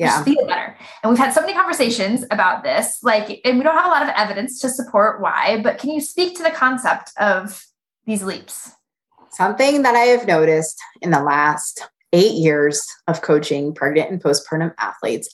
yeah. 0.00 0.08
just 0.08 0.24
feel 0.24 0.46
better. 0.46 0.76
And 1.02 1.10
we've 1.10 1.18
had 1.18 1.32
so 1.32 1.42
many 1.42 1.52
conversations 1.52 2.24
about 2.30 2.64
this, 2.64 3.02
like, 3.02 3.40
and 3.44 3.58
we 3.58 3.64
don't 3.64 3.76
have 3.76 3.84
a 3.84 3.90
lot 3.90 4.02
of 4.02 4.08
evidence 4.16 4.58
to 4.60 4.70
support 4.70 5.20
why, 5.20 5.60
but 5.62 5.78
can 5.78 5.90
you 5.90 6.00
speak 6.00 6.36
to 6.38 6.42
the 6.42 6.50
concept 6.50 7.12
of 7.18 7.66
these 8.06 8.22
leaps? 8.22 8.72
Something 9.30 9.82
that 9.82 9.94
I 9.94 10.06
have 10.06 10.26
noticed 10.26 10.80
in 11.02 11.10
the 11.10 11.22
last 11.22 11.88
eight 12.14 12.32
years 12.32 12.82
of 13.08 13.20
coaching 13.20 13.74
pregnant 13.74 14.10
and 14.10 14.22
postpartum 14.22 14.74
athletes 14.78 15.28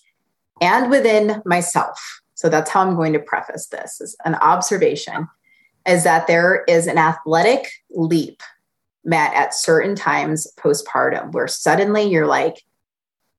and 0.61 0.91
within 0.91 1.43
myself. 1.47 2.21
So 2.35 2.49
that's 2.49 2.69
how 2.69 2.83
I'm 2.83 2.97
going 2.97 3.13
to 3.13 3.21
preface 3.21 3.69
this 3.69 4.01
is 4.01 4.17
an 4.25 4.35
observation 4.35 5.29
is 5.87 6.03
that 6.03 6.27
there 6.27 6.65
is 6.67 6.89
an 6.89 6.99
athletic 6.99 7.71
leap 7.91 8.43
met 9.05 9.33
at 9.35 9.55
certain 9.55 9.95
times 9.95 10.49
postpartum 10.59 11.31
where 11.33 11.47
suddenly 11.47 12.03
you're 12.03 12.27
like, 12.27 12.65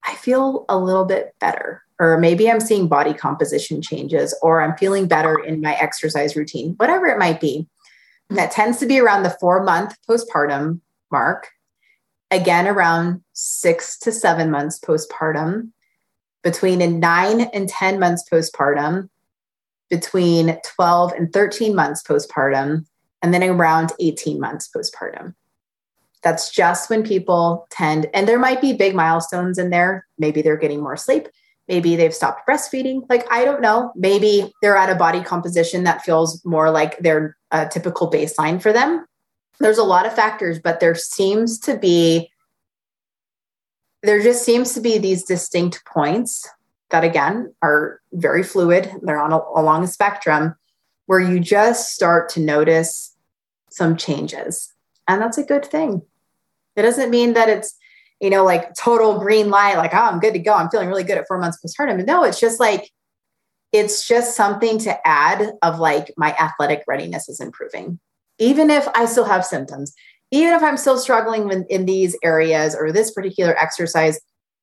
I 0.07 0.15
feel 0.15 0.65
a 0.69 0.77
little 0.77 1.05
bit 1.05 1.35
better. 1.39 1.83
Or 1.99 2.17
maybe 2.17 2.49
I'm 2.49 2.59
seeing 2.59 2.87
body 2.87 3.13
composition 3.13 3.81
changes, 3.81 4.37
or 4.41 4.61
I'm 4.61 4.77
feeling 4.77 5.07
better 5.07 5.37
in 5.39 5.61
my 5.61 5.73
exercise 5.75 6.35
routine, 6.35 6.75
whatever 6.77 7.07
it 7.07 7.19
might 7.19 7.41
be. 7.41 7.67
That 8.29 8.51
tends 8.51 8.77
to 8.79 8.85
be 8.85 8.99
around 8.99 9.23
the 9.23 9.35
four 9.39 9.63
month 9.63 9.97
postpartum 10.07 10.81
mark. 11.11 11.49
Again, 12.29 12.67
around 12.67 13.21
six 13.33 13.97
to 13.99 14.11
seven 14.11 14.51
months 14.51 14.79
postpartum, 14.79 15.71
between 16.43 16.99
nine 16.99 17.41
and 17.41 17.67
10 17.67 17.99
months 17.99 18.23
postpartum, 18.31 19.09
between 19.89 20.57
12 20.75 21.13
and 21.13 21.33
13 21.33 21.75
months 21.75 22.03
postpartum, 22.03 22.85
and 23.21 23.33
then 23.33 23.43
around 23.43 23.91
18 23.99 24.39
months 24.39 24.69
postpartum. 24.73 25.33
That's 26.23 26.49
just 26.49 26.89
when 26.89 27.03
people 27.03 27.67
tend, 27.69 28.07
and 28.13 28.27
there 28.27 28.39
might 28.39 28.59
be 28.59 28.73
big 28.73 28.95
milestones 28.95 29.57
in 29.57 29.69
there. 29.69 30.05
Maybe 30.17 30.41
they're 30.41 30.57
getting 30.57 30.81
more 30.81 30.97
sleep. 30.97 31.27
Maybe 31.67 31.95
they've 31.95 32.13
stopped 32.13 32.47
breastfeeding. 32.47 33.01
Like, 33.09 33.31
I 33.31 33.45
don't 33.45 33.61
know. 33.61 33.91
Maybe 33.95 34.51
they're 34.61 34.77
at 34.77 34.89
a 34.89 34.95
body 34.95 35.21
composition 35.21 35.83
that 35.83 36.01
feels 36.01 36.43
more 36.45 36.71
like 36.71 36.97
their 36.99 37.37
uh, 37.51 37.65
typical 37.65 38.09
baseline 38.09 38.61
for 38.61 38.73
them. 38.73 39.05
There's 39.59 39.77
a 39.77 39.83
lot 39.83 40.05
of 40.05 40.13
factors, 40.13 40.59
but 40.59 40.79
there 40.79 40.95
seems 40.95 41.59
to 41.59 41.77
be, 41.77 42.31
there 44.01 44.21
just 44.21 44.45
seems 44.45 44.73
to 44.73 44.81
be 44.81 44.97
these 44.97 45.23
distinct 45.23 45.83
points 45.85 46.47
that, 46.89 47.03
again, 47.03 47.53
are 47.61 48.01
very 48.13 48.43
fluid. 48.43 48.91
They're 49.01 49.21
on 49.21 49.33
a, 49.33 49.39
along 49.55 49.83
a 49.83 49.87
spectrum 49.87 50.55
where 51.05 51.19
you 51.19 51.39
just 51.39 51.93
start 51.93 52.29
to 52.29 52.39
notice 52.39 53.15
some 53.69 53.97
changes 53.97 54.73
and 55.07 55.21
that's 55.21 55.37
a 55.37 55.43
good 55.43 55.65
thing. 55.65 56.01
It 56.75 56.83
doesn't 56.83 57.09
mean 57.09 57.33
that 57.33 57.49
it's, 57.49 57.75
you 58.21 58.29
know, 58.29 58.43
like 58.43 58.73
total 58.75 59.19
green 59.19 59.49
light, 59.49 59.77
like, 59.77 59.93
oh, 59.93 59.97
I'm 59.97 60.19
good 60.19 60.33
to 60.33 60.39
go. 60.39 60.53
I'm 60.53 60.69
feeling 60.69 60.89
really 60.89 61.03
good 61.03 61.17
at 61.17 61.27
four 61.27 61.39
months 61.39 61.59
postpartum. 61.63 62.05
No, 62.05 62.23
it's 62.23 62.39
just 62.39 62.59
like, 62.59 62.91
it's 63.71 64.07
just 64.07 64.35
something 64.35 64.79
to 64.79 65.07
add 65.07 65.51
of 65.61 65.79
like 65.79 66.13
my 66.17 66.33
athletic 66.35 66.83
readiness 66.87 67.29
is 67.29 67.39
improving. 67.39 67.99
Even 68.39 68.69
if 68.69 68.87
I 68.95 69.05
still 69.05 69.25
have 69.25 69.45
symptoms, 69.45 69.93
even 70.31 70.53
if 70.53 70.63
I'm 70.63 70.77
still 70.77 70.97
struggling 70.97 71.51
in, 71.51 71.65
in 71.69 71.85
these 71.85 72.15
areas 72.23 72.75
or 72.75 72.91
this 72.91 73.11
particular 73.11 73.57
exercise, 73.57 74.19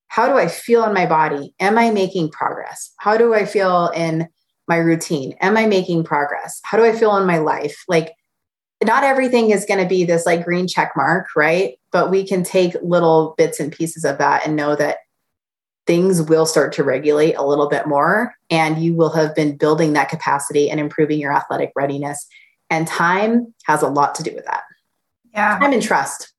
how 0.09 0.29
do 0.29 0.37
I 0.37 0.47
feel 0.47 0.85
in 0.85 0.95
my 0.95 1.07
body? 1.07 1.55
Am 1.61 1.79
I 1.79 1.91
making 1.91 2.31
progress? 2.31 2.93
How 2.99 3.17
do 3.17 3.35
I 3.35 3.47
feel 3.47 3.89
in 3.95 4.29
my 4.69 4.77
routine? 4.77 5.35
Am 5.41 5.57
I 5.57 5.67
making 5.67 6.05
progress? 6.05 6.61
How 6.65 6.79
do 6.79 6.85
I 6.85 6.93
feel 6.93 7.17
in 7.17 7.27
my 7.27 7.39
life? 7.39 7.77
Like, 7.89 8.13
not 8.85 9.05
everything 9.05 9.51
is 9.51 9.65
going 9.65 9.81
to 9.81 9.89
be 9.89 10.05
this 10.05 10.27
like 10.27 10.45
green 10.45 10.67
check 10.67 10.93
mark, 10.97 11.29
right? 11.37 11.79
But 11.93 12.11
we 12.11 12.27
can 12.27 12.43
take 12.43 12.75
little 12.83 13.35
bits 13.37 13.61
and 13.61 13.73
pieces 13.73 14.05
of 14.05 14.19
that 14.19 14.47
and 14.47 14.57
know 14.57 14.77
that 14.77 14.99
things 15.87 16.23
will 16.23 16.47
start 16.47 16.73
to 16.75 16.85
regulate 16.85 17.35
a 17.35 17.47
little 17.47 17.69
bit 17.69 17.87
more 17.87 18.35
and 18.51 18.83
you 18.83 18.95
will 18.95 19.11
have 19.11 19.35
been 19.35 19.57
building 19.57 19.93
that 19.93 20.09
capacity 20.09 20.71
and 20.71 20.81
improving 20.81 21.21
your 21.21 21.33
athletic 21.33 21.73
readiness. 21.77 22.27
And 22.71 22.87
time 22.87 23.55
has 23.65 23.83
a 23.83 23.89
lot 23.89 24.15
to 24.17 24.23
do 24.23 24.35
with 24.35 24.47
that. 24.47 24.63
Yeah. 25.35 25.59
Time 25.59 25.73
and 25.73 25.83
trust. 25.83 26.33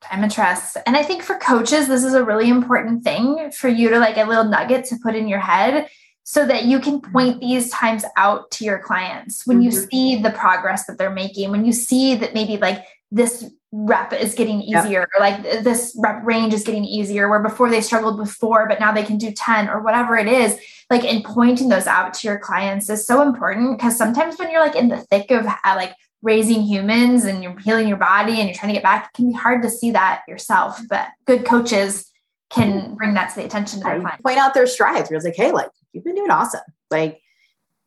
Time 0.00 0.22
and 0.22 0.30
trust. 0.30 0.76
And 0.86 0.96
I 0.96 1.02
think 1.02 1.22
for 1.22 1.34
coaches, 1.36 1.88
this 1.88 2.04
is 2.04 2.14
a 2.14 2.22
really 2.22 2.48
important 2.48 3.02
thing 3.02 3.50
for 3.50 3.68
you 3.68 3.88
to 3.88 3.98
like 3.98 4.16
a 4.16 4.24
little 4.24 4.44
nugget 4.44 4.84
to 4.86 4.96
put 5.02 5.16
in 5.16 5.26
your 5.26 5.40
head 5.40 5.88
so 6.28 6.44
that 6.44 6.66
you 6.66 6.78
can 6.78 7.00
point 7.00 7.40
these 7.40 7.70
times 7.70 8.04
out 8.18 8.50
to 8.50 8.62
your 8.62 8.78
clients 8.78 9.46
when 9.46 9.62
you 9.62 9.70
mm-hmm. 9.70 9.88
see 9.88 10.16
the 10.20 10.28
progress 10.28 10.84
that 10.84 10.98
they're 10.98 11.08
making 11.08 11.50
when 11.50 11.64
you 11.64 11.72
see 11.72 12.14
that 12.16 12.34
maybe 12.34 12.58
like 12.58 12.84
this 13.10 13.50
rep 13.72 14.12
is 14.12 14.34
getting 14.34 14.60
easier 14.60 15.00
yep. 15.00 15.08
or 15.16 15.20
like 15.20 15.42
this 15.64 15.96
rep 15.98 16.22
range 16.26 16.52
is 16.52 16.64
getting 16.64 16.84
easier 16.84 17.30
where 17.30 17.42
before 17.42 17.70
they 17.70 17.80
struggled 17.80 18.18
with 18.18 18.30
four 18.30 18.68
but 18.68 18.78
now 18.78 18.92
they 18.92 19.02
can 19.02 19.16
do 19.16 19.32
10 19.32 19.70
or 19.70 19.80
whatever 19.80 20.18
it 20.18 20.26
is 20.28 20.58
like 20.90 21.02
and 21.02 21.24
pointing 21.24 21.70
those 21.70 21.86
out 21.86 22.12
to 22.12 22.28
your 22.28 22.38
clients 22.38 22.90
is 22.90 23.06
so 23.06 23.22
important 23.22 23.78
because 23.78 23.96
sometimes 23.96 24.38
when 24.38 24.50
you're 24.50 24.60
like 24.60 24.76
in 24.76 24.88
the 24.88 24.98
thick 24.98 25.30
of 25.30 25.46
like 25.64 25.94
raising 26.20 26.60
humans 26.60 27.24
and 27.24 27.42
you're 27.42 27.58
healing 27.60 27.88
your 27.88 27.96
body 27.96 28.38
and 28.38 28.50
you're 28.50 28.54
trying 28.54 28.68
to 28.68 28.74
get 28.74 28.82
back 28.82 29.06
it 29.06 29.16
can 29.16 29.28
be 29.28 29.34
hard 29.34 29.62
to 29.62 29.70
see 29.70 29.92
that 29.92 30.20
yourself 30.28 30.78
but 30.90 31.08
good 31.24 31.46
coaches 31.46 32.08
can 32.50 32.94
bring 32.94 33.14
that 33.14 33.30
to 33.30 33.36
the 33.36 33.44
attention 33.44 33.80
of 33.80 33.84
their 33.84 34.00
clients. 34.00 34.22
Point 34.22 34.38
out 34.38 34.54
their 34.54 34.66
strides. 34.66 35.10
Where 35.10 35.16
it's 35.16 35.24
like, 35.24 35.36
hey, 35.36 35.52
like 35.52 35.68
you've 35.92 36.04
been 36.04 36.14
doing 36.14 36.30
awesome. 36.30 36.60
Like 36.90 37.20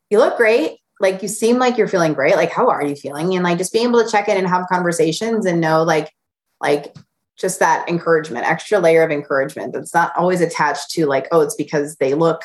you 0.09 0.19
look 0.19 0.37
great. 0.37 0.77
Like 0.99 1.21
you 1.21 1.27
seem 1.27 1.57
like 1.57 1.77
you're 1.77 1.87
feeling 1.87 2.13
great. 2.13 2.35
Like 2.35 2.51
how 2.51 2.69
are 2.69 2.85
you 2.85 2.95
feeling? 2.95 3.33
And 3.33 3.43
like 3.43 3.57
just 3.57 3.73
being 3.73 3.87
able 3.87 4.03
to 4.03 4.09
check 4.09 4.27
in 4.27 4.37
and 4.37 4.47
have 4.47 4.67
conversations 4.71 5.45
and 5.45 5.59
know 5.61 5.83
like 5.83 6.13
like 6.59 6.95
just 7.37 7.59
that 7.59 7.89
encouragement, 7.89 8.45
extra 8.45 8.79
layer 8.79 9.03
of 9.03 9.11
encouragement 9.11 9.73
that's 9.73 9.93
not 9.93 10.15
always 10.15 10.41
attached 10.41 10.91
to 10.91 11.07
like, 11.07 11.27
oh, 11.31 11.41
it's 11.41 11.55
because 11.55 11.95
they 11.95 12.13
look 12.13 12.43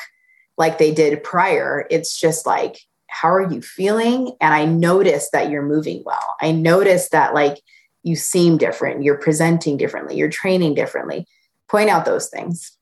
like 0.57 0.79
they 0.79 0.91
did 0.91 1.23
prior. 1.23 1.85
It's 1.91 2.19
just 2.19 2.47
like, 2.47 2.79
how 3.07 3.29
are 3.29 3.51
you 3.51 3.61
feeling? 3.61 4.35
And 4.41 4.53
I 4.53 4.65
notice 4.65 5.29
that 5.31 5.51
you're 5.51 5.61
moving 5.61 6.01
well. 6.03 6.35
I 6.41 6.51
notice 6.51 7.09
that 7.09 7.33
like 7.33 7.59
you 8.03 8.15
seem 8.15 8.57
different, 8.57 9.03
you're 9.03 9.17
presenting 9.17 9.77
differently, 9.77 10.17
you're 10.17 10.29
training 10.29 10.73
differently 10.73 11.27
point 11.67 11.89
out 11.89 12.05
those 12.05 12.29
things. 12.29 12.76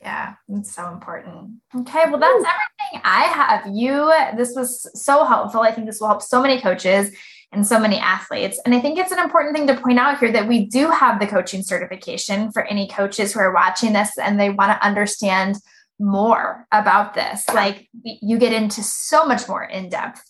Yeah, 0.00 0.34
it's 0.48 0.74
so 0.74 0.90
important. 0.92 1.60
Okay, 1.76 2.04
well, 2.08 2.18
that's 2.18 2.32
everything 2.32 3.02
I 3.04 3.24
have. 3.24 3.66
You, 3.74 4.12
this 4.36 4.54
was 4.56 4.88
so 5.00 5.24
helpful. 5.24 5.60
I 5.60 5.72
think 5.72 5.86
this 5.86 6.00
will 6.00 6.08
help 6.08 6.22
so 6.22 6.40
many 6.40 6.60
coaches 6.60 7.10
and 7.52 7.66
so 7.66 7.78
many 7.78 7.98
athletes. 7.98 8.58
And 8.64 8.74
I 8.74 8.80
think 8.80 8.98
it's 8.98 9.12
an 9.12 9.18
important 9.18 9.56
thing 9.56 9.66
to 9.66 9.76
point 9.76 9.98
out 9.98 10.18
here 10.18 10.32
that 10.32 10.48
we 10.48 10.66
do 10.66 10.90
have 10.90 11.20
the 11.20 11.26
coaching 11.26 11.62
certification 11.62 12.50
for 12.52 12.62
any 12.62 12.88
coaches 12.88 13.32
who 13.32 13.40
are 13.40 13.52
watching 13.52 13.92
this 13.92 14.16
and 14.16 14.40
they 14.40 14.50
want 14.50 14.72
to 14.72 14.86
understand 14.86 15.56
more 15.98 16.66
about 16.72 17.14
this. 17.14 17.46
Like 17.48 17.88
you 18.02 18.38
get 18.38 18.52
into 18.52 18.82
so 18.82 19.26
much 19.26 19.48
more 19.48 19.64
in 19.64 19.90
depth 19.90 20.22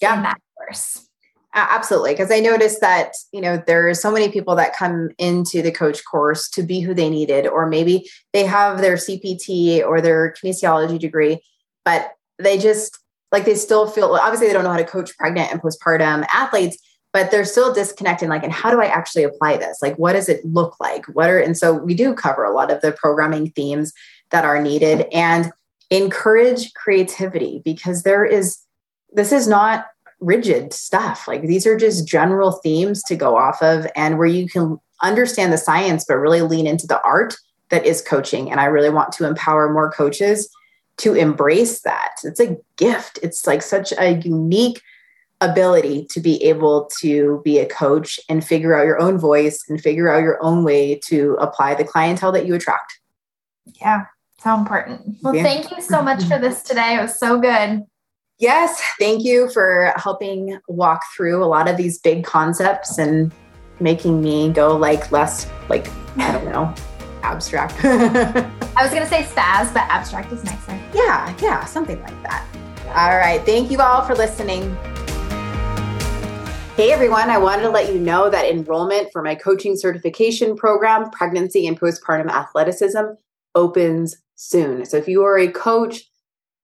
yeah. 0.00 0.16
in 0.16 0.22
that 0.22 0.38
course. 0.56 1.03
Absolutely. 1.56 2.12
Because 2.12 2.32
I 2.32 2.40
noticed 2.40 2.80
that, 2.80 3.12
you 3.32 3.40
know, 3.40 3.62
there 3.64 3.88
are 3.88 3.94
so 3.94 4.10
many 4.10 4.28
people 4.28 4.56
that 4.56 4.76
come 4.76 5.10
into 5.18 5.62
the 5.62 5.70
coach 5.70 6.04
course 6.04 6.48
to 6.50 6.64
be 6.64 6.80
who 6.80 6.94
they 6.94 7.08
needed, 7.08 7.46
or 7.46 7.68
maybe 7.68 8.10
they 8.32 8.44
have 8.44 8.80
their 8.80 8.96
CPT 8.96 9.86
or 9.86 10.00
their 10.00 10.32
kinesiology 10.32 10.98
degree, 10.98 11.40
but 11.84 12.12
they 12.40 12.58
just 12.58 12.98
like 13.30 13.44
they 13.44 13.54
still 13.54 13.86
feel 13.86 14.14
obviously 14.14 14.48
they 14.48 14.52
don't 14.52 14.64
know 14.64 14.72
how 14.72 14.76
to 14.76 14.84
coach 14.84 15.16
pregnant 15.16 15.52
and 15.52 15.62
postpartum 15.62 16.26
athletes, 16.32 16.76
but 17.12 17.30
they're 17.30 17.44
still 17.44 17.72
disconnected. 17.72 18.28
Like, 18.28 18.42
and 18.42 18.52
how 18.52 18.70
do 18.70 18.80
I 18.80 18.86
actually 18.86 19.22
apply 19.22 19.56
this? 19.56 19.78
Like, 19.80 19.96
what 19.96 20.14
does 20.14 20.28
it 20.28 20.44
look 20.44 20.80
like? 20.80 21.06
What 21.06 21.30
are, 21.30 21.38
and 21.38 21.56
so 21.56 21.72
we 21.72 21.94
do 21.94 22.14
cover 22.14 22.44
a 22.44 22.52
lot 22.52 22.72
of 22.72 22.80
the 22.80 22.90
programming 22.90 23.50
themes 23.50 23.92
that 24.30 24.44
are 24.44 24.60
needed 24.60 25.06
and 25.12 25.52
encourage 25.90 26.72
creativity 26.74 27.62
because 27.64 28.02
there 28.02 28.24
is, 28.24 28.58
this 29.12 29.30
is 29.30 29.46
not 29.46 29.86
rigid 30.24 30.72
stuff. 30.72 31.26
Like 31.28 31.42
these 31.42 31.66
are 31.66 31.76
just 31.76 32.06
general 32.06 32.52
themes 32.52 33.02
to 33.04 33.16
go 33.16 33.36
off 33.36 33.62
of 33.62 33.86
and 33.94 34.18
where 34.18 34.26
you 34.26 34.48
can 34.48 34.78
understand 35.02 35.52
the 35.52 35.58
science, 35.58 36.04
but 36.06 36.16
really 36.16 36.42
lean 36.42 36.66
into 36.66 36.86
the 36.86 37.02
art 37.02 37.36
that 37.70 37.84
is 37.84 38.02
coaching. 38.02 38.50
And 38.50 38.60
I 38.60 38.66
really 38.66 38.90
want 38.90 39.12
to 39.12 39.26
empower 39.26 39.72
more 39.72 39.90
coaches 39.90 40.48
to 40.98 41.14
embrace 41.14 41.80
that. 41.82 42.16
It's 42.22 42.40
a 42.40 42.56
gift. 42.76 43.18
It's 43.22 43.46
like 43.46 43.62
such 43.62 43.92
a 43.98 44.20
unique 44.20 44.80
ability 45.40 46.06
to 46.10 46.20
be 46.20 46.42
able 46.44 46.88
to 47.00 47.42
be 47.44 47.58
a 47.58 47.66
coach 47.66 48.20
and 48.28 48.44
figure 48.44 48.78
out 48.78 48.86
your 48.86 49.00
own 49.00 49.18
voice 49.18 49.64
and 49.68 49.80
figure 49.80 50.08
out 50.08 50.22
your 50.22 50.42
own 50.42 50.64
way 50.64 51.00
to 51.06 51.36
apply 51.40 51.74
the 51.74 51.84
clientele 51.84 52.32
that 52.32 52.46
you 52.46 52.54
attract. 52.54 53.00
Yeah, 53.80 54.06
so 54.38 54.54
important. 54.54 55.16
Well, 55.22 55.34
yeah. 55.34 55.42
thank 55.42 55.70
you 55.70 55.82
so 55.82 56.02
much 56.02 56.24
for 56.24 56.38
this 56.38 56.62
today. 56.62 56.96
It 56.98 57.02
was 57.02 57.18
so 57.18 57.38
good. 57.38 57.84
Yes, 58.40 58.82
thank 58.98 59.22
you 59.22 59.48
for 59.50 59.92
helping 59.94 60.58
walk 60.66 61.04
through 61.16 61.44
a 61.44 61.46
lot 61.46 61.68
of 61.68 61.76
these 61.76 62.00
big 62.00 62.24
concepts 62.24 62.98
and 62.98 63.32
making 63.78 64.20
me 64.20 64.50
go 64.50 64.76
like 64.76 65.12
less 65.12 65.48
like 65.68 65.88
I 66.16 66.32
don't 66.32 66.44
know, 66.46 66.74
abstract. 67.22 67.76
I 67.84 68.82
was 68.82 68.90
going 68.90 69.04
to 69.04 69.08
say 69.08 69.22
spaz, 69.22 69.72
but 69.72 69.82
abstract 69.82 70.32
is 70.32 70.42
nicer. 70.42 70.72
Yeah, 70.92 71.32
yeah, 71.40 71.64
something 71.64 72.00
like 72.02 72.22
that. 72.24 72.44
All 72.88 73.16
right, 73.16 73.40
thank 73.46 73.70
you 73.70 73.78
all 73.78 74.04
for 74.04 74.16
listening. 74.16 74.76
Hey 76.76 76.90
everyone, 76.90 77.30
I 77.30 77.38
wanted 77.38 77.62
to 77.62 77.70
let 77.70 77.92
you 77.94 78.00
know 78.00 78.28
that 78.30 78.50
enrollment 78.50 79.12
for 79.12 79.22
my 79.22 79.36
coaching 79.36 79.76
certification 79.76 80.56
program, 80.56 81.08
Pregnancy 81.10 81.68
and 81.68 81.78
Postpartum 81.78 82.28
Athleticism, 82.28 83.14
opens 83.54 84.16
soon. 84.34 84.84
So 84.86 84.96
if 84.96 85.06
you 85.06 85.22
are 85.22 85.38
a 85.38 85.46
coach, 85.52 86.02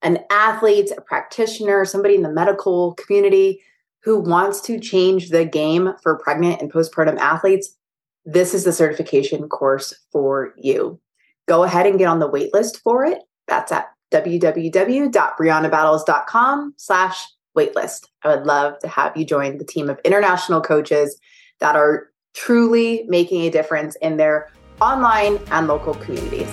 an 0.02 0.18
athlete, 0.30 0.90
a 0.96 1.00
practitioner, 1.00 1.84
somebody 1.84 2.14
in 2.14 2.22
the 2.22 2.32
medical 2.32 2.94
community 2.94 3.60
who 4.02 4.18
wants 4.18 4.62
to 4.62 4.80
change 4.80 5.28
the 5.28 5.44
game 5.44 5.92
for 6.02 6.18
pregnant 6.18 6.60
and 6.60 6.72
postpartum 6.72 7.18
athletes, 7.18 7.76
this 8.24 8.54
is 8.54 8.64
the 8.64 8.72
certification 8.72 9.48
course 9.48 9.94
for 10.10 10.54
you. 10.56 10.98
Go 11.46 11.62
ahead 11.64 11.86
and 11.86 11.98
get 11.98 12.08
on 12.08 12.18
the 12.18 12.30
waitlist 12.30 12.80
for 12.82 13.04
it. 13.04 13.18
That's 13.46 13.70
at 13.72 13.88
www.briannabattles.com 14.12 16.74
slash 16.76 17.26
waitlist. 17.56 18.06
I 18.22 18.36
would 18.36 18.46
love 18.46 18.78
to 18.80 18.88
have 18.88 19.16
you 19.16 19.24
join 19.24 19.56
the 19.58 19.64
team 19.64 19.88
of 19.90 19.98
international 20.04 20.60
coaches 20.60 21.18
that 21.60 21.76
are 21.76 22.10
truly 22.34 23.04
making 23.08 23.42
a 23.42 23.50
difference 23.50 23.96
in 23.96 24.16
their 24.16 24.50
online 24.80 25.38
and 25.50 25.66
local 25.66 25.94
communities. 25.94 26.48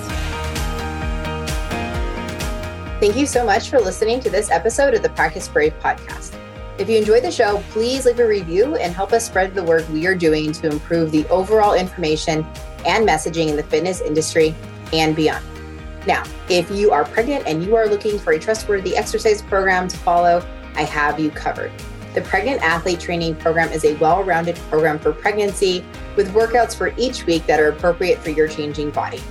Thank 3.00 3.16
you 3.16 3.28
so 3.28 3.46
much 3.46 3.70
for 3.70 3.80
listening 3.80 4.20
to 4.22 4.30
this 4.32 4.50
episode 4.50 4.96
of 4.96 5.04
the 5.04 5.10
Practice 5.10 5.48
Brave 5.48 5.78
podcast. 5.82 6.36
If 6.80 6.90
you 6.90 6.98
enjoyed 6.98 7.24
the 7.24 7.32
show, 7.32 7.64
please 7.70 8.08
leave 8.08 8.20
a 8.20 8.26
review 8.26 8.76
and 8.76 8.92
help 8.92 9.14
us 9.14 9.24
spread 9.24 9.54
the 9.54 9.64
work 9.64 9.88
we 9.90 10.08
are 10.08 10.16
doing 10.16 10.52
to 10.54 10.68
improve 10.72 11.12
the 11.12 11.24
overall 11.28 11.76
information 11.76 12.44
and 12.88 13.08
messaging 13.08 13.50
in 13.50 13.56
the 13.56 13.62
fitness 13.62 14.02
industry 14.02 14.56
and 14.94 15.16
beyond. 15.16 15.46
Now, 16.08 16.24
if 16.50 16.72
you 16.72 16.90
are 16.90 17.06
pregnant 17.06 17.46
and 17.46 17.64
you 17.64 17.76
are 17.76 17.88
looking 17.88 18.18
for 18.18 18.34
a 18.34 18.40
trustworthy 18.40 18.98
exercise 18.98 19.44
program 19.44 19.88
to 19.90 19.98
follow, 19.98 20.44
I 20.74 20.82
have 20.82 21.20
you 21.20 21.30
covered. 21.30 21.72
The 22.16 22.22
Pregnant 22.24 22.64
Athlete 22.64 23.00
Training 23.00 23.36
Program 23.36 23.72
is 23.72 23.86
a 23.86 23.94
well 23.98 24.24
rounded 24.24 24.56
program 24.72 24.98
for 24.98 25.14
pregnancy 25.14 25.86
with 26.16 26.34
workouts 26.34 26.76
for 26.76 26.96
each 26.98 27.28
week 27.28 27.46
that 27.46 27.60
are 27.60 27.70
appropriate 27.70 28.18
for 28.18 28.32
your 28.32 28.48
changing 28.48 28.90
body. 28.90 29.22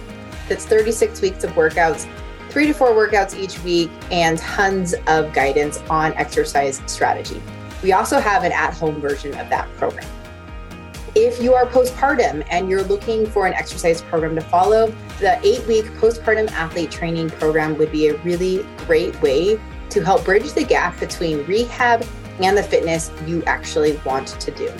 That's 0.49 0.65
36 0.67 1.21
weeks 1.21 1.43
of 1.43 1.51
workouts, 1.55 2.09
three 2.57 2.67
to 2.67 2.73
four 2.73 2.93
workouts 2.93 3.39
each 3.39 3.63
week, 3.65 3.91
and 4.11 4.39
tons 4.39 4.95
of 5.09 5.31
guidance 5.35 5.77
on 5.91 6.15
exercise 6.15 6.81
strategy. 6.87 7.43
We 7.83 7.93
also 7.93 8.19
have 8.19 8.45
an 8.45 8.53
at 8.53 8.73
home 8.73 8.99
version 8.99 9.37
of 9.37 9.51
that 9.51 9.71
program. 9.75 10.09
If 11.15 11.43
you 11.43 11.53
are 11.53 11.67
postpartum 11.67 12.47
and 12.51 12.71
you're 12.71 12.85
looking 12.85 13.27
for 13.27 13.47
an 13.47 13.53
exercise 13.53 14.01
program 14.01 14.35
to 14.37 14.41
follow, 14.41 14.87
the 15.21 15.39
eight 15.47 15.67
week 15.67 15.85
postpartum 16.01 16.51
athlete 16.53 16.91
training 16.91 17.29
program 17.29 17.77
would 17.77 17.93
be 17.93 18.09
a 18.09 18.17
really 18.23 18.67
great 18.87 19.21
way 19.21 19.61
to 19.91 20.03
help 20.03 20.25
bridge 20.25 20.51
the 20.55 20.65
gap 20.65 20.99
between 20.99 21.45
rehab 21.45 22.07
and 22.41 22.57
the 22.57 22.63
fitness 22.63 23.13
you 23.27 23.45
actually 23.45 24.01
want 24.07 24.29
to 24.29 24.51
do. 24.53 24.73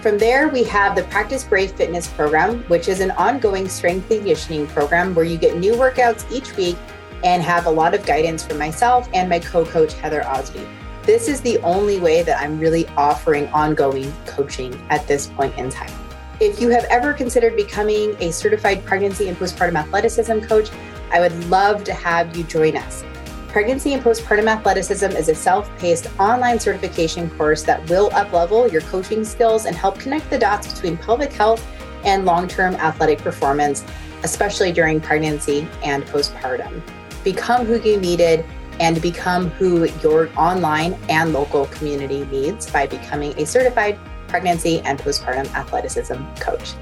From 0.00 0.16
there, 0.16 0.48
we 0.48 0.64
have 0.64 0.96
the 0.96 1.02
Practice 1.04 1.44
Brave 1.44 1.72
Fitness 1.72 2.06
program, 2.08 2.62
which 2.64 2.88
is 2.88 3.00
an 3.00 3.10
ongoing 3.12 3.68
strength 3.68 4.10
and 4.10 4.20
conditioning 4.20 4.66
program 4.68 5.14
where 5.14 5.26
you 5.26 5.36
get 5.36 5.58
new 5.58 5.74
workouts 5.74 6.30
each 6.32 6.56
week 6.56 6.78
and 7.24 7.42
have 7.42 7.66
a 7.66 7.70
lot 7.70 7.94
of 7.94 8.06
guidance 8.06 8.44
from 8.44 8.58
myself 8.58 9.08
and 9.12 9.28
my 9.28 9.40
co 9.40 9.64
coach, 9.64 9.94
Heather 9.94 10.24
Osby. 10.26 10.64
This 11.02 11.26
is 11.28 11.40
the 11.40 11.58
only 11.58 11.98
way 11.98 12.22
that 12.22 12.40
I'm 12.40 12.60
really 12.60 12.86
offering 12.96 13.48
ongoing 13.48 14.12
coaching 14.26 14.80
at 14.90 15.06
this 15.08 15.26
point 15.26 15.56
in 15.58 15.70
time. 15.70 15.92
If 16.40 16.60
you 16.60 16.68
have 16.70 16.84
ever 16.84 17.12
considered 17.12 17.56
becoming 17.56 18.16
a 18.20 18.30
certified 18.30 18.84
pregnancy 18.84 19.28
and 19.28 19.36
postpartum 19.36 19.76
athleticism 19.76 20.40
coach, 20.40 20.70
I 21.12 21.20
would 21.20 21.48
love 21.48 21.84
to 21.84 21.92
have 21.92 22.36
you 22.36 22.44
join 22.44 22.76
us. 22.76 23.04
Pregnancy 23.48 23.94
and 23.94 24.02
Postpartum 24.02 24.48
Athleticism 24.48 25.10
is 25.10 25.28
a 25.28 25.34
self 25.34 25.70
paced 25.78 26.08
online 26.18 26.58
certification 26.58 27.30
course 27.30 27.62
that 27.62 27.88
will 27.88 28.10
uplevel 28.10 28.70
your 28.72 28.80
coaching 28.80 29.24
skills 29.24 29.66
and 29.66 29.76
help 29.76 29.96
connect 29.96 30.28
the 30.28 30.38
dots 30.38 30.74
between 30.74 30.96
pelvic 30.96 31.32
health 31.32 31.64
and 32.04 32.24
long 32.24 32.48
term 32.48 32.74
athletic 32.74 33.20
performance, 33.20 33.84
especially 34.24 34.72
during 34.72 35.00
pregnancy 35.00 35.68
and 35.84 36.04
postpartum. 36.06 36.82
Become 37.24 37.66
who 37.66 37.80
you 37.80 37.98
needed 37.98 38.44
and 38.80 39.00
become 39.00 39.50
who 39.50 39.86
your 40.02 40.30
online 40.38 40.94
and 41.08 41.32
local 41.32 41.66
community 41.66 42.24
needs 42.26 42.70
by 42.70 42.86
becoming 42.86 43.32
a 43.40 43.46
certified 43.46 43.98
pregnancy 44.28 44.80
and 44.80 44.98
postpartum 44.98 45.52
athleticism 45.54 46.22
coach. 46.38 46.74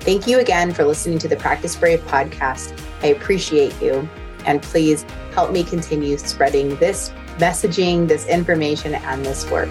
Thank 0.00 0.26
you 0.26 0.38
again 0.38 0.72
for 0.72 0.84
listening 0.84 1.18
to 1.20 1.28
the 1.28 1.36
Practice 1.36 1.74
Brave 1.74 2.00
podcast. 2.02 2.78
I 3.02 3.08
appreciate 3.08 3.80
you. 3.80 4.08
And 4.44 4.62
please 4.62 5.04
help 5.32 5.50
me 5.50 5.64
continue 5.64 6.16
spreading 6.18 6.76
this 6.76 7.10
messaging, 7.38 8.06
this 8.06 8.26
information, 8.26 8.94
and 8.94 9.24
this 9.24 9.50
work. 9.50 9.70